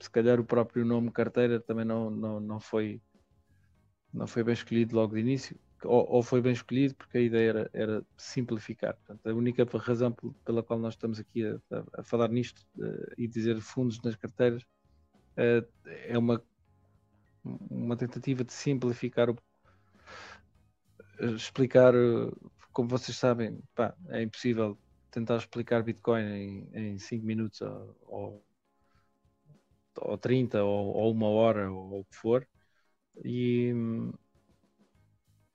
se 0.00 0.10
calhar 0.10 0.40
o 0.40 0.44
próprio 0.44 0.84
nome 0.84 1.10
carteira 1.10 1.60
também 1.60 1.84
não, 1.84 2.10
não, 2.10 2.40
não 2.40 2.60
foi 2.60 3.00
não 4.12 4.26
foi 4.26 4.42
bem 4.42 4.54
escolhido 4.54 4.96
logo 4.96 5.14
de 5.14 5.20
início 5.20 5.56
ou, 5.84 6.06
ou, 6.10 6.22
foi 6.22 6.42
bem 6.42 6.52
escolhido 6.52 6.94
porque 6.94 7.18
a 7.18 7.20
ideia 7.20 7.48
era, 7.48 7.70
era 7.72 8.06
simplificar. 8.16 8.94
Portanto, 8.96 9.26
a 9.26 9.34
única 9.34 9.64
razão 9.78 10.14
pela 10.44 10.62
qual 10.62 10.78
nós 10.78 10.94
estamos 10.94 11.18
aqui 11.18 11.46
a, 11.46 11.58
a, 11.74 12.00
a 12.00 12.02
falar 12.02 12.28
nisto 12.28 12.66
uh, 12.78 13.14
e 13.16 13.26
dizer 13.26 13.58
fundos 13.60 14.00
nas 14.02 14.14
carteiras 14.14 14.62
uh, 14.62 15.66
é 15.86 16.18
uma, 16.18 16.42
uma 17.42 17.96
tentativa 17.96 18.44
de 18.44 18.52
simplificar 18.52 19.30
o 19.30 19.36
explicar 21.34 21.92
como 22.72 22.88
vocês 22.88 23.16
sabem, 23.16 23.60
pá, 23.74 23.94
é 24.08 24.22
impossível 24.22 24.78
tentar 25.10 25.36
explicar 25.36 25.82
Bitcoin 25.82 26.68
em 26.72 26.98
5 26.98 27.26
minutos 27.26 27.60
ou, 27.60 27.96
ou, 28.06 28.44
ou 29.98 30.18
30 30.18 30.62
ou, 30.62 30.94
ou 30.94 31.12
uma 31.12 31.28
hora 31.28 31.70
ou, 31.70 32.00
o 32.00 32.04
que 32.04 32.16
for 32.16 32.46
e 33.24 33.72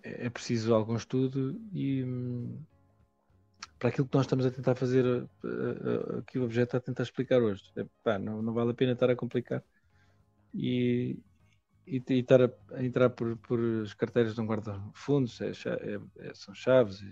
é 0.03 0.29
preciso 0.29 0.73
algum 0.73 0.95
estudo 0.95 1.59
e 1.73 2.03
para 3.79 3.89
aquilo 3.89 4.07
que 4.07 4.15
nós 4.15 4.25
estamos 4.25 4.45
a 4.45 4.51
tentar 4.51 4.75
fazer, 4.75 5.05
aqui 6.19 6.39
o 6.39 6.43
objeto 6.43 6.69
está 6.69 6.77
a 6.77 6.81
tentar 6.81 7.03
explicar 7.03 7.41
hoje. 7.41 7.63
É, 7.75 7.85
pá, 8.03 8.17
não, 8.17 8.41
não 8.41 8.53
vale 8.53 8.71
a 8.71 8.73
pena 8.73 8.93
estar 8.93 9.09
a 9.09 9.15
complicar 9.15 9.63
e, 10.53 11.19
e, 11.85 12.01
e 12.07 12.19
estar 12.19 12.41
a, 12.41 12.49
a, 12.73 12.83
entrar 12.83 13.09
por, 13.09 13.37
por 13.37 13.59
as 13.83 13.93
carteiras 13.93 14.33
de 14.35 14.41
um 14.41 14.45
guarda-fundos, 14.45 15.39
é, 15.41 15.51
é, 15.51 15.99
é, 16.27 16.33
são 16.33 16.53
chaves, 16.53 17.03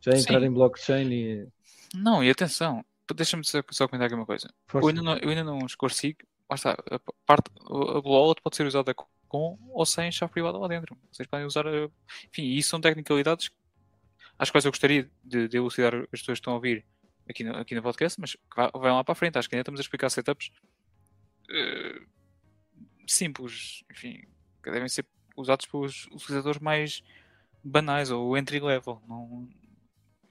já 0.00 0.12
entrar 0.12 0.40
Sim. 0.40 0.46
em 0.46 0.52
blockchain 0.52 1.12
e. 1.12 1.48
Não, 1.94 2.22
e 2.22 2.28
atenção, 2.28 2.84
deixa-me 3.14 3.44
só, 3.44 3.62
só 3.70 3.86
comentar 3.86 4.06
aqui 4.06 4.14
uma 4.14 4.26
coisa. 4.26 4.52
Eu 4.74 4.88
ainda, 4.88 5.02
não, 5.02 5.16
eu 5.16 5.28
ainda 5.28 5.44
não 5.44 5.58
esclareci, 5.64 6.16
está, 6.52 6.72
a 6.72 6.98
parte, 7.26 7.50
a 7.66 7.98
wallet 8.08 8.40
pode 8.42 8.56
ser 8.56 8.66
usada 8.66 8.94
com 8.94 9.58
ou 9.70 9.84
sem 9.84 10.12
chave 10.12 10.32
privada 10.32 10.58
lá 10.58 10.68
dentro. 10.68 10.96
Vocês 11.10 11.26
podem 11.26 11.46
usar. 11.46 11.66
Eh, 11.66 11.88
enfim, 12.30 12.44
isso 12.44 12.68
são 12.68 12.80
tecnicalidades 12.80 13.50
às 14.38 14.50
quais 14.50 14.64
eu 14.64 14.70
gostaria 14.70 15.10
de, 15.24 15.48
de 15.48 15.56
elucidar 15.56 15.94
as 15.94 16.20
pessoas 16.20 16.38
que 16.38 16.40
estão 16.40 16.52
a 16.52 16.56
ouvir 16.56 16.84
aqui 17.28 17.44
no, 17.44 17.56
aqui 17.56 17.74
no 17.74 17.82
podcast, 17.82 18.20
mas 18.20 18.32
que 18.32 18.78
vão 18.78 18.96
lá 18.96 19.04
para 19.04 19.12
a 19.12 19.16
frente. 19.16 19.38
Acho 19.38 19.48
que 19.48 19.54
ainda 19.54 19.62
estamos 19.62 19.80
a 19.80 19.82
explicar 19.82 20.10
setups 20.10 20.50
uh, 21.50 22.06
simples, 23.06 23.84
enfim, 23.90 24.22
que 24.62 24.70
devem 24.70 24.88
ser 24.88 25.06
usados 25.36 25.66
pelos 25.66 26.06
utilizadores 26.06 26.60
mais 26.60 27.02
banais 27.62 28.10
ou 28.10 28.36
entry 28.36 28.60
level. 28.60 29.02
Não, 29.08 29.48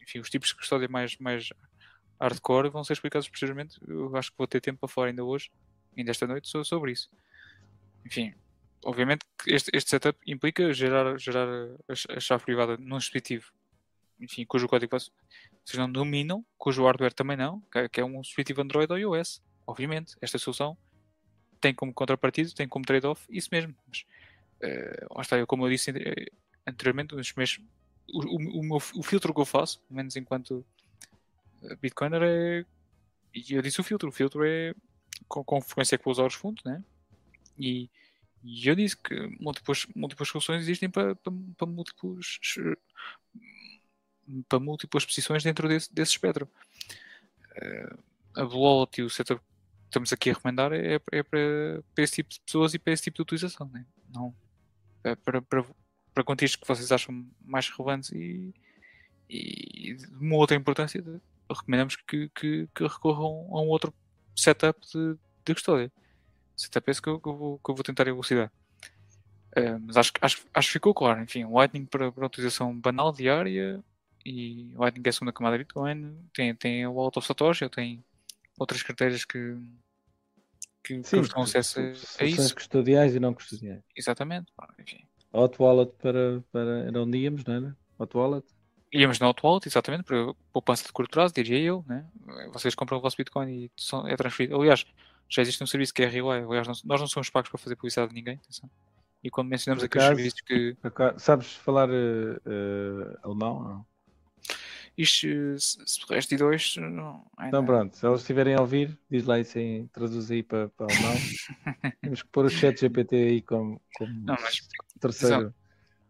enfim, 0.01 0.19
os 0.19 0.29
tipos 0.29 0.49
de 0.49 0.55
custódia 0.55 0.87
mais, 0.87 1.17
mais 1.17 1.49
hardcore 2.19 2.69
vão 2.69 2.83
ser 2.83 2.93
explicados 2.93 3.27
posteriormente. 3.27 3.79
Eu 3.87 4.15
acho 4.15 4.31
que 4.31 4.37
vou 4.37 4.47
ter 4.47 4.61
tempo 4.61 4.79
para 4.79 4.89
falar 4.89 5.07
ainda 5.07 5.23
hoje, 5.23 5.51
ainda 5.97 6.11
esta 6.11 6.27
noite, 6.27 6.47
sobre 6.47 6.91
isso. 6.91 7.09
Enfim, 8.05 8.33
obviamente 8.83 9.25
este, 9.47 9.71
este 9.73 9.89
setup 9.91 10.19
implica 10.27 10.73
gerar, 10.73 11.17
gerar 11.17 11.47
a, 11.47 12.17
a 12.17 12.19
chave 12.19 12.43
privada 12.43 12.77
num 12.77 12.97
dispositivo 12.97 13.51
enfim, 14.19 14.45
cujo 14.45 14.67
código 14.67 14.97
vocês 14.97 15.77
não 15.77 15.91
dominam, 15.91 16.45
cujo 16.57 16.85
hardware 16.85 17.13
também 17.13 17.37
não, 17.37 17.61
que 17.91 17.99
é 17.99 18.05
um 18.05 18.21
dispositivo 18.21 18.61
Android 18.61 18.91
ou 18.91 18.97
iOS. 18.97 19.41
Obviamente, 19.65 20.15
esta 20.21 20.37
solução 20.37 20.77
tem 21.59 21.73
como 21.73 21.93
contrapartida, 21.93 22.51
tem 22.53 22.67
como 22.67 22.85
trade-off 22.85 23.25
isso 23.29 23.49
mesmo. 23.51 23.75
Mas, 23.87 24.05
uh, 24.61 25.21
está, 25.21 25.45
como 25.45 25.65
eu 25.65 25.69
disse 25.69 25.91
eh, 25.91 26.27
anteriormente, 26.67 27.15
os 27.15 27.33
meus, 27.33 27.59
o, 28.11 28.19
o, 28.19 28.59
o, 28.59 28.63
meu, 28.63 28.77
o 28.77 29.03
filtro 29.03 29.33
que 29.33 29.39
eu 29.39 29.45
faço, 29.45 29.79
pelo 29.81 29.97
menos 29.97 30.15
enquanto 30.15 30.65
eh, 31.63 31.75
Bitcoiner, 31.81 32.21
é. 32.23 32.65
E 33.33 33.53
eu 33.53 33.61
disse 33.61 33.79
o 33.79 33.83
filtro, 33.83 34.09
o 34.09 34.11
filtro 34.11 34.43
é 34.45 34.75
com, 35.27 35.43
com 35.43 35.61
frequência 35.61 35.97
que 35.97 36.03
vou 36.03 36.11
usar 36.11 36.25
os 36.25 36.33
fundos, 36.33 36.63
né? 36.63 36.83
E 37.57 37.89
e 38.43 38.67
eu 38.67 38.75
disse 38.75 38.97
que 38.97 39.15
múltiplas, 39.39 39.85
múltiplas 39.95 40.27
soluções 40.27 40.63
existem 40.63 40.89
para, 40.89 41.15
para, 41.15 41.33
para 41.57 41.67
múltiplos 41.67 42.39
para 44.49 44.59
múltiplas 44.59 45.05
posições 45.05 45.43
dentro 45.43 45.67
desse, 45.67 45.93
desse 45.93 46.11
espectro. 46.11 46.49
Uh, 47.51 48.03
a 48.35 48.45
Bloat 48.45 48.99
e 48.99 49.03
o 49.03 49.09
setup 49.09 49.39
que 49.39 49.47
estamos 49.85 50.11
aqui 50.11 50.29
a 50.29 50.33
recomendar 50.33 50.73
é, 50.73 50.95
é 50.95 51.23
para, 51.23 51.83
para, 51.93 52.03
esse 52.03 52.15
tipo 52.15 52.29
de 52.31 52.41
pessoas 52.41 52.73
e 52.73 52.79
para 52.79 52.91
esse 52.91 53.03
tipo 53.03 53.15
de 53.15 53.21
utilização, 53.21 53.69
né? 53.69 53.85
não 54.13 54.35
é 55.03 55.15
para, 55.15 55.41
para, 55.41 55.63
para 56.13 56.23
que 56.23 56.67
vocês 56.67 56.91
acham 56.91 57.25
mais 57.43 57.69
relevantes 57.69 58.11
e, 58.11 58.53
e 59.29 59.93
de 59.93 60.07
uma 60.15 60.37
outra 60.37 60.55
importância, 60.55 61.03
recomendamos 61.49 61.95
que, 61.95 62.29
que, 62.29 62.67
que, 62.73 62.83
recorram 62.83 63.47
a 63.51 63.61
um 63.61 63.67
outro 63.67 63.93
setup 64.35 64.79
de, 64.91 65.17
de 65.45 65.53
custódia 65.53 65.91
setup 66.55 66.89
é 66.89 66.91
esse 66.91 67.01
que 67.01 67.09
eu, 67.09 67.19
que 67.19 67.27
eu, 67.27 67.35
vou, 67.35 67.59
que 67.59 67.71
eu 67.71 67.75
vou 67.75 67.83
tentar 67.83 68.07
elucidar. 68.07 68.51
Uh, 69.57 69.79
mas 69.81 69.97
acho, 69.97 70.11
acho, 70.21 70.45
acho 70.53 70.67
que 70.67 70.73
ficou 70.73 70.93
claro. 70.93 71.21
Enfim, 71.21 71.45
Lightning 71.45 71.85
para, 71.85 72.11
para 72.11 72.25
utilização 72.25 72.77
banal, 72.77 73.11
diária, 73.11 73.83
e 74.25 74.73
Lightning 74.75 75.03
é 75.05 75.09
a 75.09 75.13
segunda 75.13 75.33
camada 75.33 75.57
de 75.57 75.63
Bitcoin. 75.63 76.15
Tem, 76.33 76.55
tem 76.55 76.87
o 76.87 76.93
Wallet 76.93 77.17
of 77.17 77.27
Satoshi, 77.27 77.69
tem 77.69 78.03
outras 78.57 78.81
carteiras 78.81 79.25
que, 79.25 79.57
que, 80.83 80.99
que 80.99 81.03
Sim, 81.03 81.21
dão 81.21 81.43
acesso 81.43 81.79
a, 81.79 82.23
isso. 82.25 82.55
custodiais 82.55 83.15
e 83.15 83.19
não 83.19 83.33
custodiais. 83.33 83.83
Exatamente. 83.95 84.51
Enfim. 84.79 85.05
Hot 85.31 85.55
wallet 85.59 85.91
para, 85.99 86.43
para 86.51 86.85
era 86.85 87.01
onde 87.01 87.17
íamos, 87.17 87.43
não 87.43 87.55
era? 87.55 87.77
Hot 87.97 88.15
wallet? 88.17 88.47
Íamos 88.93 89.19
no 89.19 89.27
Hot 89.29 89.41
Wallet, 89.43 89.67
exatamente, 89.67 90.03
para 90.03 90.33
poupança 90.51 90.85
de 90.85 90.91
curto 90.93 91.09
prazo, 91.11 91.33
diria 91.33 91.59
eu. 91.59 91.83
Né? 91.87 92.05
Vocês 92.53 92.75
compram 92.75 92.99
o 92.99 93.01
vosso 93.01 93.17
Bitcoin 93.17 93.49
e 93.65 93.71
são- 93.75 94.07
é 94.07 94.15
transferido. 94.15 94.55
Aliás, 94.59 94.85
já 95.27 95.41
existe 95.41 95.63
um 95.63 95.67
serviço 95.67 95.93
que 95.93 96.03
é 96.03 96.05
RY. 96.07 96.21
Aliás, 96.47 96.67
não- 96.67 96.75
nós 96.85 97.01
não 97.01 97.07
somos 97.07 97.29
pagos 97.29 97.49
para 97.49 97.57
fazer 97.57 97.75
publicidade 97.75 98.09
de 98.09 98.15
ninguém. 98.15 98.35
atenção. 98.35 98.69
E 99.23 99.29
quando 99.31 99.47
mencionamos 99.47 99.83
aqui 99.83 99.97
os 99.97 100.03
serviços 100.03 100.41
que 100.41 100.77
Sabes 101.17 101.53
falar 101.55 101.89
eh, 101.89 102.39
eh, 102.45 103.17
alemão? 103.23 103.63
Não? 103.63 103.85
isto, 104.95 105.27
se, 105.59 105.79
resto 106.09 106.29
de 106.29 106.37
dois, 106.37 106.75
não, 106.77 107.25
Então 107.47 107.65
pronto, 107.65 107.97
se 107.97 108.05
eles 108.05 108.19
estiverem 108.19 108.53
a 108.53 108.61
ouvir, 108.61 108.95
diz 109.09 109.25
lá 109.25 109.39
isso 109.39 109.57
aí, 109.57 109.87
traduz 109.91 110.29
aí 110.29 110.43
para, 110.43 110.69
para 110.69 110.85
alemão. 110.93 111.13
Temos 112.01 112.21
que 112.21 112.29
pôr 112.29 112.45
o 112.45 112.49
chat 112.49 112.79
GPT 112.79 113.15
aí 113.15 113.41
como, 113.41 113.81
como 113.95 114.13
Não, 114.13 114.35
mas- 114.39 114.67
terceiro, 114.99 115.53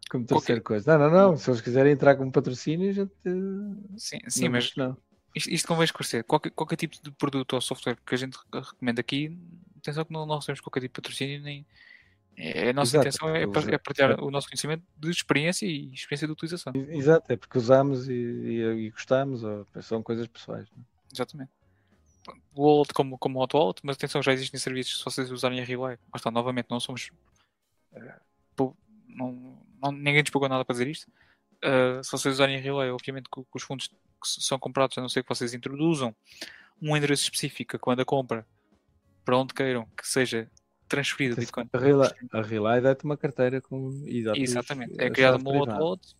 como 0.09 0.25
terceira 0.25 0.61
coisa. 0.61 0.97
Não, 0.97 1.09
não, 1.09 1.29
não. 1.31 1.37
Se 1.37 1.49
eles 1.49 1.61
quiserem 1.61 1.93
entrar 1.93 2.15
como 2.15 2.31
patrocínio, 2.31 2.89
a 2.89 2.93
gente. 2.93 3.11
eh, 3.25 3.97
sim, 3.97 4.19
sim 4.27 4.43
não 4.45 4.51
mas 4.51 4.75
não. 4.75 4.97
isto, 5.35 5.49
isto 5.49 5.67
convém 5.67 5.85
esclarecer. 5.85 6.23
Qualquer, 6.23 6.51
qualquer 6.51 6.75
tipo 6.75 7.01
de 7.01 7.11
produto 7.11 7.53
ou 7.53 7.61
software 7.61 7.97
que 8.05 8.15
a 8.15 8.17
gente 8.17 8.37
recomenda 8.53 9.01
aqui, 9.01 9.37
atenção 9.77 10.05
que 10.05 10.13
não, 10.13 10.25
não 10.25 10.35
recebemos 10.37 10.61
qualquer 10.61 10.81
tipo 10.81 10.93
de 10.93 11.01
patrocínio, 11.01 11.41
nem. 11.41 11.65
é- 12.37 12.69
A 12.69 12.73
nossa 12.73 12.89
Exato, 12.97 13.07
intenção 13.07 13.29
é, 13.35 13.45
porque 13.47 13.65
par- 13.67 13.73
é 13.73 13.77
partilhar 13.77 14.11
os- 14.19 14.27
o 14.27 14.31
nosso 14.31 14.47
conhecimento 14.47 14.83
de 14.97 15.09
experiência 15.09 15.65
e 15.65 15.93
experiência 15.93 16.27
de 16.27 16.33
utilização. 16.33 16.73
Exato, 16.75 17.31
é 17.31 17.35
porque 17.37 17.57
usamos 17.57 18.07
e, 18.09 18.13
e, 18.13 18.61
e 18.85 18.89
gostamos, 18.91 19.43
ou 19.43 19.65
são 19.81 20.01
coisas 20.03 20.27
pessoais. 20.27 20.67
não 20.71 20.81
é? 20.81 20.85
Exatamente. 21.13 21.51
O 22.55 22.63
Wallet 22.65 22.93
como, 22.93 23.17
como 23.17 23.41
Hot 23.41 23.53
Wallet, 23.55 23.81
mas 23.83 23.97
atenção, 23.97 24.23
já 24.23 24.31
existem 24.31 24.57
serviços 24.59 24.99
se 24.99 25.03
vocês 25.05 25.29
usarem 25.29 25.59
a 25.59 25.63
Relay. 25.65 25.97
Mas 26.11 26.21
está, 26.21 26.31
novamente, 26.31 26.67
não 26.69 26.79
somos. 26.79 27.09
eh, 27.93 28.15
não, 29.09 29.52
não- 29.83 29.91
ninguém 29.91 30.21
nos 30.21 30.31
pagou 30.31 30.49
nada 30.49 30.65
para 30.65 30.73
dizer 30.73 30.87
isto. 30.87 31.11
Eh, 31.61 32.01
se 32.03 32.11
vocês 32.11 32.35
usarem 32.35 32.59
Relay, 32.59 32.89
obviamente 32.89 33.29
que, 33.33 33.41
que 33.41 33.55
os 33.55 33.63
fundos 33.63 33.87
que 33.87 33.95
são 34.23 34.57
comprados, 34.59 34.97
a 34.97 35.01
não 35.01 35.09
ser 35.09 35.23
que 35.23 35.29
vocês 35.29 35.53
introduzam 35.53 36.15
um 36.81 36.95
endereço 36.95 37.23
específico 37.23 37.77
quando 37.79 38.01
a 38.01 38.05
compra, 38.05 38.45
para 39.23 39.37
onde 39.37 39.53
queiram, 39.53 39.85
que 39.97 40.07
seja 40.07 40.49
transferido 40.87 41.35
Bitcoin. 41.35 41.69
A 41.71 41.77
Relay, 41.77 42.11
a 42.31 42.41
Relay 42.41 42.81
dá-te 42.81 43.05
uma 43.05 43.17
carteira 43.17 43.61
com. 43.61 44.03
Exatamente. 44.35 44.93
É 44.99 45.09
criada 45.09 45.37
chave 45.37 45.49
uma. 45.49 45.65
Wallet. 45.65 46.15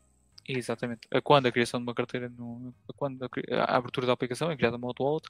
Exatamente. 0.47 1.07
A 1.11 1.21
quando 1.21 1.45
a 1.45 1.51
criação 1.51 1.79
de 1.79 1.83
uma 1.85 1.93
carteira, 1.93 2.29
no, 2.29 2.73
a 2.89 2.93
quando 2.93 3.23
a, 3.23 3.29
a 3.63 3.77
abertura 3.77 4.07
da 4.07 4.13
aplicação 4.13 4.51
é 4.51 4.57
criada 4.57 4.77
uma 4.77 4.93
Wallet 4.97 5.27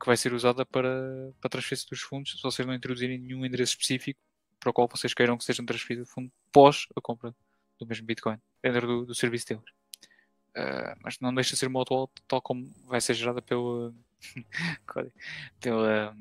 que 0.00 0.06
vai 0.06 0.16
ser 0.16 0.32
usada 0.32 0.66
para, 0.66 1.32
para 1.40 1.48
transferência 1.50 1.86
dos 1.88 2.00
fundos 2.00 2.32
se 2.32 2.42
vocês 2.42 2.66
não 2.66 2.74
introduzirem 2.74 3.18
nenhum 3.18 3.46
endereço 3.46 3.72
específico 3.72 4.18
para 4.62 4.70
o 4.70 4.72
qual 4.72 4.88
vocês 4.88 5.12
queiram 5.12 5.36
que 5.36 5.44
sejam 5.44 5.66
transferidos 5.66 6.08
o 6.08 6.12
fundo 6.12 6.30
pós 6.52 6.86
a 6.96 7.00
compra 7.00 7.34
do 7.80 7.86
mesmo 7.86 8.06
Bitcoin 8.06 8.38
dentro 8.62 8.86
do, 8.86 9.06
do 9.06 9.14
serviço 9.14 9.48
deles. 9.48 9.64
Ah, 10.54 10.96
mas 11.02 11.18
não 11.18 11.34
deixa 11.34 11.50
de 11.50 11.56
ser 11.56 11.66
uma 11.66 11.80
Hot 11.80 11.92
Wallet 11.92 12.12
tal 12.28 12.40
como 12.40 12.70
vai 12.86 13.00
ser 13.00 13.14
gerada 13.14 13.42
pelo 13.42 13.92
pela, 15.60 16.16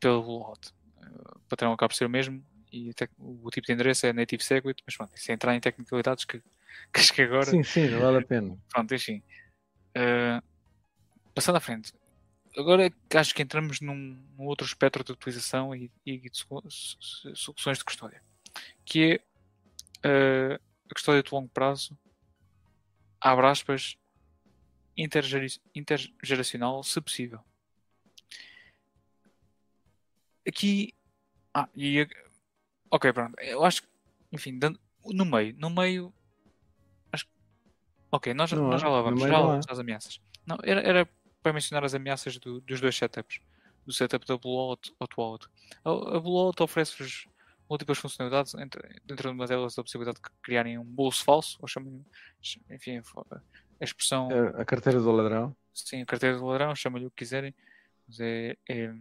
pelo 0.00 0.22
Wallet. 0.22 0.72
Ah, 1.02 1.36
O 1.36 1.40
patrão 1.48 1.72
acaba 1.72 1.90
por 1.90 1.94
ser 1.94 2.06
o 2.06 2.10
mesmo 2.10 2.42
e 2.72 2.88
até 2.88 3.06
o 3.18 3.50
tipo 3.50 3.66
de 3.66 3.72
endereço 3.74 4.06
é 4.06 4.14
Native 4.14 4.42
Segwit, 4.42 4.82
mas 4.86 4.96
pronto, 4.96 5.14
isso 5.14 5.30
é 5.30 5.34
entrar 5.34 5.54
em 5.54 5.60
tecnicalidades 5.60 6.24
que, 6.24 6.38
que 6.92 7.00
acho 7.00 7.12
que 7.12 7.22
agora 7.22 7.44
Sim, 7.44 7.62
sim, 7.62 7.88
vale 7.98 8.18
a 8.18 8.22
pena. 8.22 8.56
Pronto, 8.70 8.94
enfim. 8.94 9.22
Uh, 9.94 10.42
passando 11.34 11.56
à 11.56 11.60
frente. 11.60 11.92
Agora 12.56 12.92
acho 13.14 13.34
que 13.34 13.42
entramos 13.42 13.80
num, 13.80 13.94
num 14.36 14.44
outro 14.44 14.66
espectro 14.66 15.02
de 15.02 15.12
utilização 15.12 15.74
e, 15.74 15.90
e 16.04 16.18
de 16.18 16.36
solu- 16.36 16.62
so- 16.70 17.34
soluções 17.34 17.78
de 17.78 17.84
custódia. 17.84 18.22
Que 18.84 19.22
é 20.02 20.56
uh, 20.56 20.62
a 20.90 20.94
custódia 20.94 21.22
de 21.22 21.32
longo 21.32 21.48
prazo, 21.48 21.96
abre 23.20 23.46
aspas, 23.46 23.96
intergeri- 24.96 25.60
intergeracional, 25.74 26.82
se 26.82 27.00
possível. 27.00 27.40
Aqui. 30.46 30.92
Ah, 31.54 31.68
e. 31.74 32.06
Ok, 32.90 33.12
pronto. 33.12 33.34
Eu 33.40 33.64
acho 33.64 33.82
que, 33.82 33.88
enfim, 34.32 34.58
dando- 34.58 34.80
no 35.06 35.24
meio, 35.24 35.54
no 35.56 35.70
meio. 35.70 36.12
Acho 37.12 37.26
Ok, 38.10 38.34
nós, 38.34 38.52
nós 38.52 38.80
já 38.80 38.88
lá 38.88 39.00
vamos, 39.00 39.20
já 39.22 39.38
lá 39.38 39.46
vamos 39.52 39.66
às 39.68 39.78
ameaças. 39.78 40.20
Não, 40.46 40.58
era, 40.62 40.80
era 40.82 41.08
para 41.42 41.52
mencionar 41.52 41.84
as 41.84 41.94
ameaças 41.94 42.38
do- 42.38 42.60
dos 42.60 42.80
dois 42.80 42.96
setups. 42.96 43.40
Do 43.84 43.92
setup 43.92 44.24
da 44.26 44.38
Wallet 44.44 44.94
ou 44.98 45.08
do 45.08 45.14
Wallet. 45.18 45.46
A, 45.84 45.90
a 45.90 46.18
Wallet 46.18 46.62
oferece-vos 46.62 47.26
múltiplas 47.68 47.98
funcionalidades, 47.98 48.54
entre, 48.54 49.00
dentro 49.04 49.28
de 49.28 49.34
uma 49.34 49.46
delas 49.46 49.78
a 49.78 49.82
possibilidade 49.82 50.18
de 50.22 50.30
criarem 50.42 50.78
um 50.78 50.84
bolso 50.84 51.24
falso, 51.24 51.58
ou 51.60 51.66
chamam 51.66 52.04
enfim, 52.70 53.00
a 53.80 53.84
expressão 53.84 54.28
A, 54.56 54.64
carteira 54.64 55.00
do 55.00 55.10
ladrão. 55.10 55.56
sim, 55.74 56.02
a 56.02 56.06
carteira 56.06 56.36
do 56.36 56.44
ladrão, 56.44 56.74
chamem-lhe 56.76 57.06
o 57.06 57.10
que 57.10 57.16
quiserem, 57.16 57.54
mas 58.06 58.20
é, 58.20 58.56
é 58.68 58.92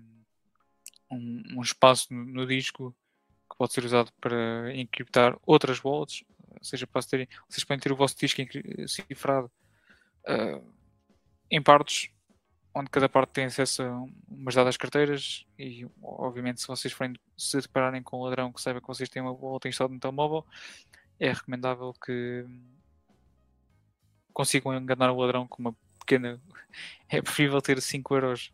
um, 1.11 1.43
um 1.57 1.61
espaço 1.61 2.13
no, 2.13 2.23
no 2.26 2.47
disco 2.47 2.95
que 3.49 3.57
pode 3.57 3.73
ser 3.73 3.84
usado 3.84 4.11
para 4.22 4.73
encriptar 4.73 5.38
outras 5.45 5.84
wallets, 5.84 6.23
ou 6.49 6.63
seja, 6.63 6.88
para 6.88 7.03
terem, 7.03 7.27
vocês 7.49 7.63
podem 7.63 7.80
ter 7.81 7.91
o 7.91 7.95
vosso 7.95 8.15
disco 8.18 8.41
cifrado 8.88 9.51
ah, 10.26 10.61
em 11.49 11.61
partes, 11.61 12.09
onde 12.73 12.89
cada 12.89 13.10
parte 13.10 13.31
tem 13.31 13.45
acesso 13.45 13.84
a 13.84 14.06
umas 14.30 14.56
dadas 14.56 14.77
carteiras 14.77 15.45
e, 15.60 15.85
obviamente, 16.02 16.61
se 16.61 16.68
vocês 16.68 16.93
forem 16.93 17.14
se 17.38 17.60
depararem 17.60 18.02
com 18.02 18.19
um 18.19 18.23
ladrão 18.23 18.52
que 18.52 18.61
saiba 18.61 18.80
que 18.80 18.88
vocês 18.88 19.10
têm 19.10 19.22
uma 19.22 19.31
wallet 19.34 19.68
instalada 19.68 19.93
no 19.93 19.99
telemóvel, 19.99 20.45
é 21.19 21.31
recomendável 21.31 21.93
que 21.93 22.45
consigam 24.34 24.76
enganar 24.76 25.11
o 25.11 25.19
ladrão 25.19 25.48
com 25.48 25.61
uma 25.61 25.76
pequena. 25.99 26.39
É 27.10 27.22
preferível 27.22 27.61
ter 27.61 27.81
5 27.81 28.15
euros 28.15 28.53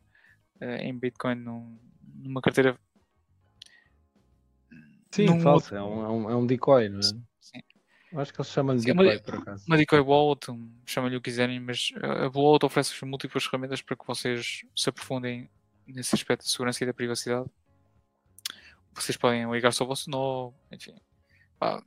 eh, 0.59 0.87
em 0.87 0.97
Bitcoin 0.97 1.35
num- 1.35 1.77
numa 2.15 2.41
carteira. 2.41 2.75
Sim, 5.11 5.25
num 5.27 5.39
falso. 5.39 5.75
É 5.75 5.81
um, 5.83 6.03
é, 6.03 6.09
um, 6.09 6.29
é 6.31 6.35
um 6.35 6.45
decoy, 6.47 6.89
não 6.89 6.99
é? 6.99 7.01
Acho 8.19 8.33
que 8.33 8.41
eles 8.41 8.51
chamam-lhe 8.51 8.81
decoy, 8.81 9.19
por 9.19 9.35
acaso. 9.35 9.65
Uma 9.67 9.77
decoy 9.77 9.99
wallet, 9.99 10.47
chamem-lhe 10.85 11.17
o 11.17 11.21
que 11.21 11.29
quiserem, 11.29 11.59
mas 11.59 11.91
eh, 12.01 12.25
a 12.25 12.29
Blue 12.29 12.43
Wallet 12.43 12.65
oferece 12.65 13.05
múltiplas 13.05 13.43
ferramentas 13.45 13.81
para 13.81 13.95
que 13.95 14.07
vocês 14.07 14.63
se 14.75 14.89
aprofundem 14.89 15.49
nesse 15.85 16.15
aspecto 16.15 16.43
de 16.43 16.49
segurança 16.49 16.83
e 16.83 16.87
da 16.87 16.93
privacidade. 16.93 17.47
Vocês 18.95 19.15
podem 19.15 19.49
ligar-se 19.51 19.81
ao 19.81 19.87
vosso 19.87 20.09
nó, 20.09 20.51
enfim. 20.71 20.95
Pá, 21.59 21.83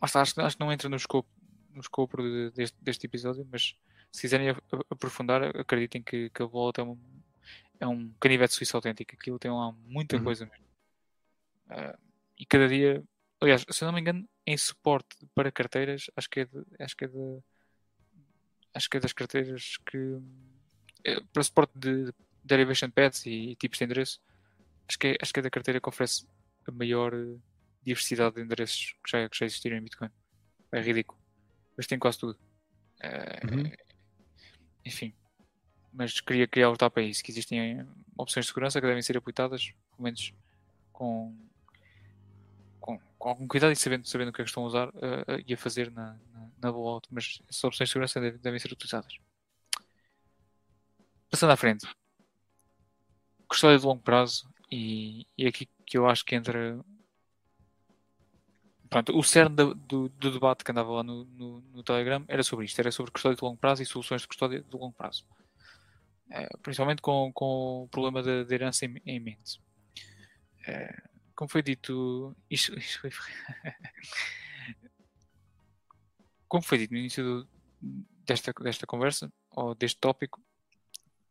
acho, 0.00 0.34
que- 0.34 0.40
acho 0.40 0.56
que 0.56 0.60
não 0.64 0.72
entra 0.72 0.88
no 0.88 0.96
escopo, 0.96 1.28
no 1.70 1.80
escopo 1.80 2.16
de- 2.22 2.50
deste, 2.52 2.76
deste 2.82 3.06
episódio, 3.06 3.46
mas 3.52 3.76
se 4.10 4.22
quiserem 4.22 4.48
aprofundar, 4.90 5.42
acreditem 5.56 6.02
que, 6.02 6.30
que 6.30 6.42
a 6.42 6.46
Wallet 6.46 6.80
é 6.80 6.84
um, 6.84 6.98
é 7.80 7.86
um 7.86 8.10
canivete 8.18 8.54
suíço 8.54 8.74
autêntico. 8.76 9.14
Aquilo 9.14 9.38
tem 9.38 9.50
lá 9.50 9.70
muita 9.84 10.16
Uhum. 10.16 10.24
coisa 10.24 10.46
mesmo. 10.46 10.64
Ah, 11.68 11.98
e 12.38 12.46
cada 12.46 12.66
dia, 12.68 13.04
aliás, 13.46 13.64
se 13.68 13.82
eu 13.82 13.86
não 13.86 13.94
me 13.94 14.00
engano, 14.00 14.28
em 14.46 14.56
suporte 14.56 15.16
para 15.34 15.52
carteiras, 15.52 16.10
acho 16.16 16.28
que 16.28 16.40
é, 16.40 16.44
de, 16.44 16.64
acho 16.80 16.96
que 16.96 17.04
é 17.04 17.08
de, 17.08 17.42
acho 18.74 18.90
que 18.90 18.96
é 18.96 19.00
das 19.00 19.12
carteiras 19.12 19.78
que 19.86 20.18
é, 21.04 21.20
para 21.32 21.42
suporte 21.42 21.72
de 21.78 22.12
derivation 22.44 22.90
pads 22.90 23.24
e 23.26 23.56
tipos 23.56 23.78
de 23.78 23.84
endereço, 23.84 24.20
acho 24.88 24.98
que 24.98 25.08
é, 25.08 25.16
acho 25.20 25.32
que 25.32 25.40
é 25.40 25.42
da 25.42 25.50
carteira 25.50 25.80
que 25.80 25.88
oferece 25.88 26.26
a 26.66 26.72
maior 26.72 27.14
eh, 27.14 27.36
diversidade 27.82 28.36
de 28.36 28.42
endereços 28.42 28.96
que 29.04 29.10
já, 29.10 29.28
que 29.28 29.38
já 29.38 29.46
existiram 29.46 29.76
em 29.76 29.82
Bitcoin. 29.82 30.10
É 30.72 30.80
ridículo. 30.80 31.20
Mas 31.76 31.86
tem 31.86 31.98
quase 31.98 32.18
tudo. 32.18 32.38
Eh, 33.00 33.40
Uhum. 33.50 33.70
Enfim. 34.84 35.14
Mas 35.92 36.20
queria, 36.20 36.46
queria 36.46 36.66
alertar 36.66 36.90
para 36.90 37.02
isso, 37.02 37.22
que 37.22 37.30
existem 37.30 37.86
opções 38.16 38.46
de 38.46 38.48
segurança 38.48 38.80
que 38.80 38.86
devem 38.86 39.02
ser 39.02 39.16
aplicadas, 39.16 39.72
pelo 39.90 40.02
menos 40.02 40.34
com 40.92 41.36
algum 43.20 43.46
cuidado 43.46 43.72
e 43.72 43.76
sabendo, 43.76 44.06
sabendo 44.06 44.28
o 44.28 44.32
que 44.32 44.40
é 44.40 44.44
que 44.44 44.50
estão 44.50 44.64
a 44.64 44.66
usar 44.66 44.88
eh, 44.96 45.44
e 45.46 45.54
a 45.54 45.56
fazer 45.56 45.90
na, 45.90 46.18
na, 46.32 46.48
na 46.62 46.72
blowout, 46.72 47.08
mas 47.10 47.40
essas 47.48 47.64
opções 47.64 47.88
de 47.88 47.92
segurança 47.92 48.20
devem, 48.20 48.40
devem 48.40 48.58
ser 48.58 48.72
utilizadas. 48.72 49.18
Passando 51.30 51.52
à 51.52 51.56
frente, 51.56 51.86
custódia 53.48 53.78
de 53.78 53.84
longo 53.84 54.02
prazo, 54.02 54.48
e, 54.70 55.26
e 55.36 55.44
é 55.44 55.48
aqui 55.48 55.68
que 55.86 55.96
eu 55.96 56.08
acho 56.08 56.24
que 56.24 56.34
entra 56.34 56.78
pronto, 58.88 59.16
o 59.16 59.22
cerne 59.22 59.54
do, 59.54 59.74
do, 59.74 60.08
do 60.08 60.32
debate 60.32 60.64
que 60.64 60.70
andava 60.70 60.90
lá 60.90 61.02
no, 61.02 61.24
no, 61.24 61.60
no 61.60 61.82
Telegram 61.82 62.24
era 62.28 62.42
sobre 62.42 62.64
isto, 62.64 62.78
era 62.78 62.90
sobre 62.90 63.12
custódia 63.12 63.36
de 63.36 63.42
longo 63.42 63.56
prazo 63.56 63.82
e 63.82 63.86
soluções 63.86 64.22
de 64.22 64.28
custódia 64.28 64.60
de 64.60 64.76
longo 64.76 64.92
prazo. 64.92 65.24
Eh, 66.30 66.48
principalmente 66.62 67.00
com, 67.00 67.30
com 67.32 67.84
o 67.84 67.88
problema 67.88 68.22
da, 68.22 68.54
herança 68.54 68.84
em, 68.84 69.00
em 69.06 69.20
mente. 69.20 69.60
Eh, 70.66 71.02
como 71.36 71.48
foi 71.48 71.62
dito, 71.62 72.34
isto, 72.50 72.76
isto 72.78 73.00
foi... 73.00 73.10
como 76.48 76.62
foi 76.62 76.78
dito 76.78 76.92
no 76.92 76.98
início 76.98 77.22
do- 77.22 77.48
desta, 78.24 78.52
desta 78.52 78.86
conversa, 78.86 79.32
ou 79.50 79.74
deste 79.74 80.00
tópico, 80.00 80.42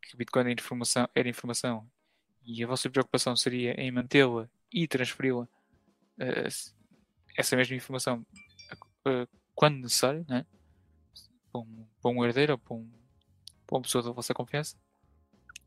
que 0.02 0.14
o 0.14 0.18
Bitcoin 0.18 0.41
era 0.41 0.53
informação, 0.53 1.10
era 1.14 1.27
informação 1.27 1.90
e 2.45 2.64
a 2.64 2.68
vossa 2.68 2.90
preocupação 2.90 3.36
seria 3.36 3.73
em 3.73 3.91
mantê-la 3.91 4.49
e 4.72 4.88
transferi-la 4.88 5.44
uh, 5.44 5.48
essa 7.36 7.56
mesma 7.56 7.76
informação 7.76 8.26
uh, 9.07 9.27
quando 9.53 9.80
necessário, 9.80 10.26
né? 10.30 10.45
para, 11.52 11.61
um, 11.61 11.88
para 12.02 12.11
um 12.11 12.26
herdeiro 12.26 12.53
ou 12.53 12.60
para, 12.60 12.76
um, 12.76 12.90
para 13.65 13.77
uma 13.77 13.82
pessoa 13.82 14.03
da 14.03 14.11
vossa 14.11 14.34
confiança. 14.34 14.77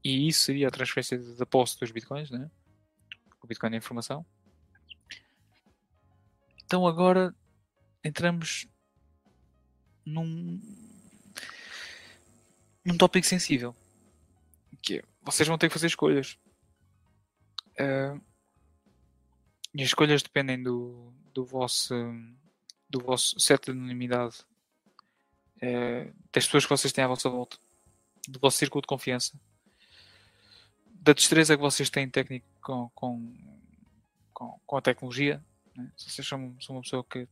E 0.05 0.29
isso 0.29 0.43
seria 0.43 0.69
a 0.69 0.71
transferência 0.71 1.19
da 1.19 1.47
posse 1.47 1.79
dos 1.79 1.91
bitcoins, 1.91 2.31
né? 2.31 2.51
O 3.43 3.47
bitcoin 3.47 3.75
é 3.75 3.77
informação. 3.77 4.25
Então 6.65 6.87
agora 6.87 7.35
entramos 8.05 8.67
num, 10.05 10.61
num 12.85 12.97
tópico 12.97 13.27
sensível. 13.27 13.75
Que 14.83 14.99
é, 14.99 15.03
vocês 15.23 15.49
vão 15.49 15.59
ter 15.59 15.69
que 15.69 15.75
fazer 15.75 15.87
escolhas. 15.87 16.39
Uh, 17.81 18.21
e 19.75 19.83
as 19.83 19.89
escolhas 19.89 20.23
dependem 20.23 20.63
do, 20.63 21.13
do 21.33 21.45
vosso 21.45 21.95
do 22.91 23.01
vosso 23.01 23.39
set 23.39 23.67
de 23.67 23.71
anonimidade 23.71 24.39
uh, 25.57 26.13
das 26.33 26.47
pessoas 26.47 26.65
que 26.65 26.71
vocês 26.71 26.93
têm 26.93 27.05
à 27.05 27.07
vossa 27.07 27.29
volta 27.29 27.59
do 28.27 28.41
vosso 28.41 28.59
círculo 28.59 28.83
de 28.83 28.89
confiança 28.89 29.39
da 30.99 31.13
destreza 31.13 31.57
que 31.57 31.63
vocês 31.63 31.91
têm 31.91 32.09
técnico 32.09 32.47
com, 32.61 32.89
com, 32.95 33.35
com, 34.33 34.61
com 34.67 34.77
a 34.77 34.83
tecnologia 34.83 35.43
né? 35.77 35.91
se 35.97 36.11
vocês 36.11 36.27
são, 36.27 36.57
são 36.61 36.77
uma 36.77 36.83
pessoa 36.83 37.05
que 37.05 37.29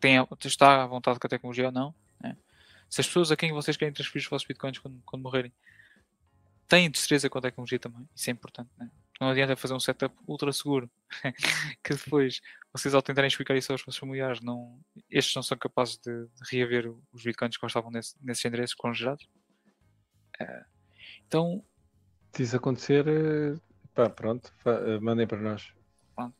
tem, 0.00 0.16
está 0.44 0.82
à 0.82 0.86
vontade 0.86 1.18
com 1.18 1.26
a 1.26 1.30
tecnologia 1.30 1.66
ou 1.66 1.72
não 1.72 1.94
né? 2.20 2.36
se 2.88 3.00
as 3.00 3.06
pessoas 3.06 3.30
a 3.30 3.36
quem 3.36 3.52
vocês 3.52 3.76
querem 3.76 3.92
transferir 3.92 4.22
os 4.22 4.30
vossos 4.30 4.46
bitcoins 4.46 4.78
quando, 4.78 5.00
quando 5.04 5.22
morrerem 5.22 5.52
têm 6.66 6.90
destreza 6.90 7.28
com 7.28 7.38
a 7.38 7.42
tecnologia 7.42 7.78
também 7.78 8.08
isso 8.14 8.30
é 8.30 8.32
importante 8.32 8.70
né? 8.78 8.90
Não 9.20 9.30
adianta 9.30 9.56
fazer 9.56 9.74
um 9.74 9.80
setup 9.80 10.14
ultra 10.28 10.52
seguro 10.52 10.88
que 11.82 11.94
depois 11.94 12.40
vocês 12.72 12.94
ao 12.94 13.02
tentarem 13.02 13.26
explicar 13.26 13.56
isso 13.56 13.72
aos 13.72 13.82
vossos 13.82 13.98
familiares, 13.98 14.40
não, 14.40 14.78
estes 15.10 15.34
não 15.34 15.42
são 15.42 15.58
capazes 15.58 15.98
de, 15.98 16.26
de 16.26 16.56
reaver 16.56 16.94
os 17.12 17.24
bitcoins 17.24 17.56
que 17.56 17.66
estavam 17.66 17.90
nesse, 17.90 18.14
nesses 18.22 18.44
endereços 18.44 18.74
congelados. 18.74 19.28
Uh, 20.40 20.64
então. 21.26 21.64
Se 22.38 22.44
isso 22.44 22.56
acontecer, 22.56 23.04
eh, 23.08 23.58
pá, 23.92 24.08
pronto, 24.08 24.52
eh, 24.64 25.00
mandem 25.00 25.26
para 25.26 25.40
nós. 25.40 25.72
Pronto. 26.14 26.36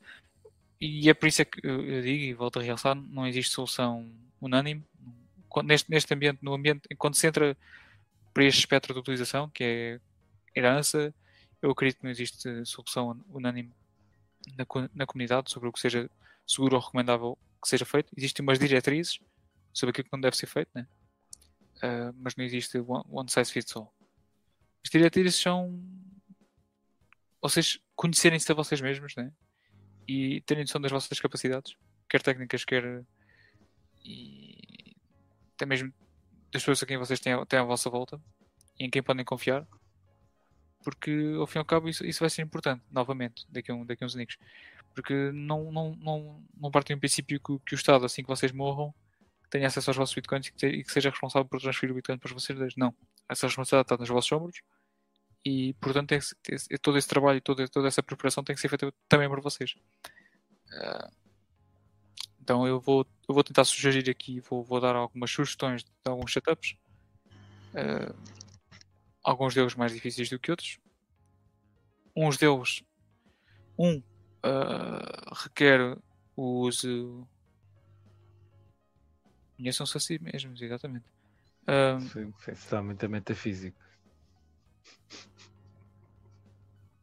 E 0.81 1.11
é 1.11 1.13
por 1.13 1.27
isso 1.27 1.43
é 1.43 1.45
que 1.45 1.59
eu 1.67 2.03
digo 2.03 2.23
e 2.23 2.33
volto 2.35 2.61
a 2.61 2.63
realçar: 2.63 2.95
não 2.95 3.27
existe 3.27 3.53
solução 3.53 4.09
unânime. 4.41 4.87
Neste, 5.65 5.91
neste 5.91 6.15
ambiente, 6.15 6.39
no 6.41 6.55
ambiente, 6.55 6.89
quando 6.97 7.17
se 7.17 7.27
entra 7.27 7.57
para 8.33 8.45
este 8.45 8.61
espectro 8.61 8.95
de 8.95 9.01
utilização, 9.01 9.51
que 9.51 9.65
é 9.65 10.01
herança, 10.57 11.13
eu 11.61 11.73
acredito 11.73 11.99
que 11.99 12.05
não 12.05 12.13
existe 12.13 12.65
solução 12.65 13.21
unânime 13.29 13.73
na, 14.57 14.65
na 14.95 15.05
comunidade 15.05 15.51
sobre 15.51 15.69
o 15.69 15.73
que 15.73 15.81
seja 15.81 16.09
seguro 16.47 16.77
ou 16.77 16.81
recomendável 16.81 17.37
que 17.61 17.69
seja 17.69 17.85
feito. 17.85 18.13
Existem 18.17 18.45
umas 18.45 18.61
diretrizes 18.61 19.19
sobre 19.75 19.91
aquilo 19.91 20.05
que 20.05 20.13
não 20.13 20.21
deve 20.21 20.37
ser 20.37 20.47
feito, 20.47 20.71
né? 20.73 20.87
Uh, 21.79 22.15
mas 22.19 22.37
não 22.37 22.45
existe 22.45 22.79
one, 22.79 23.03
one, 23.11 23.29
size 23.29 23.53
fits 23.53 23.75
all. 23.75 23.93
As 24.85 24.91
diretrizes 24.91 25.41
são 25.41 25.83
vocês 27.41 27.79
conhecerem-se 27.95 28.51
a 28.51 28.55
vocês 28.55 28.81
mesmos 28.81 29.15
né? 29.17 29.33
e 30.07 30.41
terem 30.43 30.65
noção 30.65 30.81
das 30.81 30.91
vossas 30.91 31.21
capacidades, 31.21 31.77
quer 32.09 32.23
técnicas, 32.23 32.65
quer 32.65 33.05
e 34.05 34.97
até 35.55 35.67
mesmo 35.67 35.93
das 36.53 36.63
pessoas 36.63 36.83
a 36.83 36.87
quem 36.87 36.97
vocês 36.97 37.21
têm, 37.21 37.35
têm 37.47 37.59
à 37.59 37.65
vossa 37.65 37.91
volta 37.91 38.21
e 38.79 38.85
em 38.85 38.91
quem 38.91 39.03
podem 39.03 39.25
confiar 39.25 39.67
porque 40.83 41.35
ao 41.39 41.47
fim 41.47 41.59
e 41.59 41.61
ao 41.61 41.65
cabo 41.65 41.89
isso, 41.89 42.05
isso 42.05 42.21
vai 42.21 42.31
ser 42.31 42.43
importante, 42.43 42.83
novamente, 42.91 43.47
daqui 43.51 43.71
a, 43.71 43.75
um, 43.75 43.85
daqui 43.85 44.03
a 44.05 44.07
uns 44.07 44.15
anos. 44.15 44.39
Porque 44.95 45.13
não, 45.33 45.71
não, 45.71 45.95
não, 45.97 46.45
não 46.57 46.71
partem 46.71 46.97
do 46.97 47.01
princípio 47.01 47.39
que, 47.41 47.59
que, 47.67 47.75
o 47.75 47.77
Estado, 47.77 48.05
assim 48.05 48.23
que 48.23 48.29
vocês 48.29 48.53
morram, 48.53 48.95
tenha 49.51 49.67
acesso 49.67 49.91
aos 49.91 49.97
vossos 49.97 50.15
bitcoins 50.15 50.47
e 50.47 50.83
que, 50.83 50.93
seja 50.93 51.11
responsável 51.11 51.47
por 51.49 51.61
transferir 51.61 51.93
o 51.93 51.95
bitcoin 51.95 52.19
para 52.19 52.33
vocês 52.33 52.59
dois. 52.59 52.75
Não. 52.77 52.95
Essa 53.29 53.47
responsabilidade 53.47 53.87
está 53.87 53.97
nos 53.97 54.09
vossos 54.09 54.33
ombros 54.33 54.61
e, 55.45 55.75
portanto, 55.75 56.09
tem 56.09 56.21
que, 56.21 56.79
todo 56.79 56.99
esse 56.99 57.09
trabalho 57.09 57.41
toda, 57.41 57.69
toda 57.69 57.89
essa 57.89 58.03
preparação 58.03 58.43
tem 58.43 58.55
que 58.55 58.61
ser 58.61 58.69
feita 58.69 58.93
também 59.09 59.29
por 59.29 59.41
vocês. 59.41 59.75
Uh, 60.73 61.13
então 62.41 62.67
eu 62.67 62.81
vou, 62.81 63.07
eu 63.29 63.35
vou 63.35 63.45
tentar 63.45 63.65
sugerir 63.65 64.09
aqui, 64.11 64.41
vou, 64.41 64.65
vou 64.65 64.81
dar 64.81 64.97
algumas 64.97 65.31
sugestões 65.31 65.85
de 65.85 65.91
alguns 66.05 66.33
setups. 66.33 66.77
Uh, 67.75 68.15
alguns 69.23 69.55
deles 69.55 69.75
mais 69.75 69.93
difíceis 69.93 70.31
do 70.31 70.39
que 70.39 70.51
outros. 70.51 70.79
Uns 72.17 72.37
deles, 72.37 72.83
um 73.79 73.99
uh, 73.99 75.35
requer 75.35 75.97
o 76.35 76.61
uso. 76.63 77.29
Conheçam-se 79.57 79.97
a 79.97 80.01
si 80.01 80.19
mesmos, 80.19 80.63
exatamente. 80.63 81.07
Um, 81.69 82.01
Sim, 82.01 82.33
totalmente 82.55 83.07
metafísico. 83.07 83.79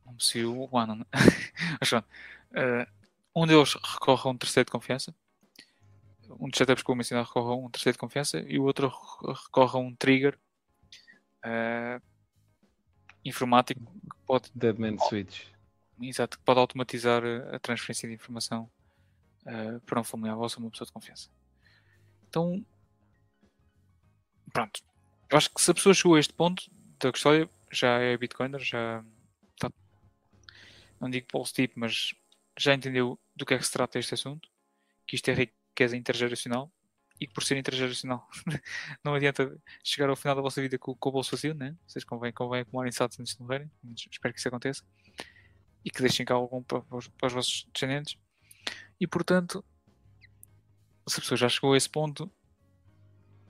Não 0.06 0.20
se 0.20 0.44
o 0.44 0.68
né? 0.96 1.06
Uh, 2.56 2.88
um 3.36 3.46
deles 3.46 3.74
recorre 3.74 4.30
a 4.30 4.32
um 4.32 4.38
terceiro 4.38 4.66
de 4.66 4.72
confiança. 4.72 5.14
Um 6.40 6.48
dos 6.48 6.58
setups 6.58 6.82
que 6.82 6.88
vou 6.88 6.96
mencionar 6.96 7.26
recorre 7.26 7.52
a 7.52 7.66
um 7.66 7.70
terceiro 7.70 7.96
de 7.96 8.00
confiança 8.00 8.40
e 8.40 8.58
o 8.58 8.64
outro 8.64 8.88
recorre 9.28 9.78
a 9.78 9.82
um 9.82 9.94
trigger 9.94 10.40
uh, 11.44 12.02
informático 13.26 13.82
que 13.82 14.18
pode. 14.26 14.52
Deadman 14.56 14.98
Switch. 15.00 15.48
Exato, 16.02 16.38
que 16.38 16.46
pode 16.46 16.60
automatizar 16.62 17.22
a 17.54 17.60
transferência 17.60 18.08
de 18.08 18.16
informação 18.16 18.70
uh, 19.46 19.82
para 19.82 20.00
um 20.00 20.04
familiar 20.04 20.38
vosso 20.38 20.60
ou 20.60 20.66
uma 20.66 20.72
pessoa 20.72 20.86
de 20.86 20.94
confiança. 20.94 21.30
Então, 22.28 22.66
pronto. 24.56 24.82
Eu 25.30 25.38
acho 25.38 25.54
que 25.54 25.62
se 25.62 25.70
a 25.70 25.74
pessoa 25.74 25.94
chegou 25.94 26.16
a 26.16 26.20
este 26.20 26.34
ponto 26.34 26.64
da 26.98 27.10
história, 27.10 27.50
já 27.70 28.00
é 28.00 28.18
Bitcoiner, 28.18 28.62
já 28.62 29.04
está, 29.54 29.70
não 31.00 31.10
digo 31.10 31.28
pulse 31.28 31.54
tipo, 31.54 31.78
mas 31.78 32.16
já 32.58 32.74
entendeu 32.74 33.20
do 33.36 33.46
que 33.46 33.54
é 33.54 33.58
que 33.58 33.66
se 33.66 33.72
trata 33.74 34.00
este 34.00 34.14
assunto, 34.14 34.50
que 35.06 35.18
isto 35.18 35.28
é 35.28 35.34
riqueza 35.34 35.98
intergeracional 35.98 36.72
e 37.20 37.28
que 37.28 37.34
por 37.34 37.44
ser 37.44 37.58
intergeracional 37.58 38.30
não 39.04 39.14
adianta 39.14 39.62
chegar 39.84 40.10
ao 40.10 40.16
final 40.16 40.38
da 40.38 40.42
vossa 40.42 40.62
vida 40.62 40.78
com, 40.78 40.96
com 40.96 41.10
o 41.10 41.12
bolso 41.12 41.36
vazio, 41.36 41.54
né? 41.54 41.76
Vocês 41.86 42.06
convém, 42.06 42.32
convém 42.32 42.62
acumularem 42.62 42.94
saltos 42.94 43.20
antes 43.20 43.36
de 43.36 43.42
morrerem. 43.42 43.70
Espero 44.10 44.34
que 44.34 44.40
isso 44.40 44.48
aconteça. 44.48 44.84
E 45.84 45.92
que 45.92 46.02
deixem 46.02 46.26
cá 46.26 46.34
algum 46.34 46.64
para, 46.64 46.80
para, 46.80 46.98
os, 46.98 47.08
para 47.10 47.28
os 47.28 47.34
vossos 47.34 47.68
descendentes. 47.74 48.18
E 49.02 49.06
portanto, 49.06 49.66
se 51.06 51.20
a 51.20 51.22
pessoa 51.22 51.38
já 51.38 51.50
chegou 51.50 51.74
a 51.74 51.78
esse 51.78 51.90
ponto, 51.90 52.32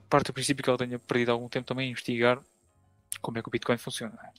parte 0.08 0.26
do 0.26 0.32
princípio 0.32 0.62
que 0.62 0.70
ela 0.70 0.78
tenha 0.78 0.98
perdido 0.98 1.32
algum 1.32 1.48
tempo 1.48 1.66
também 1.66 1.88
a 1.88 1.90
investigar 1.90 2.40
como 3.20 3.38
é 3.38 3.42
que 3.42 3.48
o 3.48 3.50
Bitcoin 3.50 3.78
funciona. 3.78 4.14
Né? 4.14 4.32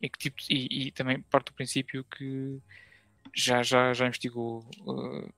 E, 0.00 0.08
que 0.08 0.18
tipo, 0.18 0.40
e, 0.50 0.88
e, 0.88 0.92
também 0.92 1.20
parte 1.22 1.46
do 1.46 1.54
princípio 1.54 2.04
que 2.04 2.60
já, 3.34 3.62
já, 3.62 3.92
já 3.92 4.06
investigou 4.06 4.68
uh, 4.80 5.32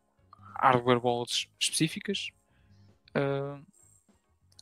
hardware 0.58 1.04
wallets 1.04 1.48
específicas 1.58 2.30
uh, 3.10 3.64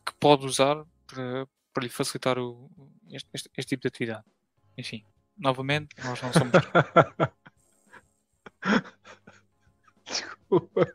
que 0.04 0.12
pode 0.20 0.44
usar 0.46 0.84
para, 1.06 1.46
para 1.72 1.82
lhe 1.82 1.88
facilitar 1.88 2.38
o, 2.38 2.70
este, 3.10 3.28
este, 3.32 3.50
este, 3.56 3.70
tipo 3.70 3.82
de 3.82 3.88
atividade. 3.88 4.24
Enfim, 4.76 5.04
novamente, 5.36 5.94
nós 6.02 6.20
não 6.20 6.32
somos. 6.32 6.52
Desculpa. 10.04 10.94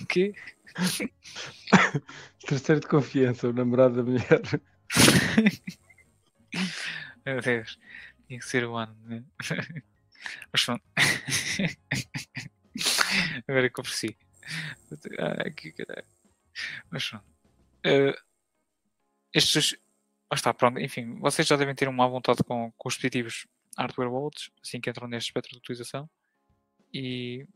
O 0.00 0.06
quê? 0.06 0.34
Terceiro 2.46 2.80
de 2.80 2.86
confiança, 2.86 3.48
o 3.48 3.52
namorado 3.52 3.96
da 3.96 4.02
mulher. 4.02 4.40
Meu 7.24 7.40
Deus, 7.40 7.78
tinha 8.26 8.38
que 8.38 8.44
ser 8.44 8.64
humano, 8.64 8.96
né? 9.04 9.24
Mas 10.52 10.64
pronto. 10.64 10.84
Agora 13.48 13.70
que 13.70 13.80
eu 13.80 13.84
percebi. 13.84 14.16
Ah, 15.18 15.50
que. 15.50 15.74
Mas 16.90 17.08
pronto. 17.08 17.24
Uh, 17.86 18.14
estes. 19.32 19.76
Ah, 20.30 20.34
está, 20.34 20.54
pronto. 20.54 20.78
Enfim, 20.78 21.18
vocês 21.18 21.46
já 21.46 21.56
devem 21.56 21.74
ter 21.74 21.88
uma 21.88 22.08
vontade 22.08 22.42
com, 22.44 22.72
com 22.76 22.88
os 22.88 22.94
dispositivos 22.94 23.46
hardware 23.76 24.10
wallets, 24.10 24.50
assim 24.62 24.80
que 24.80 24.90
entram 24.90 25.08
neste 25.08 25.28
espectro 25.28 25.52
de 25.52 25.58
utilização. 25.58 26.08
E 26.92 27.46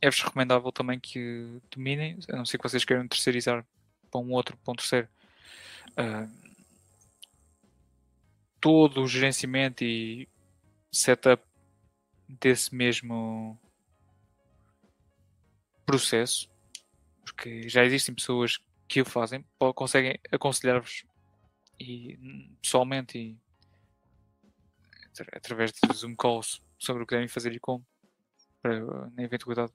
é-vos 0.00 0.22
recomendável 0.22 0.70
também 0.72 0.98
que 1.00 1.60
dominem, 1.70 2.18
a 2.30 2.36
não 2.36 2.44
ser 2.44 2.58
que 2.58 2.64
vocês 2.68 2.84
queiram 2.84 3.08
terceirizar 3.08 3.64
para 4.10 4.20
um 4.20 4.32
outro, 4.32 4.56
para 4.58 4.72
um 4.72 4.76
terceiro, 4.76 5.08
uh, 5.92 6.30
todo 8.60 9.02
o 9.02 9.08
gerenciamento 9.08 9.84
e 9.84 10.28
setup 10.90 11.42
desse 12.28 12.74
mesmo 12.74 13.58
processo 15.84 16.48
porque 17.26 17.68
já 17.68 17.84
existem 17.84 18.14
pessoas 18.14 18.58
que 18.88 19.02
o 19.02 19.04
fazem, 19.04 19.44
conseguem 19.74 20.18
aconselhar-vos 20.30 21.04
e 21.78 22.16
pessoalmente 22.62 23.18
e 23.18 23.36
através 25.32 25.72
de 25.72 25.94
Zoom 25.94 26.14
calls 26.14 26.62
sobre 26.78 27.02
o 27.02 27.06
que 27.06 27.14
devem 27.14 27.28
fazer 27.28 27.52
e 27.52 27.58
como, 27.58 27.84
para, 28.62 28.80
na 29.10 29.22
eventualidade, 29.22 29.72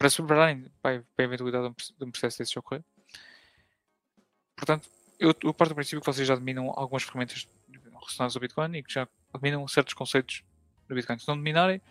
para 0.00 0.08
superarem 0.08 0.64
para, 0.80 1.04
a 1.18 1.22
eventualidade 1.22 1.74
de 1.76 2.04
um 2.06 2.10
processo 2.10 2.38
desses 2.38 2.56
ocorrer. 2.56 2.82
Portanto, 4.56 4.88
eu, 5.18 5.34
eu 5.44 5.52
parto 5.52 5.72
do 5.72 5.74
princípio 5.74 6.00
que 6.00 6.06
vocês 6.06 6.26
já 6.26 6.34
dominam 6.34 6.72
algumas 6.74 7.02
ferramentas 7.02 7.46
relacionadas 7.68 8.34
ao 8.34 8.40
Bitcoin 8.40 8.78
e 8.78 8.82
que 8.82 8.94
já 8.94 9.06
dominam 9.30 9.68
certos 9.68 9.92
conceitos 9.92 10.42
do 10.88 10.94
Bitcoin. 10.94 11.18
Se 11.18 11.28
não 11.28 11.36
dominarem, 11.36 11.82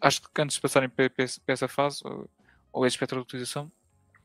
acho 0.00 0.22
que 0.22 0.40
antes 0.40 0.54
de 0.54 0.62
passarem 0.62 0.88
para, 0.88 1.10
essa 1.48 1.66
fase, 1.66 2.00
ou, 2.04 2.30
ou 2.72 2.86
esse 2.86 2.94
espectro 2.94 3.18
de 3.18 3.24
utilização, 3.24 3.72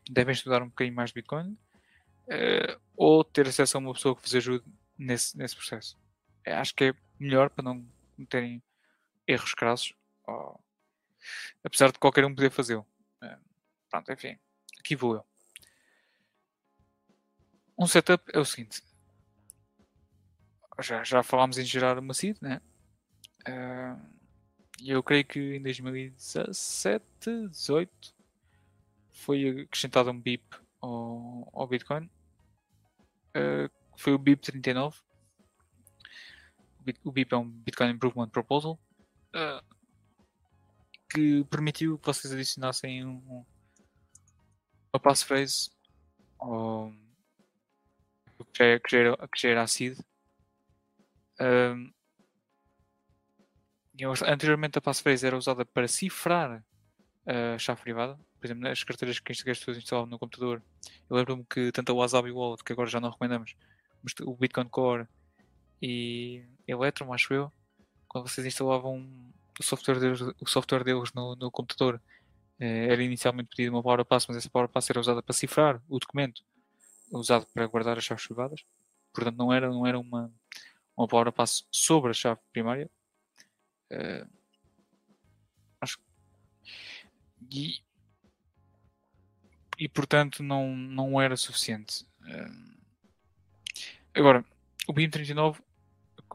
devem 0.08 0.34
estudar 0.34 0.62
um 0.62 0.68
bocadinho 0.68 0.96
mais 0.96 1.10
de 1.10 1.16
Bitcoin 1.16 1.58
uh, 2.28 2.80
ou 2.96 3.24
ter 3.24 3.48
acesso 3.48 3.78
a 3.78 3.80
uma 3.80 3.94
pessoa 3.94 4.16
que 4.16 4.22
vos 4.22 4.36
ajude 4.36 4.64
nesse, 4.96 5.36
nesse 5.36 5.56
processo. 5.56 5.98
É, 6.46 6.54
acho 6.54 6.76
que 6.76 6.84
é 6.84 6.94
melhor 7.20 7.50
para 7.50 7.64
não 7.64 7.84
cometerem 8.16 8.62
erros 9.26 9.56
crassos, 9.56 9.96
ou, 10.28 10.64
apesar 11.64 11.92
de 11.92 11.98
qualquer 11.98 12.24
um 12.24 12.36
poder 12.36 12.52
fazê-lo. 12.52 12.86
Pronto, 13.98 14.12
enfim, 14.12 14.38
aqui 14.80 14.96
vou 14.96 15.16
eu. 15.16 15.26
Um 17.80 17.88
setup 17.88 18.24
é 18.32 18.40
o 18.40 18.46
seguinte. 18.46 18.84
Já, 20.80 21.04
já 21.04 21.24
falámos 21.24 21.58
em 21.58 21.66
gerar 21.66 21.98
uma 21.98 22.14
seed, 22.14 22.38
né? 22.40 22.62
Uh, 23.48 24.00
eu 24.86 25.02
creio 25.02 25.26
que 25.26 25.56
em 25.56 25.62
2017, 25.64 27.04
18 27.50 28.16
foi 29.12 29.62
acrescentado 29.62 30.12
um 30.12 30.22
BIP 30.22 30.44
ao, 30.80 31.50
ao 31.54 31.68
Bitcoin. 31.68 32.08
Uh, 33.36 33.70
foi 33.96 34.14
o 34.14 34.20
BIP 34.20 34.44
39. 34.44 35.00
O 37.04 37.12
BIP 37.12 37.34
é 37.34 37.38
um 37.38 37.50
Bitcoin 37.50 37.90
Improvement 37.90 38.30
Proposal 38.30 38.80
uh, 39.36 39.76
que 41.10 41.44
permitiu 41.46 41.98
que 41.98 42.06
vocês 42.06 42.32
adicionassem 42.32 43.04
um, 43.04 43.46
uma 44.98 45.00
passphrase 45.00 45.70
ao, 46.40 46.92
que, 48.52 48.58
já, 48.58 48.66
é, 48.66 48.80
que, 48.80 48.92
já 48.92 48.98
era, 48.98 49.28
que 49.28 49.48
a 49.48 49.68
seed. 49.68 50.00
Uh, 51.40 51.94
anteriormente 54.26 54.78
a 54.78 54.82
passphrase 54.82 55.26
era 55.26 55.38
usada 55.38 55.64
para 55.64 55.88
cifrar 55.88 56.64
a 57.26 57.58
chave 57.58 57.82
privada. 57.82 58.20
Por 58.40 58.46
exemplo, 58.46 58.64
nas 58.64 58.84
carteiras 58.84 59.20
que 59.20 59.32
as 59.32 59.42
pessoas 59.42 59.78
instalavam 59.78 60.10
no 60.10 60.20
computador. 60.20 60.62
Eu 61.10 61.16
lembro-me 61.16 61.46
que 61.46 61.72
tanto 61.72 61.92
a 61.92 61.96
Wasabi 61.96 62.32
Wallet, 62.32 62.64
que 62.64 62.72
agora 62.72 62.90
já 62.90 63.00
não 63.00 63.10
recomendamos, 63.10 63.56
mas 64.04 64.14
o 64.22 64.36
Bitcoin 64.36 64.68
Core 64.70 65.08
e 65.82 66.44
Electrum, 66.68 67.14
acho 67.14 67.34
eu, 67.34 67.52
quando 68.08 68.28
vocês 68.28 68.46
instalavam 68.46 69.08
o 69.60 69.64
software 69.64 70.00
deles, 70.00 70.22
o 70.22 70.48
software 70.48 70.84
deles 70.84 71.12
no, 71.14 71.36
no 71.36 71.50
computador, 71.50 72.00
era 72.60 73.04
inicialmente 73.04 73.50
pedido 73.50 73.76
uma 73.76 73.84
PowerPass, 73.84 74.28
mas 74.28 74.38
essa 74.38 74.50
PowerPass 74.50 74.90
era 74.90 75.00
usada 75.00 75.22
para 75.22 75.34
cifrar 75.34 75.82
o 75.88 76.00
documento, 76.00 76.42
usado 77.12 77.46
para 77.54 77.68
guardar 77.68 77.98
as 77.98 78.04
chaves 78.04 78.26
privadas. 78.26 78.64
Portanto, 79.14 79.38
não 79.38 79.54
era, 79.54 79.70
não 79.70 79.86
era 79.86 80.00
uma, 80.00 80.32
uma 80.96 81.08
PowerPass 81.08 81.68
sobre 81.72 82.12
a 82.12 82.14
chave 82.14 82.40
primária. 82.52 82.90
Uh, 83.92 84.28
acho 85.80 86.00
e, 87.50 87.82
e 89.78 89.88
portanto 89.88 90.44
não, 90.44 90.76
não 90.76 91.22
era 91.22 91.38
suficiente. 91.38 92.06
Uh, 92.22 92.78
Agora, 94.18 94.44
o 94.88 94.94
BIM 94.94 95.12
39 95.12 95.62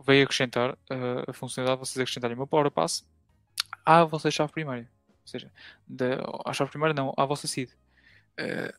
veio 0.06 0.22
acrescentar 0.22 0.70
uh, 0.72 1.28
a 1.28 1.32
funcionalidade 1.32 1.82
de 1.82 1.88
vocês 1.88 2.00
acrescentarem 2.00 2.36
uma 2.36 2.46
Power 2.46 2.70
Pass 2.70 3.04
à 3.84 4.04
vossa 4.04 4.30
chave 4.30 4.52
primária. 4.52 4.88
Ou 5.22 5.28
seja, 5.28 5.52
da, 5.86 6.16
à 6.44 6.52
chave 6.52 6.70
primária 6.70 6.94
não, 6.94 7.12
à 7.16 7.24
vossa 7.24 7.46
seed. 7.46 7.70
Uh, 8.38 8.72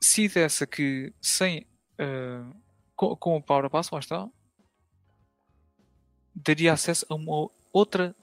seed 0.00 0.36
essa 0.36 0.66
que 0.66 1.12
sem 1.20 1.66
uh, 2.00 2.54
com, 2.96 3.16
com 3.16 3.36
o 3.36 3.42
Power 3.42 3.68
Pass, 3.70 3.90
lá 3.90 3.98
está, 3.98 4.28
daria 6.34 6.72
acesso 6.72 7.06
a 7.08 7.14
uma 7.14 7.50
outra 7.72 8.14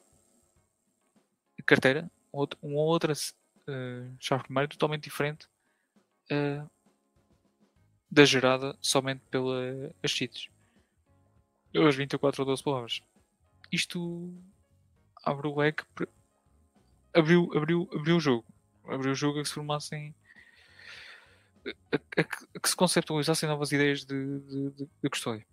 carteira, 1.66 2.10
uma 2.34 2.82
outra 2.82 3.14
uh, 3.14 4.16
chave 4.20 4.44
primária 4.44 4.68
totalmente 4.68 5.04
diferente 5.04 5.48
uh, 6.32 6.70
da 8.10 8.26
gerada 8.26 8.76
somente 8.82 9.22
pelas 9.30 9.94
cheats. 10.06 10.50
As 11.76 11.96
24 11.96 12.42
ou 12.42 12.46
12 12.48 12.64
palavras. 12.64 13.02
Isto 13.72 14.34
abre 15.24 15.48
o 15.48 15.56
leque. 15.58 15.84
Abriu, 17.14 17.50
abriu, 17.56 17.90
abriu 17.94 18.18
o 18.18 18.20
jogo. 18.20 18.46
Abriu 18.86 19.12
o 19.12 19.16
jogo 19.16 19.40
a 19.40 19.44
que 19.44 19.48
se 19.48 19.56
formassem. 19.56 20.16
A, 21.66 21.96
a, 21.96 22.22
a 22.22 22.60
que 22.60 22.70
se 22.70 22.76
conceptualizassem 22.76 23.50
novas 23.50 23.72
ideias 23.72 24.06
de, 24.06 24.40
de, 24.40 24.70
de, 24.72 24.90
de 25.04 25.10
custódia. 25.10 25.46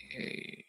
E... 0.00 0.64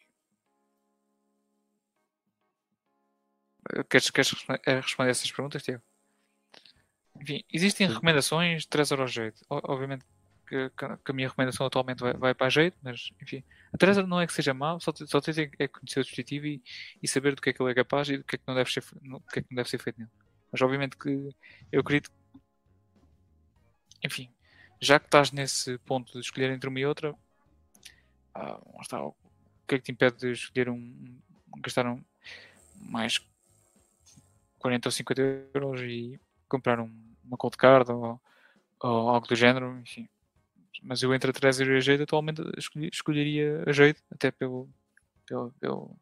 Queres, 3.88 4.10
queres 4.10 4.30
responder 4.30 5.08
a 5.08 5.10
essas 5.10 5.30
perguntas, 5.30 5.62
Tiago? 5.62 5.82
Enfim, 7.20 7.44
existem 7.52 7.86
recomendações 7.86 8.62
de 8.62 8.68
3 8.68 8.90
euros 8.90 9.12
jeito. 9.12 9.40
Obviamente 9.48 10.04
que, 10.54 10.96
que, 11.04 11.10
a 11.10 11.14
minha 11.14 11.28
recomendação 11.28 11.66
atualmente 11.66 11.98
vai, 11.98 12.12
vai 12.14 12.34
para 12.34 12.46
a 12.46 12.50
jeito, 12.50 12.76
mas 12.82 13.10
enfim, 13.20 13.42
a 13.72 13.76
Teresa 13.76 14.06
não 14.06 14.20
é 14.20 14.26
que 14.26 14.32
seja 14.32 14.54
mal, 14.54 14.78
só, 14.78 14.92
só 14.94 15.20
tens 15.20 15.38
é 15.38 15.68
conhecer 15.68 16.00
o 16.00 16.02
dispositivo 16.02 16.46
e, 16.46 16.62
e, 17.02 17.08
saber 17.08 17.34
do 17.34 17.42
que 17.42 17.50
é 17.50 17.52
que 17.52 17.60
ele 17.60 17.72
é 17.72 17.74
capaz 17.74 18.08
e 18.08 18.18
do 18.18 18.24
que 18.24 18.36
é 18.36 18.38
que 18.38 18.44
não 18.46 18.54
deve 18.54 18.70
ser, 18.70 18.84
do 19.02 19.20
que 19.20 19.38
é 19.40 19.42
que 19.42 19.48
não 19.50 19.56
deve 19.56 19.68
ser 19.68 19.78
feito 19.78 19.98
nele. 19.98 20.10
Mas 20.52 20.62
obviamente 20.62 20.96
que 20.96 21.34
eu 21.72 21.80
acredito, 21.80 22.10
enfim, 24.04 24.30
já 24.80 25.00
que 25.00 25.06
estás 25.06 25.32
nesse 25.32 25.76
ponto 25.78 26.12
de 26.12 26.20
escolher 26.20 26.50
entre 26.50 26.68
uma 26.68 26.78
e 26.78 26.86
outra, 26.86 27.14
ah, 28.34 28.60
está, 28.80 29.02
o 29.02 29.14
que 29.66 29.74
é 29.74 29.78
que 29.78 29.84
te 29.84 29.92
impede 29.92 30.18
de 30.18 30.32
escolher 30.32 30.68
um, 30.68 31.18
gastar 31.58 31.86
um, 31.86 32.02
mais 32.76 33.20
40 34.60 34.88
ou 34.88 34.92
50 34.92 35.22
euros 35.54 35.80
e 35.80 36.20
comprar 36.48 36.78
um, 36.78 37.14
uma 37.24 37.36
cold 37.36 37.56
card 37.56 37.90
ou, 37.90 38.20
ou 38.80 39.08
algo 39.08 39.26
do 39.26 39.34
género, 39.34 39.78
enfim 39.80 40.08
mas 40.82 41.02
eu 41.02 41.14
entre 41.14 41.30
a 41.30 41.32
Tracer 41.32 41.68
e 41.68 41.76
a 41.76 41.80
Jade 41.80 42.02
atualmente 42.02 42.42
escolhi, 42.56 42.88
escolheria 42.92 43.64
a 43.66 43.72
Jade, 43.72 43.98
até 44.10 44.30
pelo, 44.30 44.68
pelo, 45.26 45.52
pelo, 45.60 45.96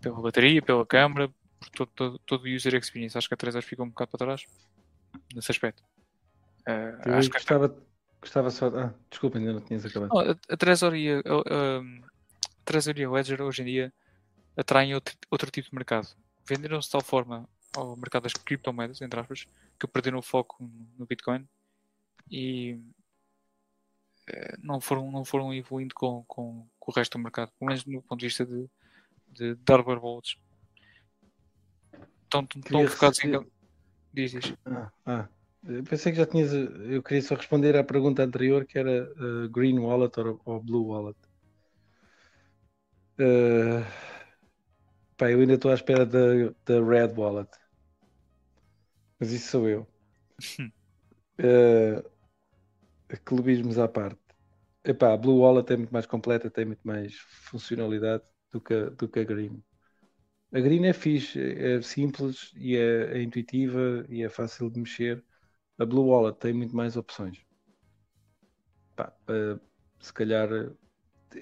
pela 0.00 0.20
bateria, 0.20 0.62
pela 0.62 0.86
câmera, 0.86 1.28
por 1.58 1.70
todo, 1.70 1.90
todo, 1.94 2.18
todo 2.20 2.44
o 2.44 2.48
user 2.48 2.74
experience. 2.74 3.16
Acho 3.16 3.28
que 3.28 3.34
a 3.34 3.36
Tracer 3.36 3.62
fica 3.62 3.82
um 3.82 3.88
bocado 3.88 4.10
para 4.10 4.26
trás 4.26 4.46
nesse 5.34 5.50
aspecto. 5.50 5.82
Uh, 6.68 7.08
eu 7.08 7.14
acho 7.14 7.30
gostava, 7.30 7.68
que... 7.68 7.80
gostava 8.20 8.50
só. 8.50 8.66
Ah, 8.68 8.94
desculpa, 9.10 9.38
ainda 9.38 9.52
não 9.52 9.60
tinhas 9.60 9.84
acabado. 9.84 10.18
A, 10.18 10.54
a 10.54 10.56
Trezor 10.56 10.94
e 10.94 11.10
a, 11.10 11.18
a, 11.18 11.78
a 11.78 12.64
Trezor 12.64 12.98
e 12.98 13.04
a 13.04 13.10
Ledger 13.10 13.42
hoje 13.42 13.62
em 13.62 13.66
dia 13.66 13.92
atraem 14.56 14.94
outro, 14.94 15.14
outro 15.30 15.50
tipo 15.50 15.70
de 15.70 15.74
mercado. 15.74 16.08
Venderam-se 16.48 16.88
de 16.88 16.92
tal 16.92 17.02
forma 17.02 17.48
ao 17.76 17.96
mercado 17.96 18.24
das 18.24 18.32
criptomoedas, 18.32 19.00
entre 19.00 19.20
aspas, 19.20 19.46
que 19.78 19.86
perderam 19.86 20.18
o 20.18 20.22
foco 20.22 20.56
no 20.98 21.06
Bitcoin 21.06 21.46
e 22.30 22.80
não 24.62 24.80
foram, 24.80 25.10
não 25.10 25.24
foram 25.24 25.54
evoluindo 25.54 25.94
com, 25.94 26.24
com, 26.26 26.66
com, 26.78 26.90
o 26.90 26.94
resto 26.94 27.16
do 27.16 27.22
mercado, 27.22 27.52
pelo 27.58 27.68
menos 27.68 27.84
no 27.84 28.02
ponto 28.02 28.20
de 28.20 28.26
vista 28.26 28.44
de, 28.44 28.68
de, 29.28 29.54
de 29.54 29.62
hardware 29.68 30.02
wallets. 30.02 30.36
Estão, 32.24 32.46
estão 32.56 32.86
focados 32.88 33.24
em. 33.24 33.46
Diz, 34.12 34.32
diz. 34.32 34.54
Ah, 34.64 34.90
ah. 35.06 35.28
Eu 35.68 35.82
pensei 35.82 36.12
que 36.12 36.18
já 36.18 36.26
tinhas. 36.26 36.52
Eu 36.52 37.02
queria 37.02 37.22
só 37.22 37.34
responder 37.34 37.76
à 37.76 37.84
pergunta 37.84 38.22
anterior 38.22 38.64
que 38.64 38.78
era 38.78 39.10
uh, 39.12 39.48
Green 39.48 39.78
Wallet 39.78 40.18
ou, 40.20 40.40
ou 40.44 40.62
Blue 40.62 40.86
Wallet. 40.88 41.18
Uh, 43.18 43.84
pá, 45.16 45.30
eu 45.30 45.40
ainda 45.40 45.54
estou 45.54 45.70
à 45.70 45.74
espera 45.74 46.06
da, 46.06 46.18
da 46.64 46.84
Red 46.84 47.14
Wallet. 47.16 47.50
Mas 49.18 49.32
isso 49.32 49.50
sou 49.50 49.68
eu. 49.68 49.86
uh, 51.40 52.10
clubismos 53.24 53.78
à 53.78 53.88
parte. 53.88 54.20
Epá, 54.84 55.12
a 55.12 55.16
Blue 55.16 55.38
Wallet 55.40 55.72
é 55.72 55.76
muito 55.76 55.92
mais 55.92 56.06
completa, 56.06 56.50
tem 56.50 56.64
muito 56.64 56.86
mais 56.86 57.14
funcionalidade 57.18 58.22
do 58.52 58.60
que, 58.60 58.74
a, 58.74 58.90
do 58.90 59.08
que 59.08 59.18
a 59.20 59.24
Green. 59.24 59.62
A 60.52 60.60
Green 60.60 60.86
é 60.86 60.92
fixe, 60.92 61.40
é 61.40 61.82
simples 61.82 62.52
e 62.56 62.76
é, 62.76 63.18
é, 63.18 63.22
intuitiva 63.22 64.06
e 64.08 64.22
é 64.22 64.28
fácil 64.28 64.70
de 64.70 64.78
mexer. 64.80 65.24
A 65.78 65.84
Blue 65.84 66.06
Wallet 66.06 66.38
tem 66.38 66.52
muito 66.52 66.74
mais 66.74 66.96
opções. 66.96 67.44
Pá, 68.94 69.12
uh, 69.28 69.60
se 70.00 70.12
calhar, 70.12 70.48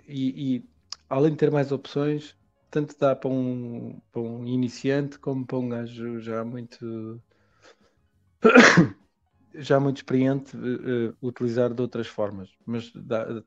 e, 0.09 0.57
e, 0.57 0.69
além 1.09 1.32
de 1.32 1.39
ter 1.39 1.51
mais 1.51 1.70
opções, 1.70 2.36
tanto 2.70 2.99
dá 2.99 3.15
para 3.15 3.31
um, 3.31 4.01
para 4.11 4.23
um 4.23 4.47
iniciante 4.47 5.19
como 5.19 5.47
para 5.47 5.59
um 5.59 5.69
gajo 5.69 6.19
já 6.19 6.45
muito 6.45 7.23
já 9.55 9.79
muito 9.79 9.99
experiente 9.99 10.57
uh, 10.57 11.17
utilizar 11.23 11.73
de 11.73 11.81
outras 11.81 12.07
formas, 12.07 12.51
mas 12.67 12.91
dá, 12.93 13.43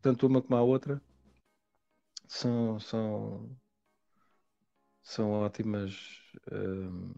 tanto 0.00 0.26
uma 0.26 0.42
como 0.42 0.56
a 0.56 0.62
outra 0.62 1.02
são, 2.28 2.78
são, 2.78 3.56
são 5.02 5.30
ótimas 5.30 6.20
hum, 6.52 7.14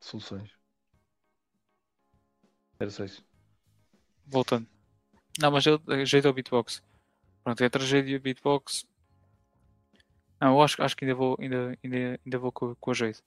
soluções. 0.00 0.50
Era 2.78 2.90
só 2.90 3.04
isso. 3.04 3.24
Voltando. 4.26 4.66
Não, 5.38 5.50
mas 5.50 5.64
eu 5.66 5.80
jeito 6.06 6.26
ao 6.26 6.34
beatbox. 6.34 6.82
Pronto, 7.44 7.62
é 7.62 7.66
a 7.66 7.70
tragédia 7.70 8.18
beatbox. 8.18 8.86
Não, 10.40 10.54
eu 10.54 10.62
acho, 10.62 10.82
acho 10.82 10.96
que 10.96 11.04
ainda 11.04 11.14
vou, 11.14 11.36
ainda, 11.38 11.78
ainda, 11.84 12.20
ainda 12.24 12.38
vou 12.38 12.50
com, 12.50 12.74
com 12.74 12.90
a 12.90 12.94
jeito. 12.94 13.22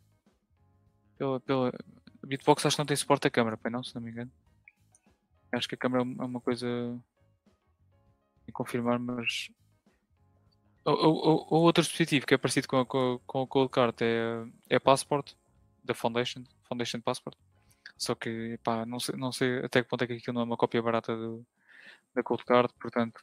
Pela, 1.18 1.40
pela, 1.40 1.72
beatbox 2.26 2.66
acho 2.66 2.76
que 2.76 2.80
não 2.80 2.86
tem 2.86 2.98
suporte 2.98 3.28
a 3.28 3.32
câmera, 3.32 3.58
pai, 3.58 3.72
não, 3.72 3.84
se 3.84 3.94
não 3.96 4.02
me 4.02 4.12
engano. 4.12 4.32
Acho 5.52 5.68
que 5.68 5.76
a 5.76 5.78
câmera 5.78 6.04
é 6.04 6.26
uma 6.26 6.42
coisa. 6.42 6.68
Em 8.48 8.52
confirmar, 8.52 9.00
mas. 9.00 9.50
O, 10.86 11.58
outro 11.62 11.82
dispositivo 11.82 12.28
que 12.28 12.36
é 12.36 12.38
parecido 12.38 12.68
com, 12.68 12.86
com, 12.86 13.20
com 13.26 13.42
o 13.42 13.48
Cold 13.48 13.72
Card 13.72 13.96
é, 14.02 14.46
é 14.70 14.80
Passport, 14.80 15.34
da 15.84 15.96
Foundation, 15.96 16.44
Foundation 16.68 17.02
Passport. 17.02 17.36
Só 17.98 18.14
que, 18.14 18.60
pá, 18.64 18.86
não 18.86 19.00
sei, 19.00 19.16
não 19.16 19.32
sei 19.32 19.66
até 19.66 19.82
que 19.82 19.90
ponto 19.90 20.04
é 20.04 20.08
que 20.08 20.14
aquilo 20.14 20.36
não 20.36 20.42
é 20.42 20.44
uma 20.46 20.58
cópia 20.58 20.82
barata 20.84 21.16
do, 21.16 21.44
da 22.14 22.22
Cold 22.22 22.46
Card, 22.46 22.72
portanto, 22.80 23.22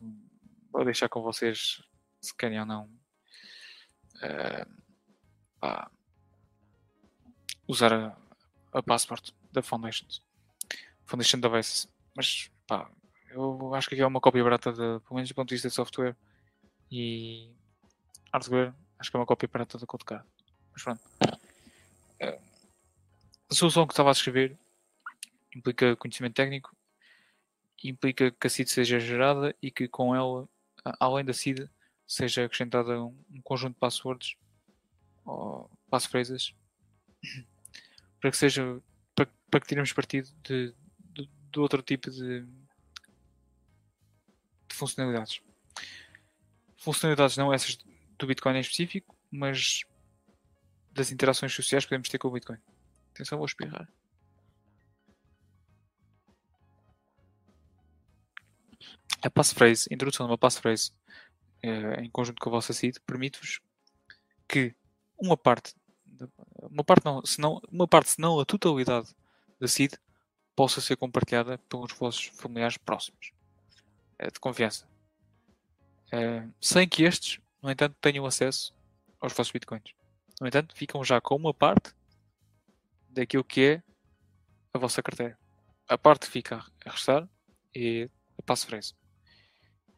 vou 0.72 0.84
deixar 0.84 1.08
com 1.08 1.22
vocês 1.22 1.82
se 2.20 2.34
querem 2.36 2.58
ou 2.58 2.66
não 2.66 2.84
uh, 4.22 4.82
pá, 5.60 5.90
usar 7.66 7.92
a, 7.92 8.16
a 8.72 8.82
Passport 8.82 9.30
da 9.52 9.62
Foundation, 9.62 10.06
Foundation 11.04 11.40
Devices. 11.40 11.88
Mas, 12.16 12.50
pá, 12.66 12.90
eu 13.30 13.74
acho 13.74 13.88
que 13.88 13.94
aqui 13.94 14.02
é 14.02 14.06
uma 14.06 14.20
cópia 14.20 14.42
barata, 14.42 14.72
de, 14.72 14.76
pelo 14.76 15.14
menos 15.14 15.28
do 15.28 15.34
ponto 15.34 15.48
de 15.48 15.54
vista 15.54 15.68
de 15.68 15.74
software 15.74 16.16
e 16.90 17.50
hardware, 18.32 18.74
acho 18.98 19.10
que 19.10 19.16
é 19.16 19.20
uma 19.20 19.26
cópia 19.26 19.48
barata 19.50 19.78
da 19.78 19.86
Cold 19.86 20.04
Card. 20.04 20.26
Mas 20.72 20.82
pronto. 20.82 21.00
A 23.50 23.54
solução 23.54 23.86
que 23.86 23.92
estava 23.92 24.10
a 24.10 24.12
escrever 24.12 24.58
implica 25.54 25.96
conhecimento 25.96 26.34
técnico, 26.34 26.74
implica 27.84 28.30
que 28.30 28.46
a 28.46 28.50
seed 28.50 28.68
seja 28.68 28.98
gerada 28.98 29.54
e 29.60 29.70
que 29.70 29.88
com 29.88 30.14
ela, 30.14 30.48
além 30.98 31.24
da 31.24 31.32
seed, 31.32 31.68
seja 32.06 32.44
acrescentada 32.44 33.02
um, 33.02 33.16
um 33.30 33.42
conjunto 33.42 33.74
de 33.74 33.80
passwords 33.80 34.36
ou 35.24 35.70
passphrases 35.90 36.54
para 38.22 38.30
que 38.30 38.36
seja 38.36 38.80
para, 39.16 39.28
para 39.50 39.60
que 39.60 39.66
tiremos 39.66 39.92
partido 39.92 40.28
de, 40.44 40.72
de, 41.12 41.28
de 41.50 41.58
outro 41.58 41.82
tipo 41.82 42.08
de, 42.08 42.42
de, 44.68 44.74
funcionalidades. 44.74 45.42
Funcionalidades 46.78 47.36
não 47.36 47.52
essas 47.52 47.76
do 48.16 48.26
Bitcoin 48.26 48.56
em 48.56 48.60
específico, 48.60 49.18
mas 49.28 49.82
das 50.92 51.10
interações 51.10 51.52
sociais 51.52 51.84
que 51.84 51.88
podemos 51.88 52.08
ter 52.08 52.18
com 52.18 52.28
o 52.28 52.30
Bitcoin. 52.30 52.58
Atenção, 53.10 53.38
vou 53.38 53.46
espirrar. 53.46 53.88
A 59.20 59.30
passphrase, 59.30 59.88
a 59.90 59.94
introdução 59.94 60.26
de 60.26 60.32
uma 60.32 60.38
passphrase 60.38 60.92
eh, 61.62 62.02
em 62.02 62.10
conjunto 62.10 62.40
com 62.40 62.50
a 62.50 62.52
vossa 62.52 62.72
seed 62.72 62.98
permite-vos 63.04 63.60
que 64.48 64.74
uma 65.18 65.36
parte, 65.36 65.74
uma 66.70 66.84
parte 66.84 67.04
não, 67.04 67.24
se 67.24 67.40
não, 67.40 67.60
uma 67.70 67.88
parte, 67.88 68.10
se 68.10 68.20
não 68.20 68.38
a 68.40 68.44
totalidade 68.44 69.08
da 69.60 69.68
seed 69.68 69.94
possa 70.54 70.80
ser 70.80 70.96
compartilhada 70.96 71.58
pelos 71.68 71.92
vossos 71.92 72.26
familiares 72.34 72.76
próximos, 72.76 73.32
é 74.18 74.30
de 74.30 74.38
confiança, 74.38 74.86
é, 76.12 76.46
sem 76.60 76.88
que 76.88 77.04
estes, 77.04 77.40
no 77.62 77.70
entanto, 77.70 77.96
tenham 78.00 78.26
acesso 78.26 78.74
aos 79.20 79.32
vossos 79.32 79.52
bitcoins. 79.52 79.94
No 80.40 80.46
entanto, 80.46 80.76
ficam 80.76 81.02
já 81.04 81.20
com 81.20 81.36
uma 81.36 81.54
parte 81.54 81.94
daquilo 83.08 83.44
que 83.44 83.60
é 83.62 83.82
a 84.74 84.78
vossa 84.78 85.02
carteira. 85.02 85.38
A 85.88 85.96
parte 85.96 86.26
fica 86.26 86.64
a 86.84 86.90
restar 86.90 87.28
é 87.74 88.08
a 88.38 88.42
passphrase. 88.42 88.94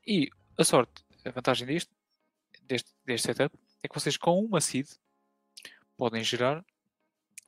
E 0.06 0.30
a 0.58 0.64
sorte, 0.64 1.04
a 1.24 1.30
vantagem 1.30 1.66
disto, 1.66 1.90
deste, 2.62 2.90
deste 3.04 3.26
setup, 3.26 3.56
é 3.82 3.88
que 3.88 3.94
vocês 3.94 4.16
com 4.16 4.38
uma 4.40 4.60
seed 4.60 4.88
podem 5.96 6.22
gerar 6.22 6.64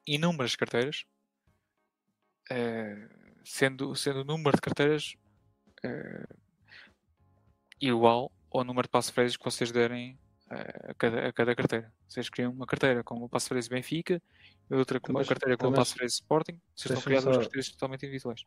inúmeras 0.07 0.55
carteiras, 0.55 1.05
uh, 2.51 3.41
sendo, 3.45 3.95
sendo 3.95 4.21
o 4.21 4.25
número 4.25 4.57
de 4.57 4.61
carteiras 4.61 5.15
uh, 5.85 6.37
igual 7.81 8.31
ao 8.51 8.65
número 8.65 8.87
de 8.87 8.91
passphrases 8.91 9.37
que 9.37 9.45
vocês 9.45 9.73
derem 9.73 10.19
uh, 10.51 10.91
a, 10.91 10.95
cada, 10.95 11.29
a 11.29 11.33
cada 11.33 11.55
carteira. 11.55 11.93
Vocês 12.09 12.29
criam 12.29 12.53
uma 12.53 12.67
carteira 12.67 13.03
com 13.03 13.17
uma 13.17 13.29
passphrase 13.29 13.69
Benfica 13.69 14.23
e 14.71 14.75
outra 14.75 15.01
com 15.01 15.13
uma 15.13 15.25
carteira 15.25 15.57
com 15.57 15.69
uma 15.69 15.77
passphrase 15.77 16.15
Sporting, 16.15 16.61
vocês 16.75 16.91
estão 16.91 17.03
criando 17.03 17.25
duas 17.25 17.39
carteiras 17.39 17.69
totalmente 17.71 18.07
individuais. 18.07 18.45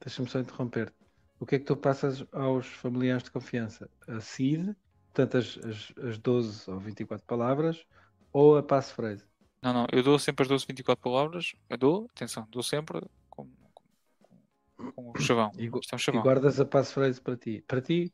Deixa-me 0.00 0.28
só 0.28 0.38
interromper. 0.38 0.92
O 1.38 1.46
que 1.46 1.56
é 1.56 1.58
que 1.58 1.64
tu 1.64 1.76
passas 1.76 2.24
aos 2.32 2.66
familiares 2.66 3.22
de 3.22 3.30
confiança? 3.30 3.88
A 4.06 4.20
seed, 4.20 4.74
portanto 5.06 5.38
as, 5.38 5.58
as, 5.58 5.92
as 6.04 6.18
12 6.18 6.70
ou 6.70 6.78
24 6.78 7.26
palavras, 7.26 7.84
ou 8.32 8.58
a 8.58 8.62
passphrase? 8.62 9.29
Não, 9.62 9.72
não, 9.72 9.86
eu 9.92 10.02
dou 10.02 10.18
sempre 10.18 10.42
as 10.42 10.48
12, 10.48 10.66
24 10.66 11.02
palavras. 11.02 11.54
Eu 11.68 11.76
dou, 11.76 12.10
atenção, 12.14 12.48
dou 12.50 12.62
sempre 12.62 13.00
com, 13.28 13.46
com, 13.74 14.92
com 14.92 15.10
o 15.10 15.20
chavão. 15.20 15.52
E, 15.58 15.66
é 15.66 15.94
um 15.94 15.98
chavão. 15.98 16.20
e 16.20 16.24
guardas 16.24 16.58
a 16.58 16.64
passphrase 16.64 17.20
para 17.20 17.36
ti. 17.36 17.62
Para 17.66 17.80
ti? 17.82 18.12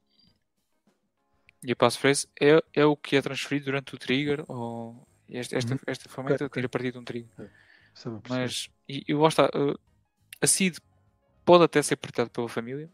E 1.62 1.72
a 1.72 1.76
passphrase 1.76 2.28
é, 2.40 2.62
é 2.74 2.84
o 2.84 2.96
que 2.96 3.16
é 3.16 3.22
transferido 3.22 3.66
durante 3.66 3.94
o 3.94 3.98
trigger 3.98 4.44
ou 4.48 5.06
esta, 5.28 5.56
esta, 5.56 5.74
uhum. 5.74 5.80
esta 5.86 6.08
ferramenta 6.08 6.46
okay, 6.46 6.60
tira 6.60 6.68
partido 6.68 6.92
de 6.94 6.98
um 6.98 7.04
trigger. 7.04 7.30
É, 7.38 7.48
Mas, 8.28 8.68
e, 8.88 9.04
eu 9.08 9.18
gosto, 9.18 9.42
a 10.40 10.46
seed 10.46 10.78
pode 11.44 11.64
até 11.64 11.82
ser 11.82 11.96
partilhado 11.96 12.30
pela 12.30 12.48
família, 12.48 12.90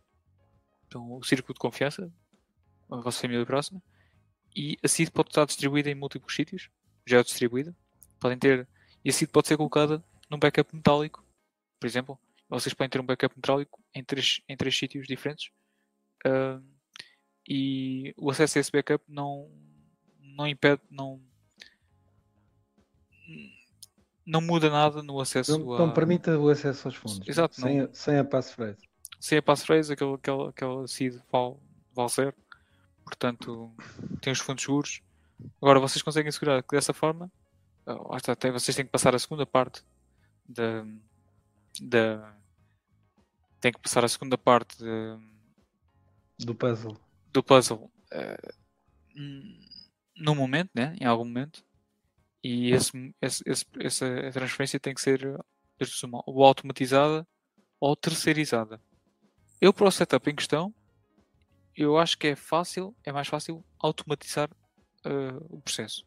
então 0.86 1.12
o 1.12 1.22
círculo 1.24 1.54
de 1.54 1.60
confiança, 1.60 2.12
a 2.90 2.96
vossa 2.96 3.20
família 3.20 3.44
próxima, 3.44 3.82
e 4.54 4.78
a 4.82 4.88
seed 4.88 5.10
pode 5.10 5.30
estar 5.30 5.44
distribuída 5.46 5.90
em 5.90 5.94
múltiplos 5.94 6.34
sítios, 6.34 6.70
já 7.06 7.18
é 7.18 7.22
distribuída, 7.22 7.74
podem 8.22 8.38
ter, 8.38 8.68
e 9.04 9.10
a 9.10 9.12
seed 9.12 9.30
pode 9.30 9.48
ser 9.48 9.56
colocada 9.56 10.02
num 10.30 10.38
backup 10.38 10.74
metálico, 10.74 11.24
por 11.78 11.86
exemplo. 11.86 12.18
Vocês 12.48 12.74
podem 12.74 12.90
ter 12.90 13.00
um 13.00 13.06
backup 13.06 13.34
metálico 13.36 13.82
em 13.94 14.04
três, 14.04 14.40
em 14.48 14.56
três 14.56 14.78
sítios 14.78 15.06
diferentes 15.06 15.50
uh, 16.26 16.62
e 17.48 18.14
o 18.16 18.30
acesso 18.30 18.58
a 18.58 18.60
esse 18.60 18.70
backup 18.70 19.04
não, 19.08 19.50
não 20.20 20.46
impede, 20.46 20.80
não, 20.90 21.20
não 24.24 24.40
muda 24.40 24.70
nada 24.70 25.02
no 25.02 25.18
acesso 25.18 25.58
não, 25.58 25.74
a... 25.74 25.78
Não 25.78 25.92
permite 25.92 26.30
o 26.30 26.48
acesso 26.48 26.88
aos 26.88 26.94
fundos. 26.94 27.26
Exato. 27.26 27.56
Sem, 27.56 27.78
não... 27.78 27.84
a, 27.86 27.94
sem 27.94 28.18
a 28.18 28.24
passphrase. 28.24 28.88
Sem 29.18 29.38
a 29.38 29.42
passphrase, 29.42 29.92
aquele, 29.92 30.14
aquele, 30.14 30.48
aquele 30.48 30.86
seed 30.88 31.20
vale, 31.30 31.56
vale 31.94 32.08
zero. 32.10 32.34
Portanto, 33.04 33.74
tem 34.20 34.32
os 34.32 34.38
fundos 34.38 34.62
seguros. 34.62 35.02
Agora, 35.60 35.80
vocês 35.80 36.02
conseguem 36.02 36.30
segurar 36.30 36.62
que 36.62 36.76
dessa 36.76 36.92
forma 36.92 37.30
até 38.26 38.50
vocês 38.50 38.76
têm 38.76 38.84
que 38.84 38.90
passar 38.90 39.14
a 39.14 39.18
segunda 39.18 39.46
parte 39.46 39.82
da. 40.48 40.84
da 41.80 42.36
tem 43.60 43.72
que 43.72 43.80
passar 43.80 44.04
a 44.04 44.08
segunda 44.08 44.36
parte 44.36 44.76
de, 44.76 46.44
do 46.44 46.54
puzzle. 46.54 46.96
Do 47.32 47.42
puzzle 47.42 47.90
uh, 48.12 48.52
no 50.16 50.34
momento, 50.34 50.70
né? 50.74 50.96
em 51.00 51.04
algum 51.04 51.24
momento. 51.24 51.64
E 52.42 52.72
esse, 52.72 53.14
esse, 53.22 53.42
esse, 53.46 53.64
essa 53.78 54.32
transferência 54.32 54.80
tem 54.80 54.94
que 54.94 55.00
ser 55.00 55.38
ou 56.26 56.44
automatizada 56.44 57.26
ou 57.78 57.96
terceirizada. 57.96 58.80
Eu, 59.60 59.72
para 59.72 59.86
o 59.86 59.90
setup 59.92 60.28
em 60.28 60.34
questão, 60.34 60.74
eu 61.76 61.98
acho 61.98 62.18
que 62.18 62.28
é 62.28 62.36
fácil, 62.36 62.94
é 63.04 63.12
mais 63.12 63.28
fácil 63.28 63.64
automatizar 63.78 64.50
uh, 65.06 65.46
o 65.48 65.60
processo 65.60 66.04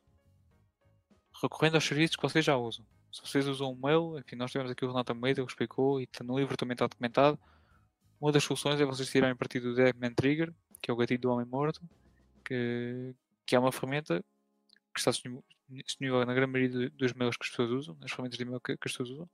recorrendo 1.41 1.75
aos 1.75 1.85
serviços 1.85 2.15
que 2.15 2.21
vocês 2.21 2.43
já 2.43 2.55
usam. 2.57 2.85
Se 3.11 3.21
vocês 3.21 3.47
usam 3.47 3.71
um 3.71 3.75
mail, 3.75 4.17
enfim, 4.19 4.35
nós 4.35 4.51
tivemos 4.51 4.71
aqui 4.71 4.83
o 4.83 4.89
Renato 4.89 5.11
Almeida 5.11 5.41
que 5.41 5.49
explicou 5.49 6.01
e 6.01 6.07
no 6.23 6.37
livro 6.37 6.57
também 6.57 6.73
está 6.73 6.87
documentado. 6.87 7.39
Uma 8.19 8.31
das 8.31 8.43
soluções 8.43 8.79
é 8.79 8.85
vocês 8.85 9.09
tirarem 9.09 9.35
partido 9.35 9.69
do 9.69 9.75
Deadman 9.75 10.13
Trigger, 10.13 10.53
que 10.81 10.89
é 10.89 10.93
o 10.93 10.97
gatilho 10.97 11.19
do 11.19 11.31
homem 11.31 11.45
morto, 11.45 11.81
que, 12.43 13.13
que 13.45 13.55
é 13.55 13.59
uma 13.59 13.71
ferramenta 13.71 14.23
que 14.93 14.99
está 14.99 15.11
disponível 15.69 16.25
na 16.25 16.33
grande 16.33 16.51
maioria 16.51 16.89
dos 16.91 17.13
mails 17.13 17.37
que 17.37 17.45
as 17.45 17.49
pessoas 17.49 17.71
usam, 17.71 17.97
nas 17.99 18.11
ferramentas 18.11 18.37
de 18.37 18.43
e-mail 18.43 18.59
que, 18.59 18.77
que 18.77 18.87
as 18.87 18.91
pessoas 18.91 19.09
usam. 19.09 19.29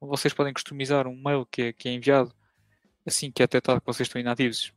Vocês 0.00 0.34
podem 0.34 0.52
customizar 0.52 1.06
um 1.06 1.16
mail 1.16 1.46
que 1.46 1.62
é, 1.62 1.72
que 1.72 1.88
é 1.88 1.92
enviado 1.92 2.34
assim 3.06 3.30
que 3.30 3.42
é 3.42 3.46
detectado 3.46 3.80
que 3.80 3.86
vocês 3.86 4.06
estão 4.06 4.20
inativos 4.20 4.72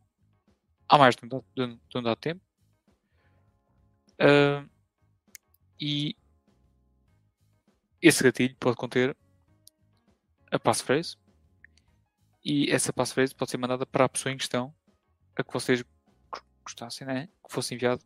há 0.88 0.98
mais 0.98 1.16
de 1.16 1.26
um 1.26 1.28
dado, 1.28 1.46
de 1.56 1.98
um 1.98 2.04
dado 2.04 2.18
tempo. 2.18 2.42
Uh, 4.20 4.68
e 5.80 6.16
esse 8.02 8.24
gatilho 8.24 8.56
pode 8.60 8.78
conter 8.78 9.16
a 10.52 10.60
passphrase 10.60 11.16
e 12.44 12.72
essa 12.72 12.94
passphrase 12.94 13.36
pode 13.36 13.52
ser 13.52 13.58
mandada 13.58 13.86
para 13.86 14.06
a 14.06 14.10
pessoa 14.10 14.32
em 14.32 14.38
questão 14.38 14.74
a 15.36 15.44
que 15.44 15.54
vocês 15.54 15.84
gostassem, 16.64 17.06
né? 17.06 17.30
que 17.46 17.54
fosse 17.54 17.76
enviado 17.76 18.04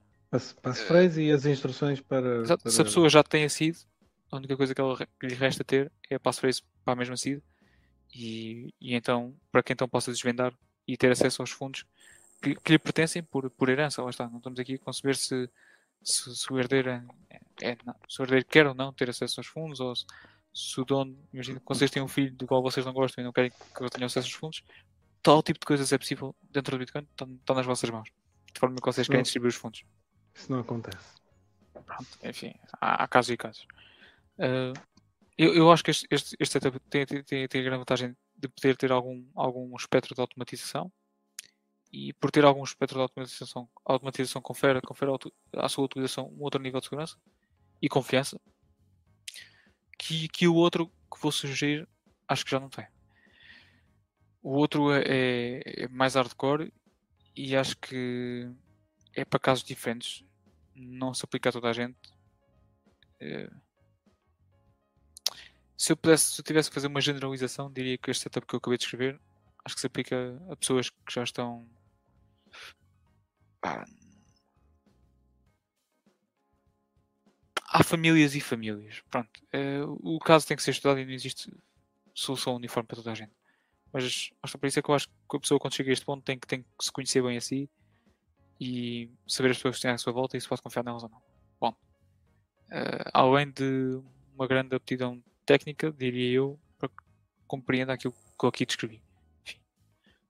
passphrase 0.62 1.20
uh, 1.20 1.24
e 1.24 1.32
as 1.32 1.46
instruções 1.46 2.00
para, 2.00 2.42
exato, 2.42 2.64
para, 2.64 2.72
Se 2.72 2.82
a 2.82 2.86
pessoa 2.86 3.10
já 3.10 3.24
tem 3.24 3.44
a 3.44 3.50
seed, 3.50 3.78
a 4.32 4.38
única 4.38 4.56
coisa 4.56 4.74
que, 4.74 4.80
ela, 4.80 4.98
que 4.98 5.28
lhe 5.28 5.36
resta 5.36 5.64
ter 5.64 5.92
é 6.10 6.16
a 6.16 6.20
passphrase 6.20 6.62
para 6.84 6.94
a 6.94 6.96
mesma 6.96 7.18
seed 7.18 7.42
e, 8.14 8.74
e 8.80 8.96
então, 8.96 9.36
para 9.52 9.62
que 9.62 9.74
então 9.74 9.88
possa 9.88 10.12
desvendar 10.12 10.54
e 10.88 10.98
ter 10.98 11.12
acesso 11.12 11.42
aos 11.42 11.52
fundos 11.52 11.86
que, 12.42 12.56
que 12.56 12.72
lhe 12.72 12.80
pertencem 12.80 13.22
por, 13.22 13.50
por 13.52 13.70
herança, 13.70 14.02
lá 14.02 14.10
está. 14.10 14.28
Não 14.28 14.38
estamos 14.38 14.60
aqui 14.60 14.76
a 14.76 14.80
conceber 14.80 15.16
se, 15.16 15.50
se, 16.04 16.36
se 16.36 16.52
o 16.52 16.60
herdeiro 16.60 16.90
é, 17.62 17.78
não, 17.86 17.96
se 18.08 18.22
o 18.22 18.24
herdeiro 18.24 18.46
quer 18.46 18.68
ou 18.68 18.74
não 18.74 18.94
ter 18.94 19.10
acesso 19.10 19.40
aos 19.40 19.48
fundos 19.48 19.80
ou 19.80 19.96
se, 19.96 20.06
se 20.54 20.80
o 20.80 20.86
dono, 20.86 21.18
imagina 21.34 21.60
que 21.60 21.66
vocês 21.66 21.90
têm 21.90 22.02
um 22.02 22.08
filho 22.08 22.36
do 22.36 22.46
qual 22.46 22.62
vocês 22.62 22.86
não 22.86 22.94
gostam 22.94 23.22
e 23.22 23.26
não 23.26 23.32
querem 23.32 23.52
que 23.52 23.82
ele 23.82 23.90
tenha 23.90 24.06
acesso 24.06 24.28
aos 24.28 24.36
fundos, 24.36 24.64
tal 25.22 25.42
tipo 25.42 25.60
de 25.60 25.66
coisas 25.66 25.92
é 25.92 25.98
possível 25.98 26.36
dentro 26.50 26.76
do 26.76 26.80
Bitcoin, 26.80 27.08
está 27.14 27.54
nas 27.54 27.66
vossas 27.66 27.90
mãos. 27.90 28.10
De 28.54 28.60
forma 28.60 28.76
que 28.76 28.86
vocês 28.86 29.08
querem 29.08 29.24
distribuir 29.24 29.50
os 29.50 29.56
fundos. 29.56 29.84
Isso 30.36 30.52
não 30.52 30.60
acontece. 30.60 31.16
Pronto, 31.74 32.20
enfim, 32.24 32.54
há, 32.80 33.04
há 33.04 33.08
casos 33.08 33.32
e 33.32 33.38
casos. 33.38 33.66
Uh, 34.38 34.74
eu, 35.38 35.54
eu 35.54 35.72
acho 35.72 35.84
que 35.84 35.92
este, 35.92 36.08
este, 36.12 36.36
este 36.40 36.54
setup 36.54 36.80
tem, 36.90 37.06
tem, 37.06 37.24
tem, 37.24 37.48
tem 37.48 37.62
a 37.62 37.64
grande 37.64 37.80
vantagem 37.80 38.16
de 38.38 38.48
poder 38.48 38.76
ter 38.76 38.92
algum, 38.92 39.24
algum 39.36 39.76
espectro 39.76 40.14
de 40.14 40.22
automatização 40.22 40.92
e 41.92 42.14
por 42.14 42.32
ter 42.32 42.44
algum 42.46 42.64
espectro 42.64 42.98
de 42.98 43.04
automatização, 43.04 43.70
automatização 43.86 44.42
confere, 44.42 44.82
confere 44.82 45.12
à 45.58 45.70
sua 45.70 45.86
utilização 45.86 46.28
um 46.30 46.42
outro 46.42 46.62
nível 46.62 46.80
de 46.80 46.86
segurança 46.86 47.18
e 47.82 47.90
confiança 47.90 48.40
que, 49.98 50.28
que 50.28 50.48
o 50.48 50.56
outro 50.56 50.88
que 50.88 51.22
vou 51.22 51.32
sugerir 51.32 51.88
acho 52.28 52.44
que 52.44 52.52
já 52.52 52.60
não 52.60 52.70
tem. 52.70 52.88
O 54.42 54.52
outro 54.52 54.92
é, 54.92 55.04
é, 55.06 55.84
é 55.84 55.88
mais 55.88 56.16
hardcore 56.16 56.74
e 57.36 57.56
acho 57.56 57.78
que 57.78 58.50
é 59.14 59.24
para 59.24 59.40
casos 59.40 59.64
diferentes. 59.64 60.24
Não 60.74 61.14
se 61.14 61.24
aplica 61.24 61.50
a 61.50 61.52
toda 61.52 61.70
a 61.70 61.74
gente. 61.74 61.98
É... 63.20 63.50
Se 65.78 65.92
eu 65.92 65.98
pudesse, 65.98 66.34
se 66.34 66.42
eu 66.42 66.46
tivesse 66.46 66.70
que 66.70 66.74
fazer 66.74 66.88
uma 66.88 67.02
generalização, 67.02 67.72
diria 67.72 67.98
que 67.98 68.10
este 68.10 68.24
setup 68.24 68.48
que 68.48 68.56
eu 68.56 68.58
acabei 68.58 68.78
de 68.78 68.84
escrever 68.84 69.20
acho 69.64 69.76
que 69.76 69.82
se 69.82 69.88
aplica 69.88 70.42
a 70.50 70.56
pessoas 70.56 70.90
que 70.90 71.14
já 71.14 71.24
estão 71.24 71.68
há 77.72 77.84
famílias 77.84 78.36
e 78.36 78.42
famílias. 78.42 79.02
Pronto, 79.10 79.30
é, 79.52 79.80
o 79.86 80.20
caso 80.20 80.46
tem 80.46 80.58
que 80.58 80.64
ser 80.64 80.72
estudado 80.72 81.00
e 81.00 81.06
não 81.06 81.14
existe 81.14 81.52
solução 82.14 82.56
uniforme 82.56 82.88
para 82.88 82.98
toda 82.98 83.12
a 83.12 83.16
gente. 83.16 83.32
Mas 83.94 84.32
por 84.60 84.68
isso 84.68 84.80
é 84.80 84.82
que 84.82 84.90
eu 84.90 84.96
acho 84.96 85.08
que 85.08 85.38
a 85.38 85.40
pessoa 85.40 85.60
quando 85.60 85.74
chega 85.74 85.90
a 85.90 85.94
este 85.94 86.06
ponto 86.06 86.24
tem 86.24 86.38
que, 86.38 86.48
tem 86.48 86.62
que 86.62 86.86
se 86.86 86.92
conhecer 86.92 87.22
bem 87.24 87.38
a 87.38 87.42
si 87.42 87.70
e 88.60 89.10
saber 89.28 89.52
as 89.52 89.58
pessoas 89.58 89.78
que 89.78 89.82
têm 89.82 89.92
à 89.92 89.98
sua 89.98 90.14
volta 90.14 90.38
e 90.38 90.42
se 90.42 90.48
pode 90.48 90.62
confiar 90.62 90.84
nelas 90.84 91.04
ou 91.04 91.10
não. 91.10 91.22
Bom, 91.60 91.70
uh, 91.70 93.10
além 93.14 93.50
de 93.50 94.02
uma 94.36 94.48
grande 94.48 94.76
aptidão 94.76 95.22
técnica, 95.46 95.92
diria 95.92 96.38
eu, 96.38 96.60
para 96.78 96.90
que 96.90 96.96
compreenda 97.48 97.94
aquilo 97.94 98.14
que 98.14 98.46
eu 98.46 98.50
aqui 98.50 98.66
descrevi. 98.66 99.02
Enfim. 99.46 99.60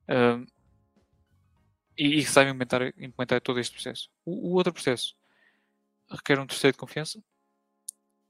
Uh, 0.09 0.47
e, 1.97 2.19
e 2.19 2.25
sabe 2.25 2.49
implementar, 2.49 2.81
implementar 2.97 3.41
todo 3.41 3.59
este 3.59 3.73
processo. 3.73 4.09
O, 4.25 4.49
o, 4.49 4.53
outro 4.53 4.73
processo 4.73 5.15
requer 6.11 6.39
um 6.39 6.47
terceiro 6.47 6.73
de 6.73 6.79
confiança 6.79 7.23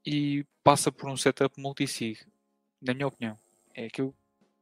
e 0.05 0.45
passa 0.63 0.91
por 0.91 1.09
um 1.09 1.17
setup 1.17 1.59
multi-sig. 1.59 2.19
Na 2.81 2.93
minha 2.93 3.07
opinião, 3.07 3.37
é 3.73 3.85
aquilo 3.85 4.15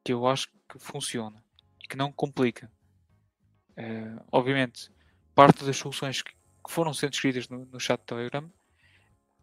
que 0.04 0.12
eu 0.12 0.28
acho 0.28 0.50
que 0.68 0.80
funciona 0.80 1.44
e 1.84 1.88
que 1.88 1.96
não 1.96 2.12
complica. 2.12 2.72
Uh, 3.72 4.24
obviamente, 4.32 4.91
parte 5.34 5.64
das 5.64 5.78
soluções 5.78 6.22
que, 6.22 6.38
foram 6.68 6.94
sendo 6.94 7.14
escritas 7.14 7.50
no, 7.50 7.66
no 7.66 7.80
chat 7.80 8.00
do 8.00 8.06
Telegram 8.06 8.52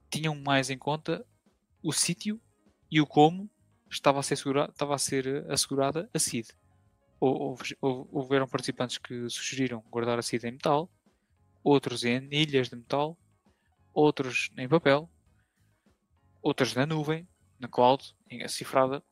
tinham 0.09 0.35
mais 0.37 0.71
em 0.71 0.79
conta 0.79 1.27
o 1.83 1.93
sítio 1.93 2.41
e 2.89 3.01
o 3.01 3.07
como 3.07 3.51
estava 3.91 4.21
a 4.21 4.23
ser, 4.23 4.37
estava 4.37 4.95
a 4.95 4.99
ser 4.99 5.51
assegurada 5.51 6.09
a 6.15 6.19
seed 6.21 6.47
houveram 7.21 8.47
participantes 8.47 8.99
que 8.99 9.29
sugeriram 9.29 9.83
guardar 9.91 10.19
a 10.19 10.23
seed 10.23 10.45
em 10.45 10.53
metal, 10.53 10.91
outros 11.63 12.05
em 12.05 12.29
ilhas 12.31 12.69
de 12.69 12.77
metal, 12.77 13.17
outros 13.97 14.51
em 14.59 14.69
papel, 14.69 15.11
outros 16.43 16.75
na 16.75 16.85
nuvem, 16.85 17.27
na 17.59 17.67
cloud, 17.67 18.15
em 18.29 18.47
cifrada. 18.47 19.03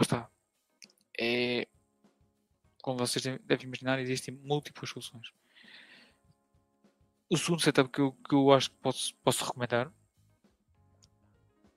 Está. 0.00 0.30
É, 1.18 1.66
como 2.80 2.98
vocês 2.98 3.24
devem 3.24 3.66
imaginar, 3.66 3.98
existem 3.98 4.34
múltiplas 4.34 4.90
soluções. 4.90 5.32
O 7.28 7.36
segundo 7.36 7.62
setup 7.62 7.90
que 7.90 8.00
eu, 8.00 8.12
que 8.12 8.34
eu 8.34 8.52
acho 8.52 8.70
que 8.70 8.76
posso, 8.76 9.14
posso 9.16 9.44
recomendar 9.44 9.92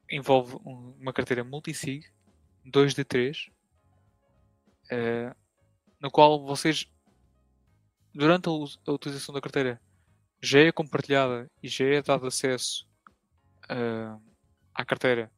envolve 0.10 0.56
uma 0.64 1.12
carteira 1.12 1.44
multisig 1.44 2.06
2 2.64 2.94
de 2.94 3.04
3 3.04 3.50
uh, 4.92 5.36
no 6.00 6.12
qual 6.12 6.46
vocês, 6.46 6.90
durante 8.14 8.48
a, 8.48 8.92
utilização 8.92 9.34
da 9.34 9.42
carteira, 9.42 9.82
já 10.42 10.60
é 10.60 10.72
compartilhada 10.72 11.50
e 11.62 11.68
já 11.68 11.86
é 11.86 12.02
dado 12.02 12.28
acesso 12.28 12.88
uh, 13.66 14.22
à 14.74 14.86
carteira 14.86 15.32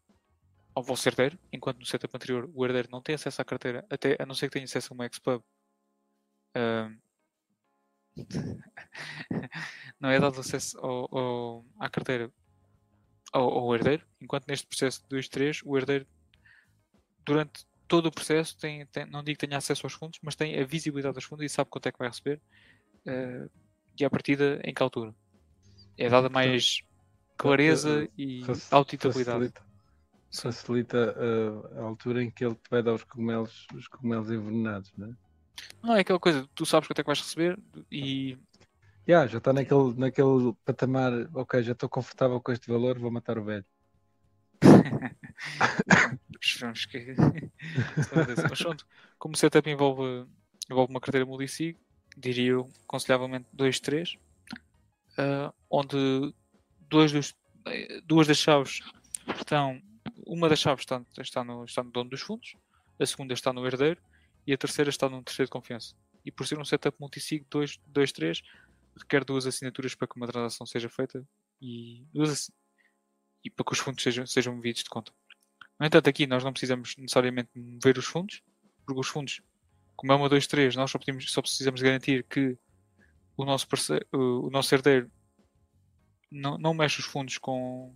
ao 0.76 0.84
vosso 0.84 1.08
herdeiro, 1.10 1.38
enquanto 1.52 1.80
no 1.80 1.86
setup 1.86 2.16
anterior 2.16 2.50
o 2.54 2.66
herdeiro 2.66 2.90
não 2.92 3.02
tem 3.02 3.16
acesso 3.16 3.42
à 3.42 3.46
carteira, 3.46 3.86
até 3.90 4.16
a 4.20 4.26
não 4.26 4.36
ser 4.36 4.48
que 4.48 4.54
tenha 4.54 4.66
acesso 4.66 4.94
a 4.94 4.96
uma 4.96 5.10
Xpub. 5.12 5.44
Uh, 6.56 6.98
não 10.00 10.10
é 10.10 10.20
dado 10.20 10.40
acesso 10.40 10.78
ao, 10.80 11.18
ao, 11.18 11.66
à 11.78 11.90
carteira 11.90 12.32
ao, 13.32 13.50
ao, 13.50 13.76
herdeiro, 13.76 14.06
enquanto 14.20 14.48
neste 14.48 14.68
processo 14.68 15.04
de 15.08 15.18
2.3 15.18 15.62
o 15.66 15.78
herdeiro 15.78 16.08
durante 17.26 17.66
todo 17.88 18.08
o 18.08 18.12
processo 18.12 18.58
tem, 18.58 18.86
tem, 18.88 19.06
não 19.06 19.24
digo 19.24 19.40
que 19.40 19.48
tenha 19.48 19.58
acesso 19.58 19.86
aos 19.86 19.94
fundos, 19.94 20.20
mas 20.22 20.36
tem 20.36 20.60
a 20.60 20.66
visibilidade 20.66 21.16
dos 21.16 21.24
fundos 21.24 21.46
e 21.46 21.50
sabe 21.50 21.70
quanto 21.70 21.88
é 21.88 21.92
que 21.92 22.00
vai 22.00 22.08
receber 22.08 22.42
uh, 23.08 23.50
e 24.00 24.06
a 24.06 24.10
partida 24.10 24.60
em 24.64 24.74
que 24.74 24.82
altura. 24.82 25.14
É 25.98 26.10
dada 26.10 26.30
mais 26.30 26.82
clareza 27.38 28.08
e 28.18 28.42
auditabilidade. 28.72 29.54
Facilita, 29.54 29.62
facilita 30.32 31.16
uh, 31.18 31.80
a 31.80 31.84
altura 31.84 32.24
em 32.24 32.32
que 32.32 32.46
ele 32.46 32.56
te 32.56 32.70
vai 32.70 32.82
dar 32.82 32.94
os 32.94 33.04
cogumelos, 33.04 33.68
os 33.74 33.88
cogumelos 33.88 34.32
envenenados, 34.32 34.92
não 34.98 35.08
é? 35.08 35.14
Não, 35.84 35.96
é 35.96 36.00
aquela 36.02 36.20
coisa, 36.20 36.48
tu 36.56 36.66
sabes 36.66 36.88
quanto 36.88 37.00
é 37.00 37.04
que 37.04 37.08
vais 37.08 37.20
receber 37.20 37.60
e. 37.92 38.38
Yeah, 39.08 39.28
já 39.28 39.40
está 39.40 39.52
naquele, 39.52 39.94
naquele 39.98 40.54
patamar, 40.64 41.12
ok, 41.34 41.64
já 41.64 41.72
estou 41.72 41.90
confortável 41.90 42.40
com 42.40 42.52
este 42.52 42.70
valor, 42.70 43.00
vou 43.00 43.12
matar 43.12 43.38
o 43.38 43.44
velho. 43.44 43.66
Esperamos 46.40 46.86
que. 46.86 47.16
Mas 48.50 48.62
pronto, 48.62 48.86
como 49.18 49.34
o 49.34 49.38
setup 49.38 49.70
envolve, 49.70 50.28
envolve 50.70 50.92
uma 50.92 51.02
carteira 51.02 51.26
multisig, 51.26 51.78
diria 52.18 52.52
eu, 52.52 52.70
aconselhavelmente 52.84 53.48
2, 53.54 53.80
3, 53.80 54.14
uh, 54.14 55.54
onde 55.70 56.34
dois 56.90 57.12
dos, 57.12 57.36
duas 58.06 58.28
das 58.28 58.38
chaves 58.38 58.80
estão. 59.38 59.82
Uma 60.26 60.48
das 60.48 60.60
chaves 60.60 60.84
está, 60.84 61.02
está, 61.20 61.44
no, 61.44 61.66
está 61.66 61.84
no 61.84 61.92
dono 61.92 62.10
dos 62.10 62.22
fundos, 62.22 62.56
a 63.00 63.06
segunda 63.06 63.34
está 63.34 63.52
no 63.52 63.66
herdeiro 63.66 64.00
e 64.46 64.54
a 64.54 64.58
terceira 64.58 64.90
está 64.90 65.10
num 65.10 65.24
terceiro 65.24 65.48
de 65.48 65.52
confiança. 65.52 65.96
E 66.24 66.32
por 66.32 66.46
ser 66.46 66.60
um 66.60 66.66
setup 66.66 66.96
multisig 67.00 67.46
2, 67.50 67.80
2 67.88 68.12
3, 68.12 68.42
requer 68.98 69.24
duas 69.24 69.48
assinaturas 69.48 69.96
para 69.96 70.08
que 70.08 70.16
uma 70.18 70.28
transação 70.28 70.66
seja 70.68 70.90
feita 70.90 71.26
e 71.62 72.06
duas, 72.14 72.52
e 73.44 73.50
para 73.50 73.66
que 73.66 73.74
os 73.74 73.80
fundos 73.80 74.04
sejam, 74.04 74.26
sejam 74.28 74.56
movidos 74.56 74.84
de 74.84 74.90
conta. 74.90 75.12
No 75.80 75.86
entanto, 75.86 76.10
aqui 76.10 76.28
nós 76.28 76.44
não 76.44 76.52
precisamos 76.52 76.96
necessariamente 76.98 77.50
mover 77.56 77.98
os 77.98 78.06
fundos, 78.06 78.44
porque 78.86 79.00
os 79.00 79.08
fundos, 79.08 79.42
como 80.00 80.14
é 80.14 80.16
uma 80.16 80.30
2, 80.30 80.48
3, 80.48 80.78
nós 80.78 80.90
só, 80.90 80.98
pedimos, 80.98 81.30
só 81.30 81.42
precisamos 81.42 81.82
garantir 81.82 82.24
que 82.24 82.58
o 83.36 83.44
nosso, 83.44 83.68
parceiro, 83.68 84.08
o 84.14 84.50
nosso 84.50 84.74
herdeiro 84.74 85.12
não, 86.32 86.58
não 86.58 86.74
mexe 86.74 87.02
os 87.02 87.06
fundos 87.06 87.38
com, 87.38 87.94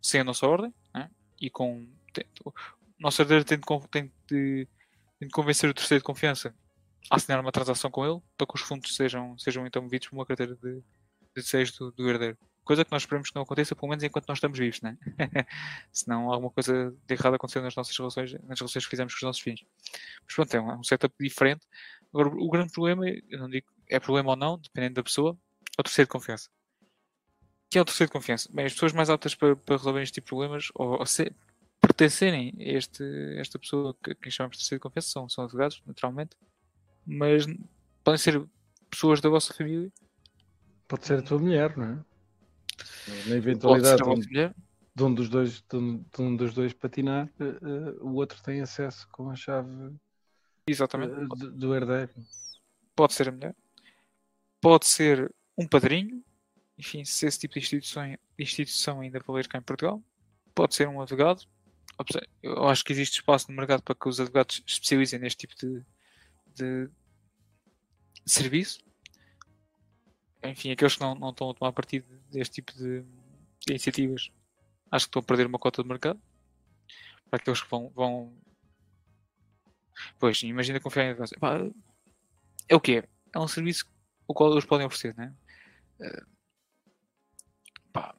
sem 0.00 0.20
a 0.20 0.24
nossa 0.24 0.46
ordem 0.46 0.72
né? 0.94 1.10
e 1.40 1.50
com. 1.50 1.84
Tem, 2.12 2.24
o 2.44 2.52
nosso 2.96 3.20
herdeiro 3.20 3.44
tem 3.44 3.58
de, 3.58 3.88
tem, 3.88 4.12
de, 4.28 4.68
tem 5.18 5.26
de 5.26 5.34
convencer 5.34 5.68
o 5.68 5.74
terceiro 5.74 6.00
de 6.00 6.06
confiança 6.06 6.54
a 7.10 7.16
assinar 7.16 7.40
uma 7.40 7.50
transação 7.50 7.90
com 7.90 8.06
ele 8.06 8.22
para 8.38 8.46
que 8.46 8.54
os 8.54 8.60
fundos 8.60 8.94
sejam, 8.94 9.36
sejam 9.36 9.66
então 9.66 9.82
movidos 9.82 10.06
por 10.06 10.14
uma 10.14 10.26
carteira 10.26 10.54
de, 10.54 10.76
de 10.76 10.84
desejos 11.34 11.76
do, 11.76 11.90
do 11.90 12.08
herdeiro. 12.08 12.38
Coisa 12.64 12.84
que 12.84 12.92
nós 12.92 13.02
esperamos 13.02 13.30
que 13.30 13.34
não 13.34 13.42
aconteça, 13.42 13.74
pelo 13.74 13.88
menos 13.88 14.04
enquanto 14.04 14.28
nós 14.28 14.38
estamos 14.38 14.58
vivos, 14.58 14.80
né? 14.82 14.96
Senão 15.92 16.30
alguma 16.30 16.50
coisa 16.50 16.94
de 17.06 17.14
errado 17.14 17.34
aconteceu 17.34 17.60
nas 17.60 17.74
nossas 17.74 17.96
relações, 17.96 18.32
nas 18.44 18.58
relações 18.58 18.84
que 18.84 18.90
fizemos 18.90 19.12
com 19.12 19.18
os 19.18 19.22
nossos 19.22 19.42
filhos. 19.42 19.64
Mas 20.24 20.34
pronto, 20.34 20.54
é 20.54 20.60
um 20.60 20.84
setup 20.84 21.14
diferente. 21.18 21.66
Agora, 22.12 22.28
o 22.28 22.50
grande 22.50 22.72
problema, 22.72 23.04
eu 23.08 23.38
não 23.38 23.48
digo 23.48 23.66
é 23.88 23.98
problema 23.98 24.30
ou 24.30 24.36
não, 24.36 24.58
dependendo 24.58 24.94
da 24.94 25.02
pessoa, 25.02 25.36
é 25.76 25.80
o 25.80 25.82
terceiro 25.82 26.06
de 26.06 26.12
confiança. 26.12 26.48
Que 27.70 27.78
é 27.78 27.82
o 27.82 27.84
terceiro 27.84 28.08
de 28.08 28.12
confiança? 28.12 28.48
Bem, 28.52 28.66
as 28.66 28.72
pessoas 28.72 28.92
mais 28.92 29.10
aptas 29.10 29.34
para, 29.34 29.56
para 29.56 29.76
resolver 29.76 30.02
este 30.02 30.14
tipo 30.14 30.26
de 30.26 30.28
problemas, 30.28 30.68
ou, 30.74 31.00
ou 31.00 31.06
se, 31.06 31.34
pertencerem 31.80 32.54
a 32.58 32.62
este, 32.62 33.04
esta 33.38 33.58
pessoa 33.58 33.94
que, 34.02 34.14
que 34.14 34.30
chamamos 34.30 34.56
de 34.56 34.62
terceiro 34.62 34.78
de 34.78 34.82
confiança, 34.82 35.08
são, 35.08 35.28
são 35.28 35.44
advogados, 35.44 35.82
naturalmente, 35.84 36.36
mas 37.04 37.44
podem 38.04 38.18
ser 38.18 38.42
pessoas 38.88 39.20
da 39.20 39.28
vossa 39.28 39.52
família 39.52 39.90
Pode 40.92 41.06
ser 41.06 41.20
a 41.20 41.22
tua 41.22 41.38
mulher, 41.38 41.74
não 41.74 41.86
é? 41.86 42.04
Na 43.26 43.36
eventualidade 43.36 44.02
de 44.02 44.08
um, 44.08 44.52
de 44.94 45.02
um 45.02 45.14
dos 45.14 45.28
dois, 45.28 45.62
de 45.62 45.76
um, 45.76 45.98
de 45.98 46.22
um 46.22 46.36
dos 46.36 46.54
dois 46.54 46.72
patinar, 46.72 47.28
eh, 47.40 47.96
o 48.00 48.14
outro 48.14 48.40
tem 48.42 48.60
acesso 48.60 49.08
com 49.10 49.30
a 49.30 49.34
chave 49.34 49.68
Exatamente. 50.66 51.12
eh, 51.14 51.26
do, 51.26 51.50
do 51.52 51.74
herdeiro. 51.74 52.12
Pode 52.94 53.14
ser 53.14 53.28
a 53.28 53.32
mulher. 53.32 53.56
Pode 54.60 54.86
ser 54.86 55.32
um 55.56 55.66
padrinho. 55.66 56.22
Enfim, 56.78 57.04
se 57.04 57.26
esse 57.26 57.38
tipo 57.38 57.54
de 57.54 57.60
instituição, 57.60 58.16
instituição 58.38 59.00
ainda 59.00 59.20
valer 59.20 59.48
cá 59.48 59.58
em 59.58 59.62
Portugal. 59.62 60.02
Pode 60.54 60.74
ser 60.74 60.88
um 60.88 61.00
advogado. 61.00 61.44
Eu 62.42 62.68
acho 62.68 62.84
que 62.84 62.92
existe 62.92 63.16
espaço 63.20 63.50
no 63.50 63.56
mercado 63.56 63.82
para 63.82 63.94
que 63.94 64.08
os 64.08 64.20
advogados 64.20 64.62
especializem 64.66 65.18
neste 65.18 65.46
tipo 65.46 65.54
de, 65.56 65.84
de 66.54 66.90
serviço. 68.26 68.80
Enfim, 70.44 70.72
aqueles 70.72 70.94
que 70.96 71.00
não, 71.00 71.14
não 71.14 71.30
estão 71.30 71.50
a 71.50 71.54
tomar 71.54 71.72
partido 71.72 72.06
deste 72.30 72.54
tipo 72.56 72.72
de, 72.74 73.02
de 73.02 73.70
iniciativas, 73.70 74.30
acho 74.90 75.06
que 75.06 75.08
estão 75.08 75.20
a 75.20 75.24
perder 75.24 75.46
uma 75.46 75.58
cota 75.58 75.82
de 75.82 75.88
mercado. 75.88 76.20
Para 77.30 77.38
aqueles 77.38 77.60
que 77.62 77.70
vão. 77.70 77.88
vão... 77.90 78.36
Pois, 80.18 80.42
imagina 80.42 80.80
confiar 80.80 81.06
em. 81.06 81.10
Epá, 81.12 81.58
É 82.68 82.74
o 82.74 82.80
que 82.80 82.98
é? 82.98 83.08
É 83.34 83.38
um 83.38 83.48
serviço 83.48 83.86
o 84.26 84.34
qual 84.34 84.50
eles 84.52 84.64
podem 84.64 84.86
oferecer, 84.86 85.14
né? 85.16 85.34
Eh, 86.00 86.22
pá, 87.92 88.14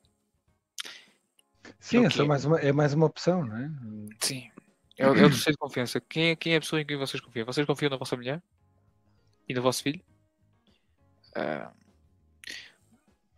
Sim, 1.79 2.07
quê? 2.07 2.21
é 2.21 2.25
mais 2.25 2.45
uma, 2.45 2.59
é 2.59 2.71
mais 2.71 2.93
uma 2.93 3.05
opção, 3.05 3.45
não 3.45 3.57
é? 3.57 3.69
sim. 4.21 4.49
É, 4.97 5.07
o- 5.07 5.15
é 5.15 5.25
o 5.25 5.29
terceiro 5.29 5.53
de 5.53 5.57
confiança. 5.57 5.99
Quem 5.99 6.29
é, 6.29 6.35
quem 6.35 6.53
é 6.53 6.57
a 6.57 6.61
pessoa 6.61 6.81
em 6.81 6.85
quem 6.85 6.95
vocês 6.97 7.19
confiam? 7.19 7.45
Vocês 7.45 7.65
confiam 7.65 7.89
na 7.89 7.97
vossa 7.97 8.15
mulher? 8.15 8.41
E 9.49 9.53
no 9.53 9.61
vosso 9.61 9.81
filho? 9.83 10.01
Ah, 11.35 11.73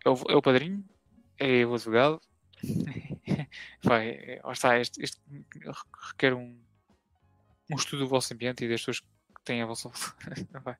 é, 0.05 0.09
o, 0.09 0.13
é 0.29 0.35
o 0.35 0.41
padrinho? 0.41 0.83
É 1.37 1.65
o 1.65 1.73
advogado? 1.73 2.21
Vai, 3.83 4.09
é, 4.09 4.41
está, 4.51 4.79
este, 4.79 5.03
este 5.03 5.19
requer 6.09 6.33
um, 6.33 6.57
um 7.71 7.75
estudo 7.75 8.03
do 8.03 8.07
vosso 8.07 8.33
ambiente 8.33 8.63
e 8.63 8.69
das 8.69 8.81
pessoas 8.81 8.99
que 8.99 9.43
têm 9.43 9.61
a 9.61 9.65
vossa 9.65 9.89
volta. 9.89 10.79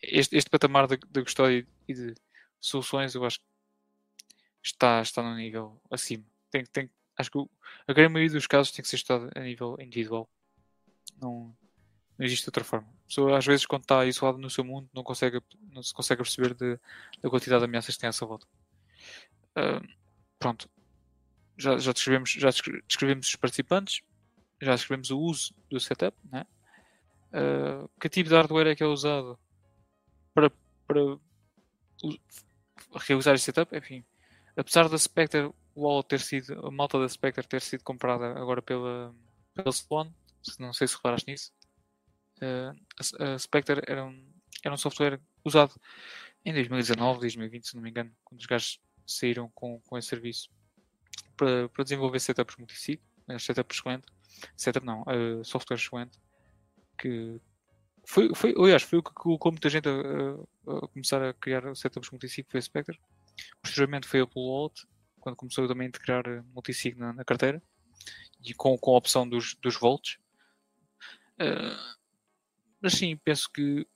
Este, 0.00 0.36
este 0.36 0.48
patamar 0.48 0.86
de, 0.86 0.96
custódia 1.24 1.66
e 1.88 1.92
de 1.92 2.14
soluções, 2.60 3.16
eu 3.16 3.24
acho 3.24 3.40
que 3.40 3.44
está, 4.62 5.02
está 5.02 5.24
num 5.24 5.34
nível 5.34 5.80
acima. 5.90 6.24
Tem, 6.52 6.64
tem, 6.66 6.88
acho 7.16 7.28
que 7.32 7.38
a 7.84 7.92
grande 7.92 8.12
maioria 8.12 8.32
dos 8.32 8.46
casos 8.46 8.70
tem 8.70 8.80
que 8.80 8.88
ser 8.88 8.94
estudado 8.94 9.28
a 9.34 9.40
nível 9.40 9.76
individual. 9.80 10.30
Não, 11.20 11.52
não 12.16 12.26
existe 12.26 12.48
outra 12.48 12.62
forma. 12.62 12.86
A 12.86 13.06
pessoa, 13.08 13.38
às 13.38 13.44
vezes, 13.44 13.66
quando 13.66 13.82
está 13.82 14.06
isolada 14.06 14.38
no 14.38 14.48
seu 14.48 14.62
mundo, 14.62 14.88
não, 14.94 15.02
consegue, 15.02 15.42
não 15.72 15.82
se 15.82 15.92
consegue 15.92 16.22
perceber 16.22 16.54
de- 16.54 16.78
da 17.20 17.28
quantidade 17.28 17.60
de 17.60 17.64
ameaças 17.64 17.94
que 17.96 18.00
tem 18.00 18.08
à 18.08 18.12
sua 18.12 18.28
volta. 18.28 18.46
Ah, 19.56 19.80
pronto. 20.38 20.68
Já, 21.56 21.78
já, 21.78 21.92
descrevemos, 21.92 22.30
já 22.30 22.48
descre- 22.50 22.82
descrevemos 22.86 23.28
os 23.28 23.36
participantes, 23.36 24.02
já 24.60 24.74
descrevemos 24.74 25.10
o 25.10 25.18
uso 25.18 25.54
do 25.70 25.80
setup, 25.80 26.16
né? 26.30 26.46
Ah, 27.32 27.88
que 28.00 28.08
tipo 28.08 28.28
de 28.28 28.34
hardware 28.36 28.68
é 28.68 28.74
que 28.76 28.82
é 28.82 28.86
usado 28.86 29.38
para, 30.34 30.50
para 30.86 31.18
realizar 33.06 33.34
este 33.34 33.46
setup? 33.46 33.76
Enfim, 33.76 34.04
apesar 34.56 34.88
da 34.88 34.98
Spectre 34.98 35.50
Wall 35.76 36.02
ter 36.02 36.20
sido, 36.20 36.66
a 36.66 36.70
malta 36.70 36.98
da 36.98 37.08
Spectre 37.08 37.46
ter 37.46 37.60
sido 37.62 37.84
comprada 37.84 38.26
agora 38.38 38.62
pela, 38.62 39.14
pela 39.54 39.72
se- 39.72 39.86
não 40.60 40.72
sei 40.72 40.88
se 40.88 40.96
reparaste 40.96 41.30
nisso, 41.30 41.52
eh, 42.40 42.72
a, 43.20 43.34
a 43.34 43.38
Spectre 43.38 43.82
era 43.86 44.04
um, 44.04 44.32
era 44.64 44.74
um 44.74 44.78
software 44.78 45.20
usado 45.44 45.74
em 46.44 46.52
2019, 46.52 47.20
2020, 47.20 47.68
se 47.68 47.74
não 47.76 47.82
me 47.82 47.90
engano, 47.90 48.12
quando 48.24 48.40
os 48.40 48.46
gajos 48.46 48.80
saíram 49.12 49.50
com, 49.54 49.80
com 49.80 49.98
esse 49.98 50.08
serviço 50.08 50.50
para, 51.36 51.68
para 51.68 51.84
desenvolver 51.84 52.20
setups 52.20 52.56
multisig, 52.56 53.00
eh, 53.28 53.38
setups 53.38 53.78
excelente, 53.78 54.06
setup 54.56 54.84
não, 54.86 55.04
eh, 55.08 55.42
software 55.44 55.76
excelente, 55.78 56.18
que 56.98 57.40
foi, 58.06 58.34
foi, 58.34 58.54
aliás, 58.58 58.82
foi 58.82 58.98
o 58.98 59.02
que 59.02 59.12
colocou 59.12 59.52
muita 59.52 59.68
gente 59.68 59.88
a, 59.88 59.92
a- 60.72 60.88
começar 60.88 61.22
a 61.22 61.34
criar 61.34 61.74
setups 61.76 62.10
multisig, 62.10 62.46
foi 62.50 62.58
a 62.58 62.62
Spectre. 62.62 62.98
Posteriormente 63.62 64.06
foi 64.08 64.20
a 64.20 64.26
Blue 64.26 64.72
quando 65.20 65.36
começou 65.36 65.68
também 65.68 65.86
a 65.86 65.88
integrar 65.88 66.26
eh, 66.26 66.42
multisig 66.54 66.96
na, 66.98 67.12
na 67.12 67.24
carteira 67.24 67.62
e 68.44 68.54
com, 68.54 68.76
com 68.78 68.94
a 68.94 68.98
opção 68.98 69.28
dos, 69.28 69.54
dos 69.56 69.76
volts. 69.78 70.18
Eh, 71.38 71.76
mas 72.80 72.94
sim, 72.94 73.16
penso 73.16 73.50
que 73.52 73.86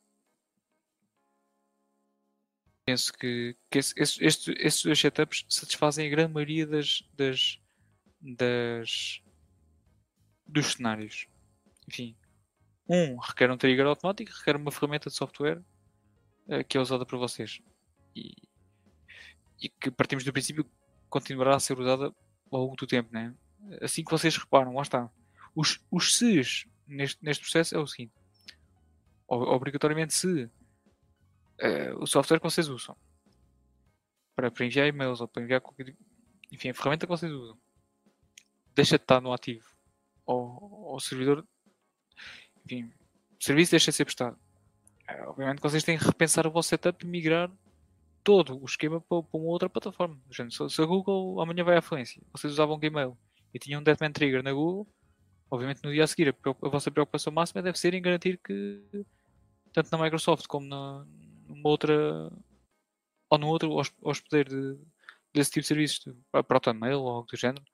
penso 2.85 3.13
que, 3.13 3.57
que 3.71 3.81
dois 4.85 4.99
setups 4.99 5.45
satisfazem 5.49 6.07
a 6.07 6.11
grande 6.11 6.33
maioria 6.33 6.67
das, 6.67 7.03
das, 7.15 7.61
das 8.21 9.23
dos 10.47 10.73
cenários. 10.73 11.27
Enfim, 11.89 12.17
um 12.89 13.17
requer 13.17 13.51
um 13.51 13.57
trigger 13.57 13.87
automático, 13.87 14.33
requer 14.33 14.57
uma 14.57 14.71
ferramenta 14.71 15.09
de 15.09 15.17
software 15.17 15.63
eh, 16.49 16.65
que 16.65 16.77
é 16.77 16.81
usada 16.81 17.07
por 17.07 17.19
vocês 17.19 17.61
e, 18.15 18.35
e 19.61 19.69
que 19.69 19.91
partimos 19.91 20.25
do 20.25 20.33
princípio 20.33 20.69
continuará 21.09 21.57
a 21.57 21.61
ser 21.61 21.79
usada 21.79 22.15
ao 22.51 22.61
longo 22.61 22.77
do 22.77 22.87
tempo, 22.87 23.11
né? 23.13 23.35
Assim 23.81 24.05
que 24.05 24.11
vocês 24.11 24.37
reparam, 24.37 24.75
lá 24.75 24.83
está. 24.83 25.11
Os, 25.55 25.81
os 25.91 26.17
se's 26.17 26.67
neste, 26.87 27.25
neste 27.25 27.43
processo 27.43 27.77
é 27.77 27.79
o 27.79 27.87
seguinte: 27.87 28.13
obrigatoriamente 29.29 30.15
se 30.15 30.51
eh, 31.63 31.95
o 31.95 32.07
software 32.07 32.39
que 32.39 32.45
vocês 32.45 32.69
usam 32.69 32.97
para, 34.35 34.51
para 34.51 34.67
enviar 34.67 34.89
e-mails 34.89 35.21
ou 35.21 35.29
para 35.29 35.43
enviar 35.43 35.61
qualquer, 35.61 35.95
enfim, 36.51 36.71
a 36.71 36.75
ferramenta 36.75 37.07
que 37.07 37.11
vocês 37.11 37.31
usam 37.31 37.57
deixa 38.75 38.99
de 38.99 39.05
estar 39.05 39.21
no 39.21 39.33
ativo 39.33 39.67
ao, 40.27 40.91
ao 40.91 41.01
servidor, 41.01 41.47
enfim, 42.65 42.85
o 43.41 43.45
serviço 43.45 43.71
deixa 43.71 43.91
de 43.91 43.97
ser 43.97 44.05
prestado. 44.05 44.37
Eh, 45.09 45.23
Obviamente 45.27 45.59
que 45.59 45.63
vocês 45.63 45.85
têm 45.85 45.97
que 45.97 46.05
repensar 46.05 46.47
o 46.47 46.51
vosso 46.51 46.69
setup 46.69 47.05
e 47.05 47.09
migrar 47.09 47.51
todo 48.25 48.61
o 48.61 48.65
esquema 48.65 49.01
para, 49.01 49.23
para 49.23 49.41
uma 49.41 49.49
outra 49.49 49.69
plataforma. 49.69 50.21
Exemplo, 50.31 50.69
se, 50.69 50.83
a 50.83 50.85
Google 50.85 51.41
amanhã 51.41 51.63
vai 51.63 51.77
à 51.77 51.83
falência, 51.83 52.21
vocês 52.33 52.53
usavam 52.53 52.79
Gmail 52.79 53.17
e 53.55 53.59
tinham 53.59 53.81
um 53.81 53.85
Deadman 53.85 54.13
Trigger 54.13 54.43
na 54.43 54.53
Google, 54.53 54.89
obviamente 55.51 55.83
no 55.85 55.93
dia 55.93 56.05
a 56.05 56.07
seguir 56.07 56.31
a, 56.31 56.51
a 56.51 56.69
vossa 56.69 56.91
preocupação 56.91 57.33
máxima 57.33 57.63
deve 57.63 57.79
ser 57.79 57.95
em 57.95 58.03
garantir 58.03 58.41
que 58.45 59.05
tanto 59.73 59.91
na 59.91 60.03
Microsoft 60.03 60.47
como 60.47 60.67
na, 60.67 61.07
numa 61.63 61.71
outra 61.71 62.31
ou 63.31 63.39
no 63.39 63.47
outro 63.49 63.73
hos- 63.73 63.95
hospedeiro 64.03 64.51
de, 64.51 64.81
desse 65.33 65.51
tipo 65.53 65.63
de 65.63 65.69
serviços, 65.69 66.01
de- 66.05 66.43
Protonmail 66.43 67.01
ou 67.01 67.09
algo 67.09 67.27
do 67.29 67.37
género, 67.37 67.65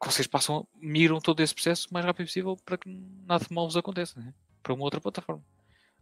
que 0.00 0.06
vocês 0.06 0.26
passam, 0.26 0.66
miram 0.74 1.20
todo 1.20 1.40
esse 1.40 1.54
processo 1.54 1.88
o 1.90 1.94
mais 1.94 2.06
rápido 2.06 2.26
possível 2.26 2.56
para 2.64 2.78
que 2.78 2.88
nada 2.88 3.44
mal 3.50 3.66
vos 3.66 3.76
aconteça, 3.76 4.18
né? 4.20 4.32
para 4.62 4.72
uma 4.72 4.84
outra 4.84 5.00
plataforma. 5.00 5.44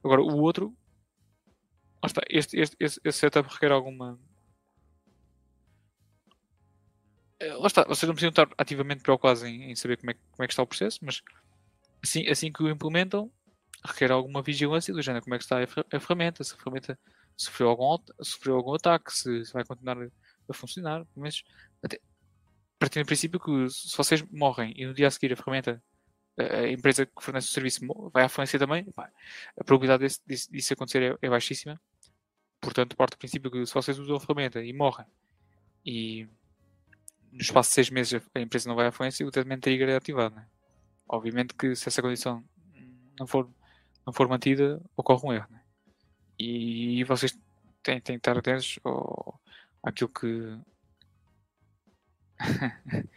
Agora, 0.04 0.22
o 0.22 0.38
outro, 0.40 0.76
está, 2.04 2.22
este, 2.28 2.58
este, 2.60 2.76
esse, 2.78 3.00
esse 3.04 3.18
setup 3.18 3.48
requer 3.52 3.72
alguma. 3.72 4.18
Eh, 7.40 7.54
Lá 7.54 7.66
está, 7.66 7.84
vocês 7.84 8.06
não 8.06 8.14
precisam 8.14 8.30
estar 8.30 8.48
ativamente 8.56 9.02
preocupados 9.02 9.42
em, 9.42 9.70
em 9.70 9.74
saber 9.76 9.96
como 9.96 10.10
é, 10.10 10.14
como 10.14 10.44
é 10.44 10.46
que 10.46 10.52
está 10.52 10.62
o 10.62 10.66
processo, 10.66 10.98
mas 11.02 11.22
assim, 12.02 12.26
assim 12.28 12.52
que 12.52 12.62
o 12.62 12.70
implementam, 12.70 13.30
requer 13.84 14.10
alguma 14.10 14.42
vigilância 14.42 14.92
do 14.92 15.02
género, 15.02 15.24
como 15.24 15.34
é 15.34 15.38
que 15.38 15.44
está 15.44 15.58
a, 15.60 15.62
a 15.62 16.00
ferramenta, 16.00 16.42
se 16.44 16.54
a 16.54 16.56
ferramenta 16.56 16.98
sofreu 17.36 17.68
algum, 17.68 17.96
sofreu 18.20 18.56
algum 18.56 18.74
ataque, 18.74 19.12
se, 19.12 19.44
se 19.44 19.52
vai 19.52 19.64
continuar 19.64 19.98
a, 20.48 20.52
funcionar, 20.52 21.06
mas 21.14 21.42
até, 21.82 22.00
partindo 22.78 23.04
do 23.04 23.06
princípio 23.06 23.38
que 23.38 23.70
se 23.70 23.96
vocês 23.96 24.22
morrem 24.30 24.72
e 24.76 24.86
no 24.86 24.94
dia 24.94 25.08
a 25.08 25.10
seguir 25.10 25.32
a 25.32 25.36
ferramenta, 25.36 25.82
a 26.38 26.68
empresa 26.68 27.04
que 27.04 27.12
fornece 27.20 27.48
o 27.48 27.50
serviço 27.50 27.80
vai 28.12 28.24
à 28.24 28.28
falência 28.28 28.58
também, 28.58 28.84
pá, 28.92 29.10
a 29.58 29.64
probabilidade 29.64 30.02
desse- 30.02 30.20
disso, 30.26 30.52
disso 30.52 30.72
acontecer 30.72 31.02
é, 31.02 31.26
é 31.26 31.28
baixíssima. 31.28 31.80
Portanto, 32.60 32.96
parte 32.96 33.12
do 33.12 33.18
princípio 33.18 33.50
que 33.50 33.66
se 33.66 33.74
vocês 33.74 33.98
usam 33.98 34.16
a 34.16 34.20
ferramenta 34.20 34.64
e 34.64 34.72
morrem 34.72 35.06
e 35.84 36.26
no 37.32 37.40
espaço 37.40 37.70
de 37.70 37.74
seis 37.74 37.90
meses 37.90 38.20
a 38.34 38.40
empresa 38.40 38.68
não 38.68 38.76
vai 38.76 38.86
à 38.86 38.92
falência, 38.92 39.26
o 39.26 39.30
Deadman 39.30 39.60
Trigger 39.60 39.88
é 39.88 39.96
ativado. 39.96 40.34
Né? 40.34 40.46
Obviamente 41.08 41.54
que 41.54 41.74
se 41.74 41.88
essa 41.88 42.02
condição 42.02 42.44
não 43.18 43.26
for, 43.26 43.48
não 44.08 44.12
for 44.14 44.26
mantida, 44.26 44.80
ocorre 44.96 45.26
um 45.26 45.32
erro. 45.34 45.46
Né? 45.50 45.60
E, 46.38 47.04
vocês 47.04 47.38
têm, 47.82 48.00
têm 48.00 48.16
que 48.16 48.20
estar 48.20 48.38
atentos 48.38 48.78
ao, 48.82 49.38
àquilo 49.82 50.08
que. 50.08 50.58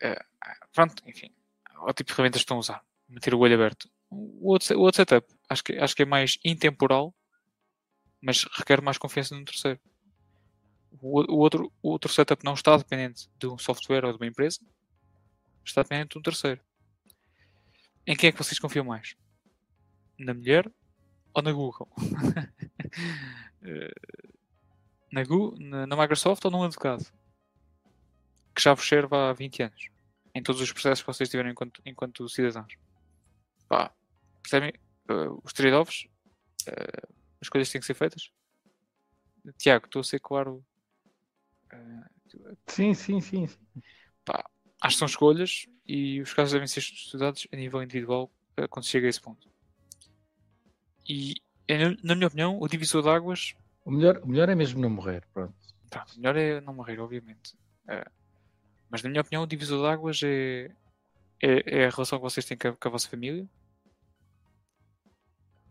Eh, 0.00 0.24
Pronto, 0.72 1.02
enfim, 1.06 1.30
ao 1.74 1.92
tipo 1.92 2.08
de 2.08 2.14
ferramentas 2.14 2.40
que 2.40 2.44
estão 2.44 2.56
a 2.56 2.60
usar. 2.60 2.84
Manter 3.08 3.34
o 3.34 3.38
olho 3.40 3.54
aberto. 3.54 3.90
O 4.08 4.50
outro, 4.50 4.78
o 4.78 4.80
outro 4.80 4.96
setup 4.96 5.26
acho 5.48 5.62
que, 5.62 5.72
acho 5.74 5.94
que 5.94 6.02
é 6.02 6.06
mais 6.06 6.38
intemporal, 6.44 7.14
mas 8.20 8.44
requer 8.56 8.80
mais 8.80 8.96
confiança 8.96 9.36
no 9.36 9.44
terceiro. 9.44 9.78
O 11.00 11.36
outro, 11.36 11.72
o 11.82 11.90
outro 11.90 12.10
setup 12.10 12.44
não 12.44 12.54
está 12.54 12.76
dependente 12.76 13.28
de 13.38 13.46
um 13.46 13.58
software 13.58 14.04
ou 14.04 14.12
de 14.12 14.18
uma 14.18 14.26
empresa, 14.26 14.60
está 15.64 15.82
dependente 15.82 16.10
de 16.10 16.18
um 16.18 16.22
terceiro. 16.22 16.60
Em 18.06 18.16
quem 18.16 18.28
é 18.28 18.32
que 18.32 18.38
vocês 18.38 18.58
confiam 18.58 18.84
mais? 18.84 19.14
Na 20.24 20.34
mulher 20.34 20.70
ou 21.34 21.42
na 21.42 21.52
Google? 21.52 21.88
Eh, 23.64 23.94
na, 25.12 25.22
Google 25.22 25.56
na, 25.60 25.86
na 25.86 25.96
Microsoft 25.96 26.44
ou 26.44 26.50
num 26.50 26.64
advogado? 26.64 27.04
Que 28.52 28.60
já 28.60 28.74
vos 28.74 28.84
serve 28.84 29.14
há 29.14 29.32
20 29.32 29.62
anos. 29.62 29.88
Em 30.34 30.42
todos 30.42 30.60
os 30.60 30.72
processos 30.72 31.00
que 31.00 31.06
vocês 31.06 31.28
tiverem 31.28 31.52
enquanto, 31.52 31.80
enquanto 31.86 32.28
cidadãos. 32.28 32.74
Pá, 33.68 33.94
percebem? 34.42 34.72
Uh, 35.08 35.40
os 35.44 35.52
trade-offs, 35.52 36.08
uh, 36.68 37.14
as 37.40 37.48
coisas 37.48 37.70
têm 37.70 37.80
que 37.80 37.86
ser 37.86 37.94
feitas. 37.94 38.32
Tiago, 39.56 39.86
estou 39.86 40.00
a 40.00 40.04
ser 40.04 40.18
claro. 40.18 40.64
Uh, 41.72 42.56
sim, 42.66 42.94
sim, 42.94 43.20
sim. 43.20 43.48
Pá, 44.24 44.44
acho 44.80 44.96
que 44.96 44.98
são 44.98 45.06
escolhas 45.06 45.68
e 45.86 46.20
os 46.20 46.34
casos 46.34 46.52
devem 46.52 46.66
ser 46.66 46.80
estudados 46.80 47.46
a 47.52 47.56
nível 47.56 47.80
individual 47.80 48.28
quando 48.70 48.86
chega 48.86 49.06
a 49.06 49.10
esse 49.10 49.20
ponto. 49.20 49.51
E, 51.08 51.34
na 52.02 52.14
minha 52.14 52.26
opinião, 52.26 52.58
o 52.60 52.68
divisor 52.68 53.02
de 53.02 53.08
águas. 53.08 53.54
O 53.84 53.90
melhor, 53.90 54.18
o 54.18 54.28
melhor 54.28 54.48
é 54.48 54.54
mesmo 54.54 54.80
não 54.80 54.90
morrer, 54.90 55.26
pronto. 55.32 55.54
Tá, 55.90 56.06
o 56.14 56.16
melhor 56.18 56.36
é 56.36 56.60
não 56.60 56.74
morrer, 56.74 57.00
obviamente. 57.00 57.54
É. 57.88 58.04
Mas, 58.88 59.02
na 59.02 59.10
minha 59.10 59.20
opinião, 59.20 59.42
o 59.42 59.46
divisor 59.46 59.80
de 59.80 59.86
águas 59.92 60.20
é, 60.22 60.70
é, 61.40 61.80
é, 61.80 61.86
a 61.86 61.90
relação 61.90 62.18
que 62.18 62.22
vocês 62.22 62.44
têm 62.46 62.56
com 62.56 62.68
a, 62.68 62.76
com 62.76 62.88
a 62.88 62.90
vossa 62.90 63.08
família. 63.08 63.48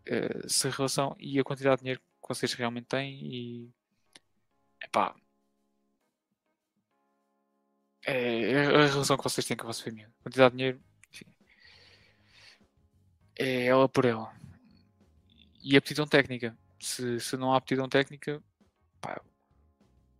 É, 0.04 0.48
se 0.48 0.66
a 0.66 0.70
relação 0.70 1.16
e 1.18 1.38
a 1.38 1.44
quantidade 1.44 1.76
de 1.76 1.82
dinheiro 1.82 2.00
que 2.00 2.28
vocês 2.28 2.52
realmente 2.54 2.86
têm 2.86 3.20
e. 3.22 3.70
Epá, 4.82 5.14
é, 8.04 8.50
é 8.52 8.66
a 8.66 8.86
relação 8.86 9.16
que 9.16 9.22
vocês 9.22 9.46
têm 9.46 9.56
com 9.56 9.64
a 9.64 9.66
vossa 9.68 9.84
família. 9.84 10.10
A 10.20 10.22
quantidade 10.24 10.52
de 10.52 10.56
dinheiro, 10.56 10.80
enfim, 11.12 11.26
é 13.38 13.66
ela 13.66 13.88
por 13.88 14.04
ela. 14.04 14.32
E 15.62 15.76
aptidão 15.76 16.06
técnica. 16.06 16.56
Se, 16.80 17.20
se 17.20 17.36
não 17.36 17.52
há 17.52 17.56
aptidão 17.56 17.88
técnica, 17.88 18.42
pá, 19.00 19.20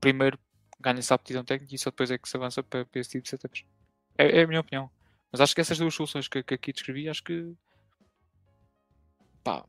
primeiro 0.00 0.38
ganha-se 0.80 1.12
a 1.12 1.16
aptidão 1.16 1.44
técnica 1.44 1.74
e 1.74 1.78
só 1.78 1.90
depois 1.90 2.10
é 2.10 2.18
que 2.18 2.28
se 2.28 2.36
avança 2.36 2.62
para, 2.62 2.84
para 2.84 3.00
esse 3.00 3.10
tipo 3.10 3.24
de 3.24 3.30
setups. 3.30 3.64
É, 4.18 4.40
é, 4.40 4.42
a 4.42 4.46
minha 4.46 4.60
opinião. 4.60 4.90
Mas 5.30 5.40
acho 5.40 5.54
que 5.54 5.60
essas 5.60 5.78
duas 5.78 5.94
soluções 5.94 6.28
que, 6.28 6.42
que 6.42 6.54
aqui 6.54 6.72
descrevi, 6.72 7.08
acho 7.08 7.22
que. 7.24 7.54
Pá. 9.42 9.64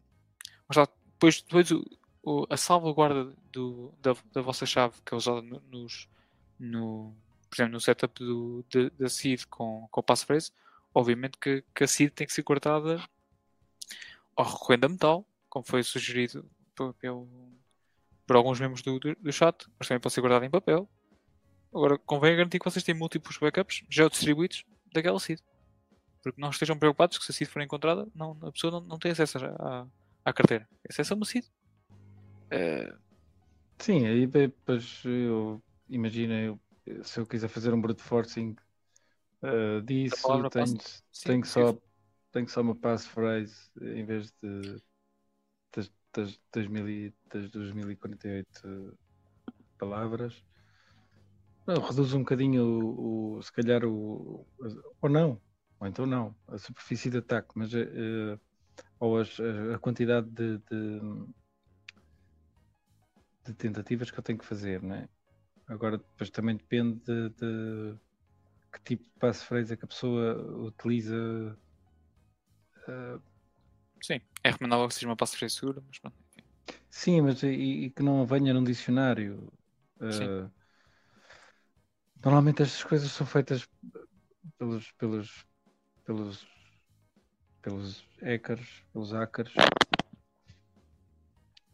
Já, 0.72 0.88
depois, 1.14 1.42
depois 1.42 1.72
o, 1.72 1.86
o, 2.24 2.46
a 2.50 2.58
salvaguarda 2.58 3.34
do, 3.52 3.94
da, 4.02 4.16
da 4.34 4.42
vossa 4.42 4.66
chave 4.66 4.96
que 5.06 5.14
é 5.14 5.18
usada 5.18 5.42
no, 5.42 5.62
nos, 5.70 6.10
no, 6.60 7.16
por 7.50 7.56
exemplo, 7.56 7.74
no 7.74 7.80
setup 7.80 8.24
do, 8.24 8.66
de, 8.70 8.90
da 8.92 9.10
seed 9.10 9.46
com, 9.50 9.88
com 9.92 10.00
o 10.00 10.04
passphrase, 10.04 10.52
obviamente 10.94 11.38
que, 11.38 11.64
que 11.76 11.84
a 11.84 11.88
seed 11.88 12.12
tem 12.12 12.26
que 12.26 12.34
ser 12.34 12.44
cortada 12.44 13.02
ou 14.36 14.46
recorrendo 14.46 14.86
a 14.86 14.90
metal, 14.90 15.28
como 15.54 15.64
foi 15.64 15.84
sugerido 15.84 16.50
por, 16.76 16.96
por, 16.96 17.28
por 18.26 18.36
alguns 18.36 18.60
membros 18.60 18.82
do, 18.82 19.00
do, 19.00 19.16
do, 19.16 19.32
chat, 19.32 19.68
mas 19.78 19.88
também 19.88 20.02
pode 20.02 20.16
ser 20.16 20.22
guardado 20.22 20.44
em 20.44 20.50
papel. 20.50 20.90
Agora, 21.72 21.96
convém 22.00 22.36
garantir 22.36 22.58
que 22.58 22.66
vocês 22.66 22.84
têm 22.84 22.96
múltiplos 22.96 23.38
backups 23.38 23.84
já 23.88 24.08
distribuídos 24.08 24.66
daquela 24.92 25.20
seed. 25.20 25.40
Porque 26.24 26.42
não 26.42 26.50
estejam 26.50 26.76
preocupados 26.76 27.20
que 27.20 27.26
se 27.26 27.32
a 27.32 27.36
seed 27.36 27.52
for 27.52 27.62
encontrada, 27.62 28.08
não, 28.16 28.36
a 28.42 28.52
pessoa 28.52 28.72
não, 28.72 28.82
não 28.82 28.98
tem 28.98 29.12
acesso 29.12 29.38
à, 29.46 29.88
à 30.26 30.34
carteira. 30.34 30.68
Acesso 30.90 31.14
a 31.14 31.18
uma 31.18 31.26
seed. 31.26 31.46
É... 32.50 32.92
Sim, 33.78 34.08
aí 34.08 34.26
depois 34.26 35.04
eu 35.06 35.62
imagino 35.88 36.34
eu 36.34 37.04
se 37.04 37.20
eu 37.20 37.28
quiser 37.28 37.48
fazer 37.48 37.72
um 37.76 37.80
brute 37.80 38.02
forcing 38.02 38.56
uh, 39.44 39.82
disso, 39.84 40.50
tenho, 40.50 40.68
sim, 41.12 41.28
tenho, 41.28 41.46
só, 41.46 41.78
tenho 42.32 42.50
só 42.50 42.62
uma 42.62 42.76
passphrase 42.76 43.70
em 43.80 44.04
vez 44.04 44.34
de 44.42 44.82
das, 46.14 46.40
das, 46.52 46.68
mil, 46.68 47.14
das 47.32 47.50
2048 47.52 48.98
palavras. 49.78 50.44
Não, 51.66 51.82
reduz 51.82 52.14
um 52.14 52.20
bocadinho 52.20 52.64
o, 52.64 53.38
o, 53.38 53.42
se 53.42 53.52
calhar 53.52 53.86
o, 53.86 54.46
ou 55.02 55.10
não, 55.10 55.42
ou 55.80 55.88
então 55.88 56.06
não, 56.06 56.36
a 56.48 56.58
superfície 56.58 57.10
de 57.10 57.18
ataque, 57.18 57.52
mas 57.56 57.74
uh, 57.74 58.40
ou 59.00 59.20
as, 59.20 59.38
a 59.74 59.80
quantidade 59.80 60.30
de, 60.30 60.58
de, 60.58 61.00
de, 63.46 63.54
tentativas 63.54 64.12
que 64.12 64.20
eu 64.20 64.24
tenho 64.24 64.40
que 64.40 64.46
fazer, 64.46 64.82
não 64.82 64.96
é? 64.96 65.08
Agora, 65.68 65.98
depois 65.98 66.30
também 66.30 66.58
depende 66.58 67.00
de, 67.06 67.30
de 67.30 68.00
que 68.74 68.82
tipo 68.84 69.04
de 69.04 69.20
passphrase 69.20 69.74
é 69.74 69.78
que 69.78 69.86
a 69.86 69.88
pessoa 69.88 70.36
utiliza. 70.66 71.58
Uh... 72.88 73.33
Sim, 74.04 74.20
é 74.44 74.52
recomendável 74.52 74.86
que 74.90 74.96
seja 74.96 75.08
uma 75.08 75.16
passphrase 75.16 75.56
segura, 75.56 75.82
mas 75.88 75.98
pronto. 75.98 76.18
Sim, 76.90 77.22
mas 77.22 77.42
e, 77.42 77.48
e, 77.48 77.90
que 77.90 78.04
não 78.04 78.26
venha 78.26 78.54
num 78.54 78.64
dicionário. 78.64 79.50
Uh... 79.96 80.52
Normalmente 82.22 82.64
estas 82.64 82.84
coisas 82.84 83.10
são 83.10 83.26
feitas 83.26 83.66
pelos, 84.58 84.92
pelos, 84.92 85.46
pelos, 86.04 86.48
pelos 87.62 88.06
hackers, 88.22 88.84
pelos 88.92 89.14
hackers. 89.14 89.54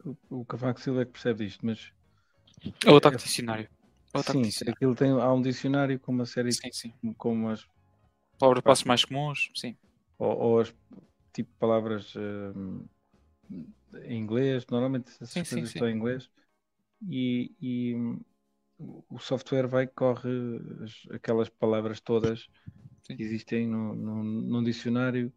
O, 0.04 0.16
o 0.30 0.44
Cavaco 0.44 0.80
Silva 0.80 1.02
é 1.02 1.04
que 1.06 1.10
percebe 1.10 1.46
isto, 1.46 1.66
mas. 1.66 1.92
Ou 2.86 2.94
o 2.94 2.96
ataque 2.98 3.16
é, 3.16 3.18
dicionário. 3.18 3.68
Sim, 4.24 4.70
aquilo 4.70 4.94
tem, 4.94 5.10
há 5.10 5.32
um 5.32 5.42
dicionário 5.42 5.98
com 5.98 6.12
uma 6.12 6.26
série 6.26 6.52
sim, 6.52 6.70
sim. 6.72 6.92
com 7.18 7.32
umas 7.32 7.66
palavras 8.38 8.62
passos 8.62 8.84
mais 8.84 9.04
comuns, 9.04 9.50
sim. 9.56 9.76
Ou, 10.16 10.38
ou 10.38 10.60
as 10.60 10.72
tipo 11.32 11.50
palavras 11.58 12.14
uh, 12.14 12.88
em 14.04 14.20
inglês, 14.20 14.66
normalmente 14.68 15.10
essas 15.10 15.30
sim, 15.30 15.44
coisas 15.44 15.74
estão 15.74 15.88
em 15.88 15.96
inglês 15.96 16.30
e, 17.02 17.52
e, 17.60 17.94
o 18.78 19.18
software 19.18 19.66
vai 19.66 19.86
corre 19.86 20.30
as, 20.82 21.14
aquelas 21.14 21.48
palavras 21.48 22.00
todas 22.00 22.48
sim. 23.02 23.16
que 23.16 23.22
existem 23.22 23.66
no, 23.66 23.94
no, 23.94 24.22
num 24.22 24.62
dicionário. 24.62 25.32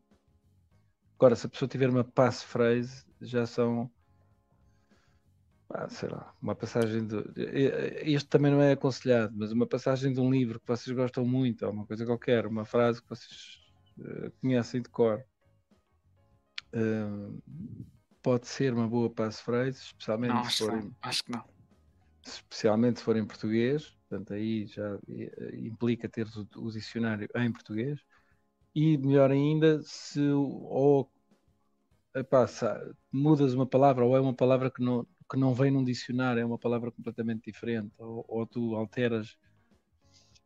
Agora, 1.15 1.35
se 1.35 1.45
a 1.45 1.49
pessoa 1.49 1.67
tiver 1.67 1.89
uma 1.89 2.03
passphrase, 2.03 3.05
já 3.21 3.45
são 3.45 3.91
ah, 5.73 5.89
sei 5.89 6.07
lá, 6.07 6.31
uma 6.39 6.55
passagem 6.55 7.07
de. 7.07 7.15
Este 8.03 8.29
também 8.29 8.51
não 8.51 8.61
é 8.61 8.73
aconselhado, 8.73 9.33
mas 9.35 9.51
uma 9.51 9.65
passagem 9.65 10.13
de 10.13 10.19
um 10.19 10.29
livro 10.29 10.59
que 10.59 10.67
vocês 10.67 10.95
gostam 10.95 11.25
muito, 11.25 11.65
ou 11.65 11.71
uma 11.71 11.85
coisa 11.85 12.05
qualquer, 12.05 12.45
uma 12.45 12.63
frase 12.63 13.01
que 13.01 13.09
vocês 13.09 13.59
uh, 13.97 14.31
conhecem 14.39 14.83
de 14.83 14.89
cor, 14.89 15.25
uh, 16.73 17.43
pode 18.21 18.47
ser 18.47 18.73
uma 18.73 18.87
boa 18.87 19.09
passphrase, 19.09 19.79
especialmente 19.79 20.33
não, 20.33 20.43
se 20.45 20.65
for. 20.65 20.77
Em, 20.77 20.95
acho 21.01 21.23
que 21.23 21.31
não. 21.31 21.43
Especialmente 22.25 22.99
se 22.99 23.05
for 23.05 23.17
em 23.17 23.25
português, 23.25 23.89
portanto, 24.07 24.33
aí 24.33 24.65
já 24.65 24.97
implica 25.53 26.07
ter 26.07 26.25
o, 26.27 26.47
o 26.61 26.71
dicionário 26.71 27.27
em 27.35 27.51
português. 27.51 27.99
E 28.75 28.97
melhor 28.97 29.29
ainda, 29.29 29.81
se 29.83 30.21
ou 30.21 31.11
epá, 32.15 32.47
mudas 33.11 33.53
uma 33.53 33.65
palavra 33.65 34.05
ou 34.05 34.15
é 34.15 34.21
uma 34.21 34.33
palavra 34.33 34.69
que 34.69 34.81
não, 34.81 35.05
que 35.29 35.37
não 35.37 35.53
vem 35.53 35.71
num 35.71 35.83
dicionário, 35.83 36.41
é 36.41 36.45
uma 36.45 36.57
palavra 36.57 36.91
completamente 36.91 37.51
diferente, 37.51 37.91
ou, 37.97 38.23
ou 38.27 38.45
tu 38.45 38.75
alteras, 38.75 39.37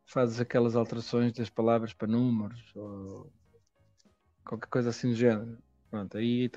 fazes 0.05 0.39
aquelas 0.39 0.75
alterações 0.75 1.33
das 1.33 1.49
palavras 1.49 1.93
para 1.93 2.07
números, 2.07 2.73
ou 2.75 3.31
qualquer 4.43 4.69
coisa 4.69 4.89
assim 4.89 5.09
do 5.09 5.15
género. 5.15 5.57
Pronto, 5.89 6.18
aí 6.18 6.49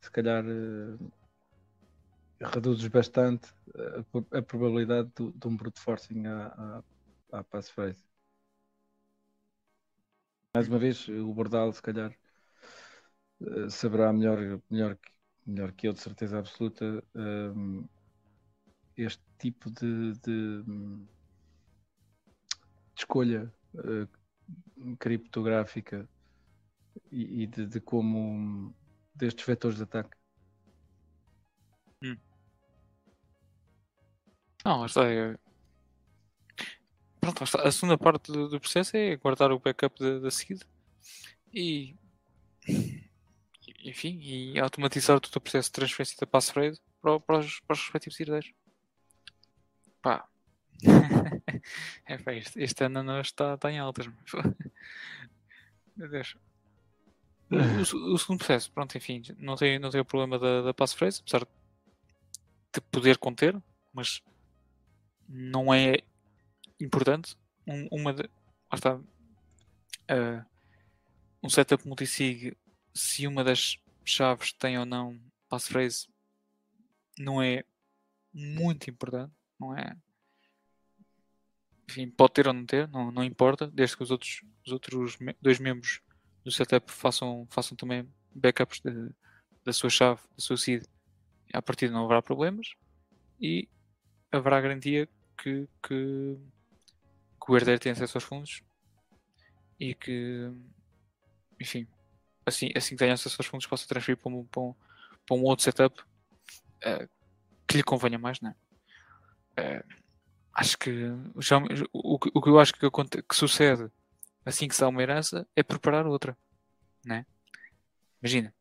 se 0.00 0.10
calhar 0.10 0.44
uh, 0.44 1.12
reduzes 2.40 2.86
bastante 2.88 3.48
a, 4.32 4.38
a 4.38 4.42
probabilidade 4.42 5.10
de, 5.16 5.46
um 5.48 5.56
brute 5.56 5.80
forcing 5.80 6.26
à, 6.26 6.46
à, 7.32 7.38
à 7.38 7.44
passphrase. 7.44 8.04
Mais 10.54 10.68
uma 10.68 10.78
vez, 10.78 11.08
o 11.08 11.32
Bordal 11.32 11.72
se 11.72 11.82
calhar 11.82 12.14
uh, 13.40 13.70
saberá 13.70 14.12
melhor, 14.12 14.60
melhor 14.70 14.98
melhor 15.46 15.72
que 15.72 15.86
eu, 15.86 15.92
de 15.92 16.00
certeza 16.00 16.38
absoluta, 16.38 17.02
um, 17.14 17.86
este 18.96 19.22
tipo 19.38 19.70
de, 19.70 20.12
de, 20.20 20.62
de 20.62 21.08
escolha 22.96 23.52
criptográfica 24.98 26.08
e, 27.10 27.42
e 27.42 27.46
de, 27.46 27.66
de, 27.66 27.80
como 27.80 28.74
destes 29.14 29.46
vetores 29.46 29.76
de 29.76 29.84
ataque. 29.84 30.16
Hum. 32.02 32.16
Não, 34.64 34.86
está 34.86 35.08
é... 35.10 35.38
Pronto, 37.20 37.44
está. 37.44 37.62
a 37.62 37.72
segunda 37.72 37.96
parte 37.96 38.30
do, 38.30 38.48
do, 38.48 38.60
processo 38.60 38.96
é 38.96 39.16
guardar 39.16 39.50
o 39.50 39.58
backup 39.58 39.98
da, 39.98 40.18
da 40.18 40.30
seguida 40.30 40.66
e 41.52 41.96
enfim, 43.84 44.18
e 44.20 44.58
automatizar 44.58 45.20
todo 45.20 45.36
o 45.36 45.40
processo 45.40 45.68
de 45.68 45.72
transferência 45.72 46.16
da 46.18 46.26
passphrase 46.26 46.80
para, 47.00 47.20
para, 47.20 47.38
os, 47.38 47.60
para 47.60 47.74
os 47.74 47.80
respectivos 47.80 48.18
herdeiros. 48.18 48.52
Pá. 50.00 50.26
é 52.06 52.18
pá, 52.18 52.32
este, 52.32 52.62
este 52.62 52.84
ano 52.84 53.02
não 53.02 53.20
está, 53.20 53.54
está 53.54 53.70
em 53.70 53.78
altas. 53.78 54.08
Meu 55.96 56.08
Deus. 56.08 56.36
O, 57.50 58.14
o, 58.14 58.18
segundo 58.18 58.38
processo, 58.38 58.70
pronto, 58.72 58.96
enfim, 58.96 59.22
não 59.38 59.56
tem, 59.56 59.78
não 59.78 59.90
tem 59.90 60.00
o 60.00 60.04
problema 60.04 60.38
da, 60.38 60.62
da 60.62 60.74
passphrase, 60.74 61.20
apesar 61.20 61.40
de 61.40 62.80
poder 62.90 63.18
conter, 63.18 63.60
mas 63.92 64.22
não 65.28 65.72
é 65.72 65.98
importante. 66.80 67.36
Um, 67.66 67.88
uma 67.90 68.12
de, 68.12 68.28
está, 68.72 68.96
uh, 68.96 70.44
um 71.42 71.48
setup 71.48 71.86
multisig, 71.86 72.56
se 72.92 73.26
uma 73.26 73.44
das 73.44 73.78
chaves 74.04 74.52
tem 74.52 74.78
ou 74.78 74.84
não 74.84 75.18
passphrase, 75.48 76.08
não 77.18 77.42
é 77.42 77.64
muito 78.32 78.90
importante, 78.90 79.32
não 79.58 79.76
é? 79.76 79.96
Enfim, 81.88 82.10
pode 82.10 82.32
ter 82.32 82.48
ou 82.48 82.54
não 82.54 82.66
ter, 82.66 82.88
não, 82.88 83.12
não 83.12 83.22
importa, 83.22 83.66
desde 83.66 83.96
que 83.96 84.02
os 84.02 84.10
outros, 84.10 84.42
os 84.66 84.72
outros 84.72 85.18
dois 85.40 85.58
membros 85.58 86.00
do 86.44 86.50
setup 86.50 86.92
façam, 86.92 87.46
façam 87.50 87.76
também 87.76 88.08
backups 88.34 88.80
de, 88.80 89.10
da 89.64 89.72
sua 89.72 89.88
chave, 89.88 90.20
da 90.36 90.42
sua 90.42 90.56
seed. 90.56 90.84
A 91.52 91.62
partir 91.62 91.90
não 91.90 92.04
haverá 92.04 92.20
problemas 92.20 92.74
e 93.40 93.68
haverá 94.30 94.60
garantia 94.60 95.08
que, 95.38 95.68
que, 95.82 96.38
que 97.40 97.52
o 97.52 97.56
herdeiro 97.56 97.80
tem 97.80 97.92
acesso 97.92 98.18
aos 98.18 98.24
fundos 98.24 98.62
e 99.78 99.94
que, 99.94 100.50
enfim, 101.60 101.86
assim, 102.44 102.70
assim 102.76 102.90
que 102.90 102.98
tenha 102.98 103.14
acesso 103.14 103.36
aos 103.38 103.46
fundos, 103.46 103.66
possa 103.66 103.88
transferir 103.88 104.18
para 104.18 104.30
um, 104.30 104.44
para 104.44 104.62
um, 104.62 104.74
para 105.26 105.36
um 105.36 105.42
outro 105.44 105.64
setup 105.64 106.00
uh, 106.00 107.08
que 107.66 107.78
lhe 107.78 107.82
convenha 107.82 108.18
mais, 108.18 108.40
não 108.40 108.50
é? 108.50 108.54
Uh, 109.60 109.84
acho 110.52 110.76
que 110.78 111.08
já, 111.38 111.58
o, 111.92 112.14
o 112.14 112.42
que 112.42 112.48
eu 112.48 112.58
acho 112.58 112.74
que, 112.74 112.90
que 112.90 113.34
sucede 113.34 113.90
assim 114.44 114.68
que 114.68 114.74
se 114.74 114.80
dá 114.80 114.88
uma 114.88 115.02
herança 115.02 115.46
é 115.56 115.62
preparar 115.62 116.06
outra, 116.06 116.36
né? 117.04 117.24
Imagina. 118.22 118.54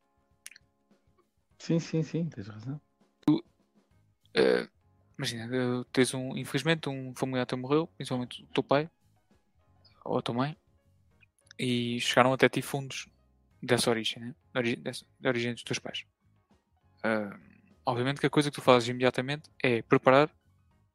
Sim, 1.58 1.80
sim, 1.80 2.04
sim, 2.04 2.26
tens 2.30 2.48
razão. 2.48 2.80
Tu, 3.22 3.38
uh, 3.38 4.70
imagina, 5.18 5.86
tens 5.92 6.14
um, 6.14 6.36
infelizmente, 6.38 6.90
um 6.90 7.14
familiar 7.16 7.46
teu 7.46 7.58
morreu, 7.58 7.88
principalmente 7.96 8.44
o 8.44 8.48
teu 8.48 8.64
pai 8.64 8.90
ou 10.04 10.18
a 10.18 10.22
tua 10.22 10.36
mãe, 10.36 10.58
e 11.58 12.00
chegaram 12.02 12.34
até 12.34 12.50
ti 12.50 12.62
fundos 12.62 13.08
dessa 13.62 13.90
origem, 13.90 14.22
né? 14.22 14.36
da, 14.54 14.60
origem, 14.60 14.80
dessa, 14.82 15.06
da 15.20 15.30
origem 15.30 15.54
dos 15.54 15.64
teus 15.64 15.80
pais. 15.80 16.06
Uh, 17.00 17.40
obviamente 17.86 18.20
que 18.20 18.26
a 18.26 18.30
coisa 18.30 18.50
que 18.50 18.56
tu 18.56 18.62
fazes 18.62 18.90
imediatamente 18.90 19.50
é 19.62 19.82
preparar 19.82 20.30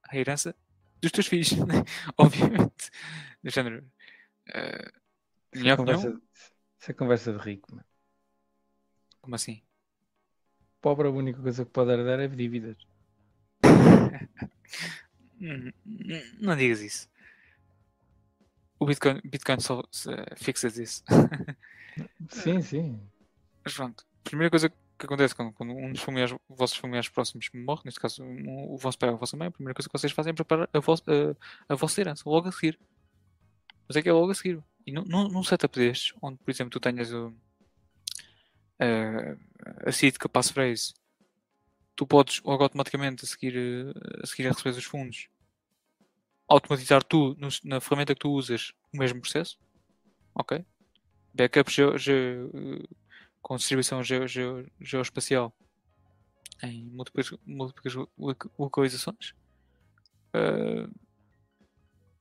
a 0.02 0.16
herança 0.16 0.55
dos 1.01 1.10
teus 1.10 1.27
filhos, 1.27 1.52
né? 1.66 1.85
obviamente. 2.16 2.90
Do 3.43 3.51
género. 3.51 3.85
Uh, 4.48 4.90
minha 5.54 5.76
conversa, 5.76 6.08
opinião... 6.08 6.22
Isso 6.80 6.90
é 6.90 6.94
conversa 6.94 7.32
de 7.32 7.38
rico, 7.38 7.74
mano. 7.74 7.84
Como 9.20 9.34
assim? 9.34 9.62
Pobre, 10.80 11.08
a 11.08 11.10
única 11.10 11.42
coisa 11.42 11.64
que 11.64 11.70
pode 11.70 11.90
herdar 11.90 12.20
é 12.20 12.28
dívidas. 12.28 12.76
Não 16.40 16.56
digas 16.56 16.80
isso. 16.80 17.08
O 18.78 18.86
Bitcoin, 18.86 19.20
Bitcoin 19.24 19.58
só 19.60 19.82
fixa 20.36 20.68
isso. 20.68 21.02
sim, 22.30 22.62
sim. 22.62 23.00
Mas 23.64 23.74
pronto. 23.74 24.04
A 24.24 24.28
primeira 24.28 24.50
coisa 24.50 24.70
que 24.70 25.06
acontece 25.06 25.34
quando, 25.34 25.52
quando 25.52 25.72
um 25.72 25.92
dos 25.92 26.02
familiares, 26.02 26.36
vossos 26.48 26.76
familiares 26.76 27.08
próximos 27.08 27.50
morre, 27.54 27.82
neste 27.84 28.00
caso 28.00 28.22
um, 28.22 28.72
o 28.72 28.76
vosso 28.76 28.98
pai 28.98 29.08
ou 29.08 29.16
a 29.16 29.18
vossa 29.18 29.36
mãe, 29.36 29.48
a 29.48 29.50
primeira 29.50 29.74
coisa 29.74 29.88
que 29.88 29.98
vocês 29.98 30.12
fazem 30.12 30.30
é 30.30 30.34
preparar 30.34 30.68
a, 30.72 30.80
vossa, 30.80 31.02
a, 31.68 31.72
a 31.72 31.76
vossa 31.76 32.00
herança, 32.00 32.22
logo 32.26 32.48
a 32.48 32.52
seguir. 32.52 32.78
Mas 33.89 33.97
é 33.97 34.02
que 34.02 34.09
é 34.09 34.12
logo 34.12 34.31
a 34.31 34.35
seguir. 34.35 34.62
E 34.86 34.93
num, 34.93 35.05
num 35.05 35.43
setup 35.43 35.78
destes, 35.78 36.15
onde 36.23 36.39
por 36.39 36.51
exemplo 36.51 36.70
tu 36.70 36.81
tenhas 36.81 37.12
o, 37.12 37.35
a, 38.78 39.89
a 39.89 39.93
seed 39.93 40.16
que 40.19 40.28
passo 40.28 40.52
phrase, 40.52 40.94
tu 41.97 42.06
podes 42.06 42.43
logo 42.43 42.62
automaticamente 42.62 43.24
a 43.24 43.28
seguir 43.28 43.55
a, 44.23 44.27
seguir 44.27 44.47
a 44.47 44.52
receber 44.52 44.77
os 44.77 44.85
fundos 44.85 45.28
automatizar 46.48 47.05
tu 47.05 47.36
no, 47.39 47.48
na 47.65 47.81
ferramenta 47.81 48.15
que 48.15 48.20
tu 48.20 48.31
usas 48.31 48.73
o 48.93 48.97
mesmo 48.97 49.20
processo. 49.20 49.59
Ok? 50.35 50.65
Backup 51.35 51.70
ge, 51.70 51.98
ge, 51.98 52.48
com 53.43 53.56
distribuição 53.56 54.02
ge, 54.02 54.16
geoespacial 54.81 55.55
em 56.62 56.85
múltiplas, 56.86 57.31
múltiplas 57.47 57.94
localizações. 58.59 59.35
Uh, 60.35 60.93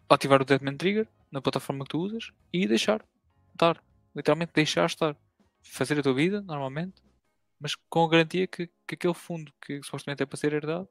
ativar 0.09 0.41
o 0.41 0.45
Deadman 0.45 0.77
Trigger 0.77 1.07
na 1.31 1.41
plataforma 1.41 1.83
que 1.83 1.89
tu 1.89 1.99
usas 1.99 2.31
e 2.51 2.67
deixar 2.67 3.05
estar. 3.51 3.83
Literalmente 4.15 4.53
deixar 4.53 4.85
estar. 4.85 5.15
Fazer 5.63 5.99
a 5.99 6.03
tua 6.03 6.13
vida 6.13 6.41
normalmente, 6.41 7.01
mas 7.59 7.75
com 7.75 8.05
a 8.05 8.09
garantia 8.09 8.47
que, 8.47 8.67
que 8.87 8.95
aquele 8.95 9.13
fundo 9.13 9.51
que 9.61 9.81
supostamente 9.83 10.23
é 10.23 10.25
para 10.25 10.37
ser 10.37 10.53
herdado 10.53 10.87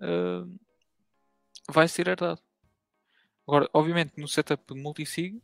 uh, 0.00 0.58
vai 1.70 1.86
ser 1.86 2.08
herdado. 2.08 2.40
Agora, 3.46 3.68
obviamente, 3.72 4.14
no 4.18 4.26
setup 4.26 4.74
multisig, 4.74 5.40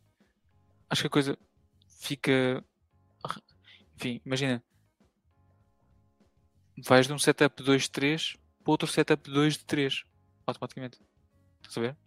acho 0.89 1.03
que 1.03 1.07
a 1.07 1.09
coisa 1.09 1.37
fica. 1.99 2.63
Enfim, 3.95 4.21
imagina. 4.25 4.63
Vais 6.85 7.07
de 7.07 7.13
um 7.13 7.19
setup 7.19 7.63
2 7.63 7.83
de 7.83 7.91
3 7.91 8.37
para 8.63 8.71
outro 8.71 8.87
setup 8.87 9.29
2 9.29 9.57
de 9.57 9.65
3, 9.65 10.03
automaticamente. 10.45 10.99
Estás 11.61 11.77
a 11.77 11.81
ver? 11.81 12.02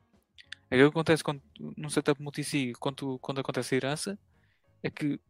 Aquilo 0.71 0.91
que 0.91 0.99
acontece 0.99 1.23
quando, 1.23 1.43
num 1.77 1.89
setup 1.89 2.21
multisig, 2.21 2.75
quando, 2.75 3.19
quando 3.21 3.41
acontece 3.41 3.75
a 3.75 3.77
herança, 3.77 4.19
é 4.83 4.91
que, 4.91 5.21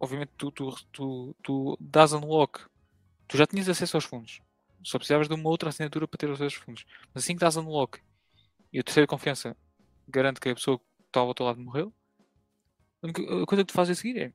obviamente, 0.00 0.32
tu, 0.36 0.50
tu, 0.50 0.74
tu, 0.90 1.36
tu 1.42 1.78
dás 1.80 2.12
unlock. 2.12 2.60
Tu 3.28 3.36
já 3.36 3.46
tinhas 3.46 3.68
acesso 3.68 3.96
aos 3.96 4.04
fundos. 4.04 4.40
Só 4.82 4.98
precisavas 4.98 5.28
de 5.28 5.34
uma 5.34 5.48
outra 5.48 5.68
assinatura 5.68 6.08
para 6.08 6.18
ter 6.18 6.30
acesso 6.30 6.56
aos 6.56 6.64
fundos. 6.64 6.86
Mas 7.14 7.24
assim 7.24 7.34
que 7.34 7.40
dás 7.40 7.56
unlock 7.56 8.00
e 8.72 8.78
a 8.78 8.82
terceira 8.82 9.06
confiança 9.06 9.56
garante 10.08 10.40
que 10.40 10.48
a 10.48 10.54
pessoa 10.54 10.78
que 10.78 10.84
está 11.06 11.20
ao 11.20 11.28
outro 11.28 11.44
lado 11.44 11.60
morreu, 11.60 11.92
a 13.02 13.46
coisa 13.46 13.64
que 13.64 13.72
tu 13.72 13.72
fazes 13.72 13.98
a 13.98 14.00
seguir 14.00 14.18
é 14.18 14.32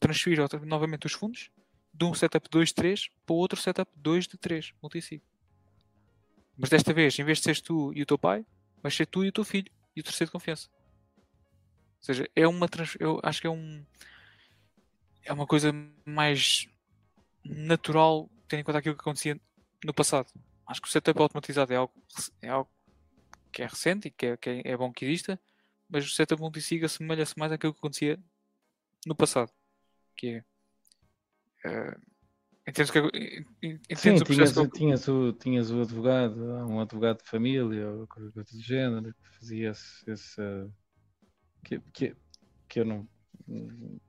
transferir 0.00 0.38
novamente 0.64 1.06
os 1.06 1.12
fundos 1.12 1.50
de 1.92 2.04
um 2.04 2.14
setup 2.14 2.48
2 2.48 2.68
de 2.70 2.74
3 2.74 3.08
para 3.26 3.34
outro 3.34 3.60
setup 3.60 3.90
2 3.96 4.26
de 4.26 4.38
3, 4.38 4.72
multisig. 4.82 5.22
Mas 6.56 6.70
desta 6.70 6.92
vez, 6.92 7.18
em 7.18 7.24
vez 7.24 7.38
de 7.38 7.44
seres 7.44 7.60
tu 7.60 7.92
e 7.94 8.02
o 8.02 8.06
teu 8.06 8.18
pai, 8.18 8.44
vais 8.82 8.94
ser 8.94 9.06
tu 9.06 9.24
e 9.24 9.28
o 9.28 9.32
teu 9.32 9.44
filho 9.44 9.70
e 9.94 10.00
o 10.00 10.04
terceiro 10.04 10.28
de 10.28 10.32
confiança. 10.32 10.68
Ou 11.98 12.04
seja, 12.04 12.28
é 12.34 12.46
uma 12.46 12.68
trans... 12.68 12.96
eu 12.98 13.20
acho 13.22 13.40
que 13.40 13.46
é 13.46 13.50
um 13.50 13.84
é 15.22 15.32
uma 15.32 15.46
coisa 15.46 15.72
mais 16.04 16.66
natural 17.44 18.30
tendo 18.48 18.60
em 18.60 18.64
conta 18.64 18.78
aquilo 18.78 18.96
que 18.96 19.00
acontecia 19.00 19.40
no 19.84 19.94
passado. 19.94 20.32
Acho 20.66 20.80
que 20.80 20.88
o 20.88 20.90
setup 20.90 21.20
automatizado 21.20 21.72
é 21.72 21.76
algo, 21.76 21.94
é 22.42 22.48
algo 22.48 22.70
que 23.52 23.62
é 23.62 23.66
recente 23.66 24.08
e 24.08 24.10
que 24.10 24.26
é, 24.26 24.36
que 24.36 24.50
é, 24.50 24.62
é 24.64 24.76
bom 24.76 24.92
que 24.92 25.04
exista, 25.04 25.40
mas 25.88 26.04
o 26.04 26.10
setup 26.10 26.40
multisig 26.40 26.84
assemelha-se 26.84 27.38
mais 27.38 27.52
àquilo 27.52 27.72
que 27.72 27.78
acontecia 27.78 28.18
no 29.06 29.14
passado. 29.14 29.52
Que 30.16 30.42
é. 31.64 31.68
Uh, 31.68 32.09
entendes 32.70 32.90
que 32.90 32.98
entendes 33.62 34.00
Sim, 34.00 34.14
o 34.16 34.24
tinhas, 34.24 34.52
que... 34.52 34.68
tinhas, 34.70 35.08
o, 35.08 35.32
tinhas 35.32 35.70
o 35.70 35.82
advogado, 35.82 36.40
um 36.40 36.80
advogado 36.80 37.18
de 37.18 37.28
família 37.28 37.88
ou 37.88 38.06
qualquer 38.06 38.32
coisa 38.32 38.52
do 38.52 38.62
género 38.62 39.14
que 39.14 39.38
fazia 39.38 39.70
esse. 39.70 40.10
esse 40.10 40.42
que, 41.64 41.80
que, 41.92 42.16
que 42.68 42.80
eu 42.80 42.84
não. 42.84 43.08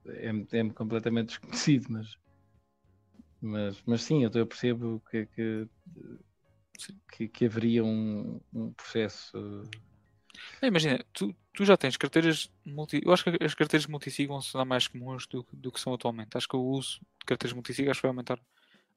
É, 0.06 0.30
é 0.58 0.70
completamente 0.70 1.28
desconhecido, 1.28 1.86
mas. 1.90 2.16
Mas, 3.44 3.82
mas 3.84 4.02
sim, 4.02 4.22
eu 4.22 4.46
percebo 4.46 5.02
que, 5.10 5.26
que 5.26 5.68
que, 7.12 7.28
que 7.28 7.46
haveria 7.46 7.84
um, 7.84 8.40
um 8.52 8.72
processo. 8.72 9.62
Imagina, 10.62 11.04
tu, 11.12 11.34
tu 11.52 11.64
já 11.64 11.76
tens 11.76 11.96
carteiras 11.96 12.50
multi. 12.64 13.00
Eu 13.04 13.12
acho 13.12 13.24
que 13.24 13.44
as 13.44 13.54
carteiras 13.54 13.86
multisig 13.86 14.26
vão 14.28 14.40
se 14.40 14.52
tornar 14.52 14.64
mais 14.64 14.86
comuns 14.86 15.26
do, 15.26 15.46
do 15.52 15.72
que 15.72 15.80
são 15.80 15.92
atualmente. 15.94 16.36
Acho 16.36 16.48
que 16.48 16.56
o 16.56 16.62
uso 16.62 17.00
de 17.20 17.26
carteiras 17.26 17.54
multisig 17.54 17.88
acho 17.88 18.00
que 18.00 18.06
vai 18.06 18.10
aumentar 18.10 18.38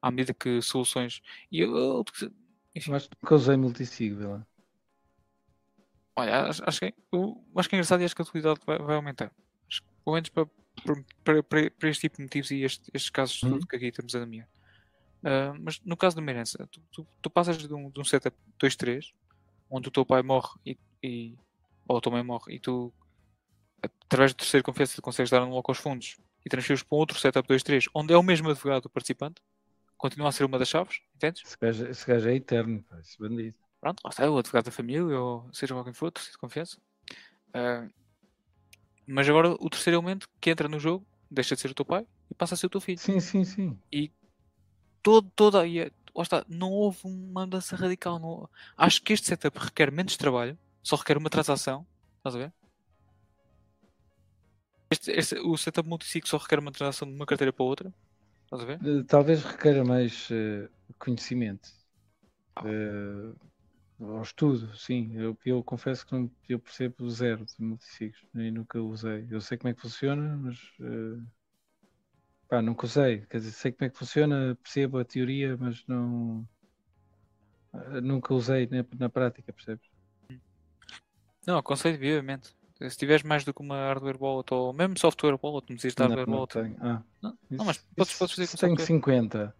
à 0.00 0.10
medida 0.10 0.34
que 0.34 0.60
soluções. 0.62 1.20
E 1.50 1.60
eu, 1.60 1.76
eu, 1.76 2.04
enfim. 2.74 2.90
Mas 2.90 3.08
nunca 3.22 3.34
usei 3.34 3.56
multisig, 3.56 4.14
lá. 4.14 4.46
Olha, 6.14 6.46
acho, 6.46 6.62
acho, 6.64 6.80
que, 6.80 6.94
eu, 7.12 7.44
acho 7.56 7.68
que 7.68 7.74
é 7.74 7.78
engraçado 7.78 8.00
e 8.00 8.04
acho 8.04 8.16
que 8.16 8.22
a 8.22 8.24
utilidade 8.24 8.60
vai, 8.64 8.78
vai 8.78 8.96
aumentar. 8.96 9.30
Acho 9.68 9.82
que, 9.82 9.88
pelo 10.02 10.14
menos 10.14 10.28
para, 10.30 10.46
para, 11.24 11.42
para, 11.42 11.70
para, 11.70 11.88
este 11.90 12.02
tipo 12.02 12.16
de 12.16 12.22
motivos 12.22 12.50
e 12.50 12.62
este, 12.62 12.90
estes 12.94 13.10
casos 13.10 13.42
hum. 13.42 13.60
que 13.60 13.76
aqui 13.76 13.86
estamos 13.86 14.14
a 14.14 14.20
nomear. 14.20 14.48
Uh, 15.22 15.58
mas 15.60 15.80
no 15.84 15.96
caso 15.96 16.16
de 16.16 16.22
uma 16.22 16.30
herança, 16.30 16.66
tu, 16.70 16.80
tu, 16.90 17.06
tu 17.20 17.30
passas 17.30 17.58
de 17.58 17.74
um, 17.74 17.90
de 17.90 18.00
um 18.00 18.04
setup 18.04 18.36
2-3, 18.58 19.12
onde 19.68 19.88
o 19.88 19.90
teu 19.90 20.06
pai 20.06 20.22
morre 20.22 20.48
e, 20.64 20.78
e, 21.06 21.38
ou 21.86 21.96
a 21.96 22.00
tua 22.00 22.12
mãe 22.12 22.22
morre 22.22 22.54
e 22.54 22.60
tu, 22.60 22.92
através 23.82 24.32
do 24.32 24.36
terceiro 24.36 24.64
confiança, 24.64 25.00
consegues 25.00 25.30
dar 25.30 25.42
um 25.44 25.50
loco 25.50 25.70
aos 25.70 25.78
fundos 25.78 26.16
e 26.44 26.48
transferes 26.48 26.82
para 26.82 26.96
um 26.96 26.98
outro 26.98 27.18
setup 27.18 27.48
2-3, 27.48 27.88
onde 27.94 28.12
é 28.12 28.16
o 28.16 28.22
mesmo 28.22 28.48
advogado 28.50 28.84
do 28.84 28.90
participante, 28.90 29.42
continua 29.96 30.28
a 30.28 30.32
ser 30.32 30.44
uma 30.44 30.58
das 30.58 30.68
chaves, 30.68 31.00
entendes? 31.14 31.42
Esse 31.44 31.56
gajo, 31.60 31.86
esse 31.86 32.06
gajo 32.06 32.28
é 32.28 32.34
eterno, 32.34 32.84
esse 33.00 33.18
bandido. 33.18 33.56
Pronto, 33.80 34.00
lá 34.04 34.10
está, 34.10 34.30
o 34.30 34.38
advogado 34.38 34.64
da 34.64 34.70
família, 34.70 35.18
ou 35.18 35.48
seja 35.52 35.82
quem 35.84 35.92
for, 35.92 36.10
terceiro 36.10 36.32
de 36.32 36.38
confiança. 36.38 36.78
Uh, 37.48 37.90
mas 39.06 39.28
agora 39.28 39.50
o 39.52 39.70
terceiro 39.70 39.98
elemento 39.98 40.28
que 40.40 40.50
entra 40.50 40.68
no 40.68 40.78
jogo 40.78 41.06
deixa 41.30 41.54
de 41.54 41.60
ser 41.60 41.70
o 41.70 41.74
teu 41.74 41.84
pai 41.84 42.06
e 42.30 42.34
passa 42.34 42.54
a 42.54 42.56
ser 42.56 42.66
o 42.66 42.70
teu 42.70 42.80
filho. 42.80 42.98
Sim, 42.98 43.20
sim, 43.20 43.44
sim. 43.44 43.78
Todo, 45.02 45.30
toda, 45.36 45.66
e, 45.66 45.78
é- 45.78 45.92
lá 46.14 46.22
está, 46.22 46.44
não 46.48 46.70
houve 46.70 47.00
uma 47.04 47.42
mudança 47.42 47.76
radical. 47.76 48.18
Não, 48.18 48.48
acho 48.76 49.02
que 49.02 49.12
este 49.12 49.26
setup 49.28 49.58
requer 49.58 49.92
menos 49.92 50.16
trabalho, 50.16 50.58
só 50.88 50.96
requer 50.96 51.16
uma 51.18 51.30
transação. 51.30 51.86
Estás 52.18 52.34
a 52.36 52.38
ver? 52.38 52.54
Este, 54.90 55.10
este- 55.20 55.38
o 55.40 55.56
setup 55.56 55.88
multisig 55.88 56.26
só 56.28 56.36
requer 56.38 56.58
uma 56.58 56.72
transação 56.72 57.06
de 57.08 57.14
uma 57.14 57.26
carteira 57.26 57.52
para 57.52 57.64
outra. 57.64 57.94
Estás 58.44 58.62
a 58.62 58.66
ver? 58.66 58.82
Eh, 58.82 59.02
Talvez 59.08 59.42
requeira 59.44 59.84
mais 59.84 60.28
eh, 60.30 60.68
conhecimento. 60.98 61.68
Eh, 62.64 63.34
ou 64.00 64.22
estudo, 64.22 64.76
sim. 64.76 65.12
Eu, 65.16 65.38
eu 65.46 65.64
confesso 65.64 66.06
que 66.06 66.12
não, 66.14 66.30
eu 66.48 66.60
percebo 66.60 67.08
zero 67.10 67.44
de 67.46 67.54
multisigos 67.60 68.20
e 68.34 68.50
nunca 68.50 68.80
usei. 68.82 69.26
Eu 69.30 69.40
sei 69.40 69.58
como 69.58 69.70
é 69.70 69.74
que 69.74 69.82
funciona, 69.82 70.36
mas 70.38 70.58
eh, 70.80 71.24
pá, 72.48 72.60
nunca 72.62 72.86
usei. 72.86 73.24
Quer 73.26 73.38
dizer, 73.38 73.52
sei 73.52 73.72
como 73.72 73.86
é 73.86 73.90
que 73.90 73.98
funciona, 73.98 74.56
percebo 74.62 74.98
a 74.98 75.04
teoria, 75.04 75.56
mas 75.56 75.84
não 75.86 76.46
nunca 78.02 78.34
usei 78.34 78.66
na, 78.66 78.84
na 78.98 79.08
prática, 79.08 79.52
percebes? 79.52 79.86
Não, 81.46 81.58
aconselho 81.58 81.98
vivamente. 81.98 82.54
Se 82.90 82.96
tiveres 82.96 83.22
mais 83.22 83.44
do 83.44 83.54
que 83.54 83.62
uma 83.62 83.76
hardware 83.76 84.16
wallet 84.20 84.52
ou 84.52 84.72
mesmo 84.72 84.98
software 84.98 85.38
wallet, 85.42 85.66
não 85.70 85.76
precisas 85.76 85.94
de 85.94 86.02
Não, 86.02 86.08
hardware 86.08 86.26
não 86.28 86.34
wallet. 86.34 86.52
tenho. 86.52 86.76
Ah, 86.80 87.02
Não, 87.22 87.30
isso, 87.30 87.38
não, 87.58 87.64
mas 87.64 87.78
podes, 87.96 88.10
isso- 88.12 88.18
podes 88.18 88.34
fazer 88.34 88.48
com 88.50 88.56
tenho 88.58 88.70
software. 88.78 88.86
50. 88.86 89.56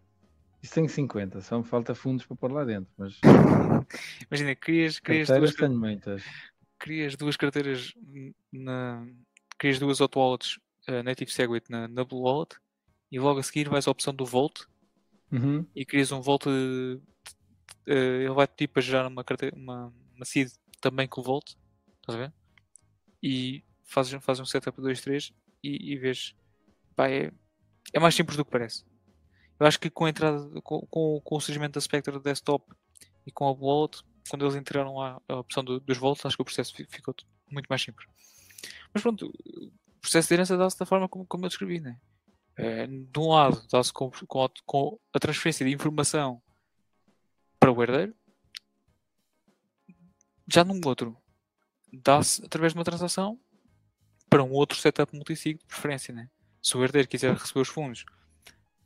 Isso 0.63 0.75
tenho 0.75 0.89
50, 0.89 1.41
só 1.43 1.59
me 1.59 1.65
falta 1.65 1.95
fundos 1.95 2.27
para 2.27 2.37
pôr 2.37 2.51
lá 2.53 2.65
dentro, 2.65 2.91
mas 2.99 3.19
Imagina, 4.31 4.55
crias, 4.57 4.99
crias, 4.99 5.29
duas, 5.29 5.55
carteiras 5.55 5.55
tenho 5.57 5.79
muitas. 5.79 6.23
crias 6.79 7.17
duas 7.17 7.37
carteiras 7.37 7.95
na. 8.53 9.07
Crias 9.59 9.79
duas 9.79 10.01
hot 10.01 10.19
wallets 10.19 10.59
eh, 10.87 11.03
Native 11.03 11.31
Segwit 11.33 11.71
na, 11.71 11.89
na 11.89 12.05
Blue 12.05 12.21
Wallet 12.23 12.57
e 13.11 13.19
logo 13.19 13.41
a 13.41 13.43
seguir 13.43 13.69
vais 13.71 13.87
à 13.87 13.91
opção 13.91 14.13
do 14.15 14.27
Volt 14.27 14.65
Uhum. 15.33 15.65
e 15.75 15.85
crias 15.87 16.13
um 16.13 16.21
Volt. 16.21 16.47
eh, 16.47 16.99
eh, 17.87 18.25
ele 18.25 18.35
vai 18.35 18.47
pedir 18.47 18.69
para 18.69 18.83
gerar 18.83 19.07
uma, 19.07 19.25
carteira, 19.25 19.57
uma, 19.57 19.93
uma 20.15 20.25
seed 20.25 20.51
também 20.81 21.07
com 21.09 21.21
o 21.21 21.25
Volt. 21.25 21.55
Estás 22.07 22.17
a 22.21 22.23
ver? 22.27 22.33
E 23.23 23.65
fazes, 23.85 24.23
fazes 24.25 24.41
um 24.41 24.47
setup 24.47 24.81
2, 24.81 25.01
3 25.01 25.33
e, 25.63 25.93
e 25.93 25.97
vês. 25.99 26.37
Pá, 26.95 27.09
é, 27.11 27.33
é 27.93 27.99
mais 27.99 28.15
simples 28.15 28.37
do 28.37 28.45
que 28.45 28.51
parece. 28.51 28.85
Eu 29.59 29.67
acho 29.67 29.81
que 29.81 29.91
com 29.91 30.05
a 30.05 30.11
entrada, 30.11 30.61
com, 30.63 30.87
com, 30.87 31.21
com 31.21 31.37
o 31.37 31.41
surgimento 31.41 31.75
da 31.75 31.81
Spectre 31.81 32.19
Desktop 32.21 32.65
e 33.27 33.33
com 33.33 33.49
a 33.49 33.55
Blue 33.55 33.67
Wallet, 33.67 34.03
quando 34.31 34.45
eles 34.45 34.55
integraram 34.55 34.97
lá 34.97 35.21
a 35.29 35.37
opção 35.37 35.65
do- 35.65 35.81
dos 35.81 35.99
volts, 35.99 36.25
acho 36.25 36.37
que 36.37 36.43
o 36.43 36.45
processo 36.45 36.75
fi- 36.75 36.87
ficou 36.89 37.15
muito 37.51 37.67
mais 37.67 37.83
simples. 37.83 38.07
Mas 38.93 39.03
pronto, 39.03 39.27
o 39.27 40.01
processo 40.01 40.29
de 40.29 40.35
herança 40.35 40.57
dá-se 40.57 40.79
da 40.79 40.87
forma 40.87 41.09
como, 41.09 41.27
como 41.27 41.45
eu 41.45 41.49
descrevi, 41.49 41.81
né? 41.81 41.99
Eh, 42.57 42.87
de 42.87 43.19
um 43.19 43.29
lado, 43.31 43.67
dá-se 43.71 43.93
com, 43.93 44.11
com, 44.29 44.45
a- 44.45 44.51
com 44.65 44.99
a 45.13 45.19
transferência 45.19 45.67
de 45.67 45.73
informação 45.73 46.41
para 47.59 47.73
o 47.73 47.83
herdeiro, 47.83 48.15
já 50.47 50.63
num 50.65 50.81
outro, 50.85 51.17
dá-se 51.93 52.45
através 52.45 52.73
de 52.73 52.79
uma 52.79 52.85
transação 52.85 53.39
para 54.29 54.43
um 54.43 54.51
outro 54.53 54.77
setup 54.79 55.15
multisig 55.15 55.59
de 55.59 55.65
preferência, 55.67 56.13
né? 56.15 56.29
Se 56.63 56.77
o 56.77 56.83
herdeiro 56.85 57.09
quiser 57.09 57.35
receber 57.35 57.61
os 57.61 57.69
fundos 57.69 58.05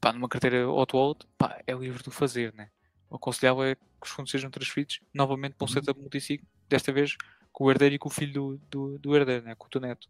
pá, 0.01 0.13
numa 0.13 0.29
carteira 0.29 0.65
auto 0.65 0.97
wallet, 0.97 1.27
pá, 1.37 1.61
é 1.67 1.73
livre 1.73 2.03
de 2.03 2.09
o 2.09 2.13
fazer, 2.13 2.53
né? 2.55 2.71
O 3.09 3.17
aconselhável 3.17 3.65
é 3.65 3.75
que 3.75 3.83
os 4.03 4.11
fundos 4.11 4.31
sejam 4.31 4.51
transferidos 4.51 5.01
novamente 5.13 5.55
para 5.55 5.65
um 5.65 5.69
Uhum. 5.69 5.75
setup 5.75 6.01
multisig, 6.01 6.43
desta 6.69 6.93
vez 6.93 7.17
com 7.53 7.65
o 7.65 7.71
herdeiro 7.71 7.95
e 7.97 7.99
com 7.99 8.09
o 8.09 8.13
filho 8.13 8.33
do, 8.33 8.59
do, 8.71 8.99
do 8.99 9.17
herdeiro, 9.17 9.45
né? 9.45 9.55
com 9.55 9.67
o 9.67 9.71
teu 9.71 9.81
neto. 9.81 10.09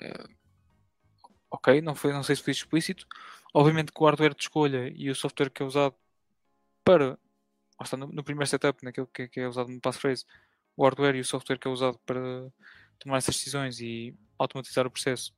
Eh, 0.00 0.28
ok, 1.50 1.80
não, 1.80 1.94
foi, 1.94 2.12
não 2.12 2.22
sei 2.22 2.36
se 2.36 2.42
foi 2.42 2.52
explícito. 2.52 3.06
Obviamente 3.54 3.92
que 3.92 4.02
o 4.02 4.04
hardware 4.04 4.34
de 4.34 4.42
escolha 4.42 4.92
e 4.94 5.08
o 5.10 5.14
software 5.14 5.50
que 5.50 5.62
é 5.62 5.66
usado 5.66 5.94
para. 6.84 7.10
lá 7.10 7.84
está, 7.84 7.96
no, 7.96 8.08
no 8.08 8.24
primeiro 8.24 8.48
setup, 8.48 8.84
naquele 8.84 9.06
que, 9.06 9.28
que 9.28 9.40
é 9.40 9.48
usado 9.48 9.70
no 9.70 9.80
passphrase, 9.80 10.24
o 10.78 10.84
hardware 10.84 11.16
e 11.16 11.20
o 11.20 11.24
software 11.24 11.58
que 11.58 11.66
é 11.66 11.70
usado 11.70 11.98
para 12.06 12.20
tomar 13.00 13.18
essas 13.18 13.34
decisões 13.34 13.80
e 13.80 14.16
automatizar 14.38 14.86
o 14.86 14.90
processo 14.90 15.34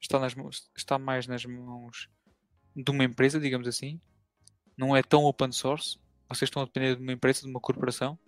está, 0.00 0.18
nas 0.18 0.34
está 0.76 0.98
mais 0.98 1.28
nas 1.28 1.44
mãos 1.44 2.08
de 2.74 2.90
uma 2.90 3.04
empresa, 3.04 3.38
digamos 3.38 3.68
assim. 3.68 4.00
Não 4.76 4.96
é 4.96 5.02
tão 5.02 5.24
open 5.24 5.52
source. 5.52 5.96
Vocês 6.28 6.48
estão 6.48 6.62
a 6.62 6.64
depender 6.64 6.96
de 6.96 7.02
uma 7.02 7.12
empresa, 7.12 7.42
de 7.42 7.48
uma 7.48 7.60
corporação. 7.60 8.18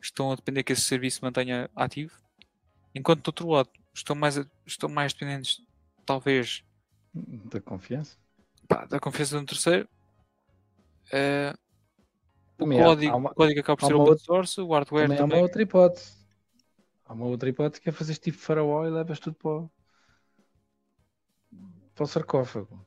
Estão 0.00 0.30
a 0.30 0.36
depender 0.36 0.62
que 0.62 0.72
esse 0.72 0.82
serviço 0.82 1.16
se 1.16 1.22
mantenha 1.22 1.68
ativo. 1.74 2.16
Enquanto 2.94 3.22
do 3.24 3.28
outro 3.28 3.48
lado 3.48 3.70
estão 3.92 4.14
mais, 4.14 4.36
estão 4.64 4.88
mais 4.88 5.12
dependentes, 5.12 5.60
talvez, 6.06 6.62
Da 7.14 7.60
confiança. 7.60 8.16
pá, 8.68 8.84
da 8.86 9.00
confiança 9.00 9.36
de 9.36 9.42
um 9.42 9.46
terceiro. 9.46 9.88
Eh, 11.12 11.52
o, 12.54 12.64
Também 12.64 12.80
há- 12.80 12.84
código, 12.84 13.12
há 13.12 13.16
uma- 13.16 13.34
código 13.34 13.60
acaba 13.60 13.76
por 13.76 13.84
há 13.84 13.88
ser 13.88 13.94
open 13.94 14.08
outra- 14.10 14.24
source, 14.24 14.60
o 14.60 14.68
hardware 14.72 15.04
Também 15.08 15.16
há 15.18 15.20
também. 15.20 15.36
uma 15.38 15.42
outra 15.44 15.62
hipótese. 15.62 16.22
Há 17.04 17.12
uma 17.14 17.26
outra 17.26 17.48
hipótese 17.48 17.80
que 17.80 17.88
é 17.88 17.92
fazer 17.92 18.16
tipo 18.16 18.38
faraó 18.38 18.86
e 18.86 18.90
levas 18.90 19.18
tudo 19.20 19.36
para 19.36 19.50
o, 19.50 19.70
para 21.94 22.04
o 22.04 22.06
sarcófago. 22.06 22.86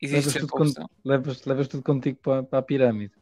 Existe 0.00 0.38
levas 0.38 0.50
sempre 0.50 0.72
tudo. 0.74 0.90
Levas, 1.04 1.44
levas 1.44 1.68
tudo 1.68 1.82
contigo 1.82 2.18
para, 2.20 2.42
para 2.42 2.58
a 2.58 2.62
pirâmide. 2.62 3.14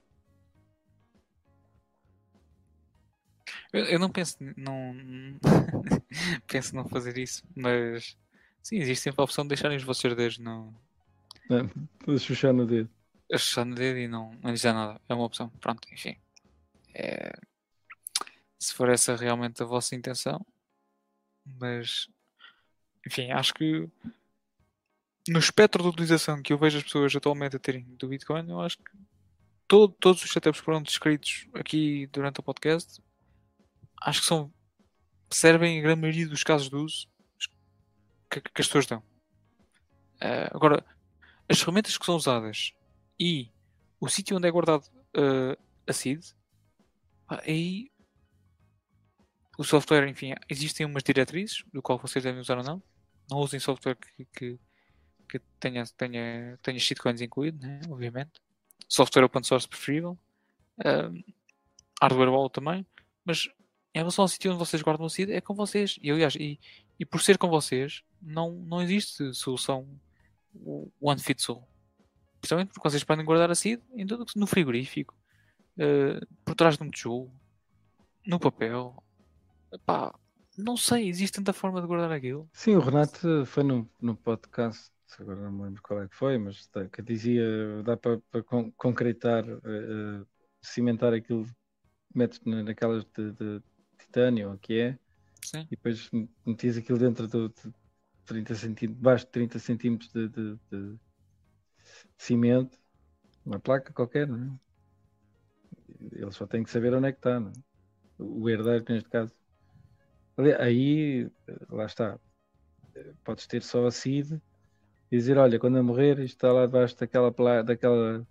Eu, 3.72 3.84
eu 3.84 3.98
não 3.98 4.10
penso, 4.10 4.36
não 4.56 4.94
penso 6.46 6.74
não 6.74 6.88
fazer 6.88 7.18
isso, 7.18 7.42
mas 7.54 8.16
sim, 8.62 8.76
existe 8.78 9.02
sempre 9.04 9.20
a 9.20 9.24
opção 9.24 9.44
de 9.44 9.48
deixarem 9.48 9.76
os 9.76 9.82
vossos 9.82 10.04
herdeiros 10.04 10.38
no? 10.38 10.74
Para 12.04 12.18
chuchar 12.18 12.52
no 12.52 12.66
dedo. 12.66 12.90
A 13.32 13.38
chuchar 13.38 13.64
no 13.64 13.74
dedo 13.74 13.98
e 13.98 14.08
não, 14.08 14.32
não 14.42 14.54
dá 14.54 14.72
nada. 14.72 15.00
É 15.08 15.14
uma 15.14 15.24
opção. 15.24 15.48
Pronto, 15.60 15.86
enfim. 15.92 16.16
É, 16.94 17.32
se 18.58 18.74
for 18.74 18.88
essa 18.88 19.14
realmente 19.16 19.62
a 19.62 19.66
vossa 19.66 19.94
intenção, 19.94 20.44
mas 21.44 22.08
enfim, 23.06 23.30
acho 23.30 23.54
que 23.54 23.88
no 25.28 25.38
espectro 25.38 25.82
de 25.82 25.88
utilização 25.88 26.42
que 26.42 26.52
eu 26.52 26.58
vejo 26.58 26.78
as 26.78 26.84
pessoas 26.84 27.14
atualmente 27.14 27.56
a 27.56 27.58
terem 27.58 27.84
do 27.96 28.08
Bitcoin, 28.08 28.48
eu 28.50 28.60
acho 28.60 28.78
que 28.78 28.90
todo- 29.66 29.94
todos 30.00 30.22
os 30.24 30.30
setups 30.30 30.60
que 30.60 30.64
foram 30.64 30.82
descritos 30.82 31.46
aqui 31.54 32.06
durante 32.08 32.40
o 32.40 32.42
podcast 32.42 33.02
acho 34.02 34.20
que 34.20 34.26
são 34.26 34.52
servem 35.30 35.78
em 35.78 35.82
grande 35.82 36.00
maioria 36.00 36.26
dos 36.28 36.42
casos 36.42 36.70
de 36.70 36.76
uso 36.76 37.08
que, 38.30 38.40
que 38.40 38.60
as 38.60 38.66
pessoas 38.66 38.86
dão. 38.86 39.02
Eh, 40.20 40.48
agora, 40.52 40.84
as 41.48 41.58
ferramentas 41.60 41.96
que 41.96 42.04
são 42.04 42.16
usadas 42.16 42.72
e 43.18 43.50
o 44.00 44.08
sítio 44.08 44.36
onde 44.36 44.48
é 44.48 44.50
guardado 44.50 44.84
eh, 45.14 45.58
a 45.86 45.92
seed, 45.92 46.24
aí 47.26 47.90
o 49.58 49.64
software, 49.64 50.08
enfim, 50.08 50.34
existem 50.48 50.86
umas 50.86 51.02
diretrizes 51.02 51.64
do 51.72 51.82
qual 51.82 51.98
vocês 51.98 52.22
devem 52.22 52.40
usar 52.40 52.58
ou 52.58 52.64
não. 52.64 52.82
Não 53.28 53.38
usem 53.38 53.58
software 53.58 53.96
que, 53.96 54.24
que, 54.26 54.58
que 55.28 55.38
tenha, 55.58 55.84
tenha, 55.96 56.56
tenha 56.62 56.78
shitcoins 56.78 57.20
incluído, 57.20 57.66
né? 57.66 57.80
obviamente. 57.90 58.40
Software 58.88 59.24
open 59.24 59.42
source 59.42 59.66
preferível. 59.68 60.16
Hardware 62.00 62.30
wallet 62.30 62.52
também. 62.52 62.86
Mas 63.24 63.48
em 63.92 63.98
relação 63.98 64.22
ao 64.22 64.28
sítio 64.28 64.52
onde 64.52 64.60
vocês 64.60 64.80
guardam 64.80 65.06
o 65.06 65.10
seed, 65.10 65.30
é 65.30 65.40
com 65.40 65.54
vocês. 65.54 65.98
E 66.00 66.10
aliás, 66.10 66.36
e, 66.36 66.60
e 66.98 67.04
por 67.04 67.20
ser 67.20 67.36
com 67.36 67.48
vocês, 67.48 68.02
não, 68.22 68.52
não 68.52 68.80
existe 68.80 69.34
solução 69.34 69.88
one 71.00 71.20
fits 71.20 71.48
all. 71.48 71.68
Principalmente 72.40 72.72
porque 72.72 72.88
vocês 72.88 73.04
podem 73.04 73.24
guardar 73.24 73.50
a 73.50 73.54
seed 73.54 73.80
em 73.94 74.06
tudo 74.06 74.24
no 74.36 74.46
frigorífico, 74.46 75.14
eh, 75.76 76.20
por 76.44 76.54
trás 76.54 76.76
de 76.76 76.84
um 76.84 76.90
tijolo, 76.90 77.32
no 78.26 78.38
papel. 78.38 79.02
Não 80.56 80.76
sei, 80.76 81.08
existe 81.08 81.36
tanta 81.36 81.52
forma 81.52 81.80
de 81.80 81.86
guardar 81.86 82.10
aquilo. 82.10 82.48
Sim, 82.52 82.74
o 82.74 82.80
Renato 82.80 83.44
foi 83.46 83.62
no, 83.62 83.88
no 84.00 84.16
podcast, 84.16 84.90
agora 85.18 85.40
não 85.42 85.52
me 85.52 85.62
lembro 85.64 85.82
qual 85.82 86.02
é 86.02 86.08
que 86.08 86.16
foi, 86.16 86.36
mas 86.38 86.66
tá- 86.66 86.88
que 86.88 87.00
dizia 87.00 87.44
dá 87.84 87.96
para, 87.96 88.18
para 88.30 88.42
con- 88.42 88.72
concretar, 88.72 89.44
eh, 89.48 90.24
cimentar 90.60 91.12
aquilo, 91.14 91.46
metes 92.14 92.40
na- 92.44 92.62
naquelas 92.64 93.04
de, 93.04 93.32
de 93.32 93.62
titânio, 93.98 94.52
o 94.52 94.58
que 94.58 94.80
é, 94.80 94.98
Sim. 95.44 95.60
e 95.70 95.70
depois 95.76 96.10
metias 96.44 96.76
aquilo 96.76 96.98
dentro 96.98 97.28
do, 97.28 97.48
de 97.50 97.72
30 98.26 98.54
centímetros, 98.56 99.00
baixo 99.02 99.24
de 99.26 99.30
30 99.32 99.58
centímetros 99.60 100.12
de- 100.12 100.28
de- 100.28 100.58
de 100.72 100.98
cimento, 102.18 102.78
uma 103.46 103.58
placa 103.58 103.92
qualquer, 103.92 104.26
não 104.28 104.44
é? 104.44 104.68
Ele 106.12 106.32
só 106.32 106.46
tem 106.46 106.62
que 106.62 106.70
saber 106.70 106.92
onde 106.94 107.08
é 107.08 107.12
que 107.12 107.18
está, 107.18 107.40
é? 107.40 107.52
o 108.18 108.48
herdeiro 108.50 108.84
neste 108.88 109.08
caso. 109.08 109.32
Aí, 110.60 111.30
lá 111.70 111.86
está, 111.86 112.18
podes 113.24 113.46
ter 113.46 113.62
só 113.62 113.86
a 113.86 113.90
seed 113.90 114.32
e 115.10 115.16
dizer, 115.16 115.38
olha, 115.38 115.58
quando 115.58 115.78
eu 115.78 115.84
morrer, 115.84 116.18
isto 116.18 116.36
está 116.36 116.52
lá 116.52 116.66
debaixo 116.66 116.96
daquela, 116.96 117.32
pla 117.32 117.62
daquela 117.62 118.26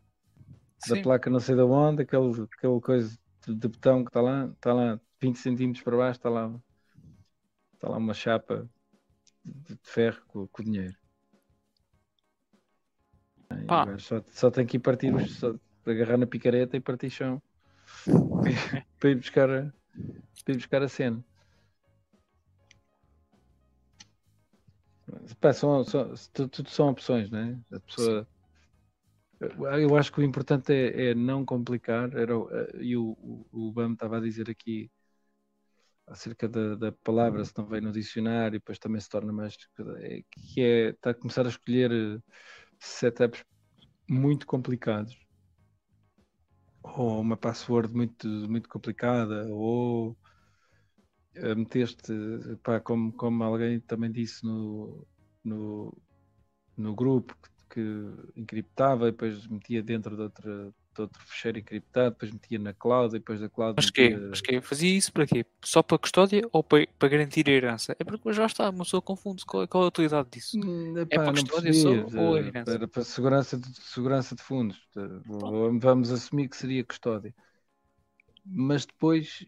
da 0.88 0.96
Sim. 0.96 1.02
placa 1.02 1.30
não 1.30 1.40
sei 1.40 1.56
de 1.56 1.62
onde, 1.62 2.04
aquele, 2.04 2.44
aquele 2.44 2.80
coisa 2.80 3.18
de, 3.46 3.56
de 3.56 3.68
betão 3.68 4.04
que 4.04 4.10
está 4.10 4.22
lá, 4.22 4.46
está 4.46 4.74
lá 4.74 5.00
20 5.20 5.38
centímetros 5.38 5.84
para 5.84 5.98
baixo, 5.98 6.20
está 6.20 6.30
lá, 6.30 6.54
está 7.74 7.90
lá 7.90 7.98
uma 7.98 8.14
chapa 8.14 8.70
de, 9.44 9.76
de 9.76 9.80
ferro 9.84 10.22
com, 10.28 10.48
com 10.48 10.62
o 10.62 10.66
dinheiro. 10.66 10.96
Pá. 13.68 13.98
Só, 14.00 14.22
só 14.32 14.50
tem 14.52 14.66
que 14.66 14.78
ir 14.78 14.80
partir, 14.80 15.20
só 15.30 15.54
agarrar 15.86 16.18
na 16.18 16.26
picareta 16.28 16.76
e 16.78 16.80
partir 16.80 17.10
chão 17.10 17.42
para 19.00 19.10
ir 19.10 19.16
buscar 19.16 19.50
a, 19.50 19.72
para 20.44 20.54
ir 20.54 20.58
buscar 20.58 20.82
a 20.82 20.88
cena. 20.88 21.24
Pá, 25.40 25.54
são, 25.54 25.84
são, 25.84 26.14
tu- 26.34 26.48
tudo 26.50 26.70
são 26.70 26.90
opções, 26.90 27.30
né? 27.30 27.60
A 27.72 27.80
pessoa. 27.80 28.28
Eu 29.40 29.96
acho 29.96 30.12
que 30.12 30.20
o 30.20 30.24
importante 30.24 30.74
é, 30.74 31.10
é 31.12 31.16
não 31.16 31.46
complicar. 31.46 32.12
Era, 32.16 32.34
eh, 32.34 32.78
e 32.82 32.98
o, 32.98 33.12
o, 33.12 33.68
o 33.68 33.72
BAM 33.72 33.94
estava 33.94 34.18
a 34.18 34.22
dizer 34.22 34.50
aqui 34.50 34.90
acerca 36.08 36.48
da, 36.48 36.76
da 36.76 36.92
palavra, 36.92 37.44
se 37.46 37.52
não 37.58 37.66
vem 37.68 37.82
no 37.82 37.92
dicionário, 37.92 38.56
e 38.56 38.60
depois 38.60 38.80
também 38.80 39.00
se 39.00 39.10
torna 39.10 39.32
mais. 39.32 39.56
É, 40.00 40.22
que 40.32 40.62
é 40.62 40.90
está 40.90 41.12
a 41.12 41.14
começar 41.14 41.46
a 41.46 41.50
escolher 41.50 41.92
eh, 41.92 42.20
setups 42.80 43.44
muito 44.10 44.46
complicados. 44.48 45.18
Ou 46.84 47.22
uma 47.22 47.38
password 47.38 47.94
muito, 47.94 48.28
muito 48.28 48.68
complicada, 48.70 49.46
ou 49.50 50.18
eh, 51.36 51.56
meteste, 51.56 52.14
pá, 52.64 52.80
como, 52.80 53.12
como 53.14 53.44
alguém 53.44 53.80
também 53.82 54.12
disse 54.12 54.46
no, 54.46 55.08
no, 55.44 55.98
no 56.78 56.96
grupo, 56.96 57.36
que, 57.70 57.82
que 58.34 58.42
encriptava 58.42 59.08
e 59.10 59.12
depois 59.12 59.48
metia 59.48 59.84
dentro 59.84 60.16
de, 60.16 60.24
outra, 60.24 60.76
outro 61.04 61.22
fecheiro 61.26 61.60
encriptado, 61.60 62.12
depois 62.12 62.32
metia 62.32 62.60
na 62.60 62.74
cloud 62.74 63.16
e 63.16 63.20
depois 63.20 63.40
da 63.42 63.50
cloud 63.50 63.78
Mas 63.78 63.90
quê? 63.90 64.20
metia... 64.20 64.20
Mas 64.30 64.42
quê? 64.42 64.62
Fazia 64.62 64.98
isso 64.98 65.12
para 65.14 65.26
quê? 65.28 65.46
Só 65.64 65.84
para 65.84 65.98
custódia 66.00 66.42
ou 66.52 66.64
para, 66.64 66.88
para 66.98 67.10
garantir 67.10 67.48
a 67.50 67.52
herança? 67.54 67.96
É 68.00 68.04
porque 68.04 68.34
já 68.34 68.46
está, 68.46 68.70
uma 68.70 68.84
pessoa 68.84 69.02
confunde 69.02 69.46
qual, 69.46 69.64
é- 69.64 69.68
qual 69.68 69.84
é 69.84 69.86
a 69.86 69.90
utilidade 69.90 70.30
disso. 70.32 70.58
Hum, 70.64 70.98
É 71.10 71.18
epá, 71.18 71.20
para 71.20 71.34
não 71.34 71.46
custódia 71.46 71.74
só 71.74 71.90
percebi, 71.90 72.06
ou 72.14 72.38
é 72.38 72.48
eh, 72.48 72.48
herança? 72.48 72.74
Era 72.74 72.88
para 72.88 73.04
segurança 73.04 73.58
de, 73.58 73.74
segurança 73.82 74.36
de 74.36 74.42
fundos. 74.44 74.78
Eh, 74.98 75.00
Vamos 75.80 76.12
assumir 76.12 76.50
que 76.50 76.58
seria 76.58 76.84
custódia. 76.86 77.34
Mas 78.46 78.86
depois 78.88 79.46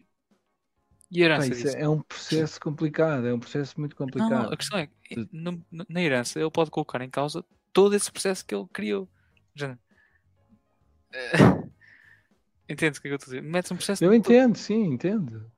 E 1.10 1.22
a 1.22 1.24
herança 1.26 1.54
isso 1.54 1.66
disso? 1.66 1.76
é 1.76 1.88
um 1.88 2.00
processo 2.02 2.60
complicado, 2.60 3.26
é 3.26 3.34
um 3.34 3.40
processo 3.40 3.78
muito 3.78 3.96
complicado. 3.96 4.48
não, 4.48 4.52
a 4.52 4.56
questão 4.56 4.78
é 4.78 4.88
que 5.04 5.20
na 5.32 6.00
herança 6.02 6.38
ele 6.40 6.50
pode 6.50 6.70
colocar 6.70 7.00
em 7.02 7.10
causa 7.10 7.44
todo 7.72 7.94
esse 7.94 8.10
processo 8.10 8.44
que 8.44 8.54
ele 8.54 8.66
criou. 8.72 9.08
Entendes 12.68 12.98
o 12.98 13.02
que 13.02 13.08
é 13.08 13.10
que 13.10 13.14
eu 13.14 13.16
estou 13.16 13.32
a 13.34 13.36
dizer? 13.36 13.42
Metes 13.42 13.70
um 13.72 13.76
processo 13.76 14.04
Eu 14.04 14.10
todo- 14.10 14.16
entendo, 14.16 14.56
sim, 14.56 14.82
entendo. 14.84 15.50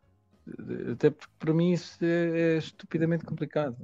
Até 0.93 1.11
porque 1.11 1.33
para 1.39 1.55
mim 1.55 1.73
isso 1.73 1.99
é, 2.05 2.55
é 2.55 2.59
estupidamente 2.59 3.25
complicado. 3.25 3.77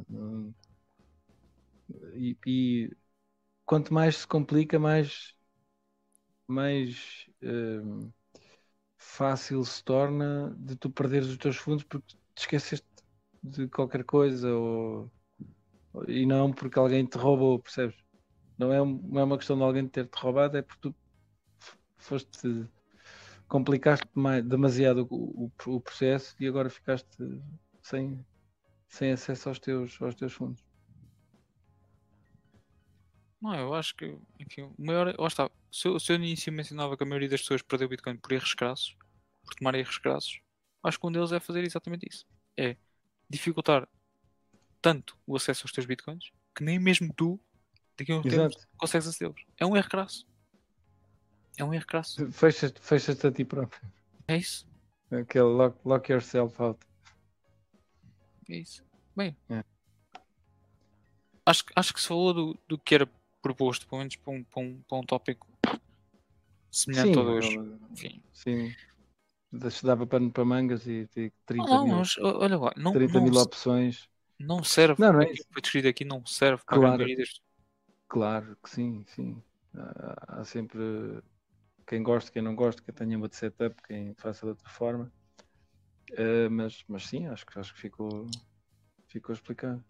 E, 2.14 2.36
e 2.46 2.96
quanto 3.66 3.94
mais 3.94 4.16
se 4.18 4.26
complica, 4.28 4.78
mais, 4.78 5.34
mais 6.46 7.26
hum, 7.42 8.10
fácil 8.98 9.64
se 9.64 9.84
torna 9.84 10.54
de 10.58 10.76
tu 10.76 10.90
perderes 10.90 11.28
os 11.28 11.38
teus 11.38 11.56
fundos 11.56 11.84
porque 11.84 12.06
te 12.34 12.42
esqueceste 12.42 12.86
de 13.42 13.68
qualquer 13.68 14.04
coisa 14.04 14.52
ou, 14.54 15.12
e 16.08 16.26
não 16.26 16.52
porque 16.52 16.78
alguém 16.78 17.06
te 17.06 17.18
roubou, 17.18 17.58
percebes? 17.60 17.96
Não 18.58 18.72
é, 18.72 18.78
não 18.78 19.20
é 19.20 19.24
uma 19.24 19.38
questão 19.38 19.56
de 19.58 19.64
alguém 19.64 19.88
ter-te 19.88 20.16
roubado, 20.18 20.56
é 20.58 20.62
porque 20.62 20.80
tu 20.90 20.96
foste 21.98 22.66
complicaste 23.48 24.06
mais, 24.14 24.44
demasiado 24.44 25.06
o, 25.10 25.50
o- 25.66 25.76
o 25.76 25.80
processo 25.80 26.34
e 26.40 26.46
agora 26.46 26.70
ficaste 26.70 27.08
sem, 27.82 28.24
sem 28.88 29.12
acesso 29.12 29.48
aos 29.50 29.58
teus, 29.58 30.00
aos 30.02 30.14
teus 30.14 30.32
fundos. 30.32 30.64
Não, 33.40 33.54
eu 33.54 33.74
acho 33.74 33.94
que, 33.94 34.18
enfim, 34.40 34.62
o 34.62 34.74
maior. 34.78 35.14
Lá 35.18 35.28
está. 35.28 35.50
Se 35.70 35.86
eu, 35.86 35.98
se 36.00 36.12
eu 36.12 36.18
no 36.18 36.24
início 36.24 36.52
mencionava 36.52 36.96
que 36.96 37.04
a 37.04 37.06
maioria 37.06 37.28
das 37.28 37.40
pessoas 37.40 37.62
perdeu 37.62 37.86
o 37.86 37.90
Bitcoin 37.90 38.16
por 38.16 38.32
erros 38.32 38.54
crassos, 38.54 38.96
por 39.44 39.54
tomar 39.54 39.74
erros 39.76 39.98
crassos, 39.98 40.40
acho 40.82 40.98
que 40.98 41.06
um 41.06 41.12
deles 41.12 41.30
é 41.32 41.38
fazer 41.40 41.62
exatamente 41.64 42.06
isso. 42.10 42.26
É 42.56 42.76
dificultar 43.30 43.88
tanto 44.82 45.16
o 45.26 45.36
acesso 45.36 45.64
aos 45.64 45.72
teus 45.72 45.86
Bitcoins 45.86 46.30
que 46.56 46.64
nem 46.64 46.78
mesmo 46.78 47.12
tu, 47.14 47.40
daqui 47.98 48.12
a 48.12 48.16
um 48.16 48.24
tempo, 48.24 48.56
consegues 48.76 49.06
acedê-los. 49.08 49.44
É 49.58 49.66
um 49.66 49.76
erro 49.76 49.88
crasso. 49.88 50.26
É 51.59 51.64
um 51.64 51.74
erro 51.74 51.86
crasso. 51.86 52.30
Fechas-te 52.30 52.80
fechas 52.80 53.22
a 53.24 53.32
ti 53.32 53.44
próprio. 53.44 53.80
É 54.28 54.36
isso. 54.36 54.66
Aquele 55.10 55.44
lock, 55.44 55.76
lock 55.85 56.12
yourself 56.12 56.62
out. 56.62 56.78
É 58.48 58.56
isso. 58.56 58.82
Bem, 59.16 59.36
É. 59.51 59.64
acho, 61.44 61.64
que- 61.64 61.72
acho 61.74 61.93
que 61.93 62.01
se 62.01 62.06
falou 62.06 62.32
do, 62.32 62.59
do 62.68 62.78
que 62.78 62.94
era 62.94 63.10
proposto, 63.43 63.89
pelo 63.89 63.98
menos 63.98 64.14
para 64.16 64.32
um, 64.32 64.44
para 64.44 64.62
um, 64.62 64.82
para 64.82 64.98
um 64.98 65.02
tópico 65.02 65.47
semelhante 66.70 67.14
Sim, 67.14 67.18
ao 67.18 67.28
eu- 67.28 67.78
Enfim. 67.90 68.22
sim. 68.32 68.74
Deixa- 69.51 69.86
Dava 69.86 70.06
pano 70.06 70.30
para 70.30 70.44
mangas 70.44 70.86
e, 70.86 71.09
e 71.16 71.32
30 71.47 71.64
Não, 71.66 71.85
mil, 71.86 71.97
mas 71.97 72.16
olha 72.18 72.56
lá, 72.59 72.72
não, 72.76 72.93
30 72.93 73.14
não, 73.14 73.22
mil 73.24 73.40
opções. 73.40 74.09
não 74.39 74.62
serve. 74.62 75.01
Não, 75.02 75.12
não 75.12 75.22
é 75.22 75.32
isso. 75.32 75.43
que 75.44 75.52
foi 75.52 75.62
descrito 75.62 75.89
aqui 75.89 76.05
não 76.05 76.24
serve 76.24 76.62
para 76.64 76.78
Claro. 76.78 77.02
a 77.02 77.09
Claro 78.06 78.56
que 78.62 78.70
sim, 78.70 79.05
sim. 79.09 79.43
Há 79.74 80.44
sempre 80.44 80.78
quem 81.89 82.02
gosta, 82.02 82.31
quem 82.31 82.43
não 82.43 82.55
gosta, 82.55 82.82
quem 82.82 82.94
tenha 82.94 83.16
uma 83.16 83.28
de 83.28 83.36
setup, 83.36 83.74
quem 83.82 84.15
faça 84.15 84.44
de 84.44 84.51
outra 84.51 84.69
forma. 84.69 85.10
Eh, 86.12 86.48
mas, 86.48 86.85
mas 86.86 87.06
sim, 87.06 87.27
acho 87.27 87.47
que, 87.47 87.59
acho 87.59 87.74
que 87.74 87.81
ficou, 87.81 88.27
ficou 89.09 89.35
explicado. 89.35 89.82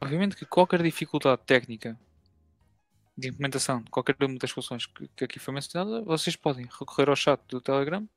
Obviamente 0.00 0.36
que 0.36 0.44
qualquer 0.44 0.82
dificuldade 0.82 1.42
técnica 1.46 1.98
de 3.16 3.28
implementação 3.28 3.82
de 3.82 3.90
qualquer 3.90 4.16
uma 4.20 4.38
das 4.38 4.50
soluções 4.50 4.86
que, 4.86 5.08
que 5.08 5.24
aqui 5.24 5.38
foi 5.38 5.54
mencionada, 5.54 6.02
vocês 6.02 6.36
podem 6.36 6.64
recorrer 6.64 7.08
ao 7.08 7.16
chat 7.16 7.40
do 7.48 7.60
Telegram, 7.60 8.08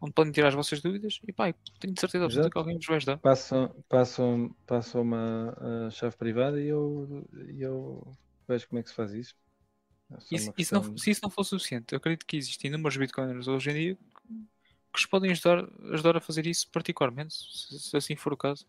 onde 0.00 0.12
podem 0.12 0.32
tirar 0.32 0.48
as 0.48 0.54
vossas 0.54 0.80
dúvidas 0.80 1.20
e 1.26 1.32
pá, 1.32 1.52
tenho 1.80 1.98
certeza 1.98 2.26
Exato. 2.26 2.50
que 2.50 2.58
alguém 2.58 2.76
vos 2.76 2.86
vai 2.86 2.96
ajudar. 2.96 3.16
Passam, 3.18 3.74
passam, 3.88 4.54
passam 4.66 5.02
uma 5.02 5.86
a 5.86 5.90
chave 5.90 6.16
privada 6.16 6.60
e 6.60 6.68
eu, 6.68 7.26
e 7.48 7.62
eu 7.62 8.16
vejo 8.46 8.68
como 8.68 8.78
é 8.78 8.82
que 8.82 8.90
se 8.90 8.94
faz 8.94 9.12
isso. 9.12 9.34
É 10.10 10.34
E 10.58 10.64
se, 10.64 10.72
não- 10.74 10.98
se 10.98 11.10
isso 11.10 11.20
não 11.22 11.30
for 11.30 11.44
suficiente, 11.44 11.92
eu 11.92 11.98
acredito 11.98 12.26
que 12.26 12.36
existem 12.36 12.68
inúmeros 12.68 12.96
bitcoiners 12.96 13.46
hoje 13.46 13.70
em 13.70 13.74
dia 13.74 13.98
que, 14.92 14.98
os 14.98 15.06
podem 15.06 15.30
ajudar, 15.30 15.68
ajudar 15.92 16.16
a 16.16 16.20
fazer 16.20 16.46
isso 16.46 16.68
particularmente, 16.70 17.34
se, 17.34 17.78
se 17.78 17.96
assim 17.96 18.16
for 18.16 18.32
o 18.32 18.36
caso. 18.36 18.66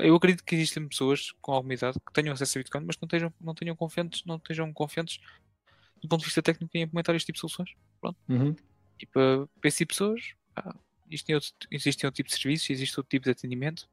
Eu 0.00 0.16
acredito 0.16 0.44
que 0.44 0.54
existem 0.56 0.86
pessoas 0.88 1.30
com 1.40 1.52
alguma 1.52 1.74
idade 1.74 1.98
que 2.04 2.12
tenham 2.12 2.32
acesso 2.32 2.58
a 2.58 2.60
Bitcoin, 2.60 2.84
mas 2.84 2.98
não 3.00 3.06
estejam, 3.06 3.32
não 3.40 3.54
tenham 3.54 3.76
confiantes, 3.76 4.24
não 4.24 4.36
estejam 4.36 4.72
confiantes 4.72 5.20
do 6.02 6.08
ponto 6.08 6.20
de 6.20 6.26
vista 6.26 6.42
técnico 6.42 6.76
em 6.76 6.82
implementar 6.82 7.14
este 7.14 7.26
tipo 7.26 7.36
de 7.36 7.40
soluções. 7.40 7.74
Uhum. 8.28 8.54
E 9.00 9.06
para, 9.06 9.46
para 9.46 9.68
esse 9.68 9.78
tipo 9.78 9.92
de 9.92 9.98
pessoas, 9.98 10.34
pá, 10.54 10.74
existem 11.08 11.34
outro, 11.34 11.52
existem 11.70 12.06
outro 12.08 12.16
tipo 12.16 12.28
de 12.28 12.34
serviços, 12.34 12.70
existe 12.70 12.98
outro 12.98 13.10
tipo 13.10 13.24
de 13.24 13.30
atendimento 13.30 13.88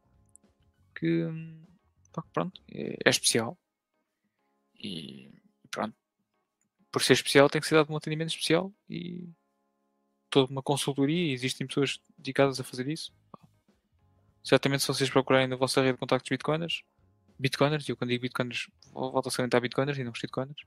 que, 0.96 1.26
hum, 1.26 1.64
pá, 2.12 2.24
pronto, 2.34 2.62
é, 2.72 2.98
é 3.06 3.10
especial. 3.10 3.58
E 4.76 5.32
pronto, 5.70 5.96
por 6.94 7.02
ser 7.02 7.14
especial 7.14 7.50
tem 7.50 7.60
que 7.60 7.68
ser 7.68 7.74
dado 7.76 7.92
um 7.92 7.98
atendimento 7.98 8.30
especial 8.30 8.72
e 8.88 9.28
toda 10.30 10.52
uma 10.52 10.62
consultoria 10.62 11.34
existem 11.34 11.66
pessoas 11.66 12.00
dedicadas 12.18 12.60
a 12.60 12.64
fazer 12.64 12.88
isso. 12.88 13.12
Certamente 14.44 14.82
se 14.82 14.88
vocês 14.88 15.10
procurarem 15.10 15.48
na 15.48 15.56
vossa 15.56 15.82
rede 15.82 15.94
de 15.94 16.00
contactos 16.00 16.30
bitcoiners, 16.30 16.84
bitcoiners, 17.40 17.88
e 17.88 17.92
eu 17.92 17.98
quando 17.98 18.12
digo 18.12 18.22
bitcoiners 18.22 18.70
volto 18.92 19.28
a 19.28 19.32
salientar 19.32 19.60
bitcoiners 19.60 19.98
e 19.98 20.04
não 20.04 20.14
shitcoiners, 20.14 20.62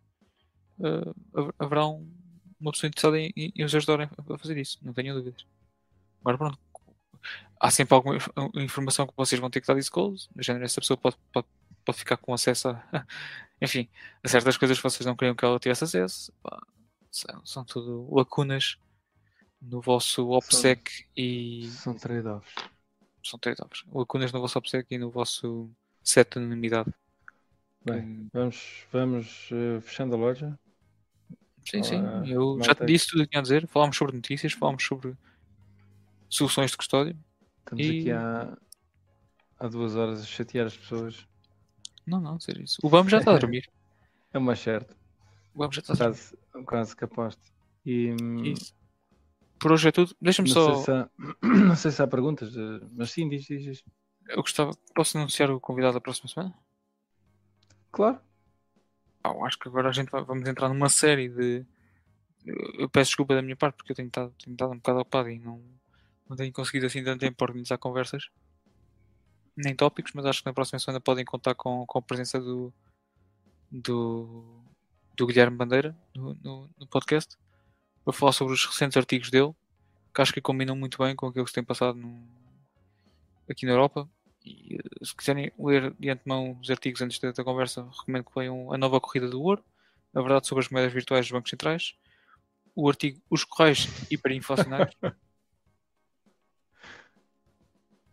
uh, 0.80 1.14
haver- 1.32 1.54
haverá 1.60 1.86
um- 1.86 2.10
uma 2.58 2.72
pessoa 2.72 2.88
interessada 2.88 3.18
em, 3.20 3.32
em, 3.36 3.52
em 3.54 3.64
os 3.64 3.74
ajudarem 3.74 4.08
a 4.28 4.38
fazer 4.38 4.58
isso, 4.58 4.78
não 4.82 4.92
tenho 4.92 5.14
dúvidas. 5.14 5.46
Agora 6.20 6.38
pronto, 6.38 6.58
há 7.60 7.70
sempre 7.70 7.94
alguma 7.94 8.16
inf- 8.16 8.28
informação 8.56 9.06
que 9.06 9.14
vocês 9.16 9.40
vão 9.40 9.48
ter 9.50 9.60
que 9.60 9.66
dar 9.68 9.74
disclose, 9.74 10.28
do 10.34 10.42
género, 10.42 10.64
essa 10.64 10.80
pessoa 10.80 10.96
pode, 10.96 11.16
pode, 11.32 11.46
pode 11.84 11.98
ficar 11.98 12.16
com 12.16 12.34
acesso 12.34 12.68
a, 12.70 13.06
enfim, 13.60 13.88
certas 14.24 14.56
coisas 14.56 14.76
que 14.76 14.82
vocês 14.82 15.06
não 15.06 15.16
queriam 15.16 15.34
que 15.34 15.44
ela 15.44 15.58
tivesse 15.58 15.84
acesso, 15.84 16.32
pá, 16.42 16.60
são, 17.10 17.44
são 17.46 17.64
tudo 17.64 18.08
lacunas 18.14 18.78
no 19.60 19.80
vosso 19.80 20.28
OPSEC 20.30 21.06
e 21.16 21.68
São 21.70 21.94
trade-offs. 21.96 22.54
são 23.24 23.38
trade-offs, 23.38 23.84
lacunas 23.92 24.32
no 24.32 24.40
vosso 24.40 24.58
OPSEC 24.58 24.94
e 24.94 24.98
no 24.98 25.10
vosso 25.10 25.70
set 26.02 26.32
de 26.32 26.38
anonimidade. 26.38 26.92
Bem, 27.84 28.02
Hum, 28.02 28.28
vamos, 28.32 28.84
vamos 28.92 29.48
eh, 29.52 29.80
fechando 29.80 30.14
a 30.14 30.18
loja. 30.18 30.58
Sim, 31.64 31.82
sim, 31.82 32.30
eu 32.30 32.60
já 32.62 32.74
te 32.74 32.86
disse 32.86 33.08
tudo 33.08 33.20
o 33.20 33.24
que 33.24 33.30
tinha 33.30 33.40
a 33.40 33.42
dizer, 33.42 33.66
falámos 33.66 33.96
sobre 33.96 34.14
notícias, 34.14 34.52
falámos 34.52 34.84
sobre 34.84 35.16
soluções 36.28 36.70
de 36.70 36.76
custódia. 36.76 37.16
Estamos 37.58 37.86
E- 37.86 37.90
aqui 38.00 38.10
há, 38.12 38.56
há 39.58 39.68
duas 39.68 39.96
horas 39.96 40.20
a 40.22 40.24
chatear 40.26 40.66
as 40.66 40.76
pessoas. 40.76 41.26
Não, 42.06 42.20
não, 42.20 42.38
sério 42.38 42.62
isso. 42.62 42.78
O 42.82 42.88
BAM 42.88 43.08
já 43.08 43.18
está 43.18 43.34
a 43.34 43.38
dormir. 43.38 43.68
É 44.32 44.38
uma 44.38 44.54
certa. 44.54 44.94
O 45.54 45.58
BAM 45.60 45.72
já 45.72 45.80
está 45.80 45.92
a 45.94 45.96
dormir. 45.96 46.14
Quase, 46.52 46.64
quase 46.66 46.96
que 46.96 47.04
aposto. 47.04 47.40
E, 47.86 48.14
hum, 48.20 48.44
Isso. 48.44 48.74
Por 49.58 49.72
hoje 49.72 49.88
é 49.88 49.92
tudo. 49.92 50.14
Deixa-me 50.20 50.48
só. 50.50 50.74
sei 50.74 50.84
se 50.84 50.90
há, 50.90 51.08
não 51.42 51.76
sei 51.76 51.90
se 51.90 52.02
há 52.02 52.06
perguntas, 52.06 52.54
eh, 52.54 52.80
mas 52.92 53.10
sim, 53.10 53.28
diz, 53.28 53.44
diz, 53.46 53.62
diz. 53.62 53.84
Eu 54.28 54.36
gostava. 54.42 54.72
Posso 54.94 55.16
anunciar 55.16 55.50
o 55.50 55.58
convidado 55.60 55.94
da 55.94 56.00
próxima 56.00 56.28
semana? 56.28 56.54
Claro. 57.90 58.20
Eu 59.24 59.44
acho 59.44 59.58
que 59.58 59.68
agora 59.68 59.88
a 59.88 59.92
gente 59.92 60.10
vai- 60.10 60.22
vamos 60.22 60.46
entrar 60.48 60.68
numa 60.68 60.88
série 60.88 61.28
de. 61.28 61.64
Eu 62.44 62.56
eu 62.80 62.88
peço 62.90 63.10
desculpa 63.10 63.34
da 63.34 63.42
minha 63.42 63.56
parte 63.56 63.76
porque 63.76 63.92
eu 63.92 63.96
tenho 63.96 64.08
estado, 64.08 64.32
tenho 64.42 64.54
estado 64.54 64.72
um 64.72 64.76
bocado 64.76 64.98
ocupado 65.00 65.30
e 65.30 65.38
não, 65.38 65.60
não 66.28 66.36
tenho 66.36 66.52
conseguido 66.52 66.86
assim 66.86 67.02
tanto 67.02 67.20
tempo 67.20 67.36
para 67.36 67.46
organizar 67.46 67.78
conversas 67.78 68.28
nem 69.56 69.74
tópicos, 69.74 70.12
mas 70.14 70.26
acho 70.26 70.40
que 70.42 70.46
na 70.46 70.52
próxima 70.52 70.78
semana 70.78 71.00
podem 71.00 71.24
contar 71.24 71.54
com, 71.54 71.86
com 71.86 71.98
a 71.98 72.02
presença 72.02 72.38
do, 72.40 72.72
do, 73.70 74.62
do 75.16 75.26
Guilherme 75.26 75.56
Bandeira 75.56 75.96
no, 76.14 76.34
no, 76.34 76.70
no 76.78 76.86
podcast 76.86 77.36
para 78.04 78.12
falar 78.12 78.32
sobre 78.32 78.54
os 78.54 78.64
recentes 78.66 78.96
artigos 78.96 79.30
dele 79.30 79.54
que 80.14 80.22
acho 80.22 80.32
que 80.32 80.40
combinam 80.40 80.74
muito 80.74 80.96
bem 80.96 81.14
com 81.14 81.26
aquilo 81.26 81.44
que 81.44 81.50
se 81.50 81.54
tem 81.54 81.64
passado 81.64 81.98
no- 81.98 82.26
aqui 83.50 83.66
na 83.66 83.72
Europa. 83.72 84.08
E 84.42 84.76
eh, 84.76 85.04
se 85.04 85.14
quiserem 85.14 85.52
ler 85.58 85.92
de 85.98 86.08
antemão 86.08 86.58
os 86.58 86.70
artigos 86.70 87.02
antes 87.02 87.18
da, 87.18 87.44
conversa, 87.44 87.86
recomendo 87.90 88.24
que 88.24 88.38
leiam 88.38 88.72
A 88.72 88.78
Nova 88.78 88.98
Corrida 88.98 89.28
do 89.28 89.42
Ouro, 89.42 89.62
A 90.14 90.20
Verdade 90.22 90.46
sobre 90.46 90.64
as 90.64 90.70
Moedas 90.70 90.92
Virtuais 90.92 91.26
dos 91.26 91.32
Bancos 91.32 91.50
Centrais, 91.50 91.94
o 92.74 92.88
artigo 92.88 93.20
Os 93.28 93.44
Correios 93.44 93.88
Hiperinflacionários. 94.10 94.96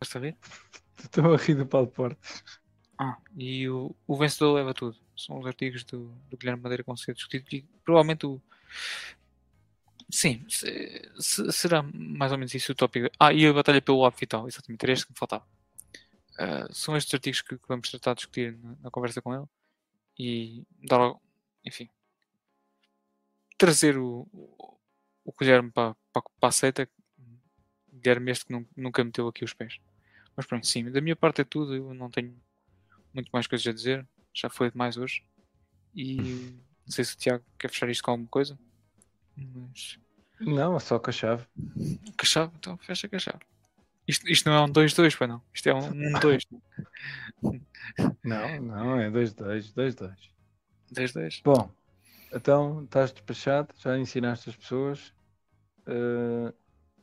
Estás 0.01 0.15
a 0.17 0.19
ver? 0.19 0.35
Estou 1.07 1.33
a 1.33 1.37
rir 1.37 1.55
do 1.55 1.65
Paulo 1.65 1.87
Portas. 1.87 2.43
Ah, 2.97 3.17
e 3.35 3.67
o, 3.69 3.95
o 4.07 4.15
Vencedor 4.17 4.53
Leva 4.55 4.73
Tudo. 4.73 4.97
São 5.15 5.39
os 5.39 5.45
artigos 5.45 5.83
do, 5.83 6.07
do 6.29 6.37
Guilherme 6.37 6.61
Madeira 6.61 6.83
que 6.83 6.87
vão 6.87 6.97
ser 6.97 7.13
discutidos. 7.13 7.51
E 7.53 7.61
provavelmente 7.83 8.25
o. 8.25 8.41
Sim, 10.09 10.45
se- 10.47 11.11
se- 11.19 11.51
será 11.51 11.81
mais 11.81 12.31
ou 12.31 12.37
menos 12.37 12.53
isso 12.53 12.71
o 12.71 12.75
tópico. 12.75 13.09
Ah, 13.19 13.33
e 13.33 13.45
a 13.47 13.53
Batalha 13.53 13.81
pelo 13.81 14.01
Lab 14.01 14.15
Vital, 14.17 14.47
exatamente, 14.47 14.83
era 14.83 14.93
este 14.93 15.05
que 15.07 15.11
me 15.13 15.17
faltava. 15.17 15.45
Ah, 16.37 16.67
são 16.71 16.95
estes 16.95 17.13
artigos 17.13 17.41
que, 17.41 17.57
que 17.57 17.67
vamos 17.67 17.89
tratar 17.89 18.13
de 18.13 18.17
discutir 18.17 18.57
na, 18.57 18.75
na 18.83 18.91
conversa 18.91 19.21
com 19.21 19.33
ele 19.33 19.45
e 20.17 20.63
dar, 20.87 20.99
al- 20.99 21.21
enfim, 21.65 21.89
trazer 23.57 23.97
o, 23.97 24.27
o, 24.31 24.77
o 25.25 25.33
Guilherme 25.39 25.71
para, 25.71 25.95
para, 26.11 26.23
para 26.39 26.49
a 26.49 26.51
seita. 26.51 26.89
Guilherme 27.91 28.31
este 28.31 28.45
que 28.45 28.53
nun- 28.53 28.67
nunca 28.75 29.03
meteu 29.03 29.27
aqui 29.27 29.43
os 29.45 29.53
pés. 29.53 29.79
Mas 30.35 30.45
pronto, 30.45 30.65
sim, 30.65 30.89
da 30.91 31.01
minha 31.01 31.15
parte 31.15 31.41
é 31.41 31.43
tudo. 31.43 31.75
Eu 31.75 31.93
não 31.93 32.09
tenho 32.09 32.35
muito 33.13 33.29
mais 33.31 33.47
coisas 33.47 33.65
a 33.67 33.73
dizer. 33.73 34.07
Já 34.33 34.49
foi 34.49 34.71
demais 34.71 34.97
hoje. 34.97 35.23
E 35.95 36.15
não 36.85 36.91
sei 36.91 37.05
se 37.05 37.13
o 37.13 37.17
Tiago 37.17 37.43
quer 37.57 37.69
fechar 37.69 37.89
isto 37.89 38.03
com 38.03 38.11
alguma 38.11 38.29
coisa. 38.29 38.57
Mas. 39.35 39.99
Não, 40.39 40.75
é 40.75 40.79
só 40.79 40.99
com 40.99 41.09
a 41.09 41.13
chave. 41.13 41.45
Com 41.55 42.21
a 42.21 42.25
chave? 42.25 42.51
Então 42.57 42.77
fecha 42.77 43.07
com 43.07 43.15
a 43.15 43.19
chave. 43.19 43.39
Isto, 44.07 44.27
isto 44.29 44.49
não 44.49 44.55
é 44.55 44.61
um 44.61 44.71
2-2, 44.71 45.17
para 45.17 45.27
não. 45.27 45.41
Isto 45.53 45.69
é 45.69 45.73
um 45.73 45.91
1-2. 46.19 46.41
Não, 48.23 48.61
não, 48.61 48.99
é 48.99 49.09
2-2, 49.09 49.73
2-2. 49.73 50.15
2-2. 50.93 51.41
Bom, 51.43 51.71
então 52.33 52.83
estás 52.83 53.11
despachado, 53.13 53.73
já 53.77 53.97
ensinaste 53.97 54.49
as 54.49 54.55
pessoas. 54.55 55.13
Eh, 55.87 56.53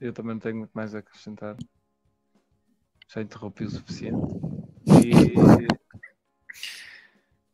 eu 0.01 0.13
também 0.13 0.35
não 0.35 0.41
tenho 0.41 0.57
muito 0.57 0.73
mais 0.73 0.95
a 0.95 0.99
acrescentar. 0.99 1.57
Já 3.13 3.21
interrompi 3.21 3.65
o 3.65 3.71
suficiente. 3.71 4.17
E, 5.05 5.11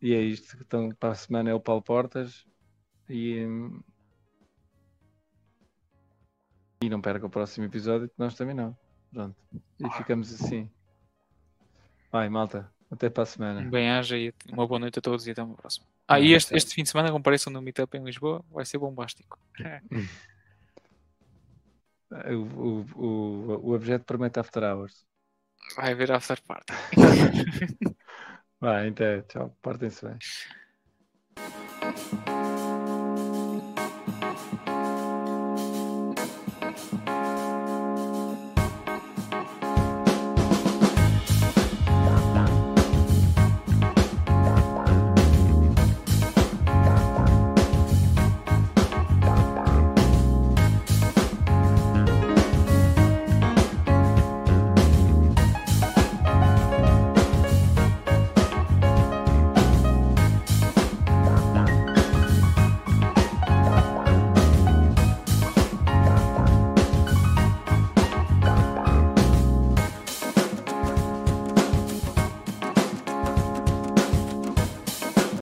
e 0.07 0.15
é 0.15 0.21
isto. 0.21 0.59
Então, 0.61 0.91
para 1.01 1.13
a 1.13 1.15
semana 1.15 1.49
é 1.49 1.55
o 1.55 1.61
Paulo 1.61 1.81
Portas. 1.81 2.45
E, 3.09 3.47
e 6.83 6.91
não 6.91 7.01
perca 7.01 7.25
o 7.25 7.31
próximo 7.31 7.65
episódio, 7.65 8.07
que 8.07 8.15
nós 8.19 8.35
também 8.35 8.55
não. 8.55 8.77
Pronto. 9.11 9.35
E 9.81 9.89
ficamos 9.97 10.31
assim. 10.35 10.71
Vai, 12.13 12.29
malta. 12.29 12.71
Até 12.91 13.09
para 13.09 13.23
a 13.23 13.27
semana. 13.27 13.61
Um 13.61 13.71
bem-aja 13.71 14.19
e 14.19 14.35
uma 14.53 14.67
boa 14.67 14.79
noite 14.79 14.99
a 14.99 15.03
todos 15.03 15.27
e 15.27 15.31
até 15.31 15.43
uma 15.43 15.55
próxima. 15.55 15.87
Ah, 16.07 16.21
e 16.21 16.35
este, 16.35 16.55
este 16.55 16.75
fim 16.75 16.83
de 16.83 16.91
semana 16.91 17.11
compareçam 17.11 17.51
no 17.51 17.63
Meetup 17.63 17.97
em 17.97 18.05
Lisboa. 18.05 18.45
Vai 18.51 18.67
ser 18.67 18.79
bombástico. 18.79 19.39
O, 22.09 22.37
o, 22.37 22.87
o, 22.95 23.69
o 23.69 23.75
objeto 23.75 24.05
promete 24.05 24.39
after 24.39 24.63
hours. 24.63 25.05
Vai 25.75 25.93
haver 25.93 26.13
after 26.13 26.41
party. 26.47 26.73
Vai, 28.61 28.89
então, 28.89 29.23
tchau. 29.23 29.59
Portem-se 29.63 30.07
bem. 30.07 30.19